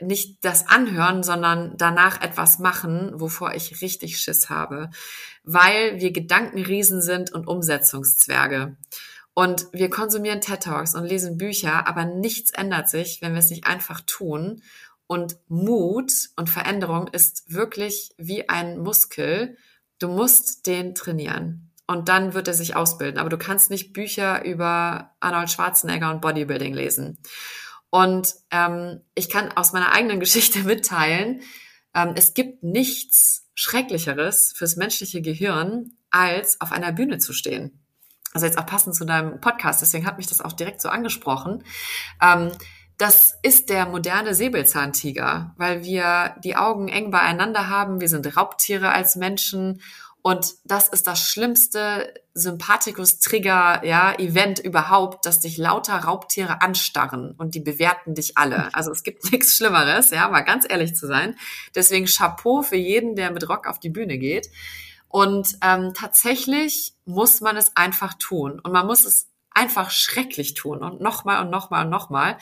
nicht 0.02 0.44
das 0.44 0.68
Anhören, 0.68 1.22
sondern 1.22 1.74
danach 1.76 2.20
etwas 2.20 2.58
machen, 2.58 3.12
wovor 3.14 3.54
ich 3.54 3.80
richtig 3.80 4.18
Schiss 4.18 4.50
habe, 4.50 4.90
weil 5.44 6.00
wir 6.00 6.12
Gedankenriesen 6.12 7.02
sind 7.02 7.32
und 7.32 7.46
Umsetzungszwerge. 7.46 8.76
Und 9.34 9.66
wir 9.72 9.88
konsumieren 9.88 10.40
TED 10.40 10.64
Talks 10.64 10.94
und 10.94 11.04
lesen 11.04 11.38
Bücher, 11.38 11.86
aber 11.88 12.04
nichts 12.04 12.50
ändert 12.50 12.88
sich, 12.88 13.22
wenn 13.22 13.32
wir 13.32 13.38
es 13.38 13.50
nicht 13.50 13.66
einfach 13.66 14.02
tun. 14.06 14.62
Und 15.06 15.36
Mut 15.48 16.12
und 16.36 16.50
Veränderung 16.50 17.08
ist 17.08 17.52
wirklich 17.52 18.14
wie 18.18 18.48
ein 18.48 18.78
Muskel. 18.78 19.56
Du 19.98 20.08
musst 20.08 20.66
den 20.66 20.94
trainieren. 20.94 21.70
Und 21.86 22.08
dann 22.08 22.34
wird 22.34 22.48
er 22.48 22.54
sich 22.54 22.76
ausbilden. 22.76 23.18
Aber 23.18 23.28
du 23.28 23.38
kannst 23.38 23.70
nicht 23.70 23.92
Bücher 23.92 24.44
über 24.44 25.14
Arnold 25.20 25.50
Schwarzenegger 25.50 26.10
und 26.10 26.20
Bodybuilding 26.20 26.72
lesen. 26.72 27.18
Und 27.92 28.34
ähm, 28.50 29.02
ich 29.14 29.28
kann 29.28 29.52
aus 29.52 29.72
meiner 29.72 29.92
eigenen 29.92 30.18
Geschichte 30.18 30.58
mitteilen, 30.64 31.42
ähm, 31.94 32.14
es 32.16 32.34
gibt 32.34 32.64
nichts 32.64 33.50
Schrecklicheres 33.54 34.52
fürs 34.56 34.76
menschliche 34.76 35.22
Gehirn, 35.22 35.92
als 36.10 36.60
auf 36.60 36.72
einer 36.72 36.92
Bühne 36.92 37.18
zu 37.18 37.32
stehen 37.32 37.82
also 38.32 38.46
jetzt 38.46 38.58
auch 38.58 38.66
passend 38.66 38.94
zu 38.94 39.04
deinem 39.04 39.40
Podcast, 39.40 39.82
deswegen 39.82 40.06
hat 40.06 40.16
mich 40.16 40.26
das 40.26 40.40
auch 40.40 40.52
direkt 40.52 40.80
so 40.80 40.88
angesprochen. 40.88 41.64
Ähm, 42.20 42.50
das 42.98 43.36
ist 43.42 43.68
der 43.68 43.86
moderne 43.86 44.34
Säbelzahntiger, 44.34 45.54
weil 45.56 45.82
wir 45.82 46.36
die 46.44 46.56
Augen 46.56 46.88
eng 46.88 47.10
beieinander 47.10 47.68
haben. 47.68 48.00
Wir 48.00 48.08
sind 48.08 48.36
Raubtiere 48.36 48.92
als 48.92 49.16
Menschen 49.16 49.80
und 50.22 50.54
das 50.64 50.86
ist 50.88 51.08
das 51.08 51.20
schlimmste 51.20 52.14
Sympathikus-Trigger, 52.34 53.84
ja, 53.84 54.14
Event 54.18 54.60
überhaupt, 54.60 55.26
dass 55.26 55.40
dich 55.40 55.58
lauter 55.58 55.96
Raubtiere 55.96 56.62
anstarren 56.62 57.32
und 57.32 57.56
die 57.56 57.60
bewerten 57.60 58.14
dich 58.14 58.38
alle. 58.38 58.72
Also 58.72 58.92
es 58.92 59.02
gibt 59.02 59.24
nichts 59.32 59.56
Schlimmeres, 59.56 60.10
ja, 60.10 60.28
mal 60.28 60.42
ganz 60.42 60.64
ehrlich 60.68 60.94
zu 60.94 61.08
sein. 61.08 61.36
Deswegen 61.74 62.06
Chapeau 62.06 62.62
für 62.62 62.76
jeden, 62.76 63.16
der 63.16 63.32
mit 63.32 63.48
Rock 63.48 63.66
auf 63.66 63.80
die 63.80 63.90
Bühne 63.90 64.16
geht. 64.16 64.48
Und 65.08 65.58
ähm, 65.60 65.92
tatsächlich 65.92 66.94
muss 67.04 67.40
man 67.40 67.56
es 67.56 67.76
einfach 67.76 68.14
tun. 68.14 68.60
Und 68.60 68.72
man 68.72 68.86
muss 68.86 69.04
es 69.04 69.28
einfach 69.50 69.90
schrecklich 69.90 70.54
tun 70.54 70.82
und 70.82 71.00
nochmal 71.00 71.44
und 71.44 71.50
nochmal 71.50 71.84
und 71.84 71.90
nochmal. 71.90 72.38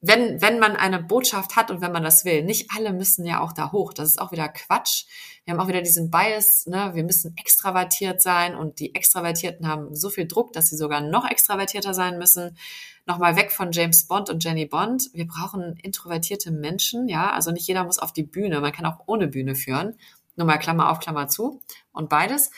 Wenn, 0.00 0.40
wenn 0.40 0.58
man 0.60 0.76
eine 0.76 1.02
Botschaft 1.02 1.56
hat 1.56 1.70
und 1.70 1.80
wenn 1.80 1.92
man 1.92 2.04
das 2.04 2.24
will. 2.24 2.44
Nicht 2.44 2.70
alle 2.74 2.92
müssen 2.92 3.26
ja 3.26 3.40
auch 3.40 3.52
da 3.52 3.72
hoch. 3.72 3.92
Das 3.92 4.08
ist 4.08 4.20
auch 4.20 4.30
wieder 4.30 4.48
Quatsch. 4.48 5.06
Wir 5.46 5.54
haben 5.54 5.60
auch 5.60 5.68
wieder 5.68 5.80
diesen 5.80 6.10
Bias, 6.10 6.66
ne? 6.66 6.90
wir 6.94 7.04
müssen 7.04 7.36
extravertiert 7.36 8.20
sein 8.20 8.56
und 8.56 8.80
die 8.80 8.96
Extravertierten 8.96 9.68
haben 9.68 9.94
so 9.94 10.10
viel 10.10 10.26
Druck, 10.26 10.52
dass 10.52 10.70
sie 10.70 10.76
sogar 10.76 11.00
noch 11.00 11.24
extravertierter 11.30 11.94
sein 11.94 12.18
müssen. 12.18 12.58
Nochmal 13.06 13.36
weg 13.36 13.52
von 13.52 13.70
James 13.70 14.08
Bond 14.08 14.28
und 14.28 14.42
Jenny 14.42 14.66
Bond. 14.66 15.08
Wir 15.12 15.24
brauchen 15.24 15.76
introvertierte 15.80 16.50
Menschen, 16.50 17.08
ja. 17.08 17.30
Also 17.30 17.52
nicht 17.52 17.68
jeder 17.68 17.84
muss 17.84 18.00
auf 18.00 18.12
die 18.12 18.24
Bühne. 18.24 18.60
Man 18.60 18.72
kann 18.72 18.86
auch 18.86 19.04
ohne 19.06 19.28
Bühne 19.28 19.54
führen. 19.54 19.96
Nur 20.34 20.48
mal 20.48 20.58
Klammer 20.58 20.90
auf, 20.90 20.98
Klammer 20.98 21.28
zu 21.28 21.62
und 21.92 22.08
beides. 22.08 22.50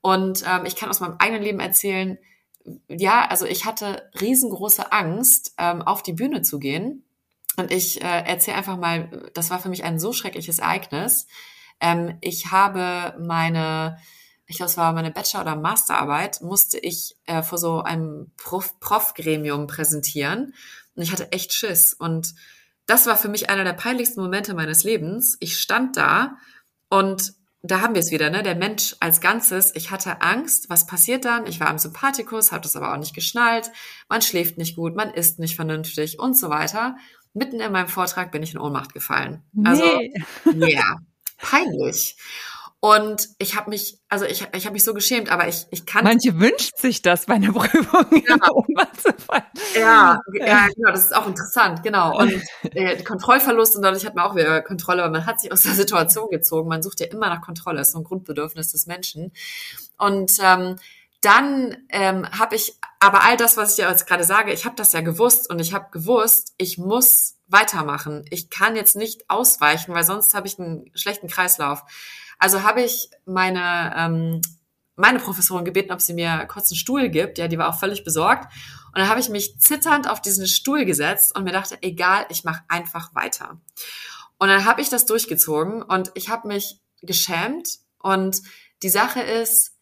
Und 0.00 0.42
ähm, 0.44 0.66
ich 0.66 0.74
kann 0.74 0.90
aus 0.90 0.98
meinem 0.98 1.14
eigenen 1.20 1.44
Leben 1.44 1.60
erzählen, 1.60 2.18
ja, 2.88 3.24
also 3.28 3.46
ich 3.46 3.66
hatte 3.66 4.10
riesengroße 4.20 4.90
Angst, 4.90 5.54
ähm, 5.58 5.80
auf 5.80 6.02
die 6.02 6.12
Bühne 6.12 6.42
zu 6.42 6.58
gehen, 6.58 7.04
Und 7.56 7.70
ich 7.70 8.02
äh, 8.02 8.22
erzähle 8.24 8.56
einfach 8.56 8.78
mal, 8.78 9.30
das 9.34 9.50
war 9.50 9.60
für 9.60 9.68
mich 9.68 9.84
ein 9.84 10.00
so 10.00 10.12
schreckliches 10.12 10.58
Ereignis. 10.58 11.28
Ähm, 11.82 12.16
ich 12.20 12.50
habe 12.50 13.14
meine, 13.18 13.98
ich 14.46 14.56
glaube, 14.56 14.70
es 14.70 14.78
war 14.78 14.92
meine 14.94 15.10
Bachelor- 15.10 15.42
oder 15.42 15.56
Masterarbeit, 15.56 16.40
musste 16.40 16.78
ich 16.78 17.16
äh, 17.26 17.42
vor 17.42 17.58
so 17.58 17.82
einem 17.82 18.30
Prof-Gremium 18.38 19.66
präsentieren. 19.66 20.54
Und 20.94 21.02
ich 21.02 21.12
hatte 21.12 21.32
echt 21.32 21.52
Schiss. 21.52 21.92
Und 21.92 22.34
das 22.86 23.06
war 23.06 23.16
für 23.16 23.28
mich 23.28 23.50
einer 23.50 23.64
der 23.64 23.72
peinlichsten 23.72 24.22
Momente 24.22 24.54
meines 24.54 24.84
Lebens. 24.84 25.36
Ich 25.40 25.58
stand 25.58 25.96
da 25.96 26.36
und 26.88 27.34
da 27.64 27.80
haben 27.80 27.94
wir 27.94 28.00
es 28.00 28.10
wieder, 28.10 28.28
ne? 28.28 28.42
Der 28.42 28.56
Mensch 28.56 28.96
als 28.98 29.20
Ganzes. 29.20 29.74
Ich 29.76 29.92
hatte 29.92 30.20
Angst. 30.20 30.68
Was 30.68 30.86
passiert 30.86 31.24
dann? 31.24 31.46
Ich 31.46 31.60
war 31.60 31.68
am 31.68 31.78
Sympathikus, 31.78 32.50
habe 32.50 32.62
das 32.62 32.74
aber 32.74 32.92
auch 32.92 32.98
nicht 32.98 33.14
geschnallt. 33.14 33.70
Man 34.08 34.20
schläft 34.20 34.58
nicht 34.58 34.74
gut, 34.74 34.96
man 34.96 35.10
isst 35.10 35.38
nicht 35.38 35.54
vernünftig 35.54 36.18
und 36.18 36.36
so 36.36 36.50
weiter. 36.50 36.96
Mitten 37.34 37.60
in 37.60 37.72
meinem 37.72 37.88
Vortrag 37.88 38.32
bin 38.32 38.42
ich 38.42 38.52
in 38.52 38.58
Ohnmacht 38.58 38.92
gefallen. 38.92 39.42
Also, 39.64 39.84
nee. 40.52 40.74
ja, 40.74 40.98
peinlich. 41.42 42.16
Und 42.84 43.28
ich 43.38 43.54
habe 43.54 43.70
mich, 43.70 44.00
also 44.08 44.24
ich, 44.24 44.44
ich 44.56 44.64
habe 44.64 44.72
mich 44.72 44.82
so 44.82 44.92
geschämt, 44.92 45.30
aber 45.30 45.46
ich, 45.46 45.66
ich 45.70 45.86
kann. 45.86 46.02
Manche 46.02 46.40
wünscht 46.40 46.76
sich 46.76 47.00
das 47.00 47.26
bei 47.26 47.34
einer 47.34 47.52
Prüfung. 47.52 48.06
Ja, 49.76 50.18
ja, 50.32 50.46
ja, 50.46 50.66
genau, 50.74 50.90
das 50.90 51.04
ist 51.04 51.14
auch 51.14 51.28
interessant, 51.28 51.84
genau. 51.84 52.18
Und 52.18 52.42
äh, 52.74 53.00
Kontrollverlust 53.04 53.76
und 53.76 53.82
dadurch 53.82 54.04
hat 54.04 54.16
man 54.16 54.24
auch 54.24 54.34
wieder 54.34 54.62
Kontrolle, 54.62 55.04
aber 55.04 55.12
man 55.12 55.26
hat 55.26 55.40
sich 55.40 55.52
aus 55.52 55.62
der 55.62 55.74
Situation 55.74 56.28
gezogen. 56.30 56.68
Man 56.68 56.82
sucht 56.82 56.98
ja 56.98 57.06
immer 57.06 57.28
nach 57.28 57.40
Kontrolle, 57.40 57.78
das 57.78 57.88
ist 57.88 57.92
so 57.92 58.00
ein 58.00 58.04
Grundbedürfnis 58.04 58.72
des 58.72 58.86
Menschen. 58.86 59.32
Und 59.96 60.32
ähm, 60.42 60.76
dann 61.20 61.76
ähm, 61.88 62.28
habe 62.36 62.56
ich 62.56 62.76
aber 62.98 63.22
all 63.22 63.36
das, 63.36 63.56
was 63.56 63.70
ich 63.70 63.76
dir 63.76 63.88
jetzt 63.88 64.08
gerade 64.08 64.24
sage, 64.24 64.52
ich 64.52 64.64
habe 64.64 64.74
das 64.74 64.92
ja 64.92 65.02
gewusst 65.02 65.48
und 65.48 65.60
ich 65.60 65.72
habe 65.72 65.86
gewusst, 65.92 66.54
ich 66.56 66.78
muss 66.78 67.31
weitermachen. 67.52 68.24
Ich 68.30 68.50
kann 68.50 68.76
jetzt 68.76 68.96
nicht 68.96 69.28
ausweichen, 69.28 69.94
weil 69.94 70.04
sonst 70.04 70.34
habe 70.34 70.46
ich 70.46 70.58
einen 70.58 70.90
schlechten 70.94 71.28
Kreislauf. 71.28 71.82
Also 72.38 72.62
habe 72.62 72.82
ich 72.82 73.10
meine, 73.24 73.94
ähm, 73.96 74.40
meine 74.96 75.18
Professorin 75.20 75.64
gebeten, 75.64 75.92
ob 75.92 76.00
sie 76.00 76.14
mir 76.14 76.46
kurz 76.46 76.70
einen 76.70 76.78
Stuhl 76.78 77.08
gibt. 77.08 77.38
Ja, 77.38 77.48
die 77.48 77.58
war 77.58 77.68
auch 77.68 77.78
völlig 77.78 78.04
besorgt. 78.04 78.52
Und 78.86 78.98
dann 78.98 79.08
habe 79.08 79.20
ich 79.20 79.28
mich 79.28 79.58
zitternd 79.58 80.08
auf 80.08 80.20
diesen 80.20 80.46
Stuhl 80.46 80.84
gesetzt 80.84 81.36
und 81.36 81.44
mir 81.44 81.52
dachte, 81.52 81.78
egal, 81.82 82.26
ich 82.28 82.44
mache 82.44 82.62
einfach 82.68 83.14
weiter. 83.14 83.60
Und 84.38 84.48
dann 84.48 84.64
habe 84.64 84.80
ich 84.80 84.88
das 84.88 85.06
durchgezogen 85.06 85.82
und 85.82 86.10
ich 86.14 86.28
habe 86.28 86.48
mich 86.48 86.80
geschämt. 87.00 87.78
Und 87.98 88.42
die 88.82 88.88
Sache 88.88 89.20
ist, 89.20 89.72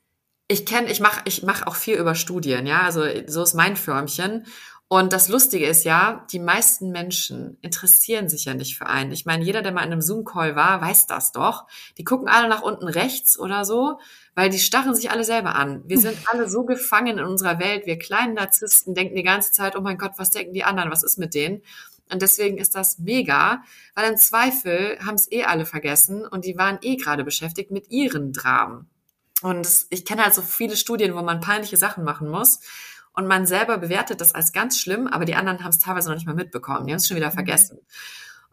ich 0.49 0.67
kenne, 0.67 0.91
ich 0.91 1.01
mache 1.01 1.23
ich 1.25 1.43
mach 1.43 1.67
auch 1.67 1.77
viel 1.77 1.97
über 1.97 2.15
Studien, 2.15 2.67
ja, 2.67 2.83
also 2.83 3.05
so 3.27 3.43
ist 3.43 3.55
mein 3.55 3.77
Förmchen. 3.77 4.47
Und 4.93 5.13
das 5.13 5.29
Lustige 5.29 5.69
ist 5.69 5.85
ja, 5.85 6.27
die 6.33 6.41
meisten 6.41 6.91
Menschen 6.91 7.59
interessieren 7.61 8.29
sich 8.29 8.47
ja 8.47 8.55
nicht 8.55 8.77
für 8.77 8.87
einen. 8.89 9.13
Ich 9.13 9.25
meine, 9.25 9.45
jeder, 9.45 9.63
der 9.63 9.71
mal 9.71 9.85
in 9.85 9.93
einem 9.93 10.03
Zoom-Call 10.03 10.57
war, 10.57 10.81
weiß 10.81 11.07
das 11.07 11.31
doch. 11.31 11.69
Die 11.97 12.03
gucken 12.03 12.27
alle 12.27 12.49
nach 12.49 12.63
unten 12.63 12.89
rechts 12.89 13.39
oder 13.39 13.65
so, 13.65 14.01
weil 14.35 14.51
die 14.51 14.59
starren 14.59 14.97
sich 14.97 15.13
alle 15.13 15.23
selber 15.23 15.55
an. 15.55 15.85
Wir 15.87 16.01
sind 16.01 16.19
alle 16.27 16.51
so 16.51 16.65
gefangen 16.65 17.19
in 17.19 17.25
unserer 17.25 17.61
Welt. 17.61 17.87
Wir 17.87 18.01
kleinen 18.01 18.35
Narzissten 18.35 18.93
denken 18.97 19.15
die 19.15 19.23
ganze 19.23 19.53
Zeit, 19.53 19.77
oh 19.77 19.81
mein 19.81 19.97
Gott, 19.97 20.15
was 20.17 20.33
denken 20.33 20.55
die 20.55 20.65
anderen? 20.65 20.91
Was 20.91 21.05
ist 21.05 21.21
mit 21.21 21.35
denen? 21.35 21.63
Und 22.13 22.21
deswegen 22.21 22.59
ist 22.59 22.75
das 22.75 22.99
mega, 22.99 23.63
weil 23.95 24.11
im 24.11 24.19
Zweifel 24.19 24.99
haben 25.07 25.15
es 25.15 25.31
eh 25.31 25.45
alle 25.45 25.67
vergessen 25.67 26.27
und 26.27 26.45
die 26.45 26.59
waren 26.59 26.81
eh 26.83 26.97
gerade 26.97 27.23
beschäftigt 27.23 27.71
mit 27.71 27.93
ihren 27.93 28.33
Dramen. 28.33 28.91
Und 29.41 29.69
ich 29.91 30.05
kenne 30.05 30.25
halt 30.25 30.35
so 30.35 30.43
viele 30.43 30.77
Studien, 30.77 31.15
wo 31.15 31.23
man 31.23 31.41
peinliche 31.41 31.77
Sachen 31.77 32.03
machen 32.03 32.29
muss 32.29 32.59
und 33.13 33.27
man 33.27 33.47
selber 33.47 33.79
bewertet 33.79 34.21
das 34.21 34.35
als 34.35 34.53
ganz 34.53 34.79
schlimm, 34.79 35.07
aber 35.07 35.25
die 35.25 35.35
anderen 35.35 35.63
haben 35.63 35.71
es 35.71 35.79
teilweise 35.79 36.09
noch 36.09 36.17
nicht 36.17 36.27
mal 36.27 36.35
mitbekommen, 36.35 36.87
die 36.87 36.93
haben 36.93 36.99
es 36.99 37.09
schon 37.09 37.17
wieder 37.17 37.31
vergessen. 37.31 37.79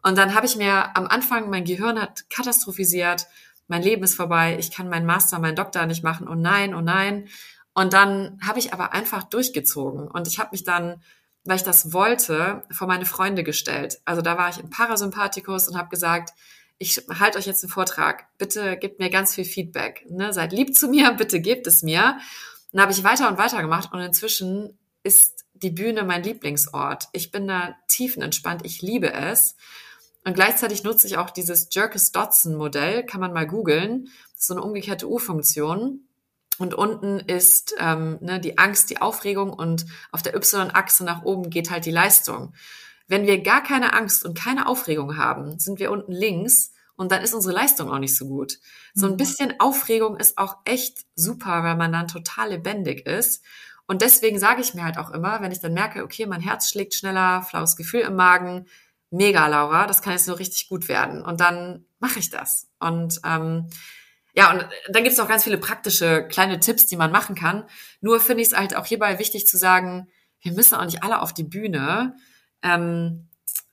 Und 0.02 0.16
dann 0.18 0.34
habe 0.34 0.46
ich 0.46 0.56
mir 0.56 0.96
am 0.96 1.06
Anfang, 1.06 1.50
mein 1.50 1.64
Gehirn 1.64 2.00
hat 2.00 2.28
katastrophisiert, 2.30 3.26
mein 3.66 3.82
Leben 3.82 4.02
ist 4.02 4.14
vorbei, 4.14 4.56
ich 4.58 4.70
kann 4.70 4.88
meinen 4.88 5.06
Master, 5.06 5.38
meinen 5.38 5.56
Doktor 5.56 5.86
nicht 5.86 6.02
machen, 6.02 6.28
oh 6.28 6.34
nein, 6.34 6.74
oh 6.74 6.80
nein. 6.80 7.28
Und 7.74 7.92
dann 7.92 8.38
habe 8.44 8.58
ich 8.58 8.72
aber 8.72 8.92
einfach 8.92 9.24
durchgezogen 9.24 10.08
und 10.08 10.26
ich 10.26 10.38
habe 10.38 10.50
mich 10.52 10.64
dann, 10.64 11.02
weil 11.44 11.56
ich 11.56 11.62
das 11.62 11.92
wollte, 11.92 12.64
vor 12.70 12.88
meine 12.88 13.06
Freunde 13.06 13.44
gestellt. 13.44 14.00
Also 14.04 14.22
da 14.22 14.36
war 14.36 14.48
ich 14.50 14.58
im 14.58 14.70
Parasympathikus 14.70 15.68
und 15.68 15.76
habe 15.76 15.88
gesagt, 15.88 16.30
ich 16.78 17.04
halte 17.18 17.38
euch 17.38 17.46
jetzt 17.46 17.64
einen 17.64 17.72
Vortrag. 17.72 18.26
Bitte 18.38 18.76
gebt 18.76 19.00
mir 19.00 19.10
ganz 19.10 19.34
viel 19.34 19.44
Feedback. 19.44 20.06
Ne? 20.08 20.32
Seid 20.32 20.52
lieb 20.52 20.76
zu 20.76 20.88
mir, 20.88 21.12
bitte 21.12 21.40
gebt 21.40 21.66
es 21.66 21.82
mir. 21.82 22.18
Dann 22.72 22.82
habe 22.82 22.92
ich 22.92 23.04
weiter 23.04 23.28
und 23.28 23.38
weiter 23.38 23.60
gemacht 23.62 23.92
und 23.92 24.00
inzwischen 24.00 24.78
ist 25.02 25.44
die 25.54 25.70
Bühne 25.70 26.04
mein 26.04 26.22
Lieblingsort. 26.22 27.08
Ich 27.12 27.30
bin 27.30 27.48
da 27.48 27.76
tiefenentspannt, 27.88 28.64
ich 28.64 28.82
liebe 28.82 29.12
es. 29.12 29.56
Und 30.24 30.34
gleichzeitig 30.34 30.84
nutze 30.84 31.06
ich 31.06 31.16
auch 31.16 31.30
dieses 31.30 31.68
Jerkes-Dodson-Modell, 31.70 33.04
kann 33.04 33.20
man 33.20 33.32
mal 33.32 33.46
googeln. 33.46 34.08
So 34.36 34.54
eine 34.54 34.62
umgekehrte 34.62 35.08
U-Funktion. 35.08 36.02
Und 36.58 36.74
unten 36.74 37.20
ist 37.20 37.74
ähm, 37.78 38.18
ne, 38.20 38.40
die 38.40 38.58
Angst, 38.58 38.90
die 38.90 39.00
Aufregung 39.00 39.52
und 39.52 39.86
auf 40.10 40.22
der 40.22 40.34
Y-Achse 40.34 41.04
nach 41.04 41.22
oben 41.22 41.50
geht 41.50 41.70
halt 41.70 41.86
die 41.86 41.92
Leistung. 41.92 42.52
Wenn 43.06 43.26
wir 43.26 43.42
gar 43.42 43.62
keine 43.62 43.94
Angst 43.94 44.24
und 44.24 44.36
keine 44.36 44.66
Aufregung 44.66 45.16
haben, 45.16 45.58
sind 45.58 45.78
wir 45.78 45.90
unten 45.90 46.12
links 46.12 46.72
und 46.98 47.12
dann 47.12 47.22
ist 47.22 47.32
unsere 47.32 47.54
Leistung 47.54 47.90
auch 47.90 48.00
nicht 48.00 48.16
so 48.16 48.26
gut. 48.26 48.58
So 48.92 49.06
ein 49.06 49.12
mhm. 49.12 49.18
bisschen 49.18 49.54
Aufregung 49.60 50.16
ist 50.16 50.36
auch 50.36 50.56
echt 50.64 51.06
super, 51.14 51.62
weil 51.62 51.76
man 51.76 51.92
dann 51.92 52.08
total 52.08 52.50
lebendig 52.50 53.06
ist. 53.06 53.44
Und 53.86 54.02
deswegen 54.02 54.38
sage 54.40 54.60
ich 54.60 54.74
mir 54.74 54.84
halt 54.84 54.98
auch 54.98 55.10
immer, 55.10 55.40
wenn 55.40 55.52
ich 55.52 55.60
dann 55.60 55.72
merke, 55.74 56.02
okay, 56.02 56.26
mein 56.26 56.40
Herz 56.40 56.68
schlägt 56.68 56.94
schneller, 56.94 57.42
flaues 57.42 57.76
Gefühl 57.76 58.00
im 58.00 58.16
Magen, 58.16 58.66
mega, 59.10 59.46
Laura, 59.46 59.86
das 59.86 60.02
kann 60.02 60.12
jetzt 60.12 60.26
nur 60.26 60.40
richtig 60.40 60.68
gut 60.68 60.88
werden. 60.88 61.22
Und 61.22 61.40
dann 61.40 61.86
mache 62.00 62.18
ich 62.18 62.30
das. 62.30 62.68
Und 62.80 63.20
ähm, 63.24 63.68
ja, 64.34 64.50
und 64.52 64.66
dann 64.88 65.04
gibt 65.04 65.12
es 65.12 65.20
auch 65.20 65.28
ganz 65.28 65.44
viele 65.44 65.58
praktische 65.58 66.26
kleine 66.26 66.58
Tipps, 66.58 66.86
die 66.86 66.96
man 66.96 67.12
machen 67.12 67.36
kann. 67.36 67.64
Nur 68.00 68.18
finde 68.18 68.42
ich 68.42 68.48
es 68.48 68.56
halt 68.56 68.74
auch 68.74 68.86
hierbei 68.86 69.20
wichtig 69.20 69.46
zu 69.46 69.56
sagen, 69.56 70.08
wir 70.40 70.52
müssen 70.52 70.74
auch 70.74 70.84
nicht 70.84 71.04
alle 71.04 71.22
auf 71.22 71.32
die 71.32 71.44
Bühne. 71.44 72.16
Ähm, 72.62 73.28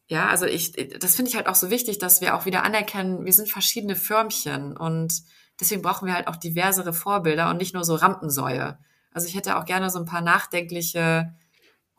ja, 0.07 0.27
also 0.27 0.45
ich, 0.45 0.73
das 0.73 1.15
finde 1.15 1.29
ich 1.29 1.35
halt 1.35 1.47
auch 1.47 1.55
so 1.55 1.69
wichtig, 1.69 1.97
dass 1.97 2.21
wir 2.21 2.35
auch 2.35 2.45
wieder 2.45 2.63
anerkennen, 2.63 3.25
wir 3.25 3.33
sind 3.33 3.49
verschiedene 3.49 3.95
Förmchen 3.95 4.77
und 4.77 5.23
deswegen 5.59 5.81
brauchen 5.81 6.07
wir 6.07 6.13
halt 6.13 6.27
auch 6.27 6.35
diversere 6.35 6.93
Vorbilder 6.93 7.49
und 7.49 7.57
nicht 7.57 7.73
nur 7.73 7.83
so 7.83 7.95
Rampensäue. 7.95 8.77
Also 9.11 9.27
ich 9.27 9.35
hätte 9.35 9.57
auch 9.57 9.65
gerne 9.65 9.89
so 9.89 9.97
ein 9.97 10.05
paar 10.05 10.21
nachdenkliche, 10.21 11.33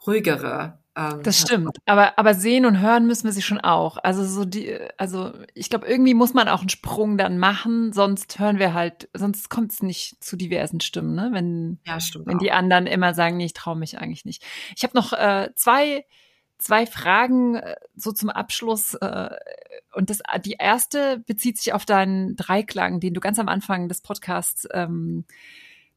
ruhigere. 0.07 0.78
Ähm, 0.94 1.22
das 1.24 1.40
stimmt, 1.40 1.78
aber 1.84 2.16
aber 2.18 2.34
sehen 2.34 2.64
und 2.64 2.80
hören 2.80 3.07
müssen 3.07 3.24
wir 3.24 3.32
sie 3.32 3.42
schon 3.42 3.61
auch. 3.61 3.96
Also 3.96 4.24
so 4.24 4.44
die, 4.44 4.78
also 4.98 5.32
ich 5.54 5.68
glaube 5.68 5.88
irgendwie 5.88 6.14
muss 6.14 6.32
man 6.32 6.48
auch 6.48 6.61
einen 6.61 6.68
Sprung 6.68 7.18
dann 7.18 7.38
machen, 7.38 7.92
sonst 7.92 8.38
hören 8.38 8.61
wir 8.61 8.72
halt, 8.72 9.09
sonst 9.14 9.50
kommt 9.50 9.72
es 9.72 9.82
nicht 9.82 10.22
zu 10.22 10.36
diversen 10.36 10.80
Stimmen, 10.80 11.14
ne? 11.14 11.30
Wenn 11.32 11.80
ja, 11.84 11.98
wenn 12.24 12.36
auch. 12.36 12.38
die 12.38 12.52
anderen 12.52 12.86
immer 12.86 13.14
sagen, 13.14 13.36
nee, 13.36 13.46
ich 13.46 13.52
traue 13.54 13.76
mich 13.76 13.98
eigentlich 13.98 14.24
nicht. 14.24 14.44
Ich 14.76 14.84
habe 14.84 14.96
noch 14.96 15.12
äh, 15.12 15.50
zwei 15.57 16.04
zwei 16.59 16.86
Fragen 16.86 17.57
äh, 17.57 17.76
so 17.94 18.12
zum 18.12 18.30
Abschluss. 18.30 18.94
Äh, 18.94 19.30
und 19.94 20.11
das, 20.11 20.20
die 20.44 20.57
erste 20.59 21.22
bezieht 21.26 21.59
sich 21.59 21.72
auf 21.72 21.84
deinen 21.84 22.36
Dreiklang, 22.36 23.00
den 23.00 23.14
du 23.14 23.20
ganz 23.20 23.38
am 23.38 23.48
Anfang 23.48 23.88
des 23.88 24.00
Podcasts 24.00 24.66
ähm, 24.72 25.24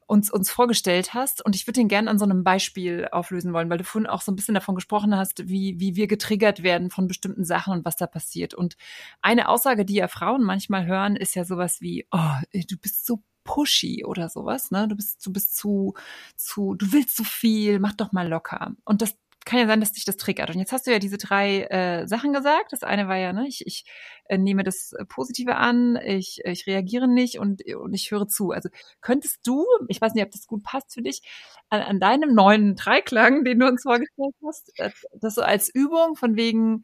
uns, 0.09 0.31
uns 0.31 0.49
vorgestellt 0.49 1.13
hast. 1.13 1.45
Und 1.45 1.55
ich 1.55 1.67
würde 1.67 1.79
den 1.79 1.87
gerne 1.87 2.09
an 2.09 2.17
so 2.17 2.25
einem 2.25 2.43
Beispiel 2.43 3.07
auflösen 3.11 3.53
wollen, 3.53 3.69
weil 3.69 3.77
du 3.77 3.83
vorhin 3.83 4.09
auch 4.09 4.21
so 4.21 4.31
ein 4.31 4.35
bisschen 4.35 4.55
davon 4.55 4.75
gesprochen 4.75 5.15
hast, 5.15 5.47
wie, 5.47 5.79
wie 5.79 5.95
wir 5.95 6.07
getriggert 6.07 6.63
werden 6.63 6.89
von 6.89 7.07
bestimmten 7.07 7.45
Sachen 7.45 7.73
und 7.73 7.85
was 7.85 7.95
da 7.95 8.07
passiert. 8.07 8.53
Und 8.53 8.75
eine 9.21 9.47
Aussage, 9.47 9.85
die 9.85 9.95
ja 9.95 10.07
Frauen 10.07 10.43
manchmal 10.43 10.87
hören, 10.87 11.15
ist 11.15 11.35
ja 11.35 11.45
sowas 11.45 11.79
wie, 11.79 12.07
oh, 12.11 12.33
du 12.53 12.77
bist 12.77 13.05
so 13.05 13.21
pushy 13.43 14.03
oder 14.03 14.29
sowas, 14.29 14.71
ne? 14.71 14.87
Du 14.87 14.95
bist, 14.95 15.25
du 15.25 15.31
bist 15.31 15.55
zu, 15.55 15.93
zu, 16.35 16.75
du 16.75 16.91
willst 16.91 17.15
zu 17.15 17.23
viel, 17.23 17.79
mach 17.79 17.93
doch 17.93 18.11
mal 18.11 18.27
locker. 18.27 18.73
Und 18.85 19.01
das 19.01 19.15
kann 19.49 19.59
ja 19.59 19.65
sein, 19.65 19.79
dass 19.79 19.93
dich 19.93 20.05
das 20.05 20.17
triggert. 20.17 20.51
Und 20.51 20.59
jetzt 20.59 20.71
hast 20.71 20.85
du 20.85 20.91
ja 20.91 20.99
diese 20.99 21.17
drei 21.17 21.63
äh, 21.63 22.07
Sachen 22.07 22.33
gesagt. 22.33 22.71
Das 22.71 22.83
eine 22.83 23.07
war 23.07 23.17
ja, 23.17 23.33
ne, 23.33 23.47
ich, 23.47 23.65
ich 23.65 23.83
äh, 24.25 24.37
nehme 24.37 24.63
das 24.63 24.93
Positive 25.07 25.55
an, 25.55 25.97
ich, 26.05 26.41
ich 26.45 26.67
reagiere 26.67 27.07
nicht 27.07 27.39
und, 27.39 27.63
und 27.73 27.93
ich 27.95 28.11
höre 28.11 28.27
zu. 28.27 28.51
Also 28.51 28.69
könntest 29.01 29.39
du, 29.47 29.65
ich 29.87 29.99
weiß 29.99 30.13
nicht, 30.13 30.23
ob 30.23 30.29
das 30.29 30.45
gut 30.45 30.61
passt 30.63 30.93
für 30.93 31.01
dich, 31.01 31.23
an, 31.69 31.81
an 31.81 31.99
deinem 31.99 32.35
neuen 32.35 32.75
Dreiklang, 32.75 33.43
den 33.43 33.59
du 33.59 33.67
uns 33.67 33.81
vorgestellt 33.81 34.35
hast, 34.45 34.71
äh, 34.79 34.91
das 35.19 35.33
so 35.33 35.41
als 35.41 35.73
Übung 35.73 36.15
von 36.15 36.35
wegen, 36.35 36.83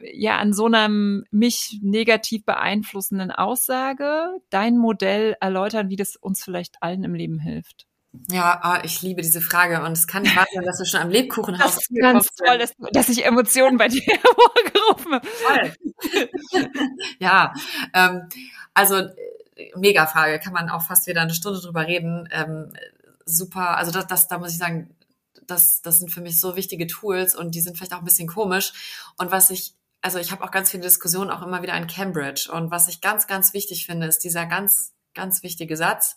ja, 0.00 0.38
an 0.38 0.52
so 0.52 0.66
einem 0.66 1.24
mich 1.30 1.78
negativ 1.80 2.44
beeinflussenden 2.44 3.30
Aussage 3.30 4.30
dein 4.50 4.78
Modell 4.78 5.36
erläutern, 5.40 5.90
wie 5.90 5.96
das 5.96 6.16
uns 6.16 6.42
vielleicht 6.42 6.82
allen 6.82 7.04
im 7.04 7.14
Leben 7.14 7.38
hilft. 7.38 7.86
Ja, 8.30 8.60
ah, 8.62 8.82
ich 8.84 9.02
liebe 9.02 9.22
diese 9.22 9.40
Frage 9.40 9.82
und 9.82 9.92
es 9.92 10.06
kann 10.06 10.22
nicht 10.22 10.36
wahr 10.36 10.46
sein, 10.52 10.64
dass 10.64 10.78
du 10.78 10.84
schon 10.84 11.00
am 11.00 11.10
Lebkuchenhaus 11.10 11.74
Das 11.74 11.90
ist 11.90 12.00
ganz 12.00 12.26
toll, 12.36 12.58
dass, 12.58 12.72
dass 12.92 13.08
ich 13.08 13.24
Emotionen 13.24 13.76
bei 13.76 13.88
dir 13.88 14.02
hervorgerufen 14.06 15.14
habe. 15.14 15.72
ja, 17.18 17.52
ähm, 17.92 18.28
also 18.72 19.08
mega 19.76 20.06
Frage, 20.06 20.38
kann 20.38 20.52
man 20.52 20.70
auch 20.70 20.82
fast 20.82 21.06
wieder 21.06 21.22
eine 21.22 21.34
Stunde 21.34 21.60
drüber 21.60 21.86
reden. 21.86 22.28
Ähm, 22.32 22.72
super, 23.24 23.76
also 23.76 23.90
das, 23.90 24.06
das, 24.06 24.28
da 24.28 24.38
muss 24.38 24.52
ich 24.52 24.58
sagen, 24.58 24.94
das, 25.46 25.82
das 25.82 25.98
sind 25.98 26.10
für 26.10 26.20
mich 26.20 26.40
so 26.40 26.56
wichtige 26.56 26.86
Tools 26.86 27.34
und 27.34 27.54
die 27.54 27.60
sind 27.60 27.76
vielleicht 27.76 27.94
auch 27.94 27.98
ein 27.98 28.04
bisschen 28.04 28.28
komisch. 28.28 28.72
Und 29.18 29.30
was 29.30 29.50
ich 29.50 29.74
also 30.04 30.18
ich 30.18 30.32
habe 30.32 30.44
auch 30.44 30.50
ganz 30.50 30.70
viele 30.70 30.82
Diskussionen 30.82 31.30
auch 31.30 31.40
immer 31.40 31.62
wieder 31.62 31.74
in 31.78 31.86
Cambridge. 31.86 32.50
Und 32.52 32.70
was 32.70 32.88
ich 32.88 33.00
ganz, 33.00 33.26
ganz 33.26 33.54
wichtig 33.54 33.86
finde, 33.86 34.06
ist 34.06 34.18
dieser 34.18 34.44
ganz, 34.44 34.92
ganz 35.14 35.42
wichtige 35.42 35.78
Satz. 35.78 36.16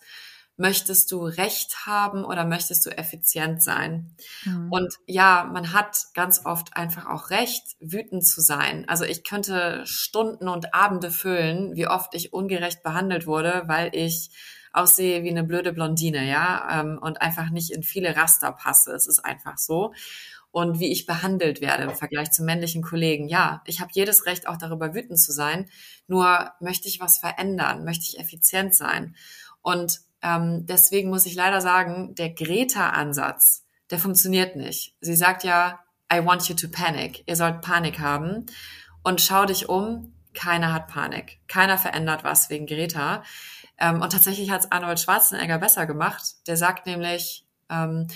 Möchtest 0.60 1.12
du 1.12 1.24
Recht 1.24 1.86
haben 1.86 2.24
oder 2.24 2.44
möchtest 2.44 2.84
du 2.84 2.90
effizient 2.90 3.62
sein? 3.62 4.16
Mhm. 4.44 4.72
Und 4.72 4.94
ja, 5.06 5.48
man 5.52 5.72
hat 5.72 6.06
ganz 6.14 6.44
oft 6.44 6.76
einfach 6.76 7.06
auch 7.06 7.30
Recht, 7.30 7.62
wütend 7.78 8.26
zu 8.26 8.40
sein. 8.40 8.84
Also 8.88 9.04
ich 9.04 9.22
könnte 9.22 9.86
Stunden 9.86 10.48
und 10.48 10.74
Abende 10.74 11.12
füllen, 11.12 11.76
wie 11.76 11.86
oft 11.86 12.12
ich 12.16 12.32
ungerecht 12.32 12.82
behandelt 12.82 13.28
wurde, 13.28 13.62
weil 13.66 13.90
ich 13.94 14.30
aussehe 14.72 15.22
wie 15.22 15.30
eine 15.30 15.44
blöde 15.44 15.72
Blondine, 15.72 16.28
ja, 16.28 16.80
ähm, 16.80 16.98
und 17.00 17.22
einfach 17.22 17.50
nicht 17.50 17.70
in 17.70 17.84
viele 17.84 18.16
Raster 18.16 18.50
passe. 18.50 18.92
Es 18.92 19.06
ist 19.06 19.24
einfach 19.24 19.58
so. 19.58 19.92
Und 20.50 20.80
wie 20.80 20.90
ich 20.90 21.06
behandelt 21.06 21.60
werde 21.60 21.84
im 21.84 21.94
Vergleich 21.94 22.32
zu 22.32 22.42
männlichen 22.42 22.82
Kollegen. 22.82 23.28
Ja, 23.28 23.62
ich 23.64 23.80
habe 23.80 23.92
jedes 23.94 24.26
Recht, 24.26 24.48
auch 24.48 24.56
darüber 24.56 24.92
wütend 24.92 25.20
zu 25.20 25.30
sein. 25.30 25.70
Nur 26.08 26.50
möchte 26.58 26.88
ich 26.88 26.98
was 26.98 27.18
verändern, 27.18 27.84
möchte 27.84 28.06
ich 28.08 28.18
effizient 28.18 28.74
sein. 28.74 29.14
Und 29.62 30.00
ähm, 30.22 30.66
deswegen 30.66 31.10
muss 31.10 31.26
ich 31.26 31.34
leider 31.34 31.60
sagen, 31.60 32.14
der 32.14 32.30
Greta-Ansatz, 32.30 33.64
der 33.90 33.98
funktioniert 33.98 34.56
nicht. 34.56 34.94
Sie 35.00 35.16
sagt 35.16 35.44
ja, 35.44 35.80
I 36.12 36.24
want 36.24 36.48
you 36.48 36.54
to 36.54 36.68
panic. 36.68 37.22
Ihr 37.26 37.36
sollt 37.36 37.60
Panik 37.60 38.00
haben. 38.00 38.46
Und 39.02 39.20
schau 39.20 39.44
dich 39.44 39.68
um, 39.68 40.12
keiner 40.34 40.72
hat 40.72 40.88
Panik. 40.88 41.40
Keiner 41.48 41.78
verändert 41.78 42.24
was 42.24 42.50
wegen 42.50 42.66
Greta. 42.66 43.22
Ähm, 43.78 44.02
und 44.02 44.12
tatsächlich 44.12 44.50
hat 44.50 44.62
es 44.62 44.72
Arnold 44.72 45.00
Schwarzenegger 45.00 45.58
besser 45.58 45.86
gemacht. 45.86 46.46
Der 46.46 46.56
sagt 46.56 46.86
nämlich, 46.86 47.46
ähm, 47.70 48.08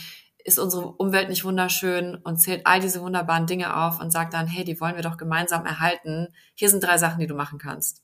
ist 0.44 0.58
unsere 0.58 0.86
Umwelt 0.86 1.28
nicht 1.28 1.44
wunderschön 1.44 2.16
und 2.16 2.38
zählt 2.38 2.66
all 2.66 2.80
diese 2.80 3.00
wunderbaren 3.00 3.46
Dinge 3.46 3.76
auf 3.76 4.00
und 4.00 4.10
sagt 4.10 4.34
dann, 4.34 4.46
hey, 4.46 4.64
die 4.64 4.80
wollen 4.80 4.96
wir 4.96 5.02
doch 5.02 5.16
gemeinsam 5.16 5.66
erhalten. 5.66 6.28
Hier 6.54 6.68
sind 6.68 6.82
drei 6.82 6.98
Sachen, 6.98 7.20
die 7.20 7.26
du 7.26 7.34
machen 7.34 7.58
kannst. 7.58 8.02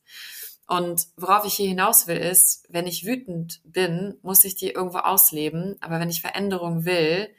Und 0.69 1.07
worauf 1.17 1.47
ich 1.47 1.55
hier 1.55 1.67
hinaus 1.67 2.07
will, 2.07 2.19
ist, 2.19 2.67
wenn 2.69 2.87
ich 2.87 3.07
wütend 3.07 3.63
bin, 3.65 4.19
muss 4.21 4.45
ich 4.45 4.55
die 4.55 4.71
irgendwo 4.71 4.99
ausleben. 4.99 5.77
Aber 5.81 5.99
wenn 5.99 6.11
ich 6.11 6.21
Veränderung 6.21 6.85
will, 6.85 7.31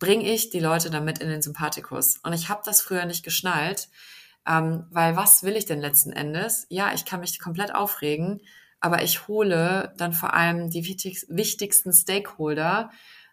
bringe 0.00 0.24
ich 0.24 0.50
die 0.50 0.58
Leute 0.58 0.90
damit 0.90 1.20
in 1.20 1.28
den 1.28 1.40
Sympathikus. 1.40 2.18
Und 2.24 2.32
ich 2.32 2.48
habe 2.48 2.62
das 2.64 2.82
früher 2.82 3.06
nicht 3.06 3.24
geschnallt, 3.24 3.88
ähm, 4.44 4.86
weil 4.90 5.14
was 5.14 5.44
will 5.44 5.54
ich 5.54 5.66
denn 5.66 5.80
letzten 5.80 6.12
Endes? 6.12 6.66
Ja, 6.68 6.92
ich 6.92 7.04
kann 7.04 7.20
mich 7.20 7.38
komplett 7.38 7.72
aufregen, 7.72 8.40
aber 8.80 9.02
ich 9.04 9.28
hole 9.28 9.94
dann 9.96 10.12
vor 10.12 10.34
allem 10.34 10.68
die 10.68 10.84
wichtigsten 10.84 11.92
Stakeholder, 11.92 12.90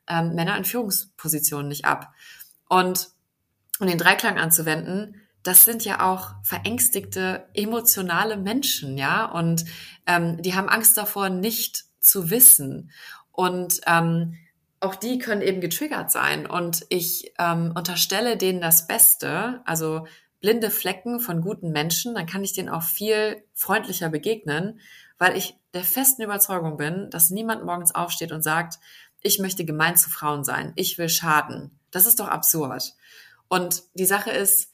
ähm, 0.07 0.35
Männer 0.35 0.55
in 0.55 0.65
Führungspositionen 0.65 1.67
nicht 1.67 1.85
ab. 1.85 2.13
Und 2.69 3.09
um 3.79 3.87
den 3.87 3.97
Dreiklang 3.97 4.37
anzuwenden, 4.37 5.19
das 5.45 5.63
sind 5.63 5.85
ja 5.85 6.01
auch 6.11 6.33
verängstigte, 6.43 7.47
emotionale 7.53 8.35
Menschen, 8.35 8.97
ja, 8.97 9.25
und 9.25 9.63
ähm, 10.07 10.41
die 10.41 10.55
haben 10.55 10.67
Angst 10.67 10.97
davor, 10.97 11.29
nicht 11.29 11.85
zu 11.99 12.31
wissen. 12.31 12.91
Und 13.31 13.79
ähm, 13.85 14.37
auch 14.79 14.95
die 14.95 15.19
können 15.19 15.43
eben 15.43 15.61
getriggert 15.61 16.11
sein. 16.11 16.47
Und 16.47 16.85
ich 16.89 17.31
ähm, 17.37 17.73
unterstelle 17.75 18.37
denen 18.37 18.59
das 18.59 18.87
Beste, 18.87 19.61
also 19.65 20.07
blinde 20.41 20.71
Flecken 20.71 21.19
von 21.19 21.41
guten 21.41 21.71
Menschen, 21.71 22.15
dann 22.15 22.25
kann 22.25 22.43
ich 22.43 22.53
denen 22.53 22.69
auch 22.69 22.83
viel 22.83 23.43
freundlicher 23.53 24.09
begegnen, 24.09 24.79
weil 25.19 25.37
ich 25.37 25.55
der 25.75 25.83
festen 25.83 26.23
Überzeugung 26.23 26.75
bin, 26.77 27.09
dass 27.11 27.29
niemand 27.29 27.65
morgens 27.65 27.93
aufsteht 27.93 28.31
und 28.31 28.41
sagt, 28.41 28.79
ich 29.21 29.37
möchte 29.37 29.63
gemein 29.63 29.95
zu 29.95 30.09
Frauen 30.09 30.43
sein, 30.43 30.73
ich 30.75 30.97
will 30.97 31.09
schaden. 31.09 31.79
Das 31.91 32.07
ist 32.07 32.19
doch 32.19 32.29
absurd. 32.29 32.95
Und 33.47 33.83
die 33.93 34.05
Sache 34.05 34.31
ist, 34.31 34.71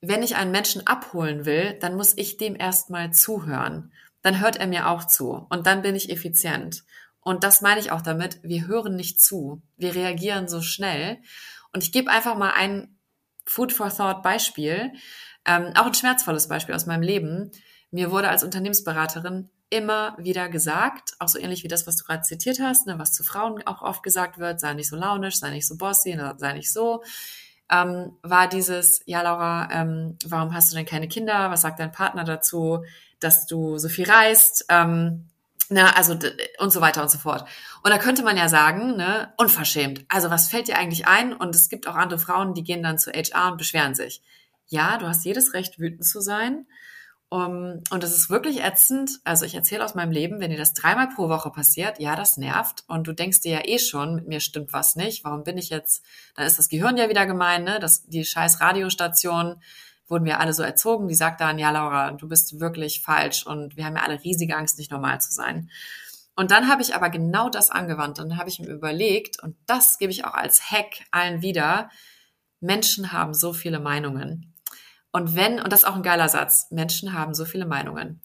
wenn 0.00 0.22
ich 0.22 0.36
einen 0.36 0.50
Menschen 0.50 0.86
abholen 0.86 1.44
will, 1.44 1.78
dann 1.80 1.96
muss 1.96 2.16
ich 2.16 2.36
dem 2.36 2.56
erstmal 2.56 3.12
zuhören. 3.12 3.92
Dann 4.22 4.40
hört 4.40 4.56
er 4.56 4.66
mir 4.66 4.88
auch 4.88 5.04
zu 5.06 5.46
und 5.50 5.66
dann 5.66 5.82
bin 5.82 5.94
ich 5.94 6.10
effizient. 6.10 6.84
Und 7.20 7.44
das 7.44 7.60
meine 7.60 7.80
ich 7.80 7.92
auch 7.92 8.00
damit, 8.00 8.40
wir 8.42 8.66
hören 8.66 8.96
nicht 8.96 9.20
zu. 9.20 9.62
Wir 9.76 9.94
reagieren 9.94 10.48
so 10.48 10.62
schnell. 10.62 11.18
Und 11.72 11.82
ich 11.82 11.92
gebe 11.92 12.10
einfach 12.10 12.36
mal 12.36 12.52
ein 12.52 12.96
Food 13.44 13.72
for 13.72 13.90
Thought 13.90 14.22
Beispiel, 14.22 14.92
ähm, 15.44 15.72
auch 15.74 15.86
ein 15.86 15.94
schmerzvolles 15.94 16.48
Beispiel 16.48 16.74
aus 16.74 16.86
meinem 16.86 17.02
Leben. 17.02 17.50
Mir 17.90 18.10
wurde 18.10 18.28
als 18.28 18.44
Unternehmensberaterin 18.44 19.50
immer 19.70 20.16
wieder 20.18 20.48
gesagt, 20.48 21.14
auch 21.18 21.28
so 21.28 21.38
ähnlich 21.38 21.62
wie 21.62 21.68
das, 21.68 21.86
was 21.86 21.96
du 21.96 22.04
gerade 22.04 22.22
zitiert 22.22 22.58
hast, 22.60 22.86
ne, 22.86 22.98
was 22.98 23.12
zu 23.12 23.22
Frauen 23.22 23.64
auch 23.66 23.82
oft 23.82 24.02
gesagt 24.02 24.38
wird, 24.38 24.60
sei 24.60 24.74
nicht 24.74 24.88
so 24.88 24.96
launisch, 24.96 25.38
sei 25.38 25.50
nicht 25.50 25.66
so 25.66 25.76
bossy, 25.76 26.14
ne, 26.16 26.34
sei 26.38 26.54
nicht 26.54 26.72
so 26.72 27.02
ähm, 27.70 28.16
war 28.22 28.48
dieses, 28.48 29.02
ja 29.06 29.22
Laura, 29.22 29.68
ähm, 29.72 30.18
warum 30.26 30.54
hast 30.54 30.72
du 30.72 30.76
denn 30.76 30.86
keine 30.86 31.08
Kinder? 31.08 31.50
Was 31.50 31.62
sagt 31.62 31.80
dein 31.80 31.92
Partner 31.92 32.24
dazu, 32.24 32.84
dass 33.20 33.46
du 33.46 33.78
so 33.78 33.88
viel 33.88 34.10
reist? 34.10 34.66
Ähm, 34.68 35.26
na, 35.72 35.94
also 35.94 36.18
und 36.58 36.72
so 36.72 36.80
weiter 36.80 37.00
und 37.00 37.10
so 37.10 37.18
fort. 37.18 37.48
Und 37.84 37.90
da 37.90 37.98
könnte 37.98 38.24
man 38.24 38.36
ja 38.36 38.48
sagen, 38.48 38.96
ne, 38.96 39.32
unverschämt. 39.36 40.04
Also 40.08 40.28
was 40.28 40.48
fällt 40.48 40.66
dir 40.66 40.76
eigentlich 40.76 41.06
ein? 41.06 41.32
Und 41.32 41.54
es 41.54 41.68
gibt 41.68 41.86
auch 41.86 41.94
andere 41.94 42.18
Frauen, 42.18 42.54
die 42.54 42.64
gehen 42.64 42.82
dann 42.82 42.98
zu 42.98 43.12
HR 43.12 43.52
und 43.52 43.58
beschweren 43.58 43.94
sich. 43.94 44.20
Ja, 44.66 44.98
du 44.98 45.06
hast 45.06 45.24
jedes 45.24 45.54
Recht, 45.54 45.78
wütend 45.78 46.04
zu 46.04 46.20
sein. 46.20 46.66
Um, 47.32 47.84
und 47.90 48.02
das 48.02 48.10
ist 48.10 48.28
wirklich 48.28 48.60
ätzend. 48.60 49.20
Also 49.22 49.44
ich 49.44 49.54
erzähle 49.54 49.84
aus 49.84 49.94
meinem 49.94 50.10
Leben, 50.10 50.40
wenn 50.40 50.50
dir 50.50 50.58
das 50.58 50.74
dreimal 50.74 51.08
pro 51.14 51.28
Woche 51.28 51.50
passiert, 51.50 52.00
ja, 52.00 52.16
das 52.16 52.36
nervt. 52.36 52.82
Und 52.88 53.06
du 53.06 53.12
denkst 53.12 53.40
dir 53.42 53.52
ja 53.52 53.60
eh 53.64 53.78
schon, 53.78 54.16
mit 54.16 54.26
mir 54.26 54.40
stimmt 54.40 54.72
was 54.72 54.96
nicht. 54.96 55.22
Warum 55.22 55.44
bin 55.44 55.56
ich 55.56 55.70
jetzt? 55.70 56.04
Dann 56.34 56.44
ist 56.44 56.58
das 56.58 56.68
Gehirn 56.68 56.96
ja 56.96 57.08
wieder 57.08 57.26
gemein, 57.26 57.62
ne? 57.62 57.78
Das, 57.78 58.04
die 58.04 58.24
scheiß 58.24 58.60
Radiostation 58.60 59.62
wurden 60.08 60.24
wir 60.24 60.40
alle 60.40 60.52
so 60.52 60.64
erzogen. 60.64 61.06
Die 61.06 61.14
sagt 61.14 61.40
dann, 61.40 61.60
ja, 61.60 61.70
Laura, 61.70 62.10
du 62.10 62.26
bist 62.26 62.58
wirklich 62.58 63.00
falsch. 63.00 63.46
Und 63.46 63.76
wir 63.76 63.84
haben 63.84 63.94
ja 63.94 64.02
alle 64.02 64.20
riesige 64.24 64.56
Angst, 64.56 64.78
nicht 64.78 64.90
normal 64.90 65.20
zu 65.20 65.32
sein. 65.32 65.70
Und 66.34 66.50
dann 66.50 66.68
habe 66.68 66.82
ich 66.82 66.96
aber 66.96 67.10
genau 67.10 67.48
das 67.48 67.70
angewandt. 67.70 68.18
Und 68.18 68.30
dann 68.30 68.38
habe 68.38 68.48
ich 68.48 68.58
mir 68.58 68.70
überlegt, 68.70 69.40
und 69.40 69.56
das 69.66 69.98
gebe 69.98 70.10
ich 70.10 70.24
auch 70.24 70.34
als 70.34 70.72
Hack 70.72 71.06
allen 71.12 71.42
wieder, 71.42 71.90
Menschen 72.58 73.12
haben 73.12 73.34
so 73.34 73.52
viele 73.52 73.78
Meinungen. 73.78 74.49
Und 75.12 75.34
wenn, 75.34 75.60
und 75.60 75.72
das 75.72 75.80
ist 75.80 75.88
auch 75.88 75.96
ein 75.96 76.02
geiler 76.02 76.28
Satz, 76.28 76.70
Menschen 76.70 77.12
haben 77.12 77.34
so 77.34 77.44
viele 77.44 77.66
Meinungen. 77.66 78.22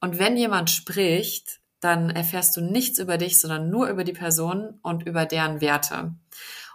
Und 0.00 0.18
wenn 0.18 0.36
jemand 0.36 0.70
spricht, 0.70 1.60
dann 1.80 2.10
erfährst 2.10 2.56
du 2.56 2.60
nichts 2.60 2.98
über 2.98 3.18
dich, 3.18 3.40
sondern 3.40 3.70
nur 3.70 3.88
über 3.88 4.04
die 4.04 4.12
Person 4.12 4.78
und 4.82 5.06
über 5.06 5.24
deren 5.24 5.60
Werte. 5.60 6.14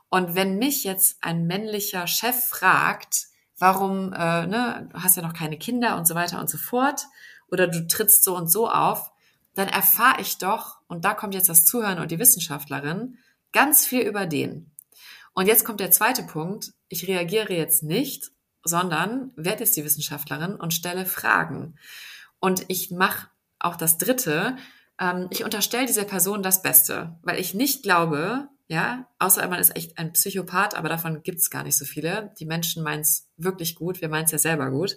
Und 0.09 0.35
wenn 0.35 0.57
mich 0.57 0.83
jetzt 0.83 1.23
ein 1.23 1.47
männlicher 1.47 2.07
Chef 2.07 2.43
fragt, 2.43 3.27
warum, 3.57 4.13
äh, 4.13 4.47
ne, 4.47 4.89
du 4.91 5.01
hast 5.01 5.15
ja 5.15 5.21
noch 5.21 5.33
keine 5.33 5.57
Kinder 5.57 5.97
und 5.97 6.07
so 6.07 6.15
weiter 6.15 6.39
und 6.39 6.49
so 6.49 6.57
fort, 6.57 7.05
oder 7.49 7.67
du 7.67 7.87
trittst 7.87 8.23
so 8.23 8.35
und 8.35 8.51
so 8.51 8.69
auf, 8.69 9.11
dann 9.53 9.67
erfahre 9.67 10.21
ich 10.21 10.37
doch, 10.37 10.77
und 10.87 11.05
da 11.05 11.13
kommt 11.13 11.33
jetzt 11.33 11.49
das 11.49 11.65
Zuhören 11.65 11.99
und 11.99 12.11
die 12.11 12.19
Wissenschaftlerin, 12.19 13.17
ganz 13.51 13.85
viel 13.85 14.01
über 14.01 14.25
den. 14.25 14.71
Und 15.33 15.47
jetzt 15.47 15.65
kommt 15.65 15.79
der 15.79 15.91
zweite 15.91 16.23
Punkt. 16.23 16.73
Ich 16.89 17.07
reagiere 17.07 17.53
jetzt 17.53 17.83
nicht, 17.83 18.31
sondern 18.63 19.31
werde 19.35 19.63
jetzt 19.63 19.75
die 19.75 19.85
Wissenschaftlerin 19.85 20.55
und 20.55 20.73
stelle 20.73 21.05
Fragen. 21.05 21.75
Und 22.39 22.65
ich 22.67 22.91
mache 22.91 23.27
auch 23.59 23.75
das 23.75 23.97
Dritte, 23.97 24.57
ähm, 24.99 25.27
ich 25.31 25.43
unterstelle 25.43 25.87
dieser 25.87 26.05
Person 26.05 26.43
das 26.43 26.61
Beste, 26.61 27.17
weil 27.23 27.39
ich 27.39 27.53
nicht 27.53 27.83
glaube, 27.83 28.47
ja, 28.67 29.07
außer 29.19 29.45
man 29.47 29.59
ist 29.59 29.75
echt 29.75 29.97
ein 29.97 30.13
Psychopath, 30.13 30.75
aber 30.75 30.87
davon 30.87 31.23
gibt's 31.23 31.49
gar 31.49 31.63
nicht 31.63 31.77
so 31.77 31.83
viele. 31.83 32.33
Die 32.39 32.45
Menschen 32.45 32.83
meinen's 32.83 33.27
wirklich 33.35 33.75
gut, 33.75 33.99
wir 33.99 34.07
meinen's 34.07 34.31
ja 34.31 34.37
selber 34.37 34.71
gut. 34.71 34.95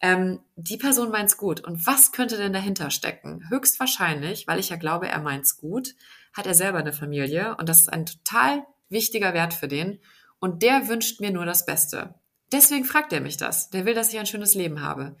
Ähm, 0.00 0.40
die 0.54 0.76
Person 0.76 1.10
meint's 1.10 1.36
gut. 1.36 1.60
Und 1.60 1.86
was 1.86 2.12
könnte 2.12 2.36
denn 2.36 2.52
dahinter 2.52 2.90
stecken? 2.90 3.48
Höchstwahrscheinlich, 3.48 4.46
weil 4.46 4.60
ich 4.60 4.68
ja 4.68 4.76
glaube, 4.76 5.08
er 5.08 5.20
meint's 5.20 5.56
gut, 5.56 5.94
hat 6.32 6.46
er 6.46 6.54
selber 6.54 6.78
eine 6.78 6.92
Familie 6.92 7.56
und 7.56 7.68
das 7.68 7.80
ist 7.80 7.92
ein 7.92 8.06
total 8.06 8.64
wichtiger 8.88 9.34
Wert 9.34 9.54
für 9.54 9.68
den. 9.68 9.98
Und 10.38 10.62
der 10.62 10.88
wünscht 10.88 11.20
mir 11.20 11.30
nur 11.30 11.46
das 11.46 11.64
Beste. 11.64 12.14
Deswegen 12.52 12.84
fragt 12.84 13.12
er 13.12 13.20
mich 13.20 13.36
das. 13.36 13.70
Der 13.70 13.84
will, 13.84 13.94
dass 13.94 14.12
ich 14.12 14.18
ein 14.18 14.26
schönes 14.26 14.54
Leben 14.54 14.80
habe. 14.82 15.16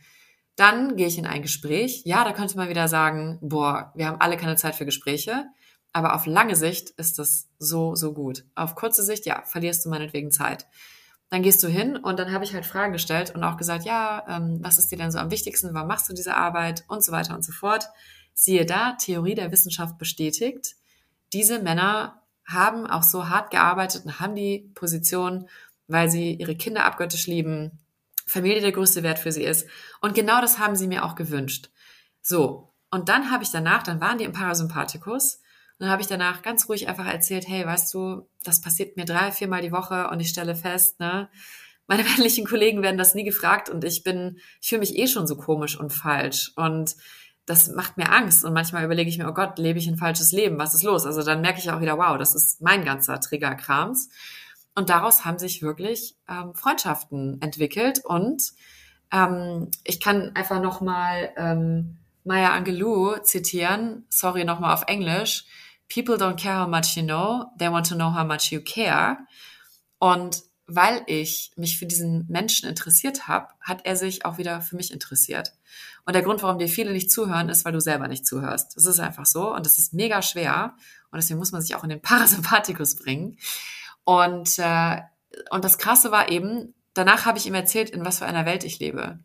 Dann 0.56 0.96
gehe 0.96 1.08
ich 1.08 1.18
in 1.18 1.26
ein 1.26 1.42
Gespräch. 1.42 2.02
Ja, 2.04 2.24
da 2.24 2.32
könnte 2.32 2.56
man 2.56 2.68
wieder 2.68 2.86
sagen, 2.88 3.38
boah, 3.42 3.92
wir 3.96 4.06
haben 4.06 4.20
alle 4.20 4.36
keine 4.36 4.56
Zeit 4.56 4.76
für 4.76 4.84
Gespräche. 4.84 5.46
Aber 5.92 6.14
auf 6.14 6.26
lange 6.26 6.56
Sicht 6.56 6.90
ist 6.90 7.18
das 7.18 7.48
so, 7.58 7.94
so 7.94 8.12
gut. 8.12 8.44
Auf 8.54 8.74
kurze 8.74 9.02
Sicht, 9.02 9.26
ja, 9.26 9.42
verlierst 9.46 9.84
du 9.84 9.90
meinetwegen 9.90 10.30
Zeit. 10.30 10.66
Dann 11.30 11.42
gehst 11.42 11.62
du 11.62 11.68
hin 11.68 11.96
und 11.96 12.18
dann 12.18 12.32
habe 12.32 12.44
ich 12.44 12.54
halt 12.54 12.66
Fragen 12.66 12.92
gestellt 12.92 13.34
und 13.34 13.42
auch 13.42 13.56
gesagt, 13.56 13.84
ja, 13.84 14.24
ähm, 14.28 14.58
was 14.60 14.78
ist 14.78 14.92
dir 14.92 14.98
denn 14.98 15.10
so 15.10 15.18
am 15.18 15.30
wichtigsten? 15.30 15.74
Warum 15.74 15.88
machst 15.88 16.08
du 16.08 16.12
diese 16.12 16.36
Arbeit? 16.36 16.84
Und 16.88 17.02
so 17.02 17.12
weiter 17.12 17.34
und 17.34 17.44
so 17.44 17.52
fort. 17.52 17.88
Siehe 18.34 18.66
da, 18.66 18.92
Theorie 18.92 19.34
der 19.34 19.50
Wissenschaft 19.50 19.98
bestätigt. 19.98 20.74
Diese 21.32 21.60
Männer 21.60 22.22
haben 22.46 22.86
auch 22.86 23.02
so 23.02 23.28
hart 23.28 23.50
gearbeitet 23.50 24.04
und 24.04 24.20
haben 24.20 24.34
die 24.34 24.70
Position 24.74 25.48
weil 25.88 26.10
sie 26.10 26.34
ihre 26.34 26.56
Kinder 26.56 26.84
abgöttisch 26.84 27.26
lieben, 27.26 27.78
Familie 28.26 28.60
der 28.60 28.72
größte 28.72 29.02
Wert 29.02 29.18
für 29.18 29.32
sie 29.32 29.44
ist. 29.44 29.68
Und 30.00 30.14
genau 30.14 30.40
das 30.40 30.58
haben 30.58 30.76
sie 30.76 30.86
mir 30.86 31.04
auch 31.04 31.14
gewünscht. 31.14 31.70
So, 32.22 32.72
und 32.90 33.08
dann 33.08 33.30
habe 33.30 33.42
ich 33.42 33.50
danach, 33.50 33.82
dann 33.82 34.00
waren 34.00 34.18
die 34.18 34.24
im 34.24 34.32
Parasympathikus, 34.32 35.40
dann 35.78 35.90
habe 35.90 36.00
ich 36.00 36.08
danach 36.08 36.42
ganz 36.42 36.68
ruhig 36.68 36.88
einfach 36.88 37.06
erzählt, 37.06 37.48
hey, 37.48 37.66
weißt 37.66 37.92
du, 37.92 38.28
das 38.42 38.60
passiert 38.60 38.96
mir 38.96 39.04
drei, 39.04 39.32
viermal 39.32 39.62
die 39.62 39.72
Woche 39.72 40.08
und 40.08 40.20
ich 40.20 40.28
stelle 40.28 40.54
fest, 40.54 41.00
ne, 41.00 41.28
meine 41.86 42.04
männlichen 42.16 42.46
Kollegen 42.46 42.82
werden 42.82 42.98
das 42.98 43.14
nie 43.14 43.24
gefragt 43.24 43.68
und 43.68 43.84
ich 43.84 44.04
bin, 44.04 44.38
ich 44.60 44.68
fühle 44.68 44.80
mich 44.80 44.96
eh 44.96 45.06
schon 45.06 45.26
so 45.26 45.36
komisch 45.36 45.78
und 45.78 45.92
falsch 45.92 46.52
und 46.56 46.96
das 47.46 47.68
macht 47.68 47.98
mir 47.98 48.10
Angst 48.10 48.44
und 48.44 48.54
manchmal 48.54 48.84
überlege 48.84 49.10
ich 49.10 49.18
mir, 49.18 49.28
oh 49.28 49.34
Gott, 49.34 49.58
lebe 49.58 49.78
ich 49.78 49.86
ein 49.86 49.98
falsches 49.98 50.32
Leben? 50.32 50.58
Was 50.58 50.72
ist 50.72 50.82
los? 50.82 51.04
Also 51.04 51.22
dann 51.22 51.42
merke 51.42 51.58
ich 51.58 51.70
auch 51.70 51.80
wieder, 51.80 51.98
wow, 51.98 52.16
das 52.16 52.34
ist 52.34 52.62
mein 52.62 52.84
ganzer 52.86 53.20
Triggerkrams. 53.20 54.08
Und 54.74 54.88
daraus 54.88 55.24
haben 55.24 55.38
sich 55.38 55.62
wirklich 55.62 56.16
ähm, 56.28 56.54
Freundschaften 56.54 57.40
entwickelt 57.40 58.00
und 58.04 58.52
ähm, 59.12 59.70
ich 59.84 60.00
kann 60.00 60.34
einfach 60.34 60.60
noch 60.60 60.80
mal 60.80 61.30
ähm, 61.36 61.98
Maya 62.24 62.52
Angelou 62.52 63.16
zitieren. 63.18 64.04
Sorry 64.08 64.44
nochmal 64.44 64.74
auf 64.74 64.84
Englisch. 64.88 65.44
People 65.92 66.16
don't 66.16 66.40
care 66.42 66.62
how 66.62 66.68
much 66.68 66.96
you 66.96 67.02
know, 67.02 67.46
they 67.58 67.70
want 67.70 67.88
to 67.88 67.94
know 67.94 68.14
how 68.14 68.26
much 68.26 68.50
you 68.50 68.60
care. 68.62 69.18
Und 69.98 70.42
weil 70.66 71.02
ich 71.06 71.52
mich 71.56 71.78
für 71.78 71.86
diesen 71.86 72.26
Menschen 72.28 72.68
interessiert 72.68 73.28
habe, 73.28 73.48
hat 73.60 73.84
er 73.84 73.96
sich 73.96 74.24
auch 74.24 74.38
wieder 74.38 74.62
für 74.62 74.76
mich 74.76 74.92
interessiert. 74.92 75.52
Und 76.06 76.14
der 76.14 76.22
Grund, 76.22 76.42
warum 76.42 76.58
dir 76.58 76.68
viele 76.68 76.92
nicht 76.92 77.10
zuhören, 77.10 77.50
ist, 77.50 77.64
weil 77.64 77.72
du 77.72 77.80
selber 77.80 78.08
nicht 78.08 78.26
zuhörst. 78.26 78.76
Das 78.76 78.86
ist 78.86 78.98
einfach 78.98 79.26
so 79.26 79.54
und 79.54 79.66
das 79.66 79.78
ist 79.78 79.92
mega 79.92 80.22
schwer 80.22 80.74
und 81.10 81.18
deswegen 81.18 81.38
muss 81.38 81.52
man 81.52 81.60
sich 81.60 81.74
auch 81.74 81.84
in 81.84 81.90
den 81.90 82.00
Parasympathikus 82.02 82.96
bringen. 82.96 83.36
Und 84.04 84.58
äh, 84.58 85.00
und 85.50 85.64
das 85.64 85.78
Krasse 85.78 86.10
war 86.10 86.30
eben, 86.30 86.74
danach 86.94 87.26
habe 87.26 87.38
ich 87.38 87.46
ihm 87.46 87.54
erzählt, 87.54 87.90
in 87.90 88.04
was 88.04 88.18
für 88.18 88.26
einer 88.26 88.46
Welt 88.46 88.64
ich 88.64 88.78
lebe. 88.78 89.18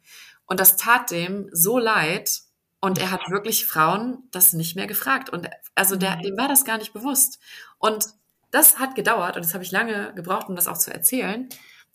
Und 0.45 0.59
das 0.59 0.75
tat 0.75 1.11
dem 1.11 1.49
so 1.51 1.77
leid, 1.77 2.41
und 2.81 2.97
er 2.97 3.11
hat 3.11 3.29
wirklich 3.29 3.65
Frauen 3.65 4.23
das 4.31 4.53
nicht 4.53 4.75
mehr 4.75 4.87
gefragt. 4.87 5.29
Und 5.29 5.49
also 5.75 5.95
der, 5.95 6.17
mhm. 6.17 6.21
dem 6.21 6.37
war 6.37 6.47
das 6.47 6.65
gar 6.65 6.77
nicht 6.77 6.93
bewusst. 6.93 7.39
Und 7.77 8.05
das 8.51 8.79
hat 8.79 8.95
gedauert 8.95 9.35
und 9.35 9.45
das 9.45 9.53
habe 9.53 9.63
ich 9.63 9.71
lange 9.71 10.13
gebraucht, 10.15 10.49
um 10.49 10.55
das 10.55 10.67
auch 10.67 10.77
zu 10.77 10.91
erzählen. 10.91 11.49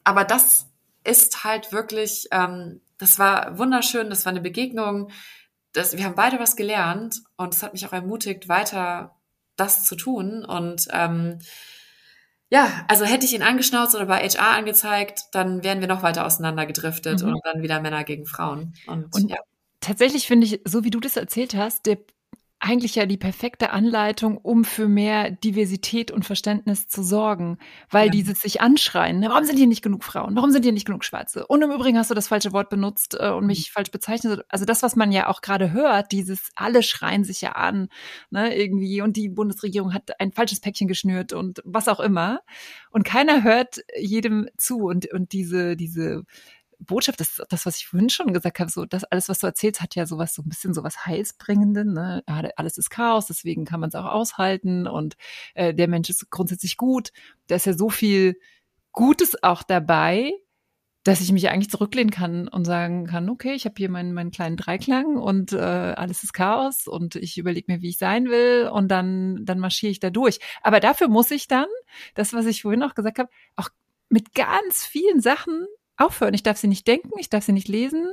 Aber 0.04 0.24
das 0.24 0.66
ist 1.02 1.42
halt 1.42 1.72
wirklich, 1.72 2.28
ähm, 2.30 2.80
das 2.98 3.18
war 3.18 3.58
wunderschön, 3.58 4.10
das 4.10 4.24
war 4.24 4.30
eine 4.30 4.40
Begegnung. 4.40 5.10
Das, 5.72 5.96
wir 5.96 6.04
haben 6.04 6.14
beide 6.14 6.38
was 6.38 6.54
gelernt 6.54 7.22
und 7.36 7.54
es 7.54 7.62
hat 7.62 7.72
mich 7.72 7.86
auch 7.86 7.92
ermutigt, 7.92 8.48
weiter 8.48 9.16
das 9.56 9.84
zu 9.84 9.96
tun. 9.96 10.44
Und 10.44 10.86
ähm, 10.92 11.38
ja, 12.54 12.84
also 12.88 13.04
hätte 13.04 13.26
ich 13.26 13.34
ihn 13.34 13.42
angeschnauzt 13.42 13.94
oder 13.94 14.06
bei 14.06 14.26
HR 14.26 14.56
angezeigt, 14.56 15.22
dann 15.32 15.62
wären 15.64 15.80
wir 15.80 15.88
noch 15.88 16.02
weiter 16.02 16.24
auseinandergedriftet 16.24 17.22
mhm. 17.22 17.34
und 17.34 17.40
dann 17.44 17.62
wieder 17.62 17.80
Männer 17.80 18.04
gegen 18.04 18.26
Frauen. 18.26 18.74
Und, 18.86 19.14
und 19.14 19.28
ja 19.28 19.36
tatsächlich 19.84 20.26
finde 20.26 20.46
ich, 20.46 20.60
so 20.64 20.84
wie 20.84 20.90
du 20.90 21.00
das 21.00 21.16
erzählt 21.16 21.54
hast, 21.54 21.86
der 21.86 21.98
eigentlich 22.64 22.94
ja 22.94 23.04
die 23.04 23.18
perfekte 23.18 23.70
Anleitung, 23.70 24.38
um 24.38 24.64
für 24.64 24.88
mehr 24.88 25.30
Diversität 25.30 26.10
und 26.10 26.24
Verständnis 26.24 26.88
zu 26.88 27.02
sorgen, 27.02 27.58
weil 27.90 28.06
ja. 28.06 28.12
dieses 28.12 28.40
sich 28.40 28.62
anschreien, 28.62 29.20
ne, 29.20 29.28
warum 29.28 29.44
sind 29.44 29.58
hier 29.58 29.66
nicht 29.66 29.82
genug 29.82 30.02
Frauen, 30.02 30.34
warum 30.34 30.50
sind 30.50 30.62
hier 30.62 30.72
nicht 30.72 30.86
genug 30.86 31.04
Schwarze? 31.04 31.46
Und 31.46 31.60
im 31.60 31.70
Übrigen 31.70 31.98
hast 31.98 32.10
du 32.10 32.14
das 32.14 32.28
falsche 32.28 32.52
Wort 32.52 32.70
benutzt 32.70 33.16
äh, 33.20 33.28
und 33.28 33.46
mich 33.46 33.68
mhm. 33.68 33.72
falsch 33.74 33.90
bezeichnet. 33.90 34.44
Also 34.48 34.64
das, 34.64 34.82
was 34.82 34.96
man 34.96 35.12
ja 35.12 35.28
auch 35.28 35.42
gerade 35.42 35.72
hört, 35.72 36.10
dieses 36.12 36.50
alle 36.54 36.82
schreien 36.82 37.22
sich 37.22 37.42
ja 37.42 37.52
an, 37.52 37.88
ne, 38.30 38.56
irgendwie 38.56 39.02
und 39.02 39.16
die 39.16 39.28
Bundesregierung 39.28 39.92
hat 39.92 40.18
ein 40.18 40.32
falsches 40.32 40.60
Päckchen 40.60 40.88
geschnürt 40.88 41.34
und 41.34 41.60
was 41.64 41.86
auch 41.88 42.00
immer 42.00 42.40
und 42.90 43.04
keiner 43.04 43.42
hört 43.42 43.80
jedem 43.94 44.48
zu 44.56 44.84
und 44.84 45.12
und 45.12 45.32
diese 45.32 45.76
diese 45.76 46.24
Botschaft, 46.84 47.20
das, 47.20 47.42
das, 47.48 47.66
was 47.66 47.76
ich 47.76 47.86
vorhin 47.86 48.10
schon 48.10 48.32
gesagt 48.32 48.60
habe, 48.60 48.70
so 48.70 48.84
das 48.84 49.04
alles, 49.04 49.28
was 49.28 49.38
du 49.38 49.46
erzählst, 49.46 49.80
hat 49.80 49.94
ja 49.94 50.06
sowas, 50.06 50.34
so 50.34 50.42
ein 50.42 50.48
bisschen 50.48 50.74
sowas 50.74 51.06
Heilsbringenden. 51.06 51.92
Ne? 51.92 52.22
Alles 52.26 52.78
ist 52.78 52.90
Chaos, 52.90 53.26
deswegen 53.26 53.64
kann 53.64 53.80
man 53.80 53.88
es 53.88 53.94
auch 53.94 54.06
aushalten 54.06 54.86
und 54.86 55.16
äh, 55.54 55.74
der 55.74 55.88
Mensch 55.88 56.10
ist 56.10 56.30
grundsätzlich 56.30 56.76
gut. 56.76 57.10
Da 57.48 57.56
ist 57.56 57.66
ja 57.66 57.74
so 57.74 57.90
viel 57.90 58.38
Gutes 58.92 59.42
auch 59.42 59.62
dabei, 59.62 60.32
dass 61.04 61.20
ich 61.20 61.32
mich 61.32 61.50
eigentlich 61.50 61.70
zurücklehnen 61.70 62.10
kann 62.10 62.48
und 62.48 62.64
sagen 62.64 63.06
kann, 63.06 63.28
okay, 63.28 63.52
ich 63.52 63.66
habe 63.66 63.74
hier 63.76 63.90
meinen, 63.90 64.14
meinen 64.14 64.30
kleinen 64.30 64.56
Dreiklang 64.56 65.16
und 65.16 65.52
äh, 65.52 65.58
alles 65.58 66.24
ist 66.24 66.32
Chaos 66.32 66.86
und 66.86 67.14
ich 67.16 67.36
überlege 67.36 67.70
mir, 67.70 67.82
wie 67.82 67.90
ich 67.90 67.98
sein 67.98 68.30
will 68.30 68.70
und 68.72 68.88
dann, 68.88 69.44
dann 69.44 69.58
marschiere 69.58 69.90
ich 69.90 70.00
da 70.00 70.08
durch. 70.08 70.38
Aber 70.62 70.80
dafür 70.80 71.08
muss 71.08 71.30
ich 71.30 71.46
dann, 71.46 71.66
das, 72.14 72.32
was 72.32 72.46
ich 72.46 72.62
vorhin 72.62 72.82
auch 72.82 72.94
gesagt 72.94 73.18
habe, 73.18 73.28
auch 73.54 73.68
mit 74.08 74.32
ganz 74.34 74.86
vielen 74.86 75.20
Sachen 75.20 75.66
aufhören. 75.96 76.34
Ich 76.34 76.42
darf 76.42 76.58
sie 76.58 76.68
nicht 76.68 76.86
denken, 76.86 77.10
ich 77.18 77.30
darf 77.30 77.44
sie 77.44 77.52
nicht 77.52 77.68
lesen. 77.68 78.06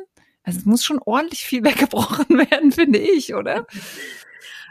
Also 0.43 0.59
es 0.59 0.65
muss 0.65 0.83
schon 0.83 0.99
ordentlich 0.99 1.41
viel 1.45 1.63
weggebrochen 1.65 2.37
werden, 2.37 2.71
finde 2.71 2.99
ich, 2.99 3.33
oder? 3.33 3.65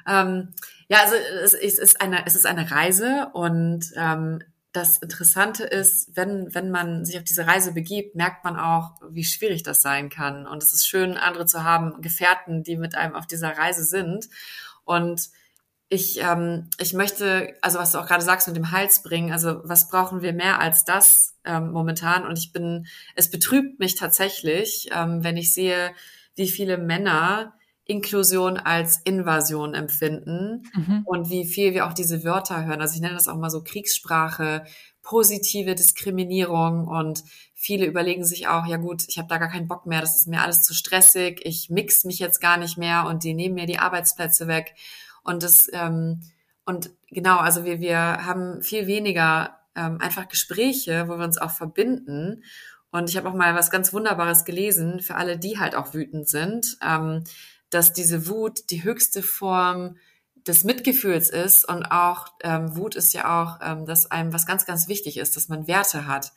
Ähm, 0.09 0.55
ja, 0.89 1.03
also 1.03 1.15
es, 1.45 1.53
es, 1.53 1.79
ist 1.79 2.01
eine, 2.01 2.25
es 2.27 2.35
ist 2.35 2.47
eine 2.47 2.71
Reise 2.71 3.29
und 3.35 3.93
ähm, 3.97 4.43
das 4.73 4.99
Interessante 4.99 5.65
ist, 5.65 6.17
wenn, 6.17 6.55
wenn 6.55 6.71
man 6.71 7.05
sich 7.05 7.19
auf 7.19 7.25
diese 7.25 7.47
Reise 7.47 7.73
begibt, 7.73 8.15
merkt 8.15 8.45
man 8.45 8.57
auch, 8.57 8.93
wie 9.11 9.25
schwierig 9.25 9.63
das 9.63 9.83
sein 9.83 10.09
kann. 10.09 10.47
Und 10.47 10.63
es 10.63 10.73
ist 10.73 10.87
schön, 10.87 11.17
andere 11.17 11.47
zu 11.47 11.65
haben, 11.65 12.01
Gefährten, 12.01 12.63
die 12.63 12.77
mit 12.77 12.95
einem 12.95 13.15
auf 13.15 13.27
dieser 13.27 13.57
Reise 13.59 13.85
sind. 13.85 14.29
Und 14.85 15.29
ich, 15.93 16.21
ähm, 16.23 16.71
ich 16.79 16.95
möchte, 16.95 17.55
also 17.63 17.81
was 17.81 17.91
du 17.93 17.99
auch 17.99 18.07
gerade 18.07 18.23
sagst 18.23 18.47
mit 18.47 18.57
dem 18.57 18.71
Hals 18.71 19.03
bringen, 19.03 19.33
also 19.33 19.61
was 19.65 19.89
brauchen 19.89 20.23
wir 20.23 20.33
mehr 20.33 20.61
als 20.61 20.85
das 20.85 21.35
ähm, 21.45 21.73
momentan? 21.73 22.25
Und 22.25 22.39
ich 22.39 22.53
bin, 22.53 22.87
es 23.17 23.29
betrübt 23.29 23.81
mich 23.81 23.97
tatsächlich, 23.97 24.89
ähm, 24.95 25.25
wenn 25.25 25.37
ich 25.37 25.53
sehe, 25.53 25.91
wie 26.37 26.49
viele 26.49 26.79
Männer 26.79 27.55
Inklusion 27.87 28.57
als 28.57 29.01
Invasion 29.03 29.75
empfinden 29.75 30.63
mhm. 30.75 31.03
und 31.07 31.29
wie 31.29 31.45
viel 31.45 31.75
wir 31.75 31.89
auch 31.89 31.93
diese 31.93 32.23
Wörter 32.23 32.65
hören. 32.65 32.81
Also 32.81 32.95
ich 32.95 33.01
nenne 33.01 33.15
das 33.15 33.27
auch 33.27 33.37
mal 33.37 33.51
so 33.51 33.65
Kriegssprache, 33.65 34.63
positive 35.03 35.75
Diskriminierung 35.75 36.87
und 36.87 37.25
viele 37.53 37.87
überlegen 37.87 38.25
sich 38.25 38.47
auch, 38.47 38.65
ja 38.65 38.77
gut, 38.77 39.03
ich 39.09 39.19
habe 39.19 39.27
da 39.27 39.39
gar 39.39 39.51
keinen 39.51 39.67
Bock 39.67 39.87
mehr, 39.87 40.01
das 40.01 40.15
ist 40.15 40.29
mir 40.29 40.41
alles 40.41 40.63
zu 40.63 40.73
stressig, 40.73 41.41
ich 41.43 41.69
mix 41.69 42.05
mich 42.05 42.21
jetzt 42.21 42.41
gar 42.41 42.59
nicht 42.59 42.79
mehr 42.79 43.07
und 43.09 43.25
die 43.25 43.35
nehmen 43.35 43.57
mir 43.57 43.67
die 43.67 43.81
Arbeitsplätze 43.81 44.47
weg. 44.47 44.77
Und 45.23 45.43
das, 45.43 45.69
ähm, 45.73 46.21
und 46.65 46.91
genau, 47.09 47.39
also 47.39 47.65
wir, 47.65 47.81
wir 47.81 47.99
haben 47.99 48.63
viel 48.63 48.87
weniger 48.87 49.59
ähm, 49.75 49.99
einfach 50.01 50.29
Gespräche, 50.29 51.09
wo 51.09 51.19
wir 51.19 51.25
uns 51.25 51.39
auch 51.39 51.51
verbinden. 51.51 52.45
Und 52.91 53.09
ich 53.09 53.17
habe 53.17 53.29
auch 53.29 53.35
mal 53.35 53.55
was 53.55 53.71
ganz 53.71 53.93
Wunderbares 53.93 54.45
gelesen 54.45 55.01
für 55.01 55.15
alle, 55.15 55.39
die 55.39 55.59
halt 55.59 55.75
auch 55.75 55.95
wütend 55.95 56.29
sind, 56.29 56.77
ähm, 56.83 57.25
dass 57.71 57.93
diese 57.93 58.27
Wut 58.29 58.71
die 58.71 58.83
höchste 58.83 59.23
Form 59.23 59.97
des 60.47 60.65
Mitgefühls 60.65 61.29
ist 61.29 61.69
und 61.69 61.85
auch 61.87 62.27
ähm, 62.43 62.77
Wut 62.77 62.97
ist 62.97 63.13
ja 63.13 63.43
auch, 63.43 63.61
ähm, 63.63 63.87
dass 63.87 64.11
einem 64.11 64.33
was 64.33 64.47
ganz, 64.47 64.65
ganz 64.65 64.89
wichtig 64.89 65.19
ist, 65.19 65.37
dass 65.37 65.49
man 65.49 65.67
Werte 65.67 66.07
hat. 66.07 66.33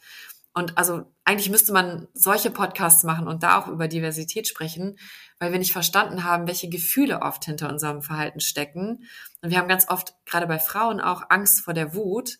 Und 0.53 0.77
also 0.77 1.11
eigentlich 1.23 1.49
müsste 1.49 1.73
man 1.73 2.07
solche 2.13 2.51
Podcasts 2.51 3.03
machen 3.03 3.27
und 3.27 3.41
da 3.41 3.59
auch 3.59 3.67
über 3.67 3.87
Diversität 3.87 4.47
sprechen, 4.47 4.99
weil 5.39 5.51
wir 5.51 5.59
nicht 5.59 5.73
verstanden 5.73 6.23
haben, 6.23 6.47
welche 6.47 6.69
Gefühle 6.69 7.21
oft 7.21 7.45
hinter 7.45 7.69
unserem 7.69 8.01
Verhalten 8.01 8.39
stecken. 8.39 9.03
Und 9.41 9.49
wir 9.49 9.57
haben 9.57 9.67
ganz 9.67 9.89
oft, 9.89 10.13
gerade 10.25 10.45
bei 10.45 10.59
Frauen, 10.59 11.01
auch 11.01 11.23
Angst 11.29 11.61
vor 11.61 11.73
der 11.73 11.95
Wut. 11.95 12.37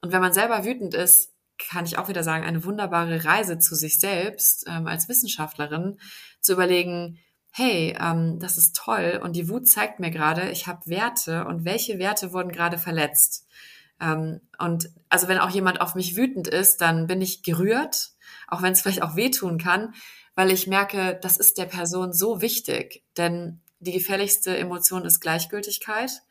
Und 0.00 0.12
wenn 0.12 0.20
man 0.20 0.32
selber 0.32 0.64
wütend 0.64 0.94
ist, 0.94 1.32
kann 1.58 1.86
ich 1.86 1.98
auch 1.98 2.08
wieder 2.08 2.22
sagen, 2.22 2.44
eine 2.44 2.64
wunderbare 2.64 3.24
Reise 3.24 3.58
zu 3.58 3.74
sich 3.74 3.98
selbst 3.98 4.64
ähm, 4.68 4.86
als 4.86 5.08
Wissenschaftlerin, 5.08 5.98
zu 6.40 6.52
überlegen, 6.52 7.18
hey, 7.50 7.96
ähm, 7.98 8.38
das 8.38 8.58
ist 8.58 8.76
toll 8.76 9.18
und 9.22 9.34
die 9.34 9.48
Wut 9.48 9.66
zeigt 9.66 9.98
mir 9.98 10.10
gerade, 10.10 10.50
ich 10.50 10.66
habe 10.66 10.86
Werte 10.86 11.46
und 11.46 11.64
welche 11.64 11.98
Werte 11.98 12.32
wurden 12.32 12.52
gerade 12.52 12.78
verletzt. 12.78 13.46
Ähm, 14.00 14.40
und 14.58 14.90
also 15.08 15.28
wenn 15.28 15.38
auch 15.38 15.50
jemand 15.50 15.80
auf 15.80 15.94
mich 15.94 16.16
wütend 16.16 16.48
ist, 16.48 16.80
dann 16.80 17.06
bin 17.06 17.20
ich 17.22 17.42
gerührt, 17.42 18.10
auch 18.48 18.62
wenn 18.62 18.72
es 18.72 18.82
vielleicht 18.82 19.02
auch 19.02 19.16
wehtun 19.16 19.58
kann, 19.58 19.94
weil 20.34 20.50
ich 20.50 20.66
merke, 20.66 21.18
das 21.22 21.36
ist 21.38 21.58
der 21.58 21.64
Person 21.64 22.12
so 22.12 22.40
wichtig, 22.40 23.04
denn 23.16 23.60
die 23.78 23.92
gefährlichste 23.92 24.56
Emotion 24.56 25.04
ist 25.04 25.20
Gleichgültigkeit. 25.20 26.22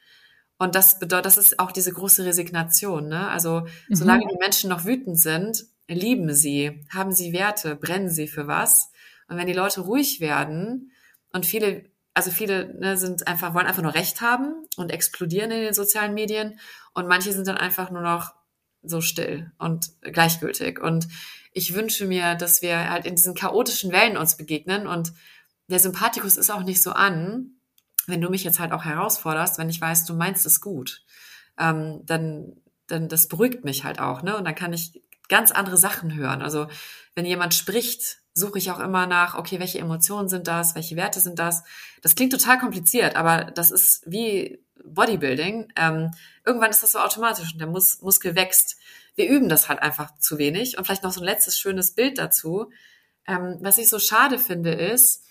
Und 0.57 0.75
das 0.75 0.99
bedeutet, 0.99 1.25
das 1.25 1.37
ist 1.37 1.59
auch 1.59 1.71
diese 1.71 1.91
große 1.91 2.23
Resignation. 2.23 3.09
Ne? 3.09 3.27
Also 3.29 3.61
mhm. 3.61 3.95
solange 3.95 4.27
die 4.27 4.37
Menschen 4.37 4.69
noch 4.69 4.85
wütend 4.85 5.19
sind, 5.19 5.65
lieben 5.87 6.33
sie, 6.33 6.85
haben 6.93 7.11
sie 7.11 7.33
Werte, 7.33 7.75
brennen 7.75 8.09
sie 8.09 8.27
für 8.27 8.47
was. 8.47 8.91
Und 9.27 9.37
wenn 9.37 9.47
die 9.47 9.53
Leute 9.53 9.81
ruhig 9.81 10.19
werden 10.19 10.91
und 11.33 11.45
viele, 11.45 11.83
also 12.15 12.31
viele 12.31 12.73
ne, 12.79 12.97
sind 12.97 13.27
einfach 13.27 13.53
wollen 13.53 13.67
einfach 13.67 13.83
nur 13.83 13.93
Recht 13.93 14.21
haben 14.21 14.65
und 14.77 14.89
explodieren 14.91 15.51
in 15.51 15.61
den 15.61 15.73
sozialen 15.73 16.15
Medien 16.15 16.59
und 16.93 17.07
manche 17.07 17.33
sind 17.33 17.45
dann 17.45 17.57
einfach 17.57 17.91
nur 17.91 18.01
noch 18.01 18.33
so 18.81 19.01
still 19.01 19.51
und 19.57 19.91
gleichgültig. 20.01 20.79
Und 20.79 21.07
ich 21.51 21.75
wünsche 21.75 22.05
mir, 22.05 22.35
dass 22.35 22.61
wir 22.61 22.89
halt 22.89 23.05
in 23.05 23.15
diesen 23.15 23.35
chaotischen 23.35 23.91
Wellen 23.91 24.17
uns 24.17 24.37
begegnen 24.37 24.87
und 24.87 25.11
der 25.67 25.79
Sympathikus 25.79 26.37
ist 26.37 26.51
auch 26.51 26.63
nicht 26.63 26.81
so 26.81 26.91
an, 26.91 27.51
wenn 28.07 28.21
du 28.21 28.29
mich 28.29 28.43
jetzt 28.43 28.59
halt 28.59 28.71
auch 28.71 28.85
herausforderst, 28.85 29.57
wenn 29.57 29.69
ich 29.69 29.81
weiß, 29.81 30.05
du 30.05 30.13
meinst 30.13 30.45
es 30.45 30.61
gut, 30.61 31.03
ähm, 31.59 32.01
dann, 32.05 32.53
dann 32.87 33.09
das 33.09 33.27
beruhigt 33.27 33.65
mich 33.65 33.83
halt 33.83 33.99
auch, 33.99 34.21
ne? 34.21 34.37
Und 34.37 34.45
dann 34.45 34.55
kann 34.55 34.73
ich 34.73 35.01
ganz 35.27 35.51
andere 35.51 35.75
Sachen 35.75 36.13
hören. 36.13 36.41
Also 36.41 36.67
wenn 37.15 37.25
jemand 37.25 37.55
spricht, 37.55 38.19
suche 38.35 38.59
ich 38.59 38.69
auch 38.69 38.79
immer 38.79 39.07
nach, 39.07 39.35
okay, 39.35 39.59
welche 39.59 39.79
Emotionen 39.79 40.29
sind 40.29 40.47
das, 40.47 40.75
welche 40.75 40.95
Werte 40.95 41.19
sind 41.19 41.39
das? 41.39 41.63
Das 42.03 42.15
klingt 42.15 42.33
total 42.33 42.59
kompliziert, 42.59 43.15
aber 43.15 43.45
das 43.45 43.71
ist 43.71 44.03
wie 44.05 44.59
Bodybuilding. 44.83 45.71
Ähm, 45.75 46.11
irgendwann 46.45 46.69
ist 46.69 46.83
das 46.83 46.91
so 46.91 46.99
automatisch 46.99 47.53
und 47.53 47.59
der 47.59 47.67
Mus 47.67 48.01
Muskel 48.01 48.35
wächst 48.35 48.77
wir 49.15 49.29
üben 49.29 49.49
das 49.49 49.69
halt 49.69 49.81
einfach 49.81 50.17
zu 50.19 50.37
wenig. 50.37 50.77
Und 50.77 50.85
vielleicht 50.85 51.03
noch 51.03 51.11
so 51.11 51.21
ein 51.21 51.25
letztes 51.25 51.57
schönes 51.57 51.91
Bild 51.91 52.17
dazu. 52.17 52.71
Ähm, 53.27 53.57
was 53.61 53.77
ich 53.77 53.89
so 53.89 53.97
schade 53.97 54.37
finde, 54.37 54.71
ist, 54.71 55.23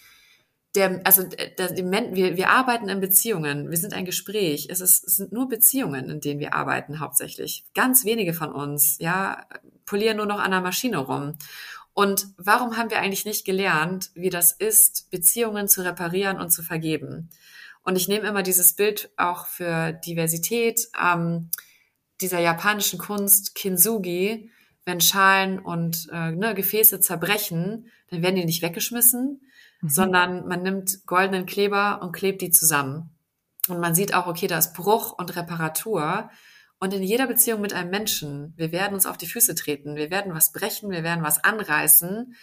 der, 0.75 1.01
also 1.05 1.23
der, 1.23 1.51
der, 1.51 1.77
wir, 1.77 2.37
wir 2.37 2.51
arbeiten 2.51 2.89
in 2.89 3.01
Beziehungen, 3.01 3.71
wir 3.71 3.77
sind 3.77 3.95
ein 3.95 4.05
Gespräch. 4.05 4.67
Es, 4.71 4.81
ist, 4.81 5.05
es 5.05 5.17
sind 5.19 5.33
nur 5.33 5.49
Beziehungen, 5.49 6.11
in 6.11 6.21
denen 6.21 6.41
wir 6.41 6.55
arbeiten 6.55 6.99
hauptsächlich. 6.99 7.65
Ganz 7.75 8.05
wenige 8.05 8.35
von 8.35 8.51
uns, 8.51 8.97
ja, 8.99 9.47
polieren 9.87 10.17
nur 10.17 10.27
noch 10.27 10.41
an 10.41 10.51
der 10.51 10.63
Maschine 10.63 10.99
rum. 10.99 11.37
Und 11.95 12.27
warum 12.37 12.77
haben 12.77 12.91
wir 12.91 12.99
eigentlich 12.99 13.25
nicht 13.25 13.45
gelernt, 13.45 14.11
wie 14.15 14.31
das 14.31 14.53
ist, 14.53 15.11
Beziehungen 15.11 15.69
zu 15.69 15.83
reparieren 15.83 16.41
und 16.41 16.51
zu 16.51 16.62
vergeben? 16.62 17.31
Und 17.85 17.97
ich 17.97 18.09
nehme 18.09 18.27
immer 18.27 18.43
dieses 18.43 18.75
Bild 18.75 19.11
auch 19.16 19.47
für 19.47 19.93
Diversität 19.93 20.89
ähm, 21.01 21.51
dieser 22.21 22.41
japanischen 22.41 22.99
Kunst 22.99 23.55
Kintsugi. 23.55 24.51
Wenn 24.85 25.01
Schalen 25.01 25.59
und 25.59 26.09
äh, 26.12 26.33
ne, 26.33 26.55
Gefäße 26.55 27.01
zerbrechen, 27.01 27.91
dann 28.11 28.23
werden 28.23 28.37
die 28.37 28.45
nicht 28.45 28.62
weggeschmissen, 28.62 29.41
mhm. 29.81 29.89
sondern 29.89 30.47
man 30.47 30.62
nimmt 30.62 31.07
goldenen 31.07 31.47
Kleber 31.47 32.03
und 32.03 32.12
klebt 32.12 32.43
die 32.43 32.51
zusammen. 32.51 33.11
Und 33.69 33.81
man 33.81 33.95
sieht 33.95 34.15
auch, 34.15 34.27
okay, 34.27 34.47
da 34.47 34.59
ist 34.59 34.75
Bruch 34.75 35.12
und 35.12 35.37
Reparatur. 35.37 36.31
Und 36.85 36.93
in 36.93 37.02
jeder 37.02 37.27
Beziehung 37.27 37.62
mit 37.62 37.73
einem 37.73 37.89
Menschen, 37.89 38.52
wir 38.59 38.70
werden 38.70 38.93
uns 38.93 39.06
auf 39.06 39.16
die 39.16 39.27
Füße 39.27 39.55
treten, 39.55 39.97
wir 39.97 40.11
werden 40.11 40.35
was 40.35 40.52
brechen, 40.52 40.90
wir 40.90 41.02
werden 41.02 41.24
was 41.24 41.43
anreißen. 41.43 42.35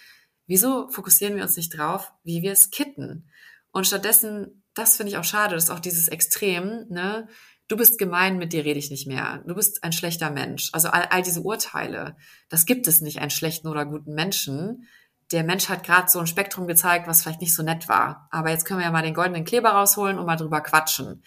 Wieso 0.48 0.90
fokussieren 0.90 1.36
wir 1.36 1.44
uns 1.44 1.58
nicht 1.58 1.78
drauf, 1.78 2.12
wie 2.24 2.42
wir 2.42 2.52
es 2.52 2.72
kitten? 2.72 3.30
Und 3.70 3.86
stattdessen, 3.86 4.64
das 4.74 4.98
finde 4.98 5.12
ich 5.12 5.20
auch 5.20 5.24
schade, 5.24 5.54
das 5.54 5.66
ist 5.66 5.70
auch 5.70 5.80
dieses 5.80 6.08
Extrem, 6.08 6.88
ne? 6.90 7.28
Du 7.68 7.78
bist 7.78 8.00
gemein, 8.00 8.40
mit 8.40 8.52
dir 8.52 8.66
rede 8.66 8.80
ich 8.80 8.90
nicht 8.90 9.06
mehr. 9.06 9.44
Du 9.46 9.54
bist 9.54 9.84
ein 9.84 9.94
schlechter 9.94 10.32
Mensch. 10.32 10.72
Also 10.74 10.88
all, 10.90 11.04
all 11.12 11.22
diese 11.22 11.42
Urteile, 11.42 12.18
das 12.50 12.66
gibt 12.66 12.88
es 12.88 13.00
nicht, 13.00 13.20
einen 13.20 13.30
schlechten 13.30 13.68
oder 13.68 13.86
guten 13.86 14.16
Menschen, 14.16 14.88
der 15.32 15.44
Mensch 15.44 15.70
hat 15.70 15.84
gerade 15.84 16.10
so 16.10 16.18
ein 16.18 16.26
Spektrum 16.26 16.66
gezeigt, 16.66 17.06
was 17.08 17.22
vielleicht 17.22 17.42
nicht 17.42 17.54
so 17.54 17.62
nett 17.62 17.88
war. 17.88 18.28
Aber 18.32 18.50
jetzt 18.50 18.66
können 18.66 18.80
wir 18.80 18.88
ja 18.88 18.92
mal 18.92 19.04
den 19.04 19.14
goldenen 19.14 19.46
Kleber 19.46 19.70
rausholen 19.70 20.18
und 20.18 20.26
mal 20.26 20.36
drüber 20.36 20.62
quatschen. 20.62 21.22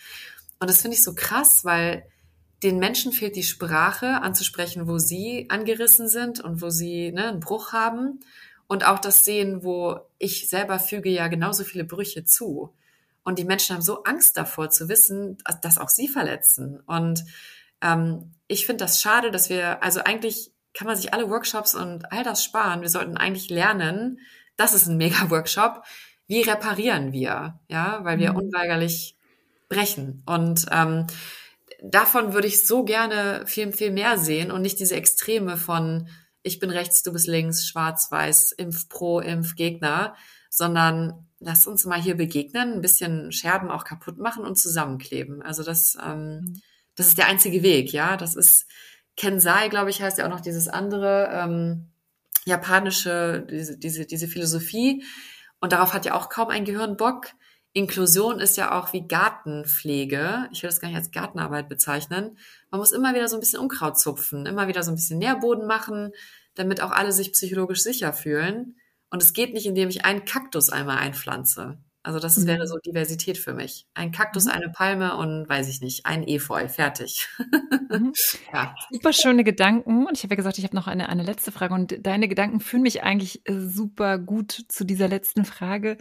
Und 0.58 0.68
das 0.68 0.82
finde 0.82 0.96
ich 0.96 1.04
so 1.04 1.14
krass, 1.14 1.64
weil 1.64 2.08
den 2.64 2.78
Menschen 2.78 3.12
fehlt 3.12 3.36
die 3.36 3.42
Sprache 3.42 4.22
anzusprechen, 4.22 4.88
wo 4.88 4.98
sie 4.98 5.46
angerissen 5.50 6.08
sind 6.08 6.40
und 6.40 6.62
wo 6.62 6.70
sie 6.70 7.12
ne, 7.12 7.28
einen 7.28 7.40
Bruch 7.40 7.72
haben. 7.72 8.20
Und 8.66 8.86
auch 8.86 8.98
das 8.98 9.24
Sehen, 9.24 9.62
wo 9.62 10.00
ich 10.18 10.48
selber 10.48 10.78
füge 10.78 11.10
ja 11.10 11.28
genauso 11.28 11.64
viele 11.64 11.84
Brüche 11.84 12.24
zu. 12.24 12.74
Und 13.22 13.38
die 13.38 13.44
Menschen 13.44 13.74
haben 13.74 13.82
so 13.82 14.02
Angst 14.04 14.38
davor 14.38 14.70
zu 14.70 14.88
wissen, 14.88 15.36
dass 15.60 15.76
auch 15.76 15.90
sie 15.90 16.08
verletzen. 16.08 16.80
Und 16.86 17.24
ähm, 17.82 18.32
ich 18.48 18.64
finde 18.64 18.84
das 18.84 19.02
schade, 19.02 19.30
dass 19.30 19.50
wir, 19.50 19.82
also 19.82 20.00
eigentlich 20.00 20.50
kann 20.72 20.86
man 20.86 20.96
sich 20.96 21.12
alle 21.12 21.28
Workshops 21.28 21.74
und 21.74 22.10
all 22.10 22.24
das 22.24 22.42
sparen. 22.42 22.80
Wir 22.80 22.88
sollten 22.88 23.18
eigentlich 23.18 23.50
lernen, 23.50 24.18
das 24.56 24.72
ist 24.72 24.86
ein 24.86 24.96
Mega-Workshop, 24.96 25.84
wie 26.26 26.40
reparieren 26.40 27.12
wir, 27.12 27.60
ja, 27.68 28.00
weil 28.02 28.18
wir 28.18 28.32
mhm. 28.32 28.38
unweigerlich 28.38 29.16
brechen. 29.68 30.22
Und 30.24 30.66
ähm, 30.70 31.06
davon 31.90 32.32
würde 32.32 32.48
ich 32.48 32.66
so 32.66 32.84
gerne 32.84 33.44
viel, 33.46 33.72
viel 33.72 33.90
mehr 33.90 34.18
sehen 34.18 34.50
und 34.50 34.62
nicht 34.62 34.80
diese 34.80 34.96
Extreme 34.96 35.56
von 35.56 36.08
ich 36.46 36.58
bin 36.58 36.70
rechts, 36.70 37.02
du 37.02 37.12
bist 37.12 37.26
links, 37.26 37.66
schwarz, 37.66 38.10
weiß, 38.10 38.52
Impf 38.52 38.88
pro, 38.90 39.18
Impf 39.20 39.54
Gegner, 39.54 40.14
sondern 40.50 41.26
lass 41.40 41.66
uns 41.66 41.86
mal 41.86 42.00
hier 42.00 42.16
begegnen, 42.16 42.74
ein 42.74 42.80
bisschen 42.82 43.32
Scherben 43.32 43.70
auch 43.70 43.84
kaputt 43.84 44.18
machen 44.18 44.44
und 44.44 44.56
zusammenkleben. 44.56 45.42
Also 45.42 45.62
das, 45.62 45.96
ähm, 46.04 46.60
das 46.96 47.08
ist 47.08 47.18
der 47.18 47.28
einzige 47.28 47.62
Weg, 47.62 47.92
ja. 47.92 48.18
Das 48.18 48.36
ist 48.36 48.66
Kensai, 49.16 49.68
glaube 49.68 49.90
ich, 49.90 50.02
heißt 50.02 50.18
ja 50.18 50.26
auch 50.26 50.30
noch 50.30 50.42
dieses 50.42 50.68
andere 50.68 51.30
ähm, 51.32 51.88
japanische, 52.44 53.46
diese, 53.50 53.78
diese, 53.78 54.04
diese 54.04 54.28
Philosophie. 54.28 55.02
Und 55.60 55.72
darauf 55.72 55.94
hat 55.94 56.04
ja 56.04 56.14
auch 56.14 56.28
kaum 56.28 56.48
ein 56.48 56.66
Gehirn 56.66 56.98
Bock. 56.98 57.28
Inklusion 57.74 58.38
ist 58.38 58.56
ja 58.56 58.78
auch 58.78 58.92
wie 58.92 59.06
Gartenpflege. 59.06 60.48
Ich 60.52 60.62
will 60.62 60.70
das 60.70 60.80
gar 60.80 60.88
nicht 60.88 60.96
als 60.96 61.10
Gartenarbeit 61.10 61.68
bezeichnen. 61.68 62.38
Man 62.70 62.78
muss 62.78 62.92
immer 62.92 63.14
wieder 63.14 63.26
so 63.26 63.36
ein 63.36 63.40
bisschen 63.40 63.58
Unkraut 63.58 63.98
zupfen, 63.98 64.46
immer 64.46 64.68
wieder 64.68 64.84
so 64.84 64.92
ein 64.92 64.94
bisschen 64.94 65.18
Nährboden 65.18 65.66
machen, 65.66 66.12
damit 66.54 66.80
auch 66.80 66.92
alle 66.92 67.10
sich 67.10 67.32
psychologisch 67.32 67.82
sicher 67.82 68.12
fühlen. 68.12 68.76
Und 69.10 69.22
es 69.24 69.32
geht 69.32 69.52
nicht, 69.54 69.66
indem 69.66 69.88
ich 69.88 70.04
einen 70.04 70.24
Kaktus 70.24 70.70
einmal 70.70 70.98
einpflanze. 70.98 71.78
Also 72.04 72.20
das 72.20 72.36
mhm. 72.36 72.46
wäre 72.46 72.66
so 72.68 72.78
Diversität 72.78 73.38
für 73.38 73.54
mich. 73.54 73.86
Ein 73.94 74.12
Kaktus, 74.12 74.44
mhm. 74.44 74.52
eine 74.52 74.68
Palme 74.68 75.16
und 75.16 75.48
weiß 75.48 75.68
ich 75.68 75.80
nicht, 75.80 76.06
ein 76.06 76.22
Efeu, 76.22 76.68
fertig. 76.68 77.28
Mhm. 77.90 78.12
ja. 78.52 78.76
Super 78.92 79.12
schöne 79.12 79.42
Gedanken. 79.42 80.06
Und 80.06 80.16
ich 80.16 80.22
habe 80.22 80.34
ja 80.34 80.36
gesagt, 80.36 80.58
ich 80.58 80.64
habe 80.64 80.76
noch 80.76 80.86
eine, 80.86 81.08
eine 81.08 81.24
letzte 81.24 81.50
Frage. 81.50 81.74
Und 81.74 82.06
deine 82.06 82.28
Gedanken 82.28 82.60
führen 82.60 82.82
mich 82.82 83.02
eigentlich 83.02 83.48
äh, 83.48 83.58
super 83.58 84.18
gut 84.18 84.64
zu 84.68 84.84
dieser 84.84 85.08
letzten 85.08 85.44
Frage. 85.44 85.96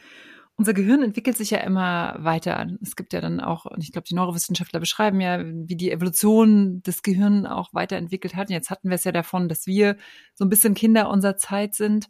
Unser 0.55 0.73
Gehirn 0.73 1.01
entwickelt 1.01 1.35
sich 1.35 1.49
ja 1.49 1.59
immer 1.59 2.15
weiter. 2.19 2.67
Es 2.81 2.95
gibt 2.95 3.13
ja 3.13 3.21
dann 3.21 3.39
auch, 3.39 3.65
und 3.65 3.81
ich 3.81 3.91
glaube, 3.91 4.07
die 4.07 4.13
Neurowissenschaftler 4.13 4.79
beschreiben 4.79 5.19
ja, 5.19 5.39
wie 5.43 5.75
die 5.75 5.91
Evolution 5.91 6.83
des 6.83 7.01
Gehirns 7.01 7.47
auch 7.47 7.73
weiterentwickelt 7.73 8.35
hat. 8.35 8.49
Und 8.49 8.53
jetzt 8.53 8.69
hatten 8.69 8.89
wir 8.89 8.95
es 8.95 9.03
ja 9.03 9.11
davon, 9.11 9.49
dass 9.49 9.65
wir 9.65 9.97
so 10.35 10.45
ein 10.45 10.49
bisschen 10.49 10.75
Kinder 10.75 11.09
unserer 11.09 11.37
Zeit 11.37 11.73
sind. 11.73 12.07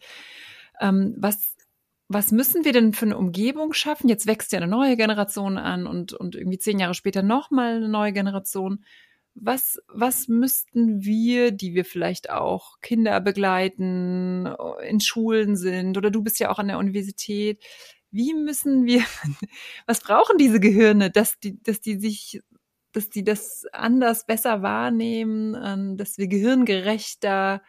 Ähm, 0.81 1.15
was 1.17 1.55
was 2.09 2.31
müssen 2.31 2.65
wir 2.65 2.73
denn 2.73 2.93
für 2.93 3.05
eine 3.05 3.17
Umgebung 3.17 3.73
schaffen? 3.73 4.09
Jetzt 4.09 4.27
wächst 4.27 4.51
ja 4.51 4.57
eine 4.57 4.67
neue 4.67 4.97
Generation 4.97 5.57
an 5.57 5.87
und, 5.87 6.13
und 6.13 6.35
irgendwie 6.35 6.59
zehn 6.59 6.79
Jahre 6.79 6.93
später 6.93 7.23
nochmal 7.23 7.77
eine 7.77 7.89
neue 7.89 8.13
Generation. 8.13 8.83
Was, 9.35 9.79
was 9.87 10.27
müssten 10.27 11.03
wir, 11.03 11.51
die 11.51 11.73
wir 11.73 11.85
vielleicht 11.85 12.29
auch 12.29 12.79
Kinder 12.81 13.19
begleiten, 13.19 14.47
in 14.87 14.99
Schulen 14.99 15.55
sind 15.55 15.97
oder 15.97 16.11
du 16.11 16.21
bist 16.21 16.39
ja 16.39 16.51
auch 16.51 16.59
an 16.59 16.67
der 16.67 16.77
Universität, 16.77 17.63
wie 18.13 18.33
müssen 18.33 18.85
wir, 18.85 19.03
was 19.87 19.99
brauchen 19.99 20.37
diese 20.37 20.59
Gehirne, 20.59 21.11
dass 21.11 21.39
die, 21.39 21.61
dass 21.61 21.81
die 21.81 21.99
sich, 21.99 22.41
dass 22.93 23.09
die 23.09 23.23
das 23.23 23.65
anders 23.73 24.25
besser 24.25 24.61
wahrnehmen, 24.61 25.57
ähm, 25.61 25.97
dass 25.97 26.17
wir 26.17 26.27
gehirngerechter 26.27 27.61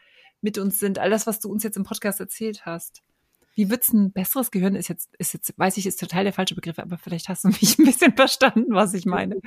mit 0.42 0.58
uns 0.58 0.78
sind, 0.78 0.98
all 0.98 1.10
das, 1.10 1.26
was 1.26 1.40
du 1.40 1.50
uns 1.50 1.64
jetzt 1.64 1.78
im 1.78 1.84
Podcast 1.84 2.20
erzählt 2.20 2.66
hast. 2.66 3.02
Wie 3.56 3.70
wird's 3.70 3.92
ein 3.92 4.12
besseres 4.12 4.50
Gehirn? 4.50 4.74
Ist 4.74 4.88
jetzt, 4.88 5.10
ist 5.16 5.32
jetzt, 5.32 5.56
weiß 5.56 5.76
ich, 5.76 5.86
ist 5.86 6.00
total 6.00 6.24
der 6.24 6.32
falsche 6.32 6.56
Begriff, 6.56 6.78
aber 6.78 6.98
vielleicht 6.98 7.28
hast 7.28 7.44
du 7.44 7.48
mich 7.48 7.62
ein 7.78 7.84
bisschen 7.84 8.14
verstanden, 8.14 8.74
was 8.74 8.92
ich 8.94 9.06
meine. 9.06 9.40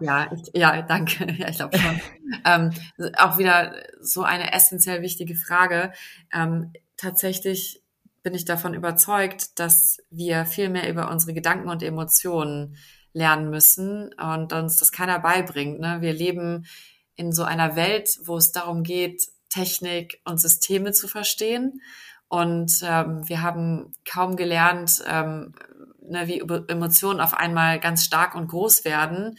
Ja, 0.00 0.30
ich, 0.32 0.50
ja, 0.54 0.82
danke. 0.82 1.26
Ja, 1.38 1.48
ich 1.48 1.56
glaube 1.56 1.76
schon. 1.76 2.00
ähm, 2.44 2.70
auch 3.16 3.38
wieder 3.38 3.74
so 4.00 4.22
eine 4.22 4.52
essentiell 4.52 5.02
wichtige 5.02 5.34
Frage. 5.34 5.92
Ähm, 6.32 6.72
tatsächlich 6.96 7.82
bin 8.24 8.34
ich 8.34 8.46
davon 8.46 8.74
überzeugt, 8.74 9.60
dass 9.60 9.98
wir 10.10 10.46
viel 10.46 10.70
mehr 10.70 10.90
über 10.90 11.10
unsere 11.10 11.34
Gedanken 11.34 11.68
und 11.68 11.82
Emotionen 11.82 12.76
lernen 13.12 13.50
müssen 13.50 14.12
und 14.14 14.52
uns 14.52 14.78
das 14.78 14.90
keiner 14.90 15.20
beibringt. 15.20 15.78
Ne? 15.78 15.98
Wir 16.00 16.12
leben 16.12 16.66
in 17.14 17.30
so 17.30 17.44
einer 17.44 17.76
Welt, 17.76 18.18
wo 18.24 18.36
es 18.36 18.50
darum 18.50 18.82
geht, 18.82 19.28
Technik 19.50 20.20
und 20.24 20.40
Systeme 20.40 20.92
zu 20.92 21.06
verstehen. 21.06 21.80
Und 22.28 22.80
ähm, 22.82 23.28
wir 23.28 23.42
haben 23.42 23.92
kaum 24.04 24.34
gelernt, 24.36 25.04
ähm, 25.06 25.54
ne, 26.00 26.26
wie 26.26 26.40
Emotionen 26.40 27.20
auf 27.20 27.34
einmal 27.34 27.78
ganz 27.78 28.04
stark 28.04 28.34
und 28.34 28.48
groß 28.48 28.84
werden 28.84 29.38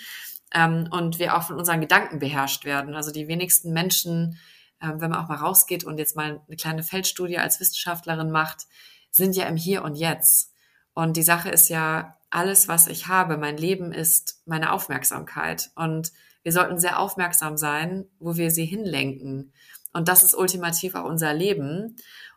ähm, 0.54 0.88
und 0.92 1.20
wir 1.20 1.36
auch 1.36 1.44
von 1.44 1.58
unseren 1.58 1.82
Gedanken 1.82 2.20
beherrscht 2.20 2.64
werden. 2.64 2.96
Also 2.96 3.12
die 3.12 3.28
wenigsten 3.28 3.74
Menschen, 3.74 4.38
ähm, 4.82 5.02
wenn 5.02 5.10
man 5.10 5.20
auch 5.24 5.30
mal 5.30 5.38
rausgeht 5.38 5.84
und 5.84 5.98
jetzt 5.98 6.16
mal 6.16 6.42
eine 6.48 6.58
kleine 6.58 6.84
Feldstudie 6.84 7.38
als 7.38 7.60
Wissenschaftlerin 7.60 8.32
macht, 8.32 8.68
sind 9.12 9.36
ja 9.36 9.46
im 9.46 9.58
Hier 9.58 9.84
und 9.84 9.96
Jetzt. 9.96 10.52
Und 10.94 11.18
die 11.18 11.24
Sache 11.24 11.50
ist 11.50 11.70
ja, 11.70 12.16
alles, 12.36 12.68
was 12.68 12.88
ich 12.88 13.08
habe, 13.08 13.38
mein 13.38 13.56
Leben 13.56 13.94
ist 13.94 14.42
meine 14.46 14.74
Aufmerksamkeit. 14.74 15.72
Und 15.76 16.12
wir 16.44 16.52
sollten 16.52 16.80
sehr 16.80 17.00
aufmerksam 17.00 17.56
sein, 17.56 18.06
wo 18.20 18.36
wir 18.36 18.52
sie 18.52 18.66
hinlenken. 18.66 19.54
Und 19.94 20.10
das 20.10 20.22
ist 20.22 20.36
ultimativ 20.36 20.96
auch 20.96 21.06
unser 21.06 21.34
Leben. 21.34 21.96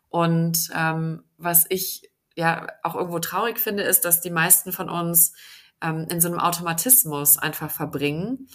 Und 0.08 0.70
ähm, 0.72 1.24
was 1.36 1.66
ich 1.68 2.12
ja 2.36 2.68
auch 2.84 2.94
irgendwo 2.94 3.18
traurig 3.18 3.58
finde, 3.58 3.82
ist, 3.82 4.04
dass 4.04 4.20
die 4.20 4.30
meisten 4.30 4.70
von 4.70 4.88
uns 4.88 5.32
ähm, 5.82 6.06
in 6.10 6.20
so 6.20 6.28
einem 6.28 6.38
Automatismus 6.38 7.36
einfach 7.36 7.70
verbringen. 7.70 8.48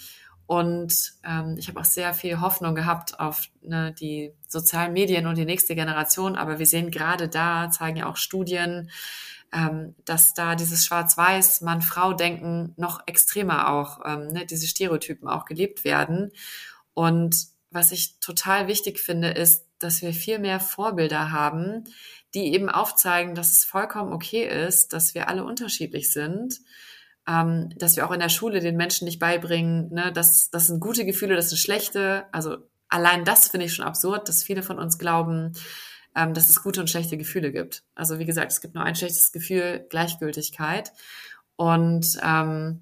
Und 0.54 1.14
ähm, 1.24 1.56
ich 1.58 1.68
habe 1.68 1.80
auch 1.80 1.86
sehr 1.86 2.14
viel 2.14 2.40
Hoffnung 2.40 2.76
gehabt 2.76 3.20
auf 3.20 3.48
ne, 3.64 3.92
die 3.92 4.34
sozialen 4.48 4.94
Medien 4.94 5.26
und 5.26 5.36
die 5.36 5.46
nächste 5.46 5.74
Generation. 5.74 6.36
Aber 6.36 6.60
wir 6.60 6.68
sehen 6.68 6.92
gerade 6.92 7.28
da, 7.28 7.72
zeigen 7.72 7.98
ja 7.98 8.06
auch 8.06 8.18
Studien, 8.18 8.92
ähm, 9.52 9.96
dass 10.06 10.36
da 10.36 10.54
dieses 10.54 10.86
Schwarz-Weiß, 10.86 11.62
Mann-Frau-Denken 11.62 12.76
noch 12.78 13.02
extremer 13.08 13.72
auch, 13.72 14.02
ähm, 14.06 14.28
ne, 14.28 14.46
diese 14.46 14.68
Stereotypen 14.68 15.28
auch 15.28 15.46
gelebt 15.46 15.86
werden. 15.86 16.32
Und 16.94 17.48
was 17.72 17.92
ich 17.92 18.20
total 18.20 18.68
wichtig 18.68 19.00
finde, 19.00 19.30
ist, 19.30 19.66
dass 19.80 20.04
wir 20.04 20.14
viel 20.14 20.38
mehr 20.38 20.60
Vorbilder 20.60 21.32
haben, 21.32 21.86
die 22.36 22.54
eben 22.54 22.70
aufzeigen, 22.70 23.34
dass 23.34 23.54
es 23.54 23.66
vollkommen 23.66 24.14
okay 24.14 24.48
ist, 24.68 24.94
dass 24.94 25.16
wir 25.16 25.30
alle 25.30 25.46
unterschiedlich 25.46 26.14
sind, 26.14 26.60
ähm, 27.28 27.70
dass 27.78 27.96
wir 27.96 28.06
auch 28.06 28.12
in 28.12 28.20
der 28.20 28.30
Schule 28.30 28.60
den 28.60 28.76
Menschen 28.76 29.06
nicht 29.06 29.20
beibringen, 29.20 29.94
ne, 29.94 30.12
dass 30.12 30.50
das 30.50 30.68
sind 30.68 30.80
gute 30.80 31.06
Gefühle, 31.06 31.36
das 31.36 31.50
sind 31.50 31.58
schlechte, 31.58 32.26
also 32.32 32.58
allein 32.90 33.26
das 33.26 33.48
finde 33.48 33.66
ich 33.66 33.74
schon 33.74 33.86
absurd, 33.86 34.28
dass 34.28 34.44
viele 34.44 34.64
von 34.64 34.78
uns 34.78 34.98
glauben, 34.98 35.54
ähm, 36.16 36.34
dass 36.34 36.50
es 36.50 36.62
gute 36.62 36.80
und 36.80 36.90
schlechte 36.90 37.18
Gefühle 37.18 37.52
gibt. 37.52 37.84
Also 37.96 38.20
wie 38.20 38.26
gesagt, 38.26 38.52
es 38.52 38.62
gibt 38.62 38.76
nur 38.76 38.84
ein 38.84 38.96
schlechtes 38.96 39.32
Gefühl, 39.32 39.86
Gleichgültigkeit. 39.90 40.92
Und 41.56 42.20
ähm, 42.24 42.82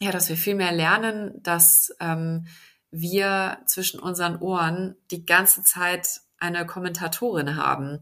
ja, 0.00 0.10
dass 0.10 0.28
wir 0.28 0.36
viel 0.36 0.54
mehr 0.54 0.72
lernen, 0.72 1.32
dass 1.42 1.94
ähm, 2.00 2.46
wir 2.90 3.58
zwischen 3.66 4.00
unseren 4.00 4.36
Ohren 4.38 4.96
die 5.10 5.24
ganze 5.24 5.62
Zeit 5.62 6.20
eine 6.38 6.66
Kommentatorin 6.66 7.56
haben, 7.56 8.00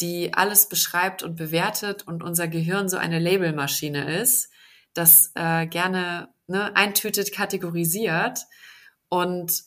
die 0.00 0.34
alles 0.34 0.68
beschreibt 0.68 1.22
und 1.22 1.36
bewertet 1.36 2.06
und 2.06 2.22
unser 2.22 2.48
Gehirn 2.48 2.88
so 2.88 2.96
eine 2.96 3.18
Labelmaschine 3.18 4.20
ist, 4.20 4.49
das 4.94 5.32
äh, 5.34 5.66
gerne 5.66 6.28
ne, 6.46 6.74
eintütet, 6.76 7.32
kategorisiert 7.32 8.40
und 9.08 9.62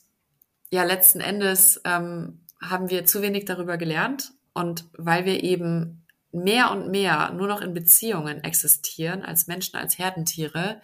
ja, 0.70 0.84
letzten 0.84 1.20
Endes 1.20 1.80
ähm, 1.84 2.40
haben 2.60 2.90
wir 2.90 3.04
zu 3.04 3.22
wenig 3.22 3.44
darüber 3.44 3.76
gelernt 3.76 4.32
und 4.54 4.86
weil 4.96 5.24
wir 5.24 5.42
eben 5.42 6.04
mehr 6.32 6.70
und 6.72 6.90
mehr 6.90 7.32
nur 7.32 7.46
noch 7.46 7.60
in 7.60 7.74
Beziehungen 7.74 8.42
existieren 8.42 9.22
als 9.22 9.46
Menschen, 9.46 9.76
als 9.76 9.98
Herdentiere, 9.98 10.80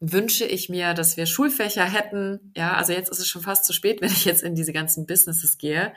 wünsche 0.00 0.44
ich 0.44 0.68
mir, 0.68 0.94
dass 0.94 1.16
wir 1.16 1.26
Schulfächer 1.26 1.84
hätten. 1.84 2.52
Ja, 2.56 2.74
also 2.74 2.92
jetzt 2.92 3.10
ist 3.10 3.20
es 3.20 3.28
schon 3.28 3.42
fast 3.42 3.64
zu 3.64 3.72
spät, 3.72 4.00
wenn 4.00 4.10
ich 4.10 4.24
jetzt 4.24 4.42
in 4.42 4.54
diese 4.54 4.72
ganzen 4.72 5.06
Businesses 5.06 5.58
gehe 5.58 5.92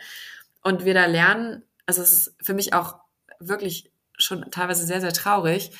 und 0.62 0.86
wir 0.86 0.94
da 0.94 1.06
lernen. 1.06 1.64
Also 1.86 2.02
es 2.02 2.12
ist 2.12 2.36
für 2.42 2.54
mich 2.54 2.74
auch 2.74 2.96
wirklich 3.40 3.92
schon 4.18 4.50
teilweise 4.52 4.86
sehr, 4.86 5.02
sehr 5.02 5.14
traurig, 5.14 5.72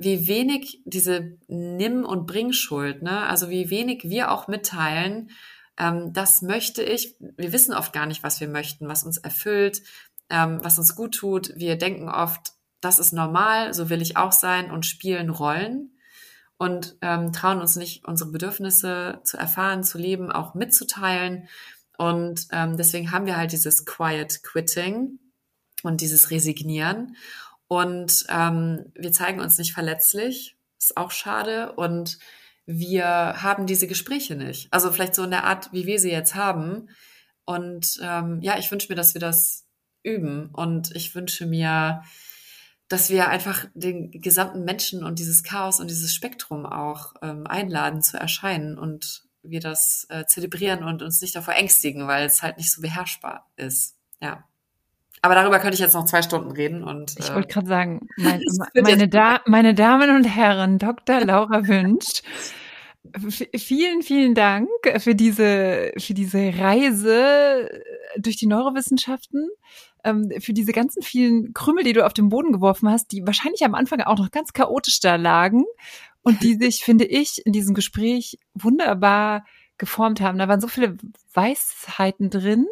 wie 0.00 0.26
wenig 0.26 0.80
diese 0.86 1.36
Nimm- 1.46 2.06
und 2.06 2.26
Bringschuld, 2.26 3.02
ne? 3.02 3.26
also 3.26 3.50
wie 3.50 3.68
wenig 3.68 4.04
wir 4.04 4.30
auch 4.30 4.48
mitteilen, 4.48 5.30
ähm, 5.76 6.12
das 6.14 6.40
möchte 6.40 6.82
ich. 6.82 7.16
Wir 7.36 7.52
wissen 7.52 7.74
oft 7.74 7.92
gar 7.92 8.06
nicht, 8.06 8.22
was 8.22 8.40
wir 8.40 8.48
möchten, 8.48 8.88
was 8.88 9.04
uns 9.04 9.18
erfüllt, 9.18 9.82
ähm, 10.30 10.58
was 10.62 10.78
uns 10.78 10.96
gut 10.96 11.14
tut. 11.14 11.52
Wir 11.54 11.76
denken 11.76 12.08
oft, 12.08 12.52
das 12.80 12.98
ist 12.98 13.12
normal, 13.12 13.74
so 13.74 13.90
will 13.90 14.00
ich 14.00 14.16
auch 14.16 14.32
sein 14.32 14.70
und 14.70 14.86
spielen 14.86 15.28
Rollen 15.28 15.92
und 16.56 16.96
ähm, 17.02 17.34
trauen 17.34 17.60
uns 17.60 17.76
nicht, 17.76 18.06
unsere 18.06 18.30
Bedürfnisse 18.30 19.20
zu 19.24 19.36
erfahren, 19.36 19.84
zu 19.84 19.98
leben, 19.98 20.32
auch 20.32 20.54
mitzuteilen. 20.54 21.46
Und 21.98 22.48
ähm, 22.52 22.78
deswegen 22.78 23.12
haben 23.12 23.26
wir 23.26 23.36
halt 23.36 23.52
dieses 23.52 23.84
Quiet 23.84 24.42
Quitting 24.42 25.18
und 25.82 26.00
dieses 26.00 26.30
Resignieren. 26.30 27.16
Und 27.70 28.26
ähm, 28.28 28.86
wir 28.96 29.12
zeigen 29.12 29.38
uns 29.38 29.56
nicht 29.56 29.74
verletzlich, 29.74 30.56
ist 30.76 30.96
auch 30.96 31.12
schade. 31.12 31.70
Und 31.74 32.18
wir 32.66 33.06
haben 33.06 33.68
diese 33.68 33.86
Gespräche 33.86 34.34
nicht. 34.34 34.66
Also 34.72 34.90
vielleicht 34.90 35.14
so 35.14 35.22
in 35.22 35.30
der 35.30 35.44
Art, 35.44 35.72
wie 35.72 35.86
wir 35.86 36.00
sie 36.00 36.10
jetzt 36.10 36.34
haben. 36.34 36.88
Und 37.44 38.00
ähm, 38.02 38.40
ja, 38.42 38.58
ich 38.58 38.68
wünsche 38.72 38.88
mir, 38.88 38.96
dass 38.96 39.14
wir 39.14 39.20
das 39.20 39.68
üben. 40.02 40.50
Und 40.52 40.90
ich 40.96 41.14
wünsche 41.14 41.46
mir, 41.46 42.02
dass 42.88 43.08
wir 43.08 43.28
einfach 43.28 43.66
den 43.74 44.10
gesamten 44.10 44.64
Menschen 44.64 45.04
und 45.04 45.20
dieses 45.20 45.44
Chaos 45.44 45.78
und 45.78 45.90
dieses 45.90 46.12
Spektrum 46.12 46.66
auch 46.66 47.14
ähm, 47.22 47.46
einladen 47.46 48.02
zu 48.02 48.18
erscheinen 48.18 48.78
und 48.78 49.22
wir 49.44 49.60
das 49.60 50.08
äh, 50.08 50.26
zelebrieren 50.26 50.82
und 50.82 51.02
uns 51.02 51.20
nicht 51.20 51.36
davor 51.36 51.54
ängstigen, 51.54 52.08
weil 52.08 52.26
es 52.26 52.42
halt 52.42 52.56
nicht 52.56 52.72
so 52.72 52.82
beherrschbar 52.82 53.48
ist. 53.54 53.96
Ja. 54.20 54.49
Aber 55.22 55.34
darüber 55.34 55.58
könnte 55.58 55.74
ich 55.74 55.80
jetzt 55.80 55.94
noch 55.94 56.06
zwei 56.06 56.22
Stunden 56.22 56.50
reden. 56.50 56.82
Und, 56.82 57.18
äh, 57.18 57.22
ich 57.22 57.34
wollte 57.34 57.48
gerade 57.48 57.66
sagen, 57.66 58.08
mein, 58.16 58.42
meine, 58.82 59.08
da 59.08 59.40
meine 59.46 59.74
Damen 59.74 60.16
und 60.16 60.24
Herren, 60.24 60.78
Dr. 60.78 61.20
Laura 61.20 61.66
Wünsch, 61.66 62.22
vielen, 63.56 64.02
vielen 64.02 64.34
Dank 64.34 64.68
für 64.98 65.14
diese, 65.14 65.92
für 65.98 66.14
diese 66.14 66.52
Reise 66.58 67.68
durch 68.18 68.36
die 68.36 68.46
Neurowissenschaften, 68.46 69.48
ähm, 70.04 70.30
für 70.38 70.52
diese 70.52 70.72
ganzen 70.72 71.02
vielen 71.02 71.52
Krümel, 71.52 71.84
die 71.84 71.92
du 71.92 72.04
auf 72.04 72.12
den 72.12 72.28
Boden 72.28 72.52
geworfen 72.52 72.88
hast, 72.88 73.12
die 73.12 73.26
wahrscheinlich 73.26 73.64
am 73.64 73.74
Anfang 73.74 74.00
auch 74.00 74.18
noch 74.18 74.30
ganz 74.30 74.52
chaotisch 74.52 75.00
da 75.00 75.16
lagen 75.16 75.64
und 76.22 76.42
die 76.42 76.54
sich, 76.54 76.84
finde 76.84 77.04
ich, 77.04 77.44
in 77.44 77.52
diesem 77.52 77.74
Gespräch 77.74 78.38
wunderbar 78.54 79.44
geformt 79.78 80.20
haben. 80.20 80.38
Da 80.38 80.48
waren 80.48 80.60
so 80.60 80.68
viele 80.68 80.96
Weisheiten 81.32 82.30
drin, 82.30 82.66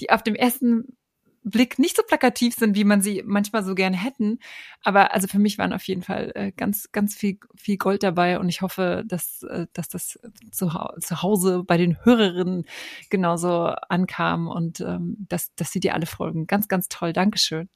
die 0.00 0.10
auf 0.10 0.22
dem 0.22 0.34
ersten 0.34 0.97
Blick 1.42 1.78
nicht 1.78 1.96
so 1.96 2.02
plakativ 2.02 2.54
sind, 2.54 2.76
wie 2.76 2.84
man 2.84 3.00
sie 3.00 3.22
manchmal 3.24 3.64
so 3.64 3.74
gerne 3.74 3.96
hätten. 3.96 4.38
Aber 4.82 5.14
also 5.14 5.28
für 5.28 5.38
mich 5.38 5.58
waren 5.58 5.72
auf 5.72 5.84
jeden 5.84 6.02
Fall 6.02 6.32
äh, 6.34 6.52
ganz, 6.52 6.90
ganz 6.92 7.14
viel, 7.14 7.38
viel 7.56 7.76
Gold 7.76 8.02
dabei 8.02 8.38
und 8.38 8.48
ich 8.48 8.62
hoffe, 8.62 9.04
dass, 9.06 9.42
äh, 9.44 9.66
dass 9.72 9.88
das 9.88 10.18
zu, 10.50 10.70
zu 11.00 11.22
Hause 11.22 11.64
bei 11.64 11.76
den 11.76 12.04
Hörerinnen 12.04 12.66
genauso 13.10 13.66
ankam 13.88 14.48
und 14.48 14.80
ähm, 14.80 15.16
dass, 15.28 15.54
dass 15.54 15.72
sie 15.72 15.80
dir 15.80 15.94
alle 15.94 16.06
folgen. 16.06 16.46
Ganz, 16.46 16.68
ganz 16.68 16.88
toll. 16.88 17.12
Dankeschön. 17.12 17.68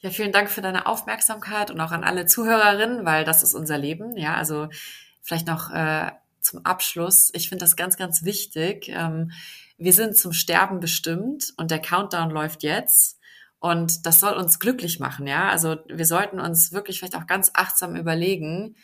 Ja, 0.00 0.10
vielen 0.10 0.32
Dank 0.32 0.48
für 0.48 0.62
deine 0.62 0.86
Aufmerksamkeit 0.86 1.70
und 1.70 1.80
auch 1.80 1.90
an 1.90 2.04
alle 2.04 2.26
Zuhörerinnen, 2.26 3.04
weil 3.04 3.24
das 3.24 3.42
ist 3.42 3.54
unser 3.54 3.78
Leben. 3.78 4.16
Ja, 4.16 4.34
also 4.34 4.68
vielleicht 5.22 5.46
noch 5.46 5.70
äh, 5.70 6.12
zum 6.40 6.64
Abschluss. 6.64 7.30
Ich 7.34 7.48
finde 7.48 7.64
das 7.64 7.76
ganz, 7.76 7.96
ganz 7.96 8.24
wichtig. 8.24 8.88
Ähm, 8.88 9.32
wir 9.78 9.92
sind 9.92 10.16
zum 10.16 10.32
Sterben 10.32 10.80
bestimmt 10.80 11.52
und 11.56 11.70
der 11.70 11.80
Countdown 11.80 12.30
läuft 12.30 12.62
jetzt. 12.62 13.18
Und 13.60 14.06
das 14.06 14.20
soll 14.20 14.34
uns 14.34 14.60
glücklich 14.60 15.00
machen, 15.00 15.26
ja. 15.26 15.48
Also 15.48 15.76
wir 15.88 16.06
sollten 16.06 16.38
uns 16.38 16.72
wirklich 16.72 16.98
vielleicht 16.98 17.16
auch 17.16 17.26
ganz 17.26 17.50
achtsam 17.54 17.96
überlegen, 17.96 18.76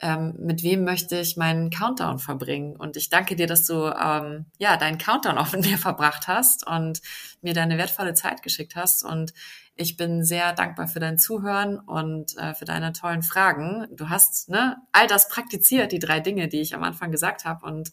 ähm, 0.00 0.34
mit 0.38 0.62
wem 0.62 0.84
möchte 0.84 1.18
ich 1.18 1.36
meinen 1.36 1.70
Countdown 1.70 2.18
verbringen. 2.18 2.76
Und 2.76 2.96
ich 2.96 3.10
danke 3.10 3.36
dir, 3.36 3.46
dass 3.46 3.66
du 3.66 3.86
ähm, 3.86 4.46
ja 4.58 4.76
deinen 4.76 4.98
Countdown 4.98 5.36
auch 5.36 5.52
mit 5.52 5.66
mir 5.66 5.78
verbracht 5.78 6.26
hast 6.28 6.66
und 6.66 7.00
mir 7.42 7.54
deine 7.54 7.76
wertvolle 7.76 8.14
Zeit 8.14 8.42
geschickt 8.42 8.76
hast. 8.76 9.04
Und 9.04 9.32
ich 9.74 9.96
bin 9.96 10.24
sehr 10.24 10.52
dankbar 10.52 10.88
für 10.88 11.00
dein 11.00 11.18
Zuhören 11.18 11.78
und 11.78 12.36
äh, 12.38 12.54
für 12.54 12.64
deine 12.64 12.92
tollen 12.92 13.22
Fragen. 13.22 13.86
Du 13.92 14.08
hast 14.08 14.48
ne, 14.48 14.76
all 14.92 15.06
das 15.06 15.28
praktiziert, 15.28 15.92
die 15.92 15.98
drei 15.98 16.20
Dinge, 16.20 16.48
die 16.48 16.60
ich 16.60 16.74
am 16.74 16.82
Anfang 16.82 17.10
gesagt 17.10 17.44
habe. 17.44 17.66
Und 17.66 17.92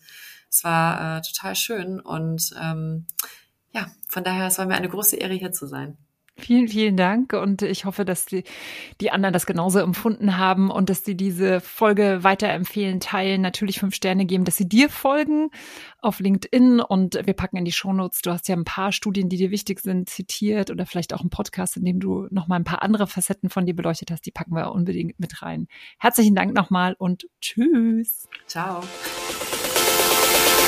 es 0.49 0.63
war 0.63 1.17
äh, 1.17 1.21
total 1.21 1.55
schön 1.55 1.99
und 1.99 2.53
ähm, 2.61 3.05
ja, 3.71 3.87
von 4.07 4.23
daher, 4.23 4.47
es 4.47 4.57
war 4.57 4.65
mir 4.65 4.75
eine 4.75 4.89
große 4.89 5.17
Ehre, 5.17 5.33
hier 5.33 5.51
zu 5.51 5.67
sein. 5.67 5.97
Vielen, 6.39 6.67
vielen 6.67 6.97
Dank 6.97 7.33
und 7.33 7.63
ich 7.63 7.85
hoffe, 7.85 8.05
dass 8.05 8.27
die, 8.27 8.43
die 9.01 9.09
anderen 9.09 9.33
das 9.33 9.47
genauso 9.47 9.79
empfunden 9.79 10.37
haben 10.37 10.69
und 10.69 10.87
dass 10.87 11.03
sie 11.03 11.17
diese 11.17 11.61
Folge 11.61 12.23
weiterempfehlen, 12.23 12.99
teilen, 12.99 13.41
natürlich 13.41 13.79
fünf 13.79 13.95
Sterne 13.95 14.25
geben, 14.25 14.45
dass 14.45 14.55
sie 14.55 14.69
dir 14.69 14.89
folgen 14.89 15.49
auf 15.99 16.19
LinkedIn 16.19 16.79
und 16.79 17.15
wir 17.25 17.33
packen 17.33 17.57
in 17.57 17.65
die 17.65 17.71
Shownotes. 17.71 18.21
Du 18.21 18.29
hast 18.29 18.47
ja 18.47 18.55
ein 18.55 18.65
paar 18.65 18.91
Studien, 18.91 19.29
die 19.29 19.37
dir 19.37 19.49
wichtig 19.49 19.79
sind, 19.79 20.09
zitiert 20.09 20.69
oder 20.69 20.85
vielleicht 20.85 21.11
auch 21.15 21.21
einen 21.21 21.31
Podcast, 21.31 21.75
in 21.75 21.85
dem 21.85 21.99
du 21.99 22.27
nochmal 22.29 22.59
ein 22.59 22.65
paar 22.65 22.83
andere 22.83 23.07
Facetten 23.07 23.49
von 23.49 23.65
dir 23.65 23.75
beleuchtet 23.75 24.11
hast. 24.11 24.23
Die 24.27 24.31
packen 24.31 24.53
wir 24.53 24.71
unbedingt 24.71 25.19
mit 25.19 25.41
rein. 25.41 25.67
Herzlichen 25.97 26.35
Dank 26.35 26.53
nochmal 26.53 26.95
und 26.99 27.27
tschüss. 27.41 28.29
Ciao. 28.45 28.83